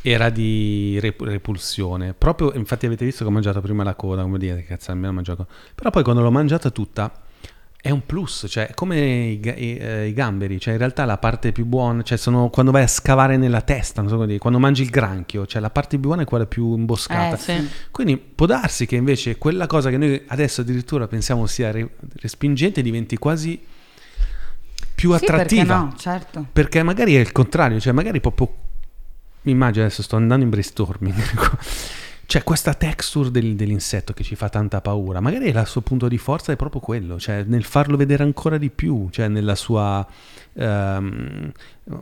era 0.00 0.30
di 0.30 0.98
rep- 1.00 1.20
repulsione, 1.20 2.14
proprio, 2.14 2.54
infatti 2.54 2.86
avete 2.86 3.04
visto 3.04 3.22
che 3.24 3.28
ho 3.28 3.32
mangiato 3.32 3.60
prima 3.60 3.84
la 3.84 3.94
coda, 3.94 4.22
come 4.22 4.38
dire, 4.38 4.56
che 4.56 4.64
cazzo, 4.64 4.92
almeno 4.92 5.10
ho 5.10 5.14
mangiato, 5.14 5.46
però 5.74 5.90
poi 5.90 6.02
quando 6.04 6.22
l'ho 6.22 6.30
mangiata 6.30 6.70
tutta 6.70 7.12
è 7.80 7.90
un 7.90 8.04
plus, 8.04 8.46
cioè 8.48 8.72
come 8.74 8.98
i, 9.00 9.40
i- 9.40 9.76
eh, 9.76 10.06
i 10.08 10.12
gamberi, 10.12 10.58
cioè 10.60 10.72
in 10.72 10.78
realtà 10.78 11.04
la 11.04 11.16
parte 11.16 11.52
più 11.52 11.64
buona, 11.64 12.02
cioè 12.02 12.18
sono 12.18 12.50
quando 12.50 12.72
vai 12.72 12.82
a 12.82 12.86
scavare 12.88 13.36
nella 13.36 13.60
testa, 13.60 14.00
non 14.00 14.10
so 14.10 14.16
come 14.16 14.26
dire, 14.26 14.38
quando 14.38 14.58
mangi 14.58 14.82
il 14.82 14.90
granchio, 14.90 15.46
cioè 15.46 15.60
la 15.60 15.70
parte 15.70 15.96
più 15.98 16.00
buona 16.08 16.22
è 16.22 16.24
quella 16.24 16.46
più 16.46 16.76
imboscata. 16.76 17.36
Eh, 17.36 17.38
sì. 17.38 17.68
Quindi 17.90 18.16
può 18.16 18.46
darsi 18.46 18.84
che 18.84 18.96
invece 18.96 19.38
quella 19.38 19.66
cosa 19.66 19.90
che 19.90 19.96
noi 19.96 20.22
adesso 20.26 20.62
addirittura 20.62 21.06
pensiamo 21.06 21.46
sia 21.46 21.70
re- 21.70 21.88
respingente 22.16 22.82
diventi 22.82 23.16
quasi 23.16 23.58
più 24.94 25.12
Sì, 25.12 25.18
perché 25.20 25.32
attrattiva. 25.32 25.76
no, 25.76 25.94
certo. 25.96 26.46
Perché 26.52 26.82
magari 26.82 27.14
è 27.14 27.20
il 27.20 27.30
contrario, 27.32 27.78
cioè 27.78 27.92
magari 27.92 28.20
proprio 28.20 28.52
mi 29.42 29.52
immagino 29.52 29.84
adesso 29.86 30.02
sto 30.02 30.16
andando 30.16 30.42
in 30.44 30.50
brainstorming. 30.50 31.14
C'è 32.28 32.42
questa 32.44 32.74
texture 32.74 33.30
del- 33.30 33.56
dell'insetto 33.56 34.12
che 34.12 34.22
ci 34.22 34.34
fa 34.34 34.50
tanta 34.50 34.82
paura. 34.82 35.18
Magari 35.18 35.48
il 35.48 35.62
suo 35.64 35.80
punto 35.80 36.08
di 36.08 36.18
forza 36.18 36.52
è 36.52 36.56
proprio 36.56 36.78
quello, 36.82 37.18
cioè 37.18 37.42
nel 37.46 37.64
farlo 37.64 37.96
vedere 37.96 38.22
ancora 38.22 38.58
di 38.58 38.68
più, 38.68 39.08
cioè 39.10 39.28
nella 39.28 39.54
sua 39.54 40.06
ehm, 40.52 41.50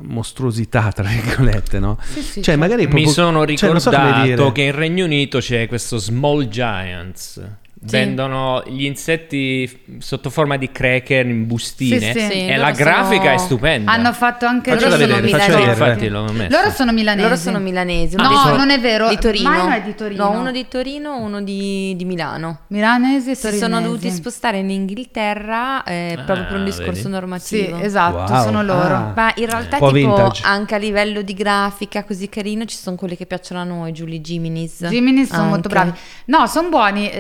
mostruosità, 0.01 0.91
tra 0.91 1.05
virgolette, 1.09 1.79
no? 1.79 1.97
Sì, 2.03 2.23
sì, 2.23 2.33
cioè 2.33 2.43
certo. 2.43 2.61
magari 2.61 2.83
è 2.83 2.87
Mi 2.87 2.91
proprio- 2.91 3.13
sono 3.13 3.47
cioè, 3.55 3.71
non 3.71 3.81
so 3.81 3.91
ricordato 3.91 4.51
che 4.51 4.63
in 4.63 4.75
Regno 4.75 5.05
Unito 5.05 5.39
c'è 5.39 5.69
questo 5.69 5.97
Small 5.99 6.49
Giants. 6.49 7.49
Vendono 7.79 8.63
gli 8.67 8.85
insetti 8.85 9.81
sotto 9.99 10.31
forma 10.31 10.57
di 10.57 10.73
cracker 10.73 11.27
in 11.27 11.47
bustine 11.47 12.01
Sì, 12.13 12.19
sì. 12.21 12.27
Sì, 12.31 12.47
e 12.47 12.57
la 12.57 12.71
grafica 12.73 13.23
sono- 13.23 13.35
è 13.35 13.39
stupenda. 13.39 13.93
Hanno 13.93 14.13
fatto 14.15 14.47
anche 14.47 14.71
Faccela 14.73 14.97
loro 14.97 15.07
vedere, 15.07 15.29
sono 15.29 15.31
milanesi. 15.39 15.59
vedere. 15.69 15.71
Infatti 15.87 16.09
l'ho 16.09 16.33
messo. 16.33 16.57
Loro 16.57 16.71
sono 16.71 16.93
milanesi. 16.93 17.23
Loro 17.29 17.37
sono 17.37 17.59
milanesi. 17.59 18.17
No, 18.17 18.29
uno 18.29 18.51
di- 18.53 18.57
non 18.57 18.71
è 18.71 18.81
vero. 18.81 19.09
Di 19.11 19.19
Torino. 19.19 19.51
Mino 19.51 19.69
è 19.71 19.83
di 19.83 19.95
Torino. 19.95 20.25
No, 20.25 20.39
uno 20.41 20.51
di 20.53 20.67
Torino, 20.69 21.17
uno 21.19 21.43
di, 21.43 21.95
di 21.97 22.05
Milano. 22.07 22.61
Milanesi 22.69 23.31
e 23.31 23.35
Si 23.35 23.43
torinesi. 23.43 23.65
sono 23.71 23.81
dovuti 23.83 24.11
spostare 24.11 24.59
in 24.59 24.71
Inghilterra 24.71 25.85
eh, 25.85 26.15
proprio 26.25 26.47
per 26.47 26.57
un 26.57 26.63
Ah, 26.63 26.65
discorso 26.65 26.91
vedi? 26.91 27.01
Sì, 27.03 27.09
normativo. 27.09 27.79
esatto, 27.81 28.33
Wow. 28.33 28.43
sono 28.43 28.63
loro. 28.63 28.95
Ah. 28.95 29.13
Ma 29.15 29.33
in 29.37 29.47
realtà 29.51 29.77
tipo 29.77 29.91
vintage. 29.91 30.43
anche 30.45 30.75
a 30.75 30.79
livello 30.79 31.21
di 31.23 31.35
grafica 31.35 32.05
così 32.05 32.29
carino 32.29 32.65
ci 32.65 32.77
sono 32.77 32.97
quelli 32.97 33.17
che 33.17 33.27
piacciono 33.27 33.61
a 33.61 33.65
noi, 33.65 33.93
Giulia 33.93 34.21
Giminis. 34.21 34.87
Giminis 34.89 35.29
sono 35.31 35.45
molto 35.49 35.69
bravi. 35.69 35.93
No, 36.27 36.47
sono 36.47 36.69
buoni. 36.71 37.11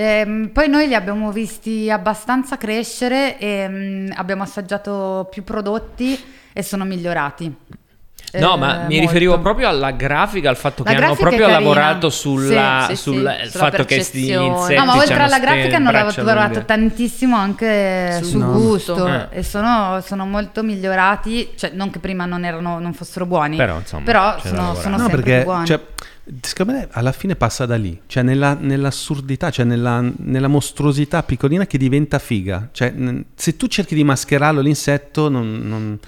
Ehm, 0.46 0.52
poi 0.52 0.68
noi 0.68 0.86
li 0.88 0.94
abbiamo 0.94 1.30
visti 1.32 1.90
abbastanza 1.90 2.56
crescere 2.56 3.38
e 3.38 3.68
mm, 3.68 4.10
abbiamo 4.14 4.42
assaggiato 4.42 5.28
più 5.30 5.44
prodotti 5.44 6.18
e 6.52 6.62
sono 6.62 6.84
migliorati. 6.84 7.54
No, 8.38 8.54
Eh, 8.54 8.58
ma 8.58 8.72
mi 8.74 8.80
molto. 8.80 9.00
riferivo 9.00 9.38
proprio 9.38 9.68
alla 9.68 9.92
grafica, 9.92 10.50
al 10.50 10.56
fatto 10.56 10.82
La 10.84 10.90
che 10.90 10.96
hanno 10.96 11.14
proprio 11.14 11.46
lavorato 11.46 12.10
sulla- 12.10 12.84
Sì, 12.88 12.96
sì, 12.96 13.02
sul 13.02 13.36
sì, 13.44 13.56
fatto 13.56 13.84
che 13.84 14.02
sti 14.02 14.18
percezione. 14.18 14.46
insetti 14.46 14.74
No, 14.74 14.84
ma 14.84 14.96
oltre 14.96 15.14
alla 15.22 15.38
grafica 15.38 15.76
hanno 15.76 15.90
lavorato 15.90 16.64
tantissimo 16.64 17.36
anche 17.36 18.16
Sul 18.16 18.24
sul 18.26 18.40
No. 18.40 18.52
gusto 18.52 19.06
Eh. 19.06 19.26
e 19.30 19.42
sono, 19.42 20.00
sono 20.04 20.26
molto 20.26 20.62
migliorati, 20.62 21.52
cioè 21.56 21.70
non 21.72 21.88
che 21.90 21.98
prima 22.00 22.26
non, 22.26 22.44
erano, 22.44 22.78
non 22.78 22.92
fossero 22.92 23.24
buoni, 23.26 23.56
Però, 23.56 23.78
insomma, 23.78 24.02
però 24.04 24.38
sono, 24.40 24.74
sono 24.74 24.96
No, 24.96 25.06
sempre 25.06 25.16
perché 25.22 25.36
più 25.36 25.44
buoni. 25.44 25.66
cioè, 25.66 25.80
secondo 26.40 26.72
me 26.72 26.88
alla 26.90 27.12
fine 27.12 27.36
passa 27.36 27.66
da 27.66 27.76
lì, 27.76 28.00
cioè 28.06 28.22
nella, 28.22 28.54
nell'assurdità, 28.54 29.50
cioè 29.50 29.64
nella, 29.64 30.00
nella 30.18 30.48
mostruosità 30.48 31.22
piccolina 31.22 31.66
che 31.66 31.78
diventa 31.78 32.18
figa. 32.18 32.68
Cioè, 32.72 32.92
se 33.34 33.56
tu 33.56 33.66
cerchi 33.68 33.94
di 33.94 34.04
mascherarlo 34.04 34.60
l'insetto, 34.60 35.28
non... 35.28 35.68
non- 35.68 35.98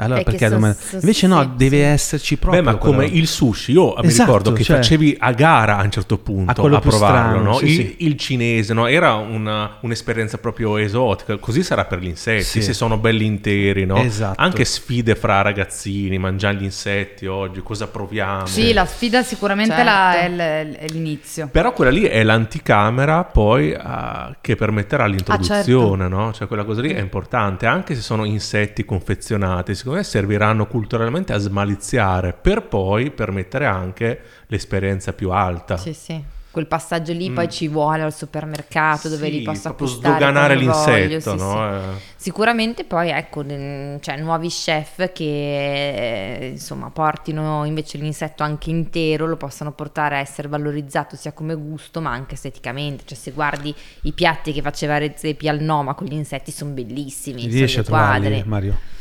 allora 0.00 0.22
perché 0.22 0.48
so- 0.48 0.54
domani- 0.54 0.74
so- 0.78 0.94
Invece 0.96 1.12
sì, 1.20 1.26
no, 1.26 1.42
sì. 1.42 1.48
deve 1.56 1.84
esserci 1.84 2.36
proprio 2.36 2.62
Beh, 2.62 2.70
ma 2.72 2.76
come 2.76 3.06
il 3.06 3.26
sushi, 3.26 3.72
io 3.72 3.94
mi 4.00 4.06
Esatto, 4.06 4.24
ricordo 4.26 4.52
che 4.52 4.62
cioè- 4.64 4.76
facevi 4.76 5.16
a 5.18 5.32
gara 5.32 5.76
a 5.78 5.82
un 5.84 5.90
certo 5.90 6.18
punto 6.18 6.50
A 6.50 6.52
a, 6.76 6.80
provarlo, 6.80 6.90
strano, 6.90 7.42
no? 7.42 7.54
sì, 7.58 7.64
il, 7.66 7.70
sì. 7.74 7.94
il 7.98 8.16
cinese, 8.16 8.74
no? 8.74 8.86
Era 8.86 9.14
una- 9.14 9.76
un'esperienza 9.80 10.38
proprio 10.38 10.76
esotica. 10.76 11.36
Così 11.38 11.62
sarà 11.62 11.84
per 11.84 11.98
gli 12.00 12.06
insetti, 12.06 12.42
Sì. 12.44 12.62
se 12.62 12.72
sono 12.72 12.96
belli 12.98 13.24
interi, 13.24 13.84
no? 13.86 13.96
Esatto. 13.98 14.40
Anche 14.40 14.64
sfide 14.64 15.14
fra 15.14 15.42
ragazzini, 15.42 16.18
mangiare 16.18 16.56
gli 16.56 16.64
insetti 16.64 17.26
oggi, 17.26 17.60
cosa 17.62 17.86
proviamo? 17.88 18.46
Sì, 18.46 18.72
la 18.72 18.84
sfida 18.86 19.22
sicuramente 19.22 19.74
Certo. 19.74 19.84
la- 19.90 20.20
è, 20.20 20.28
l- 20.28 20.74
è 20.76 20.86
l'inizio. 20.88 21.48
Però 21.50 21.72
quella 21.72 21.90
lì 21.90 22.02
è 22.04 22.22
l'anticamera 22.22 23.24
poi 23.24 23.74
ah, 23.76 24.36
che 24.40 24.56
permetterà 24.56 25.06
l'introduzione, 25.06 26.08
no? 26.08 26.32
Cioè 26.32 26.46
quella 26.46 26.64
cosa 26.64 26.80
lì 26.80 26.90
è 26.92 27.00
importante, 27.00 27.66
anche 27.66 27.94
se 27.94 28.00
sono 28.00 28.24
insetti 28.24 28.84
confezionati, 28.84 29.74
secondo 29.90 29.94
me 29.96 30.02
serviranno 30.04 30.66
culturalmente 30.66 31.32
a 31.32 31.38
smaliziare 31.38 32.32
per 32.32 32.66
poi 32.66 33.10
permettere 33.10 33.66
anche 33.66 34.20
l'esperienza 34.46 35.12
più 35.12 35.30
alta. 35.30 35.76
Sì, 35.76 35.92
sì. 35.92 36.38
Quel 36.52 36.66
passaggio 36.66 37.12
lì 37.12 37.30
poi 37.30 37.48
ci 37.48 37.68
vuole 37.68 38.02
al 38.02 38.12
supermercato 38.12 39.08
dove 39.08 39.28
Mm. 39.28 39.30
Sì, 39.30 39.38
li 39.38 39.42
posso 39.44 39.68
acquistare 39.68 40.16
sdoganare 40.16 40.56
l'insetto, 40.56 40.90
voglio, 40.90 41.20
sì, 41.20 41.36
no? 41.36 41.52
sì. 41.52 41.96
Eh. 41.96 42.00
Sicuramente 42.16 42.84
poi 42.84 43.10
ecco, 43.10 43.46
cioè, 43.46 44.16
nuovi 44.18 44.48
chef 44.48 45.12
che 45.12 46.38
eh, 46.40 46.48
insomma 46.48 46.90
portino 46.90 47.64
invece 47.64 47.98
l'insetto 47.98 48.42
anche 48.42 48.70
intero, 48.70 49.26
lo 49.26 49.36
possano 49.36 49.70
portare 49.70 50.16
a 50.16 50.18
essere 50.18 50.48
valorizzato 50.48 51.14
sia 51.14 51.30
come 51.30 51.54
gusto 51.54 52.00
ma 52.00 52.10
anche 52.10 52.34
esteticamente. 52.34 53.04
Cioè 53.06 53.16
se 53.16 53.30
guardi 53.30 53.72
i 54.02 54.12
piatti 54.12 54.52
che 54.52 54.60
faceva 54.60 54.98
Rezzepi 54.98 55.48
al 55.48 55.60
Noma 55.60 55.94
con 55.94 56.08
gli 56.08 56.14
insetti 56.14 56.50
sono 56.50 56.72
bellissimi, 56.72 57.42
sono 57.42 57.52
Riesci 57.52 57.78
a 57.78 57.82
trovarli. 57.84 58.42
Mario? 58.44 58.98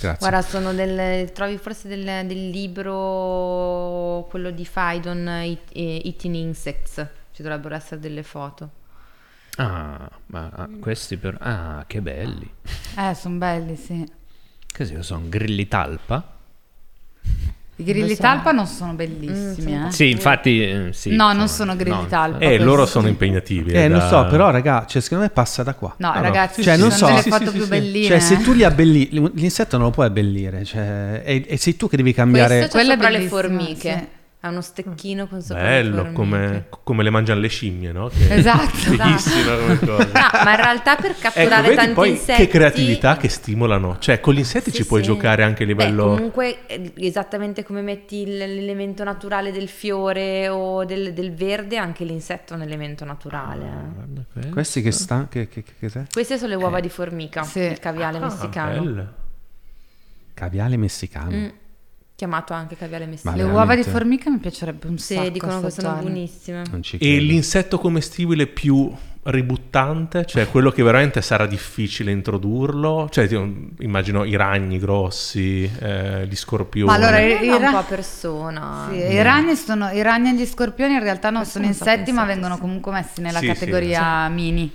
Grazie. 0.00 0.18
Guarda, 0.18 0.42
sono 0.42 0.72
del, 0.72 1.32
trovi 1.32 1.58
forse 1.58 1.88
del, 1.88 2.26
del 2.26 2.50
libro, 2.50 4.26
quello 4.30 4.50
di 4.50 4.64
Faidon, 4.64 5.28
Eat- 5.28 5.70
eh, 5.72 6.02
Eating 6.04 6.36
Insects, 6.36 7.06
ci 7.32 7.42
dovrebbero 7.42 7.74
essere 7.74 8.00
delle 8.00 8.22
foto. 8.22 8.70
Ah, 9.56 10.08
ma 10.26 10.68
questi 10.78 11.16
per... 11.16 11.36
Ah, 11.40 11.84
che 11.86 12.00
belli. 12.00 12.48
Eh, 12.96 13.14
sono 13.14 13.38
belli, 13.38 13.74
sì. 13.74 14.08
Che 14.66 15.02
sono 15.02 15.28
grilli 15.28 15.66
talpa? 15.66 16.36
I 17.80 17.84
grilli 17.84 18.16
so. 18.16 18.22
talpa 18.22 18.50
non 18.50 18.66
sono 18.66 18.94
bellissimi, 18.94 19.72
mm, 19.72 19.86
eh? 19.86 19.92
Sì, 19.92 20.10
infatti 20.10 20.62
eh, 20.62 20.88
sì, 20.92 21.14
No, 21.14 21.32
non 21.32 21.46
sono 21.46 21.76
grilli 21.76 21.94
no. 21.94 22.06
talpa. 22.06 22.38
Eh, 22.38 22.58
loro 22.58 22.86
sono 22.86 23.06
impegnativi. 23.06 23.70
Eh, 23.70 23.86
da... 23.86 23.98
non 23.98 24.08
so, 24.08 24.26
però 24.26 24.50
raga, 24.50 24.84
cioè, 24.88 25.00
secondo 25.00 25.22
me 25.22 25.30
passa 25.30 25.62
da 25.62 25.74
qua. 25.74 25.94
No, 25.98 26.12
no 26.12 26.20
ragazzi, 26.20 26.60
cioè, 26.60 26.76
non 26.76 26.90
so, 26.90 27.06
delle 27.06 27.22
sì, 27.22 27.30
foto 27.30 27.46
sì, 27.46 27.52
più 27.52 27.62
sì, 27.62 27.68
belline. 27.68 28.06
Cioè, 28.08 28.18
se 28.18 28.38
tu 28.38 28.52
li 28.52 28.64
abbelli, 28.64 29.30
l'insetto 29.34 29.76
non 29.76 29.86
lo 29.86 29.92
puoi 29.92 30.06
abbellire, 30.06 30.64
cioè, 30.64 31.22
e, 31.24 31.44
e 31.46 31.56
sei 31.56 31.76
tu 31.76 31.88
che 31.88 31.96
devi 31.96 32.12
cambiare... 32.12 32.58
Questo 32.58 32.78
c'è 32.78 32.84
sopra 32.84 33.08
le 33.10 33.20
formiche. 33.28 34.08
Ha 34.40 34.50
uno 34.50 34.60
stecchino 34.60 35.26
con 35.26 35.42
sopra 35.42 35.64
Bello, 35.64 36.12
come, 36.12 36.66
come, 36.84 37.02
le 37.02 37.10
mangiano 37.10 37.40
le 37.40 37.48
scimmie, 37.48 37.90
no? 37.90 38.06
Che 38.06 38.34
esatto. 38.34 38.68
Fighissima 38.68 39.56
come 39.56 39.78
cosa. 39.84 40.04
No, 40.04 40.44
ma 40.44 40.50
in 40.50 40.56
realtà 40.56 40.94
per 40.94 41.16
catturare 41.18 41.66
ecco, 41.66 41.74
tanti 41.74 41.92
poi 41.94 42.10
insetti... 42.10 42.42
Che 42.42 42.48
creatività 42.48 43.16
che 43.16 43.28
stimolano. 43.28 43.98
Cioè, 43.98 44.20
con 44.20 44.34
gli 44.34 44.38
insetti 44.38 44.70
sì, 44.70 44.76
ci 44.76 44.86
puoi 44.86 45.00
sì. 45.00 45.08
giocare 45.08 45.42
anche 45.42 45.64
a 45.64 45.66
livello... 45.66 46.10
Beh, 46.10 46.14
comunque, 46.14 46.66
eh, 46.66 46.92
esattamente 46.98 47.64
come 47.64 47.82
metti 47.82 48.26
l'elemento 48.26 49.02
naturale 49.02 49.50
del 49.50 49.68
fiore 49.68 50.48
o 50.48 50.84
del, 50.84 51.12
del 51.12 51.34
verde, 51.34 51.76
anche 51.76 52.04
l'insetto 52.04 52.52
è 52.52 52.56
un 52.56 52.62
elemento 52.62 53.04
naturale. 53.04 53.64
Eh. 54.36 54.46
Ah, 54.46 54.50
Questi 54.50 54.82
che 54.82 54.92
sta... 54.92 55.26
Che, 55.28 55.48
che, 55.48 55.64
che, 55.64 55.90
che 55.90 56.04
Queste 56.12 56.38
sono 56.38 56.50
le 56.50 56.54
uova 56.54 56.78
eh. 56.78 56.82
di 56.82 56.88
formica, 56.88 57.42
sì. 57.42 57.58
il 57.58 57.80
caviale 57.80 58.18
ah, 58.18 58.20
messicano. 58.20 58.84
Bello. 58.84 59.12
Caviale 60.32 60.76
messicano. 60.76 61.30
Mm 61.32 61.48
chiamato 62.18 62.52
anche 62.52 62.76
caviale 62.76 63.06
messicano. 63.06 63.36
Le 63.36 63.44
uova 63.44 63.76
di 63.76 63.84
formica 63.84 64.28
mi 64.28 64.38
piacerebbe 64.38 64.88
un 64.88 64.98
sì, 64.98 65.14
sacco. 65.14 65.26
Sì, 65.26 65.30
dicono 65.30 65.60
che 65.60 65.70
sono 65.70 65.98
buonissime. 66.00 66.64
E 66.98 67.18
l'insetto 67.20 67.78
commestibile 67.78 68.48
più 68.48 68.92
ributtante, 69.22 70.24
cioè 70.26 70.48
quello 70.48 70.72
che 70.72 70.82
veramente 70.82 71.22
sarà 71.22 71.46
difficile 71.46 72.10
introdurlo, 72.10 73.08
cioè 73.08 73.28
immagino 73.78 74.24
i 74.24 74.34
ragni 74.34 74.80
grossi, 74.80 75.70
eh, 75.78 76.26
gli 76.26 76.34
scorpioni. 76.34 76.90
Ma 76.90 76.96
allora 76.96 77.20
i, 77.20 77.44
i 77.44 77.48
ra- 77.50 77.68
un 77.68 77.70
po' 77.70 77.84
persona. 77.84 78.88
Sì, 78.90 78.96
mm. 78.96 79.10
i, 79.12 79.22
ragni 79.22 79.54
sono, 79.54 79.88
i 79.90 80.02
ragni 80.02 80.30
e 80.30 80.34
gli 80.34 80.44
scorpioni 80.44 80.94
in 80.94 81.00
realtà 81.00 81.30
non 81.30 81.42
Questo 81.42 81.60
sono 81.60 81.70
insetti, 81.70 82.10
ma 82.10 82.24
vengono 82.24 82.56
sì. 82.56 82.60
comunque 82.60 82.90
messi 82.90 83.20
nella 83.20 83.38
sì, 83.38 83.46
categoria 83.46 84.26
sì. 84.26 84.32
mini. 84.32 84.72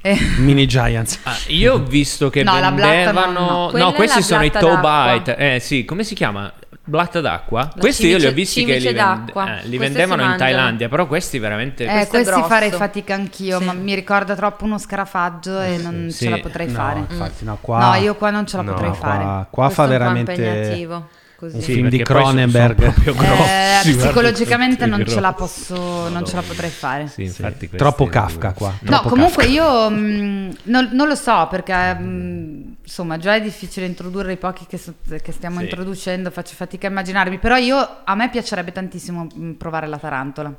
Eh. 0.00 0.18
Mini 0.38 0.66
Giants. 0.66 1.20
Ah, 1.22 1.36
io 1.46 1.74
ho 1.74 1.78
visto 1.84 2.28
che 2.28 2.42
no, 2.42 2.54
vendevano. 2.54 3.70
No, 3.70 3.78
no 3.78 3.92
questi 3.92 4.20
sono 4.20 4.42
i 4.42 4.50
toe 4.50 4.80
bite. 4.80 5.36
Eh 5.36 5.60
sì, 5.60 5.84
come 5.84 6.02
si 6.02 6.16
chiama? 6.16 6.52
Blatta 6.84 7.20
d'acqua. 7.20 7.60
La 7.74 7.80
questi 7.80 8.02
cimice, 8.04 8.18
io 8.18 8.24
li 8.24 8.32
ho 8.32 8.34
visti 8.34 8.64
che 8.64 8.78
li, 8.78 8.92
vend- 8.92 9.32
eh, 9.34 9.66
li 9.68 9.78
vendevano 9.78 10.24
in 10.24 10.36
Thailandia, 10.36 10.88
però 10.88 11.06
questi 11.06 11.38
veramente... 11.38 11.84
Eh, 11.84 12.06
questi 12.06 12.42
farei 12.42 12.70
fatica 12.70 13.14
anch'io, 13.14 13.58
sì. 13.58 13.64
ma 13.64 13.72
mi 13.72 13.94
ricorda 13.94 14.34
troppo 14.34 14.64
uno 14.64 14.78
scarafaggio 14.78 15.60
e 15.60 15.76
non 15.78 16.08
sì. 16.10 16.24
ce 16.24 16.30
la 16.30 16.38
potrei 16.38 16.66
no, 16.66 16.72
fare. 16.72 16.98
Infatti, 17.00 17.44
no, 17.44 17.58
qua... 17.60 17.78
no, 17.78 17.94
io 17.94 18.14
qua 18.14 18.30
non 18.30 18.46
ce 18.46 18.56
la 18.56 18.62
no, 18.62 18.72
potrei 18.72 18.90
qua, 18.90 18.98
fare. 18.98 19.46
Qua 19.50 19.70
fa 19.70 19.86
veramente... 19.86 21.10
così. 21.42 21.56
Un 21.56 21.62
film 21.62 21.88
di 21.88 22.02
Cronenberg. 22.02 22.94
Eh, 23.04 23.80
psicologicamente 23.96 24.86
non 24.86 25.04
ce 25.04 25.18
la 25.18 25.32
posso, 25.32 26.08
non 26.08 26.24
ce 26.24 26.36
la 26.36 26.42
potrei 26.42 26.70
fare. 26.70 27.08
Sì, 27.08 27.24
infatti 27.24 27.68
sì. 27.68 27.76
Troppo 27.76 28.06
Kafka 28.06 28.52
qua. 28.52 28.72
No, 28.82 29.00
comunque 29.02 29.44
Kafka. 29.44 29.50
io 29.50 29.90
mh, 29.90 29.96
mm, 29.96 30.50
non, 30.64 30.90
non, 30.92 31.08
lo 31.08 31.16
so 31.16 31.48
perché 31.50 31.94
mh, 31.94 32.02
mm, 32.02 32.72
insomma 32.82 33.16
già 33.16 33.34
è 33.34 33.40
difficile 33.40 33.86
introdurre 33.86 34.32
i 34.32 34.36
pochi 34.36 34.66
che, 34.68 34.78
che 35.20 35.32
stiamo 35.32 35.58
sì. 35.58 35.64
introducendo, 35.64 36.30
faccio 36.30 36.54
fatica 36.54 36.86
a 36.86 36.90
immaginarmi, 36.90 37.38
però 37.38 37.56
io 37.56 37.76
a 38.04 38.14
me 38.14 38.30
piacerebbe 38.30 38.70
tantissimo 38.70 39.26
mm, 39.36 39.52
provare 39.52 39.88
la 39.88 39.98
tarantola. 39.98 40.54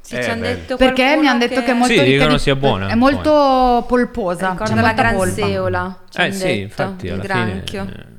Sì, 0.00 0.16
eh, 0.16 0.36
detto 0.36 0.76
perché 0.76 1.16
mi 1.16 1.28
hanno 1.28 1.38
detto 1.38 1.60
che, 1.60 1.66
che 1.66 1.70
è 1.72 1.74
molto 1.74 1.94
sì, 1.94 2.04
dicono 2.04 2.36
sia 2.36 2.56
buona. 2.56 2.88
È 2.88 2.94
molto 2.94 3.84
polposa. 3.86 4.50
Ricorda 4.50 4.80
la 4.80 4.92
granseola. 4.92 5.98
Eh 6.14 6.32
sì, 6.32 6.60
infatti 6.60 7.06
il 7.06 7.18
granchio. 7.18 7.84
Fine, 7.84 8.13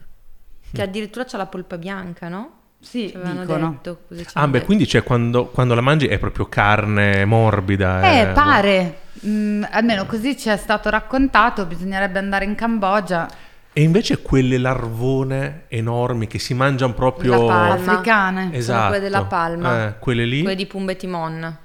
che 0.75 0.81
addirittura 0.81 1.25
c'ha 1.25 1.37
la 1.37 1.45
polpa 1.45 1.77
bianca, 1.77 2.27
no? 2.27 2.51
Sì, 2.79 3.05
dicono. 3.05 3.69
detto. 3.71 4.01
Così 4.07 4.25
ah, 4.33 4.45
beh, 4.45 4.51
detto. 4.51 4.65
quindi 4.65 4.85
c'è 4.85 5.01
quando, 5.01 5.47
quando, 5.47 5.73
la 5.73 5.81
mangi 5.81 6.05
è 6.07 6.19
proprio 6.19 6.47
carne 6.47 7.25
morbida. 7.25 8.03
Eh, 8.03 8.19
eh 8.19 8.27
pare. 8.27 8.99
Mm, 9.25 9.63
almeno 9.71 10.05
così 10.05 10.37
ci 10.37 10.49
è 10.49 10.57
stato 10.57 10.89
raccontato, 10.89 11.65
bisognerebbe 11.65 12.19
andare 12.19 12.45
in 12.45 12.53
Cambogia. 12.53 13.27
E 13.73 13.81
invece 13.81 14.21
quelle 14.21 14.57
larvone 14.57 15.63
enormi 15.67 16.27
che 16.27 16.39
si 16.39 16.53
mangiano 16.53 16.93
proprio... 16.93 17.49
Africane. 17.49 18.53
Esatto. 18.53 18.77
Sono 18.77 18.87
quelle 18.87 19.03
della 19.03 19.25
palma. 19.25 19.87
Eh, 19.87 19.99
quelle 19.99 20.25
lì. 20.25 20.41
Quelle 20.41 20.55
di 20.55 20.65
Pumbetimon. 20.65 21.57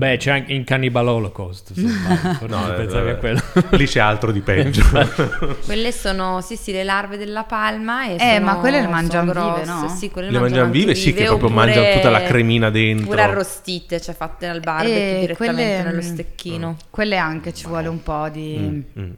Beh, 0.00 0.16
c'è 0.16 0.30
anche 0.30 0.54
in 0.54 0.64
Cannibal 0.64 1.08
Holocaust. 1.08 1.72
no, 1.76 2.72
penso 2.74 3.04
che 3.04 3.16
quello. 3.18 3.40
Lì 3.76 3.86
c'è 3.86 4.00
altro 4.00 4.32
di 4.32 4.40
peggio. 4.40 4.82
quelle 5.64 5.92
sono, 5.92 6.40
sì, 6.40 6.56
sì, 6.56 6.72
le 6.72 6.84
larve 6.84 7.18
della 7.18 7.44
palma. 7.44 8.06
E 8.06 8.14
eh, 8.14 8.18
sono, 8.18 8.44
ma 8.44 8.54
quelle 8.56 8.80
le 8.80 8.88
mangiano 8.88 9.32
vive, 9.32 9.64
no? 9.66 9.88
Sì, 9.88 10.10
quelle 10.10 10.30
le 10.30 10.38
mangiano 10.38 10.70
vive, 10.70 10.94
sì, 10.94 11.12
che 11.12 11.24
proprio 11.24 11.50
mangiano 11.50 11.92
tutta 11.94 12.08
la 12.08 12.22
cremina 12.22 12.70
dentro. 12.70 13.08
Pure 13.08 13.22
arrostite, 13.22 14.00
cioè 14.00 14.14
fatte 14.14 14.46
al 14.46 14.60
barbecue 14.60 15.16
eh, 15.16 15.20
direttamente 15.20 15.62
quelle, 15.62 15.82
nello 15.82 16.02
stecchino. 16.02 16.76
Quelle 16.88 17.16
anche 17.16 17.52
ci 17.52 17.66
vuole 17.66 17.88
un 17.88 18.02
po' 18.02 18.28
di... 18.30 18.56
Mm, 18.58 19.02
mm 19.02 19.10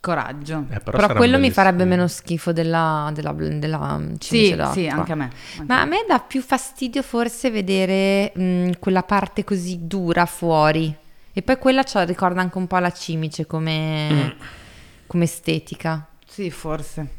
coraggio. 0.00 0.64
Eh, 0.70 0.80
però, 0.80 0.98
però 0.98 1.14
quello 1.14 1.38
mi 1.38 1.50
farebbe 1.50 1.84
meno 1.84 2.08
schifo 2.08 2.52
della, 2.52 3.10
della, 3.14 3.32
della 3.32 4.02
sì, 4.18 4.56
sì, 4.72 4.86
anche 4.88 5.12
a 5.12 5.14
me. 5.14 5.30
Anche 5.58 5.64
Ma 5.66 5.82
a 5.82 5.84
me 5.84 6.04
dà 6.08 6.18
più 6.18 6.40
fastidio 6.40 7.02
forse 7.02 7.50
vedere 7.50 8.32
mh, 8.34 8.78
quella 8.78 9.02
parte 9.02 9.44
così 9.44 9.86
dura 9.86 10.26
fuori. 10.26 10.96
E 11.32 11.42
poi 11.42 11.58
quella 11.58 11.84
ci 11.84 12.02
ricorda 12.04 12.40
anche 12.40 12.58
un 12.58 12.66
po' 12.66 12.78
la 12.78 12.90
cimice 12.90 13.46
come, 13.46 14.10
mm. 14.12 14.28
come 15.06 15.24
estetica. 15.24 16.08
Sì, 16.26 16.50
forse. 16.50 17.18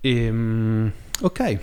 Ehm, 0.00 0.90
ok, 1.20 1.58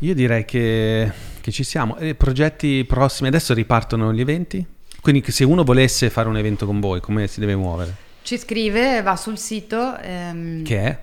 io 0.00 0.14
direi 0.14 0.44
che, 0.44 1.10
che 1.40 1.50
ci 1.50 1.64
siamo. 1.64 1.96
E 1.96 2.14
progetti 2.14 2.84
prossimi, 2.84 3.28
adesso 3.28 3.54
ripartono 3.54 4.12
gli 4.12 4.20
eventi? 4.20 4.64
Quindi 5.00 5.24
se 5.30 5.44
uno 5.44 5.64
volesse 5.64 6.10
fare 6.10 6.28
un 6.28 6.36
evento 6.36 6.66
con 6.66 6.78
voi, 6.78 7.00
come 7.00 7.26
si 7.26 7.40
deve 7.40 7.56
muovere? 7.56 8.08
Ci 8.22 8.38
scrive, 8.38 9.02
va 9.02 9.16
sul 9.16 9.38
sito 9.38 9.96
ehm, 9.96 10.64
che 10.64 10.78
è 10.78 10.98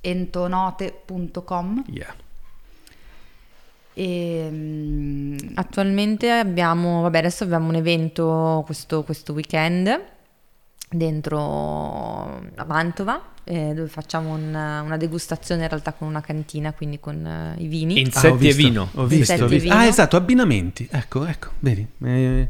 entonote.com. 0.00 1.84
Yeah. 1.88 2.14
E, 3.94 4.46
um, 4.50 5.36
attualmente 5.54 6.30
abbiamo, 6.30 7.02
vabbè, 7.02 7.18
adesso 7.18 7.44
abbiamo 7.44 7.68
un 7.68 7.74
evento 7.74 8.62
questo, 8.64 9.02
questo 9.02 9.32
weekend 9.32 10.00
dentro 10.90 12.40
a 12.54 12.64
Mantova 12.64 13.36
eh, 13.48 13.72
dove 13.74 13.88
facciamo 13.88 14.34
un, 14.34 14.48
una 14.48 14.96
degustazione 14.98 15.62
in 15.62 15.68
realtà 15.68 15.94
con 15.94 16.06
una 16.06 16.20
cantina, 16.20 16.74
quindi 16.74 17.00
con 17.00 17.54
uh, 17.56 17.60
i 17.60 17.66
vini. 17.66 17.98
Insetti 18.00 18.46
ah, 18.46 18.50
e 18.50 18.52
vino. 18.52 18.88
Ho 18.94 19.06
visto, 19.06 19.42
ho 19.42 19.46
visto. 19.46 19.72
Ah, 19.72 19.86
esatto, 19.86 20.16
abbinamenti. 20.16 20.86
Ecco, 20.90 21.24
ecco, 21.24 21.52
vedi. 21.60 21.86
Eh, 22.04 22.48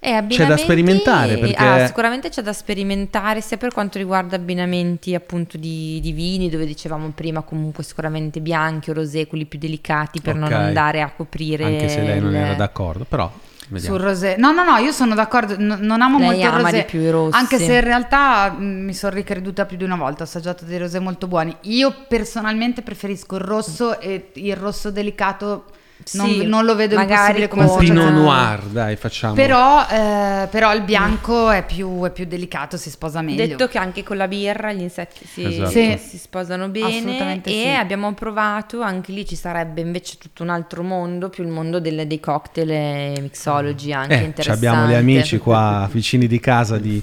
c'è 0.00 0.46
da 0.46 0.56
sperimentare 0.56 1.36
perché... 1.36 1.62
ah, 1.62 1.86
sicuramente 1.86 2.30
c'è 2.30 2.40
da 2.40 2.54
sperimentare 2.54 3.42
sia 3.42 3.58
per 3.58 3.70
quanto 3.70 3.98
riguarda 3.98 4.36
abbinamenti 4.36 5.14
appunto 5.14 5.58
di, 5.58 6.00
di, 6.00 6.12
vini 6.12 6.48
dove 6.48 6.64
dicevamo 6.64 7.12
prima 7.14 7.42
comunque 7.42 7.84
sicuramente 7.84 8.40
bianchi 8.40 8.90
o 8.90 8.94
rosé 8.94 9.26
quelli 9.26 9.44
più 9.44 9.58
delicati 9.58 10.22
per 10.22 10.36
okay. 10.36 10.48
non 10.48 10.58
andare 10.58 11.02
a 11.02 11.10
coprire 11.14 11.64
anche 11.64 11.88
se 11.90 12.00
lei 12.00 12.18
non 12.18 12.34
era 12.34 12.54
d'accordo 12.54 13.04
però 13.04 13.30
Vediamo. 13.68 13.96
sul 13.96 14.04
rosé 14.04 14.36
no 14.38 14.52
no 14.52 14.64
no 14.64 14.78
io 14.78 14.90
sono 14.90 15.14
d'accordo 15.14 15.54
n- 15.58 15.78
non 15.80 16.00
amo 16.00 16.18
lei 16.18 16.28
molto 16.28 16.46
il 16.46 16.62
rosé 16.62 16.84
più 16.84 17.00
i 17.00 17.10
rossi. 17.10 17.36
anche 17.36 17.58
se 17.58 17.74
in 17.74 17.84
realtà 17.84 18.50
mh, 18.50 18.64
mi 18.64 18.94
sono 18.94 19.14
ricreduta 19.14 19.66
più 19.66 19.76
di 19.76 19.84
una 19.84 19.96
volta 19.96 20.22
ho 20.22 20.26
assaggiato 20.26 20.64
dei 20.64 20.78
rosé 20.78 20.98
molto 20.98 21.26
buoni 21.26 21.54
io 21.62 21.94
personalmente 22.08 22.80
preferisco 22.80 23.36
il 23.36 23.42
rosso 23.42 24.00
e 24.00 24.30
il 24.32 24.56
rosso 24.56 24.90
delicato 24.90 25.66
sì, 26.04 26.44
non, 26.46 26.64
lo 26.64 26.74
vedo 26.74 26.98
impossibile 26.98 27.48
come 27.48 27.64
un 27.64 27.76
Pinot 27.78 28.12
Noir, 28.12 28.62
dai, 28.64 28.96
facciamo. 28.96 29.34
Però, 29.34 29.86
eh, 29.88 30.48
però 30.50 30.74
il 30.74 30.82
bianco 30.82 31.50
è 31.50 31.64
più, 31.64 32.04
è 32.04 32.10
più, 32.10 32.24
delicato, 32.26 32.76
si 32.76 32.90
sposa 32.90 33.22
meglio. 33.22 33.46
Detto 33.46 33.68
che 33.68 33.78
anche 33.78 34.02
con 34.02 34.16
la 34.16 34.28
birra 34.28 34.72
gli 34.72 34.80
insetti 34.80 35.26
si, 35.26 35.44
esatto. 35.44 35.70
sì. 35.70 35.98
si 35.98 36.18
sposano 36.18 36.68
bene 36.68 37.40
e 37.42 37.50
sì. 37.50 37.68
abbiamo 37.68 38.12
provato, 38.14 38.80
anche 38.80 39.12
lì 39.12 39.26
ci 39.26 39.36
sarebbe 39.36 39.80
invece 39.80 40.16
tutto 40.18 40.42
un 40.42 40.48
altro 40.50 40.82
mondo, 40.82 41.28
più 41.28 41.44
il 41.44 41.50
mondo 41.50 41.80
delle, 41.80 42.06
dei 42.06 42.20
cocktail 42.20 42.70
e 42.70 43.18
mixology 43.20 43.92
anche 43.92 44.20
eh, 44.20 44.24
interessante. 44.24 44.66
Abbiamo 44.66 44.90
gli 44.90 44.94
amici 44.94 45.38
qua 45.38 45.88
vicini 45.92 46.26
di 46.26 46.40
casa 46.40 46.78
di 46.78 47.00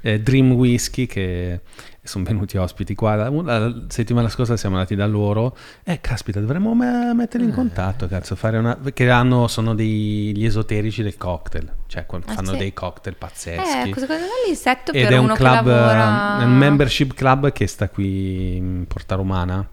eh, 0.00 0.20
Dream 0.20 0.52
Whisky 0.52 1.06
che 1.06 1.60
sono 2.08 2.24
venuti 2.24 2.56
ospiti 2.56 2.94
qua. 2.94 3.14
La 3.14 3.84
settimana 3.88 4.28
scorsa 4.28 4.56
siamo 4.56 4.76
andati 4.76 4.96
da 4.96 5.06
loro. 5.06 5.56
Eh, 5.84 6.00
caspita, 6.00 6.40
dovremmo 6.40 6.74
me- 6.74 7.12
metterli 7.14 7.46
in 7.46 7.52
eh. 7.52 7.54
contatto, 7.54 8.08
cazzo, 8.08 8.34
fare 8.34 8.58
una... 8.58 8.78
Che 8.92 9.10
hanno, 9.10 9.46
sono 9.46 9.74
degli 9.74 10.44
esoterici 10.44 11.02
del 11.02 11.16
cocktail. 11.16 11.70
Cioè, 11.86 12.06
ah, 12.08 12.20
fanno 12.32 12.52
sì. 12.52 12.56
dei 12.56 12.72
cocktail 12.72 13.16
pazzeschi. 13.16 13.90
Eh, 13.90 13.92
cosa 13.92 14.06
cosa 14.06 14.24
l'insetto 14.46 14.92
Ed 14.92 15.04
per 15.04 15.12
è 15.12 15.16
un 15.18 15.32
club, 15.34 15.66
lavora... 15.66 16.40
è 16.40 16.44
un 16.44 16.56
membership 16.56 17.14
club 17.14 17.52
che 17.52 17.66
sta 17.66 17.88
qui 17.88 18.56
in 18.56 18.84
Porta 18.88 19.14
Romana 19.14 19.66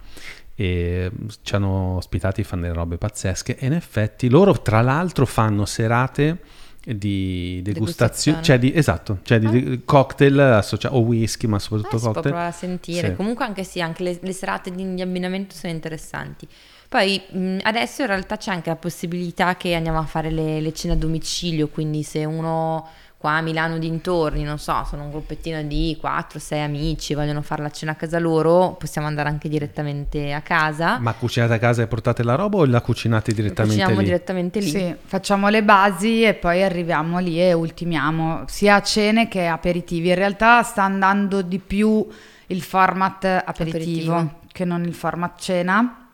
e 0.57 1.11
ci 1.41 1.55
hanno 1.55 1.97
ospitati, 1.97 2.43
fanno 2.43 2.63
delle 2.63 2.73
robe 2.73 2.97
pazzesche 2.97 3.57
e 3.57 3.65
in 3.65 3.73
effetti 3.73 4.29
loro 4.29 4.61
tra 4.61 4.81
l'altro 4.81 5.25
fanno 5.25 5.65
serate 5.65 6.39
di 6.85 7.61
degustazione, 7.63 8.43
cioè 8.43 8.59
di, 8.59 8.71
esatto, 8.75 9.19
cioè 9.23 9.39
di, 9.39 9.49
di 9.49 9.81
cocktail 9.83 10.39
associa- 10.39 10.93
o 10.93 10.99
whisky, 10.99 11.47
ma 11.47 11.57
soprattutto 11.59 11.95
Eh, 11.95 11.99
si 11.99 12.03
può 12.03 12.13
cocktail. 12.13 12.33
provare 12.33 12.53
a 12.53 12.57
sentire. 12.57 13.07
Sì. 13.09 13.15
Comunque 13.15 13.43
anche 13.45 13.63
sì, 13.63 13.81
anche 13.81 14.03
le, 14.03 14.19
le 14.21 14.33
serate 14.33 14.71
di, 14.71 14.93
di 14.93 15.01
abbinamento 15.01 15.55
sono 15.55 15.73
interessanti. 15.73 16.47
Poi 16.87 17.19
mh, 17.31 17.57
adesso 17.63 18.01
in 18.01 18.07
realtà 18.07 18.37
c'è 18.37 18.51
anche 18.51 18.69
la 18.69 18.75
possibilità 18.75 19.57
che 19.57 19.73
andiamo 19.73 19.97
a 19.97 20.05
fare 20.05 20.29
le, 20.29 20.61
le 20.61 20.73
cene 20.73 20.93
a 20.93 20.97
domicilio, 20.97 21.67
quindi 21.67 22.03
se 22.03 22.23
uno 22.25 22.87
qua 23.25 23.37
a 23.37 23.41
Milano 23.41 23.79
dintorni, 23.79 24.43
non 24.43 24.59
so, 24.59 24.83
sono 24.87 25.05
un 25.05 25.09
gruppettino 25.09 25.63
di 25.63 25.97
4-6 25.99 26.61
amici, 26.61 27.15
vogliono 27.15 27.41
fare 27.41 27.63
la 27.63 27.71
cena 27.71 27.93
a 27.93 27.95
casa 27.95 28.19
loro, 28.19 28.75
possiamo 28.77 29.07
andare 29.07 29.29
anche 29.29 29.49
direttamente 29.49 30.31
a 30.31 30.41
casa. 30.41 30.99
Ma 30.99 31.11
cucinate 31.13 31.53
a 31.53 31.57
casa 31.57 31.81
e 31.81 31.87
portate 31.87 32.21
la 32.21 32.35
roba 32.35 32.59
o 32.59 32.65
la 32.65 32.81
cucinate 32.81 33.33
direttamente 33.33 33.77
Cuciniamo 33.81 33.99
lì? 33.99 34.05
direttamente 34.05 34.59
lì. 34.59 34.69
Sì, 34.69 34.95
facciamo 35.05 35.49
le 35.49 35.63
basi 35.63 36.21
e 36.23 36.35
poi 36.35 36.61
arriviamo 36.61 37.17
lì 37.17 37.41
e 37.41 37.51
ultimiamo 37.53 38.43
sia 38.45 38.75
a 38.75 38.81
cene 38.83 39.27
che 39.27 39.47
aperitivi. 39.47 40.09
In 40.09 40.15
realtà 40.15 40.61
sta 40.61 40.83
andando 40.83 41.41
di 41.41 41.57
più 41.57 42.07
il 42.47 42.61
format 42.61 43.25
aperitivo, 43.43 44.13
Aperitivo. 44.13 44.39
che 44.51 44.65
non 44.65 44.83
il 44.83 44.93
format 44.93 45.39
cena. 45.41 46.04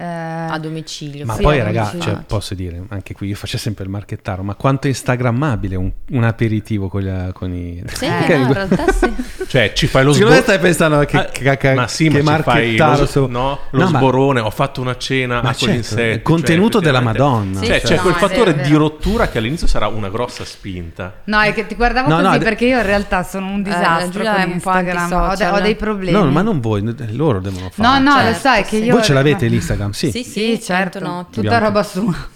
Eh, 0.00 0.04
A 0.04 0.56
domicilio. 0.60 1.24
Ma 1.26 1.34
Sì, 1.34 1.42
poi 1.42 1.58
a 1.58 1.64
ragazzi, 1.64 2.00
cioè, 2.00 2.18
posso 2.24 2.54
dire, 2.54 2.80
anche 2.90 3.14
qui 3.14 3.26
io 3.26 3.34
faccio 3.34 3.58
sempre 3.58 3.82
il 3.82 3.90
marchettaro, 3.90 4.44
ma 4.44 4.54
quanto 4.54 4.86
è 4.86 4.90
instagrammabile 4.90 5.74
un, 5.74 5.90
un 6.10 6.22
aperitivo 6.22 6.86
con, 6.88 7.00
gli- 7.02 7.32
con 7.32 7.52
i... 7.52 7.82
Sì, 7.92 8.04
Eh, 8.04 8.10
no, 8.38 8.42
in 8.46 8.52
realtà 8.52 8.92
sì. 8.92 9.12
Cioè, 9.48 9.72
ci 9.72 9.86
fai 9.88 10.04
lo 10.04 10.12
Secondo 10.12 10.36
sborone. 10.36 10.42
stai 10.42 10.58
pensando 10.58 11.04
che, 11.04 11.28
che, 11.32 11.56
che, 11.56 11.74
ma 11.74 11.88
sì, 11.88 12.08
che 12.08 12.22
ma 12.22 12.36
lo, 12.36 12.42
marchettaro 12.46 13.06
su- 13.06 13.26
no, 13.26 13.58
lo 13.70 13.82
No, 13.84 13.90
ma- 13.90 13.98
sborone. 13.98 14.40
Ho 14.40 14.50
fatto 14.50 14.80
una 14.80 14.96
cena 14.98 15.36
Ma 15.42 15.42
con 15.42 15.52
gli 15.52 15.56
certo, 15.58 15.74
insetti. 15.76 16.18
è 16.18 16.22
contenuto 16.22 16.72
cioè, 16.74 16.82
della 16.82 17.00
Madonna. 17.00 17.58
Sì, 17.58 17.66
Cioè, 17.66 17.78
sì, 17.80 17.86
c'è 17.86 17.96
no, 17.96 18.02
quel 18.02 18.14
fattore 18.14 18.52
vero, 18.54 18.68
di 18.68 18.74
rottura 18.74 19.28
che 19.28 19.38
all'inizio 19.38 19.66
sarà 19.66 19.88
una 19.88 20.10
grossa 20.10 20.44
spinta. 20.44 21.22
No, 21.24 21.40
è 21.40 21.52
che 21.54 21.66
ti 21.66 21.74
guardavo 21.74 22.08
No, 22.08 22.20
così 22.20 22.38
de- 22.38 22.44
perché 22.44 22.66
io 22.66 22.76
in 22.76 22.84
realtà 22.86 23.22
sono 23.24 23.46
un 23.46 23.62
disastro 23.62 24.10
Giulia 24.10 24.42
con 24.44 24.50
Instagram, 24.52 25.12
ho, 25.12 25.60
dei 25.60 25.74
problemi. 25.74 26.12
No, 26.12 26.24
ma 26.30 26.42
non 26.42 26.60
voi, 26.60 26.82
loro 27.16 27.40
devono 27.40 27.68
fare. 27.72 27.88
No, 27.88 27.98
no, 27.98 28.16
lo 28.16 28.22
Certo, 28.26 28.38
sai 28.40 28.64
che 28.64 28.76
io... 28.76 28.92
Voi 28.94 29.02
ce 29.02 29.12
l'avete 29.14 29.46
l'Instagram? 29.46 29.87
Sì. 29.92 30.10
Sì, 30.10 30.22
Sì, 30.24 30.60
certo, 30.60 30.98
notti. 31.00 31.34
tutta 31.40 31.46
Abbiamo- 31.56 31.66
roba 31.66 31.82
sua. 31.82 32.28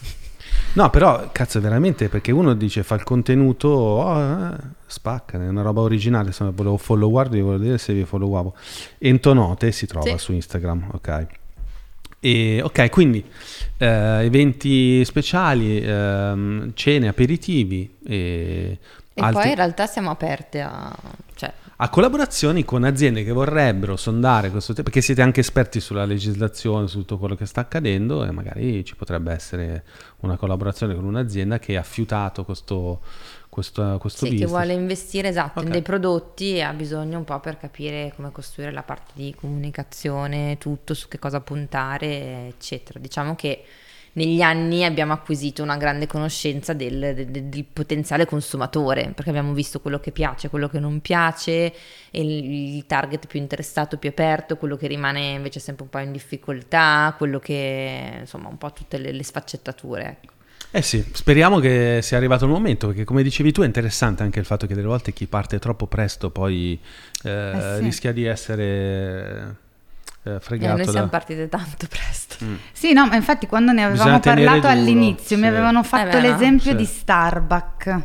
No, 0.74 0.88
però, 0.88 1.28
cazzo, 1.32 1.60
veramente, 1.60 2.08
perché 2.08 2.32
uno 2.32 2.54
dice 2.54 2.82
fa 2.82 2.94
il 2.94 3.02
contenuto, 3.02 3.68
oh, 3.68 4.18
eh, 4.18 4.56
spacca, 4.86 5.38
è 5.42 5.46
una 5.48 5.60
roba 5.60 5.82
originale, 5.82 6.32
se 6.32 6.44
no 6.44 6.52
volevo 6.54 6.78
followare, 6.78 7.28
vi 7.28 7.40
volevo 7.42 7.62
dire 7.62 7.76
se 7.78 7.92
vi 7.92 8.04
followavo. 8.04 8.54
Entonote 8.98 9.70
si 9.70 9.86
trova 9.86 10.10
Sì. 10.12 10.18
su 10.18 10.32
Instagram, 10.32 10.88
ok. 10.94 11.26
E, 12.20 12.60
ok, 12.62 12.88
quindi 12.88 13.22
eh, 13.78 13.86
eventi 14.24 15.04
speciali, 15.04 15.78
ehm, 15.84 16.70
cene, 16.74 17.08
aperitivi 17.08 17.96
e, 18.06 18.78
E 19.12 19.20
altri- 19.20 19.40
poi 19.42 19.48
in 19.50 19.56
realtà 19.56 19.86
siamo 19.86 20.08
aperte 20.10 20.60
a... 20.62 20.90
A 21.82 21.88
collaborazioni 21.88 22.64
con 22.64 22.84
aziende 22.84 23.24
che 23.24 23.32
vorrebbero 23.32 23.96
sondare 23.96 24.50
questo 24.50 24.72
tema, 24.72 24.84
perché 24.84 25.00
siete 25.00 25.20
anche 25.20 25.40
esperti 25.40 25.80
sulla 25.80 26.04
legislazione, 26.04 26.86
su 26.86 26.98
tutto 26.98 27.18
quello 27.18 27.34
che 27.34 27.44
sta 27.44 27.62
accadendo 27.62 28.24
e 28.24 28.30
magari 28.30 28.84
ci 28.84 28.94
potrebbe 28.94 29.32
essere 29.32 29.82
una 30.20 30.36
collaborazione 30.36 30.94
con 30.94 31.02
un'azienda 31.02 31.58
che 31.58 31.76
ha 31.76 31.82
fiutato 31.82 32.44
questo, 32.44 33.00
questo, 33.48 33.98
questo 34.00 34.26
sì, 34.26 34.36
che 34.36 34.46
vuole 34.46 34.74
investire 34.74 35.26
esatto 35.26 35.58
Ok. 35.58 35.64
in 35.64 35.72
dei 35.72 35.82
prodotti 35.82 36.54
e 36.54 36.60
ha 36.60 36.72
bisogno 36.72 37.18
un 37.18 37.24
po' 37.24 37.40
per 37.40 37.58
capire 37.58 38.12
come 38.14 38.30
costruire 38.30 38.70
la 38.70 38.84
parte 38.84 39.10
di 39.16 39.34
comunicazione, 39.34 40.58
tutto, 40.58 40.94
su 40.94 41.08
che 41.08 41.18
cosa 41.18 41.40
puntare, 41.40 42.46
eccetera. 42.46 43.00
Diciamo 43.00 43.34
che 43.34 43.64
negli 44.14 44.40
anni 44.42 44.84
abbiamo 44.84 45.12
acquisito 45.12 45.62
una 45.62 45.76
grande 45.76 46.06
conoscenza 46.06 46.72
del, 46.74 47.14
del- 47.14 47.30
del- 47.30 47.64
potenziale 47.64 48.26
consumatore, 48.26 49.12
perché 49.14 49.30
abbiamo 49.30 49.52
visto 49.54 49.80
quello 49.80 50.00
che 50.00 50.10
piace, 50.10 50.50
quello 50.50 50.68
che 50.68 50.78
non 50.78 51.00
piace, 51.00 51.72
il, 52.10 52.74
il 52.76 52.86
target 52.86 53.26
più 53.26 53.38
interessato, 53.40 53.96
più 53.96 54.10
aperto, 54.10 54.56
quello 54.56 54.76
che 54.76 54.86
rimane 54.86 55.32
invece 55.32 55.60
sempre 55.60 55.84
un 55.84 55.90
po' 55.90 55.98
in 55.98 56.12
difficoltà, 56.12 57.14
quello 57.16 57.38
che 57.38 58.18
insomma 58.20 58.48
un 58.48 58.58
po' 58.58 58.72
tutte 58.72 58.98
le, 58.98 59.12
le 59.12 59.22
sfaccettature. 59.24 60.18
Ecco. 60.20 60.32
Eh 60.74 60.80
sì, 60.82 61.04
speriamo 61.12 61.58
che 61.58 62.00
sia 62.02 62.16
arrivato 62.16 62.44
il 62.46 62.50
momento, 62.50 62.86
perché 62.88 63.04
come 63.04 63.22
dicevi 63.22 63.52
tu 63.52 63.60
è 63.62 63.66
interessante 63.66 64.22
anche 64.22 64.38
il 64.38 64.46
fatto 64.46 64.66
che 64.66 64.74
delle 64.74 64.86
volte 64.86 65.12
chi 65.12 65.26
parte 65.26 65.58
troppo 65.58 65.86
presto 65.86 66.30
poi 66.30 66.80
eh, 67.24 67.30
Eh 67.50 67.60
sì. 67.60 67.82
rischia 67.82 68.12
di 68.12 68.24
essere 68.24 69.56
eh, 70.24 70.34
E 70.36 70.40
fregato 70.40 70.76
noi 70.76 70.84
da... 70.86 70.90
siamo 70.92 71.08
partite 71.08 71.48
tanto 71.48 71.86
presto. 71.88 72.36
Sì, 72.72 72.92
no, 72.92 73.06
ma 73.06 73.14
infatti 73.16 73.46
quando 73.46 73.72
ne 73.72 73.84
avevamo 73.84 74.18
Bisogna 74.18 74.34
parlato 74.34 74.58
duro, 74.60 74.68
all'inizio 74.72 75.36
mi 75.36 75.42
sì. 75.42 75.48
avevano 75.48 75.82
fatto 75.82 76.16
Eh 76.16 76.20
beh, 76.20 76.28
no. 76.28 76.32
l'esempio 76.32 76.70
Sì. 76.72 76.76
di 76.76 76.84
Starbucks, 76.84 77.98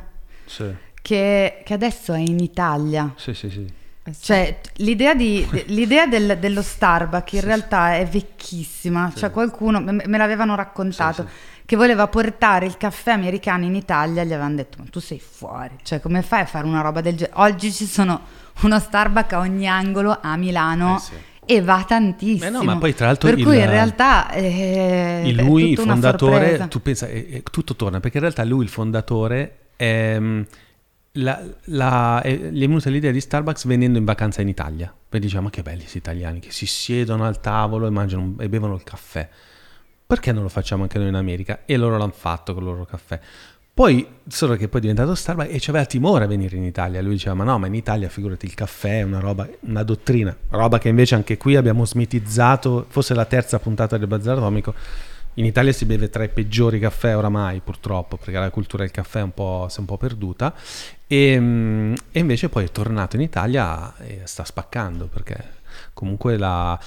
Sì, 0.45 0.75
che, 1.01 1.61
che 1.65 1.73
adesso 1.73 2.13
è 2.13 2.19
in 2.19 2.39
Italia. 2.39 3.13
sì, 3.17 3.33
sì, 3.33 3.49
sì. 3.49 3.73
Eh. 4.03 4.13
Cioè, 4.19 4.59
l'idea, 4.77 5.13
di- 5.15 5.45
de- 5.51 5.65
l'idea 5.67 6.05
del- 6.07 6.37
dello 6.39 6.61
Starbucks 6.61 7.33
in 7.33 7.41
realtà 7.41 7.95
è 7.95 8.05
vecchissima. 8.05 9.11
Cioè, 9.15 9.31
qualcuno 9.31 9.81
me, 9.81 10.03
me 10.05 10.17
l'avevano 10.17 10.55
raccontato 10.55 11.23
Sì, 11.27 11.61
che 11.65 11.75
voleva 11.75 12.07
portare 12.07 12.65
il 12.65 12.77
caffè 12.77 13.11
americano 13.11 13.65
in 13.65 13.75
Italia. 13.75 14.23
Gli 14.23 14.31
avevano 14.31 14.55
detto: 14.55 14.77
Ma 14.79 14.85
tu 14.89 14.99
sei 15.01 15.19
fuori. 15.19 15.75
Cioè, 15.83 15.99
come 15.99 16.21
fai 16.21 16.41
a 16.41 16.45
fare 16.45 16.65
una 16.65 16.79
roba 16.81 17.01
del 17.01 17.15
genere? 17.17 17.35
Oggi 17.39 17.71
ci 17.73 17.85
sono 17.85 18.21
uno 18.61 18.79
Starbucks 18.79 19.33
a 19.33 19.39
ogni 19.39 19.67
angolo 19.67 20.17
a 20.21 20.37
Milano. 20.37 20.95
Eh 20.95 20.99
sì. 20.99 21.13
E 21.49 21.61
va 21.61 21.83
tantissimo. 21.87 22.45
Eh 22.45 22.49
no, 22.49 22.61
ma 22.63 22.77
poi 22.77 22.93
tra 22.93 23.05
l'altro 23.05 23.29
Per 23.29 23.37
il- 23.39 23.45
cui 23.45 23.57
in 23.57 23.69
realtà 23.69 24.29
eh, 24.31 25.21
è 25.23 25.31
lui, 25.31 25.71
il 25.71 25.77
fondatore, 25.77 26.67
tu 26.67 26.81
pensa, 26.81 27.07
eh, 27.07 27.27
eh, 27.31 27.43
tutto 27.49 27.75
torna, 27.75 28.01
perché 28.01 28.17
in 28.17 28.23
realtà 28.23 28.43
lui, 28.43 28.63
il 28.63 28.69
fondatore, 28.69 29.57
ehm, 29.77 30.45
la- 31.13 31.41
la- 31.65 32.21
eh, 32.21 32.35
gli 32.51 32.63
è 32.63 32.67
venuta 32.67 32.89
l'idea 32.89 33.11
di 33.11 33.21
Starbucks 33.21 33.65
venendo 33.65 33.97
in 33.97 34.03
vacanza 34.03 34.41
in 34.41 34.49
Italia. 34.49 34.93
Poi 35.09 35.19
diciamo, 35.21 35.43
ma 35.43 35.49
che 35.49 35.61
belli 35.61 35.79
questi 35.79 35.97
italiani 35.99 36.39
che 36.39 36.51
si 36.51 36.65
siedono 36.65 37.25
al 37.25 37.39
tavolo 37.39 37.87
e 37.87 37.89
mangiano 37.91 38.35
e 38.39 38.49
bevono 38.49 38.75
il 38.75 38.83
caffè. 38.83 39.27
Perché 40.05 40.31
non 40.33 40.43
lo 40.43 40.49
facciamo 40.49 40.83
anche 40.83 40.97
noi 40.99 41.07
in 41.07 41.15
America? 41.15 41.61
E 41.65 41.77
loro 41.77 41.97
l'hanno 41.97 42.13
fatto 42.15 42.53
con 42.53 42.63
il 42.63 42.69
loro 42.69 42.85
caffè. 42.85 43.19
Poi, 43.77 44.07
solo 44.27 44.55
che 44.55 44.69
poi 44.69 44.79
è 44.79 44.81
diventato 44.81 45.13
Starbucks 45.13 45.53
e 45.53 45.59
c'aveva 45.59 45.85
timore 45.85 46.23
a 46.23 46.27
venire 46.27 46.57
in 46.57 46.63
Italia. 46.63 46.99
Lui 46.99 47.11
diceva, 47.11 47.35
ma 47.35 47.43
no, 47.43 47.59
ma 47.59 47.67
in 47.67 47.75
Italia 47.75 48.09
figurati 48.09 48.47
il 48.47 48.55
caffè 48.55 49.01
è 49.01 49.03
una 49.03 49.19
roba, 49.19 49.47
una 49.59 49.83
dottrina. 49.83 50.35
Roba 50.49 50.79
che 50.79 50.89
invece 50.89 51.13
anche 51.13 51.37
qui 51.37 51.55
abbiamo 51.55 51.85
smitizzato, 51.85 52.87
forse 52.89 53.13
la 53.13 53.25
terza 53.25 53.59
puntata 53.59 53.99
del 53.99 54.07
Bazar 54.07 54.37
Atomico. 54.37 54.73
In 55.35 55.45
Italia 55.45 55.71
si 55.73 55.85
beve 55.85 56.09
tra 56.09 56.23
i 56.23 56.29
peggiori 56.29 56.79
caffè 56.79 57.15
oramai, 57.15 57.61
purtroppo, 57.63 58.17
perché 58.17 58.39
la 58.39 58.49
cultura 58.49 58.81
del 58.81 58.91
caffè 58.91 59.19
è 59.19 59.21
un 59.21 59.35
po', 59.35 59.67
si 59.69 59.77
è 59.77 59.79
un 59.81 59.85
po' 59.85 59.97
perduta. 59.97 60.55
E, 61.05 61.39
mm, 61.39 61.93
e 62.11 62.19
invece 62.19 62.49
poi 62.49 62.65
è 62.65 62.71
tornato 62.71 63.15
in 63.15 63.21
Italia 63.21 63.95
e 63.97 64.21
sta 64.23 64.43
spaccando, 64.43 65.05
perché 65.05 65.37
comunque 65.93 66.35
la... 66.35 66.79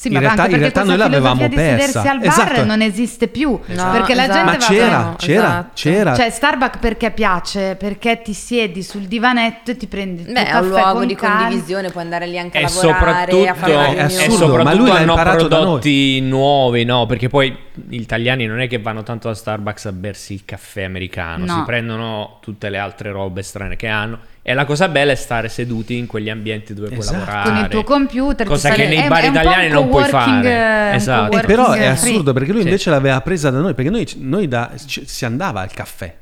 Sì, 0.00 0.06
in 0.06 0.14
ma 0.14 0.20
realtà, 0.20 0.42
anche 0.44 0.54
in 0.54 0.60
perché 0.62 0.74
realtà 0.74 0.90
noi 0.94 1.08
questa 1.10 1.28
l'avevamo 1.28 1.48
di 1.48 1.54
persa. 1.54 1.86
sedersi 2.00 2.08
al 2.08 2.18
bar 2.20 2.28
Esatto. 2.52 2.64
non 2.64 2.80
esiste 2.80 3.28
più. 3.28 3.50
No, 3.66 3.90
perché 3.90 4.14
la 4.14 4.22
esatto. 4.24 4.32
gente 4.38 4.44
Ma 4.44 4.56
va 4.56 4.56
c'era, 4.56 4.98
No, 5.02 5.14
c'era, 5.18 5.42
esatto. 5.42 5.70
c'era. 5.74 6.14
Cioè, 6.14 6.30
Starbucks 6.30 6.78
perché 6.78 7.10
piace? 7.10 7.76
Perché 7.78 8.22
ti 8.22 8.32
siedi 8.32 8.82
sul 8.82 9.02
divanetto 9.02 9.72
e 9.72 9.76
ti 9.76 9.86
prendi 9.88 10.22
Beh, 10.22 10.32
è 10.32 10.44
caffè 10.46 10.60
un 10.62 10.68
luogo 10.68 10.92
con 11.00 11.06
di 11.06 11.14
calma. 11.14 11.40
condivisione, 11.42 11.90
puoi 11.90 12.02
andare 12.04 12.26
lì 12.28 12.38
anche 12.38 12.56
a 12.56 12.60
E 12.60 12.64
lavorare, 12.64 12.90
a 12.90 12.96
soprattutto, 12.96 13.54
fare 13.54 13.72
È 13.72 13.76
riunione. 13.76 14.00
assurdo, 14.02 14.24
e 14.24 14.36
soprattutto 14.38 14.62
ma 14.62 14.72
lui 14.74 14.90
hanno 14.90 15.14
prodotti 15.16 16.20
nuovi, 16.22 16.84
no? 16.84 17.04
Perché 17.06 17.28
poi 17.28 17.56
gli 17.74 18.00
italiani 18.00 18.46
non 18.46 18.60
è 18.62 18.68
che 18.68 18.78
vanno 18.78 19.02
tanto 19.02 19.28
da 19.28 19.34
Starbucks 19.34 19.84
a 19.84 19.92
bersi 19.92 20.32
il 20.32 20.46
caffè 20.46 20.82
americano, 20.84 21.44
No. 21.44 21.54
si 21.56 21.62
prendono 21.66 22.38
tutte 22.40 22.70
le 22.70 22.78
altre 22.78 23.10
robe 23.12 23.42
strane 23.42 23.76
che 23.76 23.86
hanno. 23.88 24.18
E 24.42 24.54
la 24.54 24.64
cosa 24.64 24.88
bella 24.88 25.12
è 25.12 25.16
stare 25.16 25.48
seduti 25.50 25.96
in 25.98 26.06
quegli 26.06 26.30
ambienti 26.30 26.72
dove 26.72 26.88
Esatto. 26.96 27.16
puoi 27.16 27.26
lavorare. 27.26 27.50
Con 27.50 27.58
il 27.62 27.68
tuo 27.68 27.84
computer. 27.84 28.46
ti 28.46 28.52
Cosa 28.52 28.70
che 28.70 28.86
nei 28.88 28.96
è- 28.98 29.08
bar 29.08 29.22
è 29.22 29.26
un 29.26 29.32
po' 29.34 29.38
italiani 29.40 29.66
un 29.66 29.72
non 29.72 29.88
puoi 29.90 30.04
fare. 30.04 30.48
eh, 30.92 30.94
Esatto. 30.96 31.38
Eh, 31.38 31.42
però 31.44 31.72
è 31.72 31.84
assurdo 31.86 32.32
perché 32.32 32.50
lui 32.52 32.62
Sì. 32.62 32.66
invece 32.66 32.90
l'aveva 32.90 33.20
presa 33.20 33.50
da 33.50 33.60
noi, 33.60 33.74
perché 33.74 33.90
noi, 33.90 34.08
noi 34.16 34.48
da, 34.48 34.70
ci- 34.86 35.02
si 35.06 35.24
andava 35.24 35.60
al 35.60 35.70
caffè. 35.72 36.16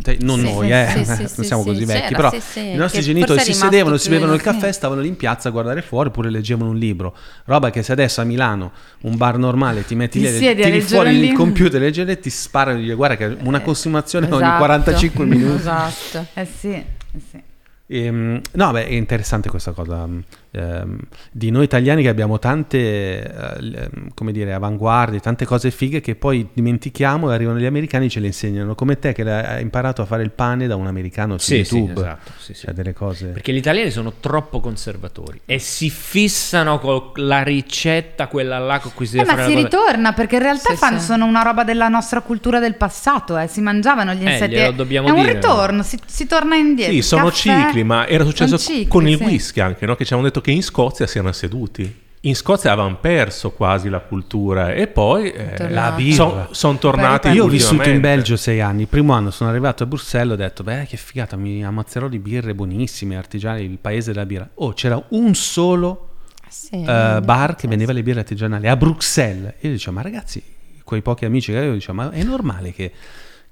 Cioè, 0.00 0.18
non 0.20 0.38
Sì, 0.40 0.44
noi, 0.52 0.66
sì, 0.66 0.72
eh, 0.74 0.86
sì, 0.90 1.04
sì, 1.04 1.08
non 1.22 1.28
sì, 1.28 1.44
siamo 1.44 1.62
sì, 1.62 1.68
così 1.68 1.84
vecchi, 1.86 2.00
c'era, 2.02 2.16
però 2.16 2.30
sì, 2.30 2.40
sì, 2.40 2.68
i 2.70 2.74
nostri 2.76 2.98
che 3.00 3.06
genitori 3.06 3.40
si 3.40 3.50
è 3.50 3.54
sedevano, 3.54 3.96
si 3.96 4.08
bevevano 4.10 4.34
il 4.34 4.40
sì. 4.40 4.44
caffè, 4.44 4.70
stavano 4.70 5.00
lì 5.00 5.08
in 5.08 5.16
piazza 5.16 5.48
a 5.48 5.50
guardare 5.52 5.80
fuori 5.80 6.08
oppure 6.08 6.28
leggevano 6.30 6.70
un 6.70 6.76
libro. 6.76 7.16
Roba 7.46 7.70
che 7.70 7.82
se 7.82 7.92
adesso 7.92 8.20
a 8.20 8.24
Milano, 8.24 8.72
un 9.02 9.16
bar 9.16 9.38
normale, 9.38 9.84
ti 9.86 9.94
metti 9.94 10.20
Ti 10.20 10.38
lì, 10.38 10.48
a 10.48 10.54
tiri 10.54 10.80
fuori 10.82 11.16
il 11.18 11.32
computer, 11.32 11.80
leggere 11.80 12.12
e 12.12 12.20
ti 12.20 12.28
sparano, 12.30 12.78
gli- 12.78 12.92
guarda 12.94 13.16
che 13.16 13.36
una 13.42 13.60
consumazione 13.60 14.26
ogni 14.26 14.36
Esatto. 14.36 14.56
45 14.58 15.24
minuti. 15.24 15.56
Esatto. 15.56 16.26
Eh 16.34 16.46
sì, 16.60 16.68
eh 16.72 16.84
sì. 17.30 17.42
Ehm, 17.88 18.40
no, 18.52 18.70
beh, 18.72 18.86
è 18.86 18.92
interessante 18.92 19.48
questa 19.48 19.70
cosa. 19.72 20.08
ehm, 20.50 20.98
di 21.30 21.50
noi 21.50 21.64
italiani 21.64 22.02
che 22.02 22.08
abbiamo 22.08 22.38
tante, 22.38 22.78
eh, 22.78 23.90
come 24.14 24.32
dire, 24.32 24.54
avanguardie, 24.54 25.20
tante 25.20 25.44
cose 25.44 25.70
fighe 25.70 26.00
che 26.00 26.14
poi 26.14 26.48
dimentichiamo 26.52 27.30
e 27.30 27.34
arrivano 27.34 27.58
gli 27.58 27.64
americani 27.66 28.06
e 28.06 28.08
ce 28.08 28.20
le 28.20 28.26
insegnano, 28.28 28.74
come 28.74 28.98
te 28.98 29.12
che 29.12 29.22
hai 29.30 29.60
imparato 29.62 30.00
a 30.02 30.06
fare 30.06 30.22
il 30.22 30.30
pane 30.30 30.66
da 30.66 30.74
un 30.74 30.86
americano 30.86 31.36
su 31.38 31.52
Sì, 31.52 31.62
sì, 31.64 31.76
YouTube. 31.76 32.00
esatto, 32.00 32.32
sì, 32.38 32.54
sì. 32.54 32.64
Cioè 32.66 32.74
delle 32.74 32.92
cose... 32.94 33.26
Perché 33.26 33.52
gli 33.52 33.56
italiani 33.58 33.90
sono 33.90 34.14
troppo 34.18 34.60
conservatori 34.60 35.42
e 35.44 35.58
si 35.58 35.90
fissano 35.90 36.78
con 36.78 37.10
la 37.16 37.42
ricetta, 37.42 38.26
quella 38.26 38.58
là 38.58 38.78
con 38.80 38.92
cui 38.94 39.04
si 39.06 39.16
Eh, 39.16 39.18
deve 39.24 39.30
ma 39.30 39.36
fare 39.42 39.50
si 39.54 39.62
ritorna 39.62 40.12
perché 40.14 40.36
in 40.36 40.42
realtà 40.42 40.70
Sì, 40.70 40.76
fanno- 40.76 40.98
sì. 40.98 41.04
sono 41.04 41.26
una 41.26 41.42
roba 41.42 41.64
della 41.64 41.88
nostra 41.88 42.20
cultura 42.22 42.58
del 42.60 42.76
passato, 42.76 43.36
eh. 43.36 43.46
si 43.46 43.60
mangiavano 43.60 44.14
gli 44.14 44.26
Eh, 44.26 44.32
insetti. 44.32 44.74
dobbiamo 44.74 45.08
è 45.08 45.10
un 45.10 45.20
dire. 45.20 45.34
ritorno, 45.34 45.82
si, 45.82 45.98
si 46.06 46.26
torna 46.26 46.56
indietro. 46.56 46.94
Sì, 46.94 47.02
sono 47.02 47.24
Caffè, 47.24 47.42
cicli, 47.76 47.84
ma 47.84 48.06
era 48.06 48.24
successo 48.24 48.58
cicli, 48.58 48.88
con 48.88 49.06
il 49.06 49.16
sì. 49.18 49.22
whisky 49.22 49.60
anche, 49.60 49.86
no? 49.86 49.94
che 49.94 50.04
ci 50.04 50.12
avevano 50.12 50.28
detto 50.32 50.40
che 50.40 50.50
in 50.50 50.62
Scozia 50.62 51.06
si 51.06 51.18
erano 51.18 51.32
seduti. 51.32 52.04
In 52.22 52.34
Scozia 52.34 52.72
avevano 52.72 52.96
perso 52.96 53.52
quasi 53.52 53.88
la 53.88 54.00
cultura 54.00 54.72
e 54.72 54.88
poi 54.88 55.30
eh, 55.30 55.70
La 55.70 55.92
birra. 55.92 56.48
sono 56.50 56.76
tornati. 56.78 57.28
Io 57.28 57.44
ho 57.44 57.48
vissuto 57.48 57.88
in. 57.88 58.00
Belgio 58.00 58.36
sei 58.36 58.60
anni. 58.60 58.82
Il 58.82 58.88
primo 58.88 59.12
anno 59.12 59.30
sono 59.30 59.48
arrivato 59.48 59.84
a 59.84 59.86
Bruxelles 59.86 60.32
ho 60.32 60.36
detto, 60.36 60.64
beh, 60.64 60.86
che 60.88 60.96
figata, 60.96 61.36
mi 61.36 61.64
ammazzerò 61.64 62.08
di 62.08 62.18
birre 62.18 62.52
buonissime, 62.52 63.16
artigianali, 63.16 63.64
il 63.64 63.78
paese 63.78 64.12
della 64.12 64.26
birra. 64.26 64.48
Oh, 64.54 64.72
c'era 64.72 65.00
un 65.10 65.34
solo 65.34 66.14
Sì, 66.48 66.82
eh, 66.82 67.20
bar 67.22 67.54
che 67.54 67.68
vendeva 67.68 67.92
le 67.92 68.02
birre 68.02 68.20
artigianali 68.20 68.66
a 68.66 68.76
Bruxelles. 68.76 69.54
E 69.60 69.68
io 69.68 69.72
dicevo, 69.74 69.94
ma 69.94 70.02
ragazzi, 70.02 70.42
quei 70.82 71.02
pochi 71.02 71.26
amici 71.26 71.52
che 71.52 71.58
avevo, 71.58 71.74
dicevo, 71.74 71.94
ma 71.94 72.10
è 72.10 72.24
normale 72.24 72.72
che, 72.72 72.90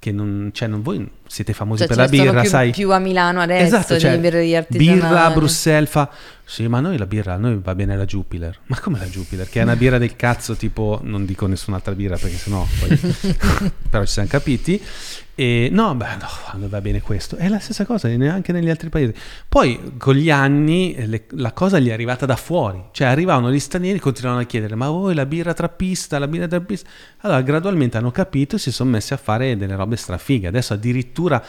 che 0.05 0.13
non, 0.13 0.51
cioè, 0.53 0.69
non 0.69 0.83
voi 0.83 1.09
siete 1.27 1.55
famosi 1.55 1.79
Cioè, 1.79 1.89
per 1.89 1.97
la 1.97 2.09
birra, 2.09 2.41
più, 2.43 2.51
sai? 2.51 2.71
più 2.73 2.93
a 2.93 2.99
Milano 2.99 3.41
adesso 3.41 3.65
Esatto, 3.77 3.95
di 3.95 4.01
cioè, 4.01 4.11
artigianali. 4.55 5.01
birra 5.01 5.25
a 5.25 5.31
Bruxelles 5.31 5.89
fa 5.89 6.11
sì 6.45 6.67
ma 6.69 6.81
noi 6.81 6.99
la 6.99 7.07
birra 7.07 7.39
noi 7.39 7.59
va 7.63 7.75
bene 7.75 7.97
la 7.97 8.05
Jupiler 8.05 8.59
ma 8.67 8.79
come 8.79 8.99
la 8.99 9.07
Jupiler 9.07 9.49
che 9.49 9.61
è 9.61 9.63
una 9.63 9.77
birra 9.77 9.97
del 9.97 10.15
cazzo 10.15 10.57
tipo 10.57 11.01
non 11.03 11.25
dico 11.25 11.47
nessun'altra 11.47 11.95
birra 11.95 12.19
perché 12.19 12.37
sennò 12.37 12.67
poi 12.81 12.99
però 13.89 14.05
ci 14.05 14.13
siamo 14.13 14.29
capiti 14.29 14.79
e 15.37 15.69
no 15.73 15.95
beh 15.95 16.17
no 16.21 16.29
noi 16.59 16.69
va 16.69 16.81
bene 16.81 17.01
questo. 17.01 17.37
È 17.37 17.49
la 17.49 17.59
stessa 17.59 17.85
cosa 17.85 18.09
neanche 18.09 18.53
negli 18.53 18.71
altri 18.71 18.89
paesi. 18.89 19.13
Poi 19.49 19.95
con 19.99 20.15
gli 20.15 20.31
anni 20.31 20.95
le- 21.07 21.27
la 21.31 21.53
cosa 21.53 21.79
gli 21.79 21.89
è 21.89 21.93
arrivata 21.93 22.27
da 22.27 22.37
fuori. 22.37 22.83
Cioè 22.93 23.09
arrivavano 23.09 23.51
gli 23.51 23.59
stranieri 23.59 23.99
e 23.99 24.01
continuavano 24.01 24.45
a 24.45 24.47
chiedere 24.47 24.75
ma 24.77 24.89
voi 24.89 25.15
la 25.15 25.27
birra 25.27 25.53
trappista 25.55 26.19
la 26.19 26.29
birra 26.29 26.47
trappista? 26.47 26.89
Allora 27.21 27.41
gradualmente 27.43 27.97
hanno 27.97 28.11
capito 28.11 28.57
e 28.57 28.59
si 28.59 28.71
sono 28.71 28.91
messi 28.91 29.13
a 29.13 29.17
fare 29.17 29.57
delle 29.57 29.75
robe 29.75 29.97
strafighe. 29.97 30.47
Adesso 30.47 30.75
addirittura 30.75 31.43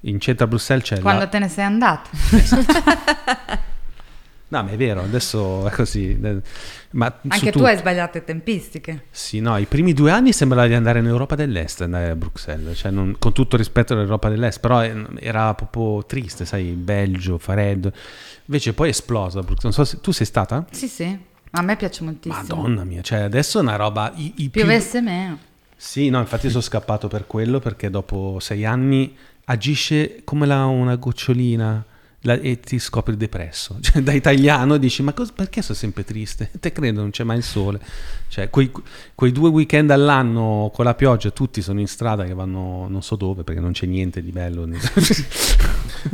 in 0.00 0.20
centro 0.20 0.44
a 0.44 0.48
Bruxelles 0.48 0.84
c'è 0.84 1.00
Quando 1.00 1.20
la... 1.20 1.26
te 1.28 1.38
ne 1.38 1.48
sei 1.48 1.64
andato. 1.64 2.10
No, 4.52 4.62
ma 4.62 4.68
è 4.70 4.76
vero, 4.76 5.00
adesso 5.00 5.66
è 5.66 5.70
così. 5.70 6.14
Ma 6.90 7.06
Anche 7.28 7.46
tu 7.46 7.52
tutto. 7.52 7.64
hai 7.64 7.78
sbagliato 7.78 8.22
tempistiche. 8.22 9.04
Sì, 9.10 9.40
no, 9.40 9.56
i 9.56 9.64
primi 9.64 9.94
due 9.94 10.10
anni 10.10 10.30
sembrava 10.34 10.66
di 10.66 10.74
andare 10.74 10.98
in 10.98 11.06
Europa 11.06 11.34
dell'Est, 11.34 11.80
andare 11.80 12.10
a 12.10 12.14
Bruxelles, 12.14 12.76
cioè 12.76 12.90
non- 12.90 13.16
con 13.18 13.32
tutto 13.32 13.56
rispetto 13.56 13.94
all'Europa 13.94 14.28
dell'Est, 14.28 14.60
però 14.60 14.84
eh, 14.84 14.94
era 15.20 15.54
proprio 15.54 16.04
triste, 16.04 16.44
sai, 16.44 16.64
Belgio, 16.72 17.38
freddo. 17.38 17.90
Invece 18.44 18.74
poi 18.74 18.88
è 18.88 18.90
esplosa 18.90 19.40
Bruxelles. 19.40 19.74
Non 19.74 19.86
so 19.86 19.90
se 19.96 20.00
tu 20.02 20.10
sei 20.12 20.26
stata? 20.26 20.66
Sì, 20.70 20.86
sì. 20.86 21.18
A 21.52 21.62
me 21.62 21.76
piace 21.76 22.04
moltissimo. 22.04 22.42
Madonna 22.42 22.84
mia, 22.84 23.00
cioè 23.00 23.20
adesso 23.20 23.58
è 23.58 23.62
una 23.62 23.76
roba... 23.76 24.12
I, 24.16 24.34
i 24.36 24.48
più- 24.50 24.60
Piovesse 24.62 25.00
meno. 25.00 25.38
Sì, 25.76 26.10
no, 26.10 26.18
infatti 26.18 26.50
sono 26.50 26.60
scappato 26.62 27.08
per 27.08 27.26
quello 27.26 27.58
perché 27.58 27.88
dopo 27.88 28.36
sei 28.38 28.66
anni 28.66 29.16
agisce 29.46 30.20
come 30.24 30.44
la- 30.46 30.66
una 30.66 30.96
gocciolina 30.96 31.84
la- 32.22 32.40
e 32.40 32.58
ti 32.60 32.78
scopri 32.78 33.16
depresso. 33.16 33.78
Cioè, 33.82 34.02
da 34.02 34.12
italiano 34.12 34.76
dici, 34.78 35.02
ma 35.02 35.12
cos- 35.12 35.32
perché 35.32 35.62
sono 35.62 35.76
sempre 35.78 36.04
triste? 36.04 36.50
Te 36.60 36.72
credo, 36.72 37.00
non 37.00 37.10
c'è 37.10 37.24
mai 37.24 37.36
il 37.38 37.42
sole. 37.44 37.80
Cioè, 38.28 38.48
quei, 38.48 38.70
quei 39.14 39.30
due 39.32 39.50
weekend 39.50 39.90
all'anno 39.90 40.70
con 40.72 40.84
la 40.86 40.94
pioggia, 40.94 41.30
tutti 41.30 41.60
sono 41.60 41.80
in 41.80 41.86
strada 41.86 42.24
che 42.24 42.32
vanno 42.32 42.86
non 42.88 43.02
so 43.02 43.16
dove 43.16 43.42
perché 43.44 43.60
non 43.60 43.72
c'è 43.72 43.86
niente 43.86 44.22
di 44.22 44.30
bello. 44.30 44.66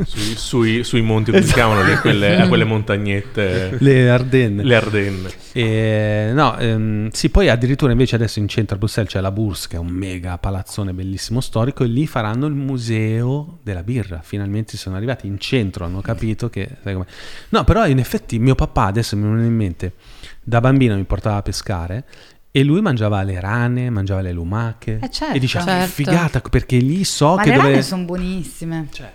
Sui, 0.03 0.35
sui- 0.35 0.83
sui 0.83 1.01
monti, 1.01 1.31
come 1.31 1.43
si 1.43 1.53
chiamano 1.53 1.81
lì, 1.83 1.95
quelle, 1.97 2.39
a 2.41 2.47
quelle 2.47 2.63
montagnette, 2.63 3.77
Le 3.79 4.09
Ardenne. 4.09 4.63
le 4.63 4.75
Ardenne. 4.75 5.29
E, 5.51 6.29
no, 6.33 6.57
ehm, 6.59 7.09
sì, 7.11 7.29
poi 7.29 7.49
addirittura 7.49 7.91
invece 7.91 8.15
adesso 8.15 8.37
in 8.39 8.47
centro 8.47 8.75
a 8.75 8.77
Bruxelles 8.77 9.11
c'è 9.11 9.19
la 9.19 9.31
Bourse, 9.31 9.67
che 9.67 9.77
è 9.77 9.79
un 9.79 9.87
mega 9.87 10.37
palazzone 10.37 10.93
bellissimo 10.93 11.41
storico, 11.41 11.83
e 11.83 11.87
lì 11.87 12.05
faranno 12.05 12.45
il 12.45 12.53
museo 12.53 13.57
della 13.63 13.81
birra. 13.81 14.21
Finalmente 14.23 14.77
sono 14.77 14.95
arrivati 14.95 15.25
in 15.25 15.39
centro, 15.39 15.85
hanno 15.85 15.98
capito 16.01 16.49
che... 16.49 16.67
sai 16.83 16.93
com'è. 16.93 17.05
No, 17.49 17.63
però 17.63 17.85
in 17.87 17.99
effetti 17.99 18.39
mio 18.39 18.55
papà, 18.55 18.85
adesso 18.85 19.15
mi 19.15 19.23
viene 19.23 19.45
in 19.47 19.55
mente, 19.55 19.93
da 20.41 20.59
bambino 20.59 20.95
mi 20.95 21.03
portava 21.03 21.37
a 21.37 21.41
pescare 21.41 22.05
e 22.51 22.63
lui 22.63 22.81
mangiava 22.81 23.21
le 23.23 23.39
rane, 23.39 23.89
mangiava 23.89 24.21
le 24.21 24.31
lumache. 24.31 24.99
Eh, 25.01 25.09
certo. 25.09 25.35
e 25.35 25.39
diceva, 25.39 25.65
che 25.65 25.71
Certo. 25.71 25.91
figata, 25.93 26.39
perché 26.41 26.77
lì 26.77 27.03
so 27.03 27.35
Ma 27.35 27.43
che 27.43 27.49
le 27.49 27.55
dove... 27.55 27.69
rane 27.69 27.81
sono 27.83 28.03
buonissime. 28.05 28.87
Cioè, 28.91 29.11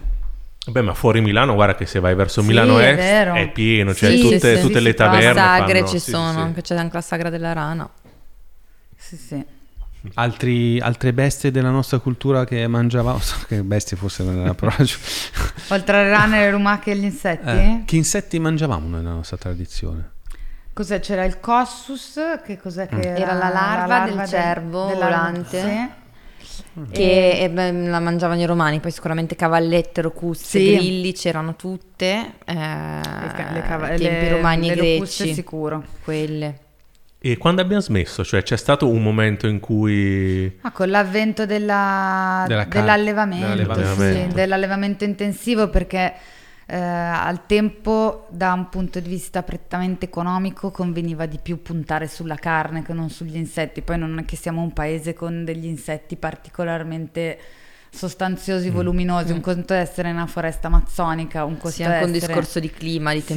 Beh, 0.67 0.81
ma 0.81 0.95
fuori 0.95 1.21
Milano, 1.21 1.55
guarda 1.55 1.75
che 1.75 1.85
se 1.85 2.01
vai 2.01 2.15
verso 2.15 2.41
Sì, 2.41 2.47
Milano 2.49 2.79
è 2.79 2.89
Est 2.89 2.97
vero. 2.97 3.35
è 3.35 3.51
pieno, 3.51 3.93
cioè 3.93 4.11
Sì, 4.13 4.21
tutte, 4.23 4.57
sì, 4.57 4.61
tutte 4.63 4.79
sì, 4.79 4.83
le 4.85 4.95
taverne. 4.95 5.35
sagre 5.35 5.79
fanno- 5.81 5.91
ci 5.91 5.99
sono, 5.99 6.33
sì. 6.33 6.39
anche 6.39 6.63
c'è 6.63 6.77
anche 6.77 6.95
la 6.95 7.01
sagra 7.03 7.29
della 7.29 7.53
rana. 7.53 7.91
Sì, 8.97 9.17
sì. 9.17 9.45
Altri- 10.15 10.79
altre 10.81 11.13
bestie 11.13 11.51
della 11.51 11.71
nostra 11.71 11.99
cultura 11.99 12.45
che 12.45 12.67
mangiavamo, 12.67 13.19
so 13.19 13.37
che 13.49 13.63
bestie 13.63 13.97
forse 13.97 14.23
non 14.23 14.35
era 14.37 14.47
la 14.47 14.55
parola 14.55 14.85
giusta. 14.85 15.39
Oltre 15.75 15.97
alle 16.01 16.11
rane, 16.11 16.39
le 16.45 16.51
lumache 16.51 16.91
e 16.93 16.97
gli 16.97 17.05
insetti? 17.05 17.49
Eh, 17.49 17.83
che 17.87 17.97
insetti 17.97 18.39
mangiavamo 18.39 18.89
noi 18.89 19.03
nella 19.03 19.15
nostra 19.15 19.37
tradizione? 19.37 20.11
Cos'è? 20.73 20.99
C'era 21.01 21.25
il 21.25 21.39
cossus, 21.41 22.19
che 22.45 22.59
cos'è 22.59 22.89
che 22.89 23.01
era? 23.01 23.17
Era 23.19 23.33
la 23.35 23.49
larva 23.49 24.05
del 24.05 24.27
cervo 24.27 24.89
volante. 24.93 25.61
sì. 25.61 26.03
Che 26.91 27.31
eh, 27.41 27.49
beh, 27.51 27.73
la 27.89 28.01
mangiavano 28.01 28.41
i 28.41 28.45
romani, 28.45 28.81
poi 28.81 28.91
sicuramente 28.91 29.35
cavallette, 29.37 30.03
locuste, 30.03 30.59
Sì. 30.59 30.77
grilli 30.77 31.13
c'erano 31.13 31.55
tutte. 31.57 32.33
Eh, 32.45 32.53
Le, 32.55 33.33
ca- 33.35 33.51
le 33.53 33.63
ai 33.63 33.99
tempi 33.99 34.25
le- 34.25 34.31
romani 34.31 34.67
le 34.67 34.73
e 34.73 34.97
greci. 34.99 35.33
sicuro. 35.33 35.83
Quelle. 36.03 36.59
E 37.27 37.39
quando 37.39 37.63
abbiamo 37.63 37.81
smesso? 37.81 38.23
Cioè 38.23 38.43
c'è 38.43 38.57
stato 38.59 38.87
un 38.87 39.03
momento 39.03 39.47
in 39.47 39.59
cui... 39.59 40.59
Ah, 40.61 40.73
con 40.73 40.91
l'avvento 40.91 41.47
della- 41.47 42.45
Della 42.47 42.69
carne, 42.69 42.81
dell'allevamento, 42.81 43.47
dell'allevamento. 43.47 44.29
sì, 44.29 44.35
dell'allevamento 44.35 45.05
intensivo 45.05 45.71
perché 45.71 46.13
eh, 46.67 46.77
al 46.77 47.47
tempo 47.47 48.27
da 48.29 48.53
un 48.53 48.69
punto 48.69 49.01
di 49.01 49.09
vista 49.09 49.43
prettamente 49.43 50.05
economico 50.05 50.71
conveniva 50.71 51.25
di 51.25 51.39
più 51.43 51.63
puntare 51.63 52.09
sulla 52.09 52.35
carne 52.35 52.83
che 52.83 52.93
non 52.93 53.09
sugli 53.09 53.37
insetti. 53.37 53.81
Poi 53.81 53.97
non 53.97 54.19
è 54.19 54.27
che 54.27 54.37
siamo 54.37 54.61
un 54.61 54.75
paese 54.75 55.15
con 55.15 55.47
degli 55.47 55.65
insetti 55.65 56.17
particolarmente 56.17 57.39
sostanziosi, 57.89 58.69
voluminosi, 58.69 59.33
un 59.33 59.41
conto 59.41 59.73
è 59.73 59.79
essere 59.79 60.11
in 60.11 60.17
una 60.17 60.27
foresta 60.27 60.67
amazzonica, 60.67 61.45
un 61.47 61.57
conto 61.57 61.71
Sì, 61.71 61.83
è 61.83 61.87
anche 61.87 62.05
un 62.05 62.11
essere... 62.15 62.27
discorso 62.27 62.61
di 62.61 62.71
clima, 62.71 63.15
di 63.15 63.21
Sì. 63.21 63.33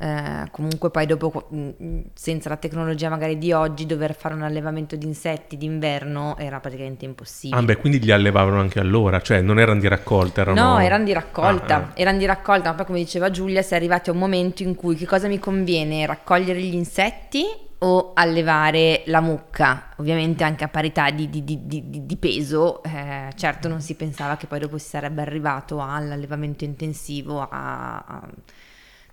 Eh, 0.00 0.44
comunque 0.52 0.90
poi 0.90 1.06
dopo, 1.06 1.48
mh, 1.50 1.70
senza 2.14 2.48
la 2.48 2.56
tecnologia 2.56 3.08
magari 3.08 3.36
di 3.36 3.52
oggi, 3.52 3.84
dover 3.84 4.14
fare 4.14 4.32
un 4.34 4.42
allevamento 4.42 4.94
di 4.94 5.04
insetti 5.06 5.56
d'inverno 5.56 6.36
era 6.38 6.60
praticamente 6.60 7.04
impossibile. 7.04 7.60
Ah 7.60 7.64
beh, 7.64 7.76
quindi 7.78 7.98
li 8.00 8.12
allevavano 8.12 8.60
anche 8.60 8.78
allora, 8.78 9.20
cioè 9.20 9.40
non 9.40 9.58
erano 9.58 9.80
di 9.80 9.88
raccolta, 9.88 10.42
erano... 10.42 10.74
No, 10.74 10.78
erano 10.78 11.02
di 11.02 11.12
raccolta, 11.12 11.76
Ah, 11.76 11.92
eh. 11.94 12.00
erano 12.02 12.18
di 12.18 12.26
raccolta, 12.26 12.70
ma 12.70 12.76
poi 12.76 12.86
come 12.86 12.98
diceva 13.00 13.30
Giulia, 13.30 13.60
si 13.62 13.72
è 13.72 13.76
arrivati 13.76 14.10
a 14.10 14.12
un 14.12 14.20
momento 14.20 14.62
in 14.62 14.76
cui 14.76 14.94
che 14.94 15.04
cosa 15.06 15.26
mi 15.26 15.40
conviene? 15.40 16.06
Raccogliere 16.06 16.60
gli 16.60 16.74
insetti 16.74 17.44
o 17.80 18.12
allevare 18.14 19.02
la 19.06 19.20
mucca? 19.20 19.88
Ovviamente 19.96 20.44
anche 20.44 20.62
a 20.62 20.68
parità 20.68 21.10
di, 21.10 21.28
di- 21.28 21.42
di- 21.42 21.66
di- 21.66 22.06
di 22.06 22.16
peso, 22.16 22.84
eh, 22.84 23.32
certo 23.34 23.66
non 23.66 23.80
si 23.80 23.94
pensava 23.96 24.36
che 24.36 24.46
poi 24.46 24.60
dopo 24.60 24.78
si 24.78 24.88
sarebbe 24.88 25.22
arrivato 25.22 25.80
all'allevamento 25.82 26.62
intensivo, 26.62 27.40
a, 27.40 27.96
a 27.98 28.28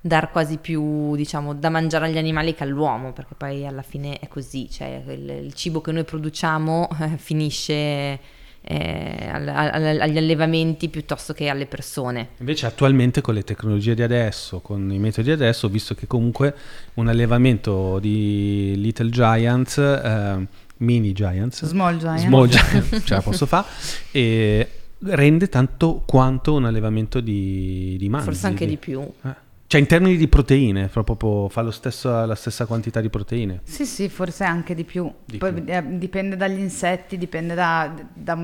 dar 0.06 0.30
quasi 0.30 0.58
più, 0.58 1.16
diciamo, 1.16 1.56
da 1.56 1.72
mangiare 1.72 2.06
agli 2.06 2.20
animali 2.20 2.54
che 2.54 2.62
all'uomo, 2.62 3.12
perché 3.12 3.34
poi 3.36 3.66
alla 3.66 3.82
fine 3.82 4.20
è 4.20 4.28
così, 4.28 4.70
cioè 4.70 5.02
il, 5.08 5.46
il 5.46 5.54
cibo 5.56 5.82
che 5.82 5.92
noi 5.92 6.04
produciamo 6.04 6.90
eh, 7.02 7.18
finisce 7.18 8.20
eh, 8.62 9.30
al- 9.32 9.48
al- 9.48 10.00
agli 10.02 10.18
allevamenti 10.18 10.90
piuttosto 10.90 11.34
che 11.34 11.50
alle 11.50 11.66
persone. 11.66 12.30
Invece 12.38 12.68
attualmente 12.68 13.22
con 13.22 13.34
le 13.34 13.44
tecnologie 13.44 13.96
di 13.96 14.04
adesso, 14.04 14.60
con 14.60 14.92
i 14.92 15.00
metodi 15.00 15.28
di 15.30 15.34
adesso, 15.34 15.66
ho 15.66 15.70
visto 15.70 15.96
che 15.96 16.06
comunque 16.06 16.54
un 16.96 17.08
allevamento 17.08 17.98
di 17.98 18.74
Little 18.78 19.10
Giants, 19.10 19.80
eh, 19.80 20.48
mini 20.78 21.14
Giants, 21.14 21.66
Small 21.66 21.98
giant. 21.98 22.20
small 22.20 22.48
giant, 22.48 23.02
ce 23.04 23.14
la 23.16 23.22
posso 23.22 23.48
fare, 23.48 23.66
e 24.12 24.70
rende 25.00 25.50
tanto 25.50 26.04
quanto 26.06 26.54
un 26.54 26.66
allevamento 26.66 27.20
di, 27.22 27.96
di 27.98 28.08
manzi. 28.08 28.26
Forse 28.28 28.46
anche 28.46 28.68
di 28.68 28.78
più. 28.78 29.02
Eh. 29.24 29.44
Cioè 29.68 29.82
in 29.82 29.88
termini 29.88 30.16
di 30.16 30.28
proteine, 30.28 30.88
fa 30.88 31.02
proprio 31.04 31.50
fa 31.50 31.62
lo 31.62 31.72
stesso- 31.72 32.26
la 32.26 32.36
stessa 32.36 32.66
quantità 32.68 33.02
di 33.02 33.10
proteine. 33.10 33.62
Sì, 33.64 33.86
sì, 33.86 34.10
forse 34.10 34.44
anche 34.44 34.76
di 34.76 34.84
più. 34.84 35.12
Di 35.26 35.38
Poi 35.38 35.54
più. 35.54 35.64
eh, 35.66 35.84
dipende 35.98 36.36
dagli 36.36 36.60
insetti, 36.60 37.18
dipende 37.18 37.56
da, 37.56 37.92
da- 38.14 38.38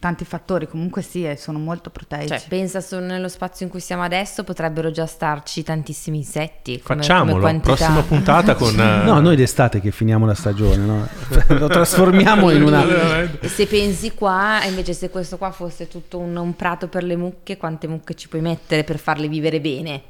tanti 0.00 0.24
fattori, 0.24 0.66
comunque 0.66 1.00
sì, 1.00 1.24
e 1.24 1.36
sono 1.36 1.60
molto 1.60 1.90
proteici. 1.90 2.26
Cioè, 2.26 2.42
pensa 2.48 2.80
solo 2.80 3.06
nello 3.06 3.28
spazio 3.28 3.64
in 3.66 3.70
cui 3.70 3.78
siamo 3.78 4.02
adesso, 4.02 4.42
potrebbero 4.42 4.90
già 4.90 5.06
starci 5.06 5.62
tantissimi 5.62 6.16
insetti. 6.16 6.80
Come, 6.82 7.02
Facciamolo, 7.02 7.38
come 7.38 7.60
prossima 7.60 8.02
puntata 8.02 8.56
con... 8.56 8.74
eh, 8.80 9.04
No, 9.04 9.20
noi 9.20 9.36
d'estate 9.36 9.80
che 9.80 9.92
finiamo 9.92 10.26
la 10.26 10.34
stagione, 10.34 10.84
no? 10.84 11.08
lo 11.56 11.68
trasformiamo 11.68 12.50
in 12.50 12.62
una... 12.62 13.38
E 13.38 13.46
se 13.46 13.66
pensi 13.68 14.12
qua, 14.12 14.64
invece 14.66 14.92
se 14.92 15.08
questo 15.08 15.38
qua 15.38 15.52
fosse 15.52 15.86
tutto 15.86 16.18
un, 16.18 16.34
un 16.34 16.56
prato 16.56 16.88
per 16.88 17.04
le 17.04 17.14
mucche, 17.14 17.56
quante 17.56 17.86
mucche 17.86 18.14
ci 18.14 18.26
puoi 18.26 18.40
mettere 18.40 18.82
per 18.82 18.98
farle 18.98 19.28
vivere 19.28 19.60
bene? 19.60 20.02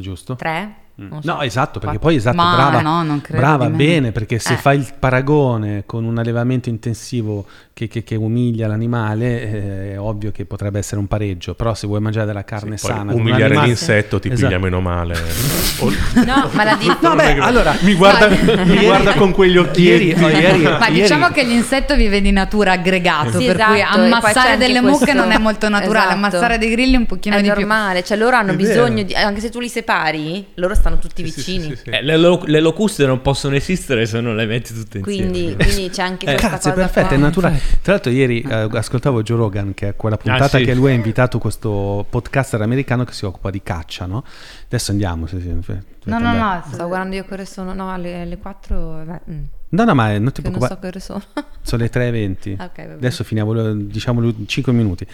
Giusto? 0.00 0.34
Tre? 0.36 0.83
Non 0.96 1.22
so. 1.22 1.32
No, 1.32 1.42
esatto, 1.42 1.80
perché 1.80 1.98
poi 1.98 2.14
esatto, 2.16 2.36
Ma 2.36 2.54
brava, 2.54 2.80
no, 2.80 3.02
non 3.02 3.20
credo 3.20 3.40
brava 3.42 3.66
di 3.66 3.72
bene, 3.74 4.12
perché 4.12 4.38
se 4.38 4.52
Eh. 4.52 4.56
fai 4.56 4.78
il 4.78 4.92
paragone 4.96 5.82
con 5.86 6.04
un 6.04 6.18
allevamento 6.18 6.68
intensivo 6.68 7.46
che, 7.72 7.88
che- 7.88 8.04
che 8.04 8.14
umilia 8.14 8.68
l'animale, 8.68 9.42
eh, 9.42 9.92
è 9.94 9.98
ovvio 9.98 10.30
che 10.30 10.44
potrebbe 10.44 10.78
essere 10.78 11.00
un 11.00 11.08
pareggio, 11.08 11.54
però 11.54 11.74
se 11.74 11.88
vuoi 11.88 11.98
mangiare 12.00 12.26
della 12.26 12.44
carne 12.44 12.76
poi 12.76 12.78
sana, 12.78 13.12
umiliare 13.12 13.44
animale- 13.46 13.66
l'insetto 13.66 14.20
ti 14.20 14.28
Esatto. 14.28 14.46
piglia 14.46 14.60
meno 14.60 14.80
male. 14.80 15.14
O- 15.80 15.90
No, 16.24 16.48
ma 16.52 16.62
la 16.62 16.76
dico... 16.78 16.96
No, 17.00 17.16
beh, 17.16 17.38
allora, 17.40 17.74
mi 17.80 17.94
guarda, 17.94 18.28
mi 18.64 18.84
guarda 18.84 19.14
con 19.14 19.32
quegli 19.32 19.56
occhietti. 19.56 20.04
ieri, 20.06 20.22
oh, 20.22 20.28
ieri- 20.30 20.62
Ma 20.62 20.86
ieri- 20.86 21.00
diciamo 21.00 21.28
che 21.30 21.42
l'insetto 21.42 21.96
vive 21.96 22.20
di 22.20 22.30
natura 22.30 22.70
aggregato, 22.72 23.40
Sì, 23.40 23.46
per 23.46 23.56
cui 23.56 23.80
esatto, 23.80 23.96
c'è 23.98 24.04
ammassare 24.04 24.56
delle 24.56 24.80
mucche 24.80 24.98
questo- 25.06 25.20
non 25.20 25.32
è 25.32 25.38
molto 25.38 25.68
naturale, 25.68 25.98
Esatto. 25.98 26.12
ammassare 26.14 26.58
dei 26.58 26.70
grilli 26.70 26.94
un 26.94 27.06
pochino 27.06 27.34
È 27.34 27.42
di 27.42 27.48
più. 27.50 27.54
normale, 27.58 28.04
cioè 28.04 28.16
loro 28.16 28.36
hanno 28.36 28.52
È 28.52 28.56
bisogno 28.56 29.02
di... 29.02 29.12
Anche 29.14 29.40
se 29.40 29.50
tu 29.50 29.58
li 29.58 29.68
separi, 29.68 30.46
loro 30.54 30.74
stanno 30.84 30.98
tutti 30.98 31.24
Sì, 31.26 31.40
sì, 31.40 31.52
vicini. 31.52 31.62
sì, 31.70 31.76
sì, 31.76 31.82
sì. 31.84 31.90
Eh, 31.90 32.02
le, 32.02 32.16
lo- 32.18 32.42
le 32.44 32.60
locuste 32.60 33.06
non 33.06 33.22
possono 33.22 33.54
esistere 33.56 34.04
se 34.04 34.20
non 34.20 34.36
le 34.36 34.44
metti 34.44 34.74
tutte 34.74 34.98
insieme. 34.98 35.30
Quindi, 35.30 35.54
quindi 35.64 35.88
c'è 35.88 36.02
anche 36.02 36.26
Eh, 36.26 36.30
questa 36.32 36.48
cazzo, 36.50 36.72
perfetto, 36.72 37.06
qua. 37.08 37.16
è 37.16 37.20
naturale. 37.20 37.60
Tra 37.80 37.92
l'altro, 37.94 38.10
ieri 38.10 38.42
eh, 38.42 38.68
ascoltavo 38.70 39.22
Joe 39.22 39.36
Rogan, 39.38 39.72
che 39.72 39.88
è 39.88 39.96
quella 39.96 40.16
puntata 40.18 40.58
sì. 40.58 40.64
che 40.64 40.74
lui 40.74 40.90
ha 40.90 40.94
invitato 40.94 41.38
questo 41.38 42.04
podcaster 42.08 42.60
americano 42.60 43.04
che 43.04 43.12
si 43.14 43.24
occupa 43.24 43.50
di 43.50 43.62
caccia, 43.62 44.04
no? 44.06 44.24
Adesso 44.66 44.90
andiamo. 44.90 45.26
Se, 45.26 45.40
se, 45.40 45.46
No, 45.48 45.54
dovete 45.54 45.80
no, 46.04 46.16
andare. 46.16 46.62
no. 46.66 46.72
Stavo 46.74 46.88
guardando 46.88 47.16
io 47.16 47.24
che 47.24 47.32
ore 47.34 47.44
sono, 47.46 47.72
no, 47.72 47.90
alle, 47.92 48.20
alle 48.20 48.36
4, 48.36 48.76
vabbè, 49.04 49.20
mm, 49.30 49.42
No, 49.70 49.84
no, 49.84 49.94
ma 49.94 50.16
non 50.18 50.30
ti 50.32 50.42
che 50.42 50.50
non 50.50 50.58
preoccupare. 50.58 51.00
so 51.00 51.14
che 51.14 51.22
sono. 51.32 51.44
Sono 51.64 51.82
le 51.82 51.90
3.20. 51.90 52.54
Ah, 52.58 52.64
ok, 52.66 52.76
va 52.76 52.82
bene. 52.82 52.94
Adesso 52.96 53.24
finiamo, 53.24 53.72
diciamo, 53.72 54.44
5 54.46 54.72
minuti. 54.74 55.06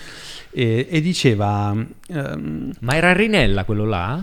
E, 0.51 0.89
e 0.91 1.01
diceva... 1.01 1.73
ehm, 2.09 2.73
Ma 2.81 2.95
era 2.97 3.13
Rinella 3.13 3.65
quello 3.65 3.85
là? 3.87 4.23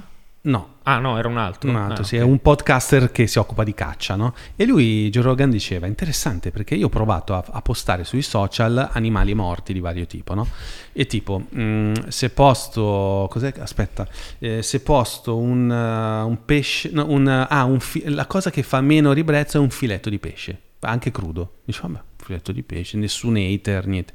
No, 0.50 0.76
Ah 0.84 1.00
no, 1.00 1.18
era 1.18 1.28
un 1.28 1.38
altro. 1.38 1.70
un 1.70 1.76
altro, 1.76 2.04
Ah, 2.04 2.06
sì, 2.08 2.16
ok. 2.16 2.22
è 2.22 2.24
un 2.24 2.40
podcaster 2.40 3.12
che 3.12 3.28
si 3.28 3.40
occupa 3.40 3.66
di 3.66 3.74
caccia, 3.74 4.16
no? 4.16 4.34
E 4.56 4.66
lui, 4.66 5.10
Joe 5.10 5.22
Rogan, 5.22 5.50
diceva, 5.50 5.86
interessante 5.86 6.50
perché 6.50 6.76
io 6.76 6.86
ho 6.86 6.90
provato 6.90 7.34
a, 7.36 7.44
a 7.46 7.62
postare 7.62 8.06
sui 8.06 8.22
social 8.22 8.90
animali 8.94 9.34
morti 9.34 9.74
di 9.74 9.82
vario 9.82 10.06
tipo, 10.08 10.34
no? 10.34 10.48
E 10.94 11.06
tipo, 11.06 11.40
mh, 11.40 12.08
se 12.08 12.30
posto, 12.30 13.28
cos'è? 13.30 13.54
Aspetta, 13.60 14.08
eh, 14.40 14.62
se 14.64 14.80
posto 14.80 15.36
un, 15.36 15.70
uh, 15.70 16.26
un 16.28 16.38
pesce, 16.46 16.90
no, 16.94 17.06
un, 17.10 17.26
uh, 17.26 17.46
ah, 17.54 17.66
un 17.66 17.82
fi- 17.82 18.08
la 18.08 18.26
cosa 18.26 18.50
che 18.50 18.64
fa 18.64 18.80
meno 18.80 19.12
ribrezzo 19.12 19.58
è 19.58 19.60
un 19.60 19.70
filetto 19.70 20.10
di 20.10 20.20
pesce, 20.20 20.58
anche 20.80 21.12
crudo. 21.12 21.56
Dice, 21.66 21.82
vabbè, 21.82 22.00
filetto 22.16 22.54
di 22.54 22.64
pesce, 22.64 22.96
nessun 22.98 23.36
hater, 23.36 23.88
niente. 23.88 24.14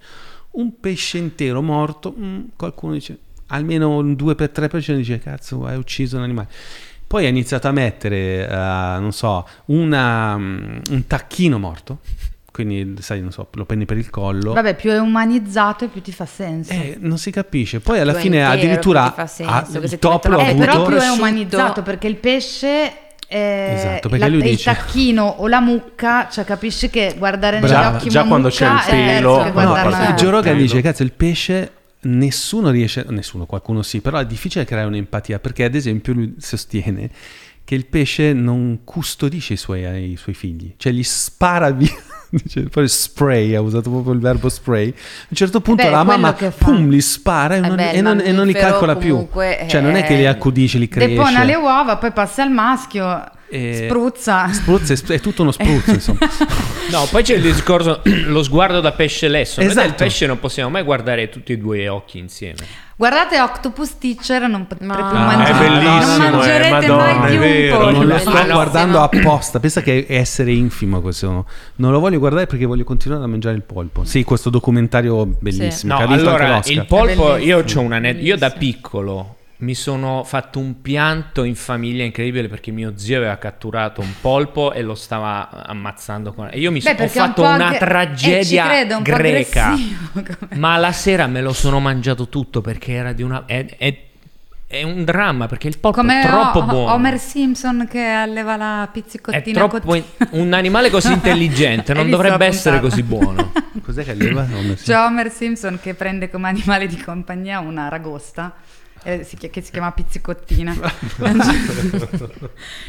Un 0.53 0.81
pesce 0.81 1.19
intero 1.19 1.61
morto, 1.61 2.13
mh, 2.13 2.53
qualcuno 2.57 2.95
dice, 2.95 3.19
almeno 3.53 3.97
un 3.97 4.13
2-3% 4.13 4.95
dice, 4.97 5.19
cazzo, 5.19 5.65
hai 5.67 5.77
ucciso 5.77 6.17
un 6.17 6.23
animale. 6.25 6.49
Poi 7.07 7.27
ha 7.27 7.29
iniziato 7.29 7.69
a 7.69 7.73
mettere, 7.73 8.49
eh, 8.49 8.55
non 8.55 9.13
so, 9.13 9.47
una, 9.67 10.37
mm, 10.39 10.79
un 10.91 11.07
tacchino 11.07 11.59
morto, 11.59 11.99
quindi 12.51 12.95
sai, 13.01 13.21
non 13.21 13.33
so, 13.33 13.49
lo 13.53 13.65
prendi 13.67 13.85
per 13.85 13.99
il 13.99 14.09
collo. 14.09 14.55
Vabbè, 14.55 14.75
più 14.77 14.91
è 14.91 14.99
umanizzato 14.99 15.85
e 15.85 15.89
più 15.89 16.01
ti 16.01 16.11
fa 16.13 16.25
senso. 16.27 16.73
Eh, 16.73 16.97
non 17.01 17.19
si 17.19 17.31
capisce. 17.31 17.81
Poi 17.81 17.99
alla 18.01 18.13
Più 18.13 18.23
fine 18.23 18.39
intero, 18.39 18.53
addirittura 18.59 19.09
ti 19.09 19.13
fa 19.15 19.27
senso, 19.27 19.53
ha- 19.53 19.63
che 19.81 19.87
il 19.87 19.99
top 19.99 20.29
mettono 20.29 20.37
l'ho 20.37 20.41
Eh, 20.43 20.51
avuto. 20.51 20.65
però 20.67 20.87
più 20.87 20.97
è 20.97 21.09
umanizzato 21.11 21.83
perché 21.83 22.07
il 22.07 22.17
pesce 22.17 22.93
eh, 23.29 23.73
Esatto, 23.77 24.09
perché 24.11 24.25
la- 24.25 24.29
lui 24.29 24.39
il 24.43 24.51
dice- 24.51 24.65
tacchino 24.75 25.25
o 25.25 25.49
la 25.49 25.61
mucca, 25.61 26.29
cioè 26.31 26.45
capisci 26.45 26.91
che 26.91 27.15
guardare 27.17 27.61
negli 27.61 27.69
Brava. 27.71 27.97
occhi 27.97 28.11
Già 28.11 28.21
una 28.21 28.29
quando 28.29 28.49
mucca 28.49 28.79
c'è 28.81 28.95
il 28.95 29.07
pelo- 29.07 29.51
No, 29.53 29.75
no, 29.89 30.13
Joe 30.17 30.31
Rogan 30.31 30.57
dice, 30.59 30.81
cazzo, 30.83 31.03
il 31.03 31.13
pesce 31.13 31.71
nessuno 32.03 32.71
riesce, 32.71 33.05
nessuno, 33.09 33.47
qualcuno 33.47 33.83
sì, 33.83 34.01
però 34.01 34.19
è 34.19 34.27
difficile 34.27 34.65
creare 34.65 34.87
un'empatia 34.87 35.39
perché 35.39 35.65
ad 35.65 35.75
esempio 35.75 36.13
lui 36.13 36.35
sostiene 36.39 37.11
che 37.65 37.75
il 37.77 37.87
pesce 37.87 38.33
non 38.33 38.81
custodisce 38.85 39.53
i 39.53 39.57
suoi, 39.57 40.13
i 40.13 40.17
suoi 40.17 40.35
figli, 40.35 40.75
cioè 40.77 40.93
gli 40.93 41.05
spara 41.05 41.71
via. 41.71 41.91
Dice, 42.33 42.63
poi 42.63 42.89
spray, 42.89 43.55
ha 43.55 43.61
usato 43.61 43.91
proprio 43.91 44.15
il 44.15 44.19
verbo 44.21 44.49
spray. 44.49 44.89
A 44.89 45.27
un 45.29 45.37
certo 45.37 45.61
punto 45.61 45.83
Beh, 45.83 45.91
la 45.91 46.03
mamma 46.03 46.33
pum, 46.33 46.89
li 46.89 47.03
spara 47.03 47.57
e, 47.57 47.59
Eh 47.59 47.61
non, 47.61 47.77
beh, 47.77 47.91
e 47.91 47.97
il 47.99 48.03
non- 48.03 48.21
e 48.21 48.33
non 48.33 48.47
li 48.47 48.55
calcola 48.55 48.97
più. 48.97 49.29
Cioè 49.69 49.83
non 49.83 49.97
è 49.97 50.03
che 50.03 50.17
li 50.17 50.25
accudisce, 50.25 50.79
li 50.79 50.89
cresce. 50.89 51.11
Depona 51.11 51.45
le 51.45 51.55
uova, 51.57 51.99
poi 51.99 52.11
passa 52.13 52.43
al 52.43 52.51
maschio, 52.51 53.23
E- 53.55 53.85
spruzza. 53.87 54.51
Spruzza, 54.53 54.95
è 55.13 55.21
tutto 55.21 55.43
uno 55.43 55.51
spruzzo, 55.53 55.91
insomma. 55.91 56.19
No, 56.91 57.07
poi 57.11 57.23
c'è 57.23 57.35
il 57.35 57.43
discorso, 57.43 58.01
lo 58.27 58.43
sguardo 58.43 58.81
da 58.81 58.93
pesce 58.93 59.29
lesso. 59.29 59.61
Noi 59.61 59.71
Esatto. 59.71 59.87
del 59.87 59.95
pesce 59.97 60.27
non 60.27 60.41
possiamo 60.41 60.71
mai 60.71 60.83
guardare 60.83 61.29
tutti 61.29 61.53
e 61.53 61.59
due 61.59 61.87
occhi 61.89 62.19
insieme. 62.19 62.57
Guardate 62.97 63.41
Octopus 63.41 63.99
Teacher, 63.99 64.49
non 64.49 64.67
potrete 64.67 64.85
Ma- 64.85 64.95
più 64.95 65.05
Ah, 65.05 65.25
mangiare. 65.25 65.51
è 65.67 65.69
bellissimo, 65.69 66.17
non 66.17 66.27
eh, 66.27 66.31
mangerete 66.31 66.71
Madonna, 66.71 67.15
mai 67.15 67.27
è 67.27 67.31
più 67.31 67.39
vero. 67.41 67.87
un. 67.87 67.93
Non 67.93 68.07
lo 68.07 68.19
sto 68.19 68.31
Ah, 68.31 68.45
no. 68.45 68.53
guardando 68.53 69.01
apposta. 69.01 69.61
Pensa 69.61 69.83
che 69.83 70.07
è 70.07 70.17
essere 70.17 70.53
infimo 70.53 71.01
questo. 71.01 71.47
Non 71.77 71.91
lo 71.91 71.99
voglio 72.01 72.19
guardare 72.19 72.47
perché 72.47 72.65
voglio 72.65 72.85
continuare 72.85 73.25
a 73.25 73.27
mangiare 73.27 73.57
il 73.57 73.63
polpo. 73.63 74.05
Sì, 74.05 74.23
questo 74.25 74.51
documentario 74.51 75.27
bellissimo. 75.27 75.95
No, 75.95 76.01
ha 76.01 76.07
vinto 76.07 76.29
allora 76.29 76.61
il 76.65 76.87
polpo, 76.87 77.37
io 77.37 77.65
ho 77.67 77.81
un 77.81 77.93
aneddoto. 77.93 78.25
Io 78.25 78.37
da 78.37 78.51
piccolo 78.51 79.37
mi 79.63 79.75
sono 79.75 80.25
fatto 80.25 80.59
un 80.59 80.81
pianto 80.83 81.45
in 81.45 81.55
famiglia 81.55 82.03
incredibile 82.03 82.49
perché 82.49 82.73
mio 82.73 82.95
zio 82.97 83.19
aveva 83.19 83.37
catturato 83.37 84.01
un 84.01 84.13
polpo 84.21 84.73
e 84.73 84.83
lo 84.83 84.97
stava 84.97 85.49
ammazzando 85.67 86.33
con... 86.33 86.49
E 86.51 86.59
io 86.59 86.73
mi 86.73 86.81
Beh, 86.81 86.85
so- 86.85 86.91
ho 86.91 86.95
perché 86.97 87.19
è 87.19 87.23
un 87.23 87.27
fatto 87.29 87.43
po' 87.43 87.49
una 87.49 87.67
agg- 87.69 87.79
tragedia 87.79 88.39
eh, 88.41 88.45
ci 88.45 88.57
credo, 88.59 88.97
un 88.97 89.03
greca. 89.05 89.75
Ma 90.57 90.77
la 90.79 90.91
sera 90.91 91.29
me 91.29 91.41
lo 91.43 91.53
sono 91.53 91.79
mangiato 91.79 92.29
tutto 92.29 92.61
perché 92.61 92.93
era 92.93 93.13
di 93.13 93.23
una... 93.23 93.45
È, 93.47 93.65
è- 93.79 93.99
è 94.67 94.83
un 94.85 95.05
dramma 95.05 95.47
perché 95.49 95.69
il 95.69 95.79
polpo 95.79 96.01
Come 96.01 96.23
è 96.23 96.27
troppo 96.27 96.59
Ho- 96.61 96.65
buono. 96.65 96.93
Homer 96.95 97.19
Simpson 97.19 97.87
che 97.89 98.01
alleva 98.03 98.57
la 98.57 98.85
è 98.85 98.89
pizzicottina. 98.91 99.59
troppo... 99.59 99.79
cottina. 99.79 100.05
Un 100.31 100.55
animale 100.55 100.89
così 100.91 101.13
intelligente 101.13 101.93
non 101.95 102.09
dovrebbe 102.11 102.47
essere 102.47 102.81
così 102.81 103.03
buono. 103.05 103.53
Cos'è 103.83 104.03
che 104.03 104.11
alleva? 104.13 104.43
No, 104.45 104.61
mi- 104.63 104.75
C'è 104.75 104.97
Homer 104.97 105.31
Simpson 105.31 105.79
che 105.81 105.95
prende 105.95 106.31
come 106.31 106.49
animale 106.49 106.87
di 106.89 106.97
compagnia 106.97 107.61
una 107.61 107.89
ragosta 107.89 108.55
eh, 109.05 109.25
si 109.25 109.37
che 109.37 109.61
si 109.61 109.71
chiama 109.71 109.93
pizzicottina. 109.93 110.75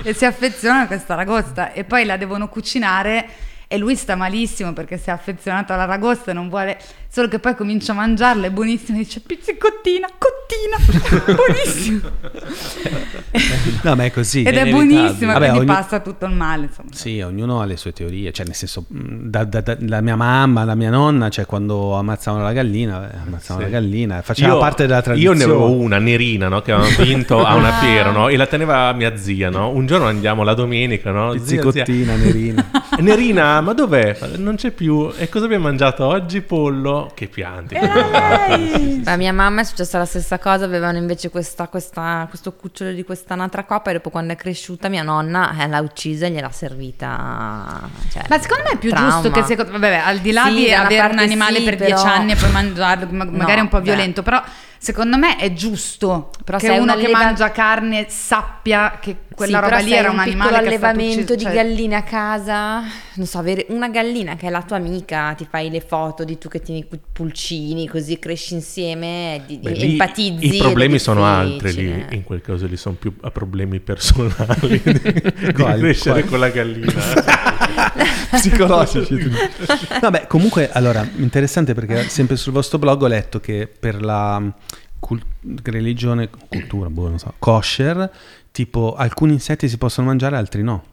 E 0.03 0.13
si 0.13 0.25
affeziona 0.25 0.81
a 0.81 0.87
questa 0.87 1.15
ragosta. 1.15 1.71
E 1.71 1.83
poi 1.83 2.05
la 2.05 2.17
devono 2.17 2.49
cucinare 2.49 3.27
e 3.67 3.77
lui 3.77 3.95
sta 3.95 4.15
malissimo 4.15 4.73
perché 4.73 4.97
si 4.97 5.09
è 5.09 5.11
affezionato 5.11 5.73
alla 5.73 5.85
ragosta 5.85 6.31
e 6.31 6.33
non 6.33 6.49
vuole 6.49 6.77
solo 7.13 7.27
che 7.27 7.37
poi 7.37 7.53
comincia 7.55 7.91
a 7.91 7.95
mangiarla 7.95 8.47
è 8.47 8.49
buonissimo 8.49 8.97
e 8.97 9.01
dice 9.03 9.19
pizzicottina 9.19 10.07
cottina 10.17 10.77
buonissimo 11.35 12.09
No, 13.83 13.95
ma 13.95 14.05
è 14.05 14.11
così. 14.11 14.39
ed 14.43 14.55
è 14.55 14.61
inevitabile. 14.61 14.85
buonissimo 14.95 15.31
Vabbè, 15.33 15.49
quindi 15.49 15.57
ogni- 15.69 15.79
passa 15.79 15.99
tutto 15.99 16.25
il 16.25 16.31
male 16.33 16.65
insomma 16.65 16.89
Sì, 16.91 17.21
ognuno 17.21 17.61
ha 17.61 17.65
le 17.65 17.77
sue 17.77 17.93
teorie, 17.93 18.31
cioè 18.31 18.45
nel 18.47 18.55
senso, 18.55 18.85
mh, 18.87 19.29
da- 19.29 19.43
da- 19.43 19.61
da- 19.61 19.77
la 19.79 20.01
mia 20.01 20.15
mamma, 20.15 20.63
la 20.63 20.73
mia 20.75 20.89
nonna, 20.89 21.29
cioè 21.29 21.45
quando 21.45 21.93
ammazzavano 21.95 22.43
la 22.43 22.51
gallina, 22.53 23.11
eh, 23.11 23.17
ammazzavano 23.25 23.65
Sì. 23.65 23.71
la 23.71 23.79
gallina, 23.79 24.21
faceva 24.23 24.53
Io- 24.53 24.59
parte 24.59 24.83
della 24.83 24.97
Io 24.97 25.01
tradizione. 25.03 25.37
ne 25.37 25.43
avevo 25.43 25.71
una 25.71 25.97
nerina 25.99 26.47
no, 26.47 26.61
che 26.61 26.71
avevamo 26.71 26.95
vinto 27.03 27.43
a 27.45 27.53
una 27.55 27.73
fiera 27.73 28.09
no, 28.11 28.27
e 28.29 28.37
la 28.37 28.47
teneva 28.47 28.91
mia 28.93 29.15
zia. 29.17 29.49
No? 29.49 29.69
Un 29.73 29.85
giorno 29.85 30.07
andiamo 30.07 30.43
la 30.43 30.53
domenica. 30.55 31.11
No? 31.11 31.33
Zia, 31.33 31.43
zia. 31.43 31.61
Pizzicottina, 31.83 32.15
nerina. 32.15 32.65
Nerina, 32.99 33.59
ma 33.61 33.73
dov'è? 33.73 34.17
Non 34.37 34.55
c'è 34.55 34.71
più. 34.71 35.11
E 35.17 35.29
cosa 35.29 35.45
abbiamo 35.45 35.63
mangiato 35.65 36.05
oggi? 36.05 36.41
Pollo. 36.41 37.11
Che 37.13 37.27
pianti. 37.27 37.75
A 37.75 39.15
mia 39.17 39.33
mamma 39.33 39.61
è 39.61 39.63
successa 39.63 39.97
la 39.97 40.05
stessa 40.05 40.39
cosa, 40.39 40.65
avevano 40.65 40.97
invece 40.97 41.29
questa, 41.29 41.67
questa- 41.67 42.25
questo 42.29 42.53
cucciolo 42.53 42.91
di 42.91 43.03
questa 43.03 43.33
anatra 43.33 43.63
coppa 43.63 43.89
e 43.89 43.93
dopo 43.93 44.09
quando 44.09 44.33
è 44.33 44.35
cresciuta 44.35 44.89
mia 44.89 45.03
nonna 45.03 45.53
eh, 45.59 45.67
l'ha 45.67 45.79
uccisa 45.79 46.25
e 46.27 46.31
gliel'ha 46.31 46.51
servita. 46.51 47.81
cioè, 48.11 48.23
Ma 48.29 48.39
secondo 48.39 48.63
me 48.63 48.69
è 48.71 48.77
più 48.77 48.89
trauma. 48.89 49.09
giusto 49.11 49.31
che 49.31 49.43
secondo, 49.43 49.71
vabbè, 49.71 50.01
al 50.05 50.19
di 50.19 50.31
là 50.31 50.43
Sì, 50.45 50.53
di 50.55 50.73
avere 50.73 51.13
un 51.13 51.19
animale 51.19 51.57
sì, 51.57 51.63
per 51.63 51.77
però- 51.77 51.95
dieci 51.95 52.07
anni 52.07 52.31
e 52.31 52.35
poi 52.35 52.51
mangiarlo, 52.51 53.07
ma- 53.11 53.25
magari 53.25 53.59
è 53.59 53.61
un 53.61 53.69
po' 53.69 53.77
beh. 53.77 53.83
violento, 53.83 54.23
però 54.23 54.41
secondo 54.83 55.17
me 55.17 55.37
è 55.37 55.53
giusto 55.53 56.29
Però 56.43 56.57
che 56.57 56.67
uno 56.71 56.81
una 56.81 56.95
che 56.97 57.07
mangia 57.07 57.51
carne 57.51 58.07
sappia 58.09 58.97
che 58.99 59.15
quella 59.33 59.59
sì, 59.59 59.63
roba 59.63 59.77
lì 59.77 59.93
era 59.93 60.09
un 60.09 60.15
un 60.15 60.19
animale 60.19 60.49
che 60.49 60.75
è 60.75 60.77
stato 60.77 60.85
allevamento 60.89 61.33
ucciso, 61.33 61.35
di 61.35 61.43
cioè- 61.43 61.53
galline 61.53 61.95
a 61.95 62.03
casa, 62.03 62.83
non 63.15 63.25
so, 63.25 63.37
avere 63.37 63.65
una 63.69 63.89
gallina 63.89 64.35
che 64.35 64.47
è 64.47 64.49
la 64.49 64.63
tua 64.63 64.77
amica, 64.77 65.33
ti 65.33 65.45
fai 65.49 65.69
le 65.69 65.81
foto 65.81 66.23
di 66.23 66.37
tu 66.37 66.47
che 66.47 66.61
tieni 66.61 66.85
i 66.89 66.99
pulcini, 67.11 67.87
così 67.87 68.17
cresci 68.17 68.55
insieme, 68.55 69.41
di, 69.45 69.57
Beh, 69.57 69.71
lì 69.71 69.91
empatizzi. 69.91 70.55
I 70.55 70.57
problemi 70.57 70.99
sono 70.99 71.25
altri 71.25 71.73
lì, 71.73 72.05
in 72.11 72.23
quel 72.23 72.41
caso 72.41 72.65
lì 72.65 72.77
sono 72.77 72.95
più 72.95 73.13
a 73.21 73.31
problemi 73.31 73.79
personali 73.79 74.81
di, 74.83 74.91
di 74.91 75.53
crescere 75.53 76.23
con 76.25 76.39
la 76.39 76.49
gallina. 76.49 76.91
psicologici. 78.31 79.29
Vabbè, 80.01 80.27
comunque, 80.27 80.71
allora, 80.71 81.07
interessante 81.17 81.73
perché 81.73 82.07
sempre 82.09 82.35
sul 82.35 82.53
vostro 82.53 82.79
blog 82.79 83.03
ho 83.03 83.07
letto 83.07 83.39
che 83.39 83.67
per 83.67 84.03
la 84.03 84.41
cul- 84.99 85.23
religione, 85.63 86.29
cultura, 86.49 86.89
boh, 86.89 87.09
non 87.09 87.19
so, 87.19 87.33
kosher, 87.37 88.09
tipo 88.51 88.95
alcuni 88.95 89.33
insetti 89.33 89.67
si 89.69 89.77
possono 89.77 90.07
mangiare, 90.07 90.37
altri 90.37 90.63
no. 90.63 90.83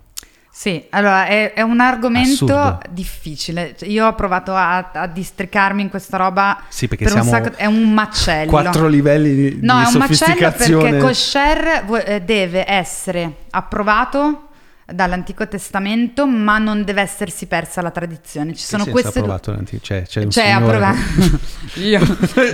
Sì, 0.61 0.85
allora 0.91 1.24
è, 1.24 1.55
è 1.55 1.62
un 1.62 1.81
argomento 1.81 2.45
Assurdo. 2.45 2.81
difficile. 2.91 3.74
Cioè, 3.78 3.89
Io 3.89 4.07
ho 4.07 4.15
provato 4.15 4.55
a, 4.55 4.91
a 4.93 5.07
districarmi 5.07 5.81
in 5.81 5.89
questa 5.89 6.19
roba. 6.19 6.65
Sì, 6.69 6.87
perché 6.87 7.05
per 7.05 7.15
un 7.15 7.23
siamo 7.23 7.43
sacco- 7.43 7.57
è 7.57 7.65
un 7.65 7.91
macello. 7.91 8.51
Quattro 8.51 8.87
livelli 8.87 9.35
di, 9.35 9.59
No, 9.62 9.78
di 9.78 9.85
è 9.85 9.87
un 9.87 9.93
macello 9.95 9.97
sofisticazione. 9.97 10.91
perché 10.91 10.99
kosher 10.99 11.85
eh, 12.05 12.20
deve 12.20 12.70
essere 12.70 13.37
approvato 13.53 14.49
dall'Antico 14.85 15.49
Testamento, 15.49 16.27
ma 16.27 16.59
non 16.59 16.85
deve 16.85 17.01
essersi 17.01 17.47
persa 17.47 17.81
la 17.81 17.91
tradizione. 17.91 18.55
Ci 18.55 18.62
sono 18.62 18.85
queste 18.85 19.20
approvato 19.20 19.59
cioè, 19.81 20.03
c'è 20.03 20.24
un 20.24 20.31
cioè, 20.31 20.51
approvato. 20.51 20.99
Io. 21.81 22.01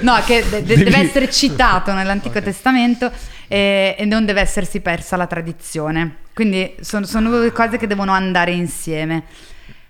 No, 0.02 0.14
che 0.24 0.44
de- 0.48 0.62
de- 0.62 0.76
deve 0.76 0.98
essere 0.98 1.28
citato 1.28 1.92
nell'Antico 1.92 2.40
Testamento 2.40 3.10
e, 3.48 3.94
e 3.98 4.04
non 4.04 4.24
deve 4.24 4.40
essersi 4.40 4.80
persa 4.80 5.16
la 5.16 5.26
tradizione. 5.26 6.16
Quindi 6.34 6.74
sono, 6.80 7.06
sono 7.06 7.30
due 7.30 7.52
cose 7.52 7.76
che 7.78 7.86
devono 7.86 8.12
andare 8.12 8.52
insieme. 8.52 9.24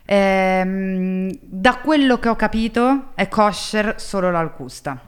Ehm, 0.05 1.31
da 1.43 1.77
quello 1.77 2.19
che 2.19 2.29
ho 2.29 2.37
capito 2.37 3.11
è 3.15 3.29
kosher 3.29 3.95
solo 3.99 4.31
l'alcusta. 4.31 5.01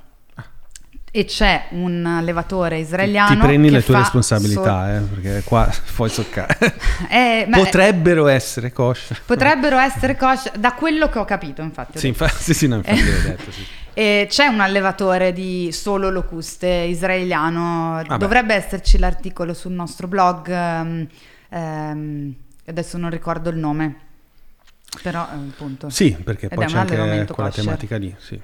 E 1.10 1.24
c'è 1.24 1.68
un 1.70 2.04
allevatore 2.04 2.78
israeliano. 2.80 3.30
Ti 3.30 3.46
prendi 3.46 3.70
le 3.70 3.82
tue 3.82 3.96
responsabilità, 3.96 4.96
eh, 4.96 5.00
perché 5.00 5.42
qua 5.44 5.66
puoi 5.94 6.10
soccare. 6.10 6.56
solo- 6.60 6.72
Eh, 7.08 7.46
Potrebbero 7.50 8.26
essere 8.26 8.72
kosher. 8.72 9.18
potrebbero 9.24 9.78
essere 9.78 10.16
kosher, 10.16 10.58
da 10.58 10.72
quello 10.74 11.08
che 11.08 11.18
ho 11.18 11.24
capito, 11.24 11.62
infatti. 11.62 11.96
ho 11.96 12.00
Sì, 12.00 12.10
detto. 12.10 12.24
infatti, 12.24 12.42
sì, 12.42 12.54
sì, 12.54 12.66
no, 12.68 12.76
infatti 12.76 13.02
l'ho 13.10 13.20
detto, 13.22 13.50
sì. 13.50 13.66
E 13.98 14.28
c'è 14.30 14.46
un 14.46 14.60
allevatore 14.60 15.32
di 15.32 15.70
solo 15.72 16.08
locuste 16.08 16.68
israeliano, 16.68 17.94
Vabbè. 18.06 18.16
dovrebbe 18.16 18.54
esserci 18.54 18.96
l'articolo 18.96 19.54
sul 19.54 19.72
nostro 19.72 20.06
blog, 20.06 20.48
ehm, 20.48 21.08
ehm, 21.48 22.34
adesso 22.66 22.96
non 22.96 23.10
ricordo 23.10 23.50
il 23.50 23.56
nome, 23.56 23.96
però 25.02 25.26
eh, 25.32 25.34
appunto. 25.34 25.90
Sì, 25.90 26.12
perché 26.12 26.46
Ed 26.46 26.54
poi 26.54 26.62
è 26.62 26.66
c'è 26.68 26.74
un 26.74 26.78
anche 26.78 26.94
quella 26.94 27.48
kosher. 27.48 27.64
tematica 27.64 27.96
lì, 27.96 28.14
sì. 28.18 28.40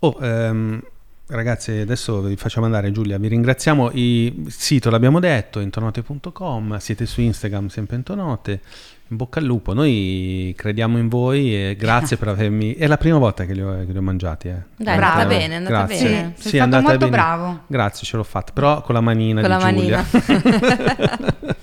Oh, 0.00 0.16
ehm, 0.20 0.82
ragazzi, 1.28 1.70
adesso 1.70 2.22
vi 2.22 2.34
facciamo 2.34 2.66
andare 2.66 2.90
Giulia, 2.90 3.16
vi 3.16 3.28
ringraziamo. 3.28 3.92
Il 3.92 4.46
sito 4.48 4.90
l'abbiamo 4.90 5.20
detto, 5.20 5.60
intonote.com, 5.60 6.78
siete 6.78 7.06
su 7.06 7.20
Instagram, 7.20 7.68
sempre 7.68 7.94
intonote. 7.94 8.60
In 9.10 9.16
bocca 9.16 9.40
al 9.40 9.44
lupo, 9.44 9.74
noi 9.74 10.54
crediamo 10.56 10.96
in 10.96 11.08
voi 11.08 11.52
e 11.52 11.74
grazie 11.78 12.16
per 12.16 12.28
avermi... 12.28 12.74
È 12.74 12.86
la 12.86 12.96
prima 12.96 13.18
volta 13.18 13.44
che 13.44 13.54
li 13.54 13.60
ho, 13.60 13.84
che 13.84 13.90
li 13.90 13.98
ho 13.98 14.02
mangiati. 14.02 14.46
Eh. 14.46 14.62
Dai, 14.76 14.94
è 14.94 14.96
Bravo. 14.98 15.12
andata 15.20 15.26
bene, 15.28 15.54
è 15.54 15.56
andata 15.56 15.84
Grazie. 15.86 16.08
bene. 16.08 16.32
Sì, 16.36 16.48
sei 16.48 16.60
stato 16.60 16.80
molto 16.80 17.08
bravo. 17.08 17.60
Grazie, 17.66 18.06
ce 18.06 18.16
l'ho 18.16 18.22
fatta, 18.22 18.52
però 18.52 18.82
con 18.82 18.94
la 18.94 19.00
manina 19.00 19.40
Con 19.40 19.50
di 19.50 19.62
la 19.64 19.72
Giulia. 19.72 20.06
manina. 20.12 21.34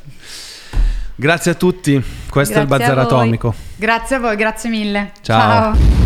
grazie 1.16 1.52
a 1.52 1.54
tutti, 1.54 2.04
questo 2.30 2.58
è 2.58 2.62
il 2.64 2.68
Grazie 2.68 2.86
Bazar. 2.86 3.06
Atomico. 3.06 3.54
Grazie 3.78 4.16
a 4.18 4.20
voi, 4.20 4.36
grazie 4.36 4.70
mille. 4.70 5.12
Ciao. 5.22 5.74
Ciao. 5.74 6.06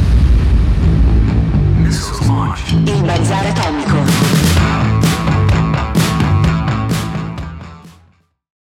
Il 2.85 3.01
Bazar 3.03 3.45
Atomico. 3.47 4.10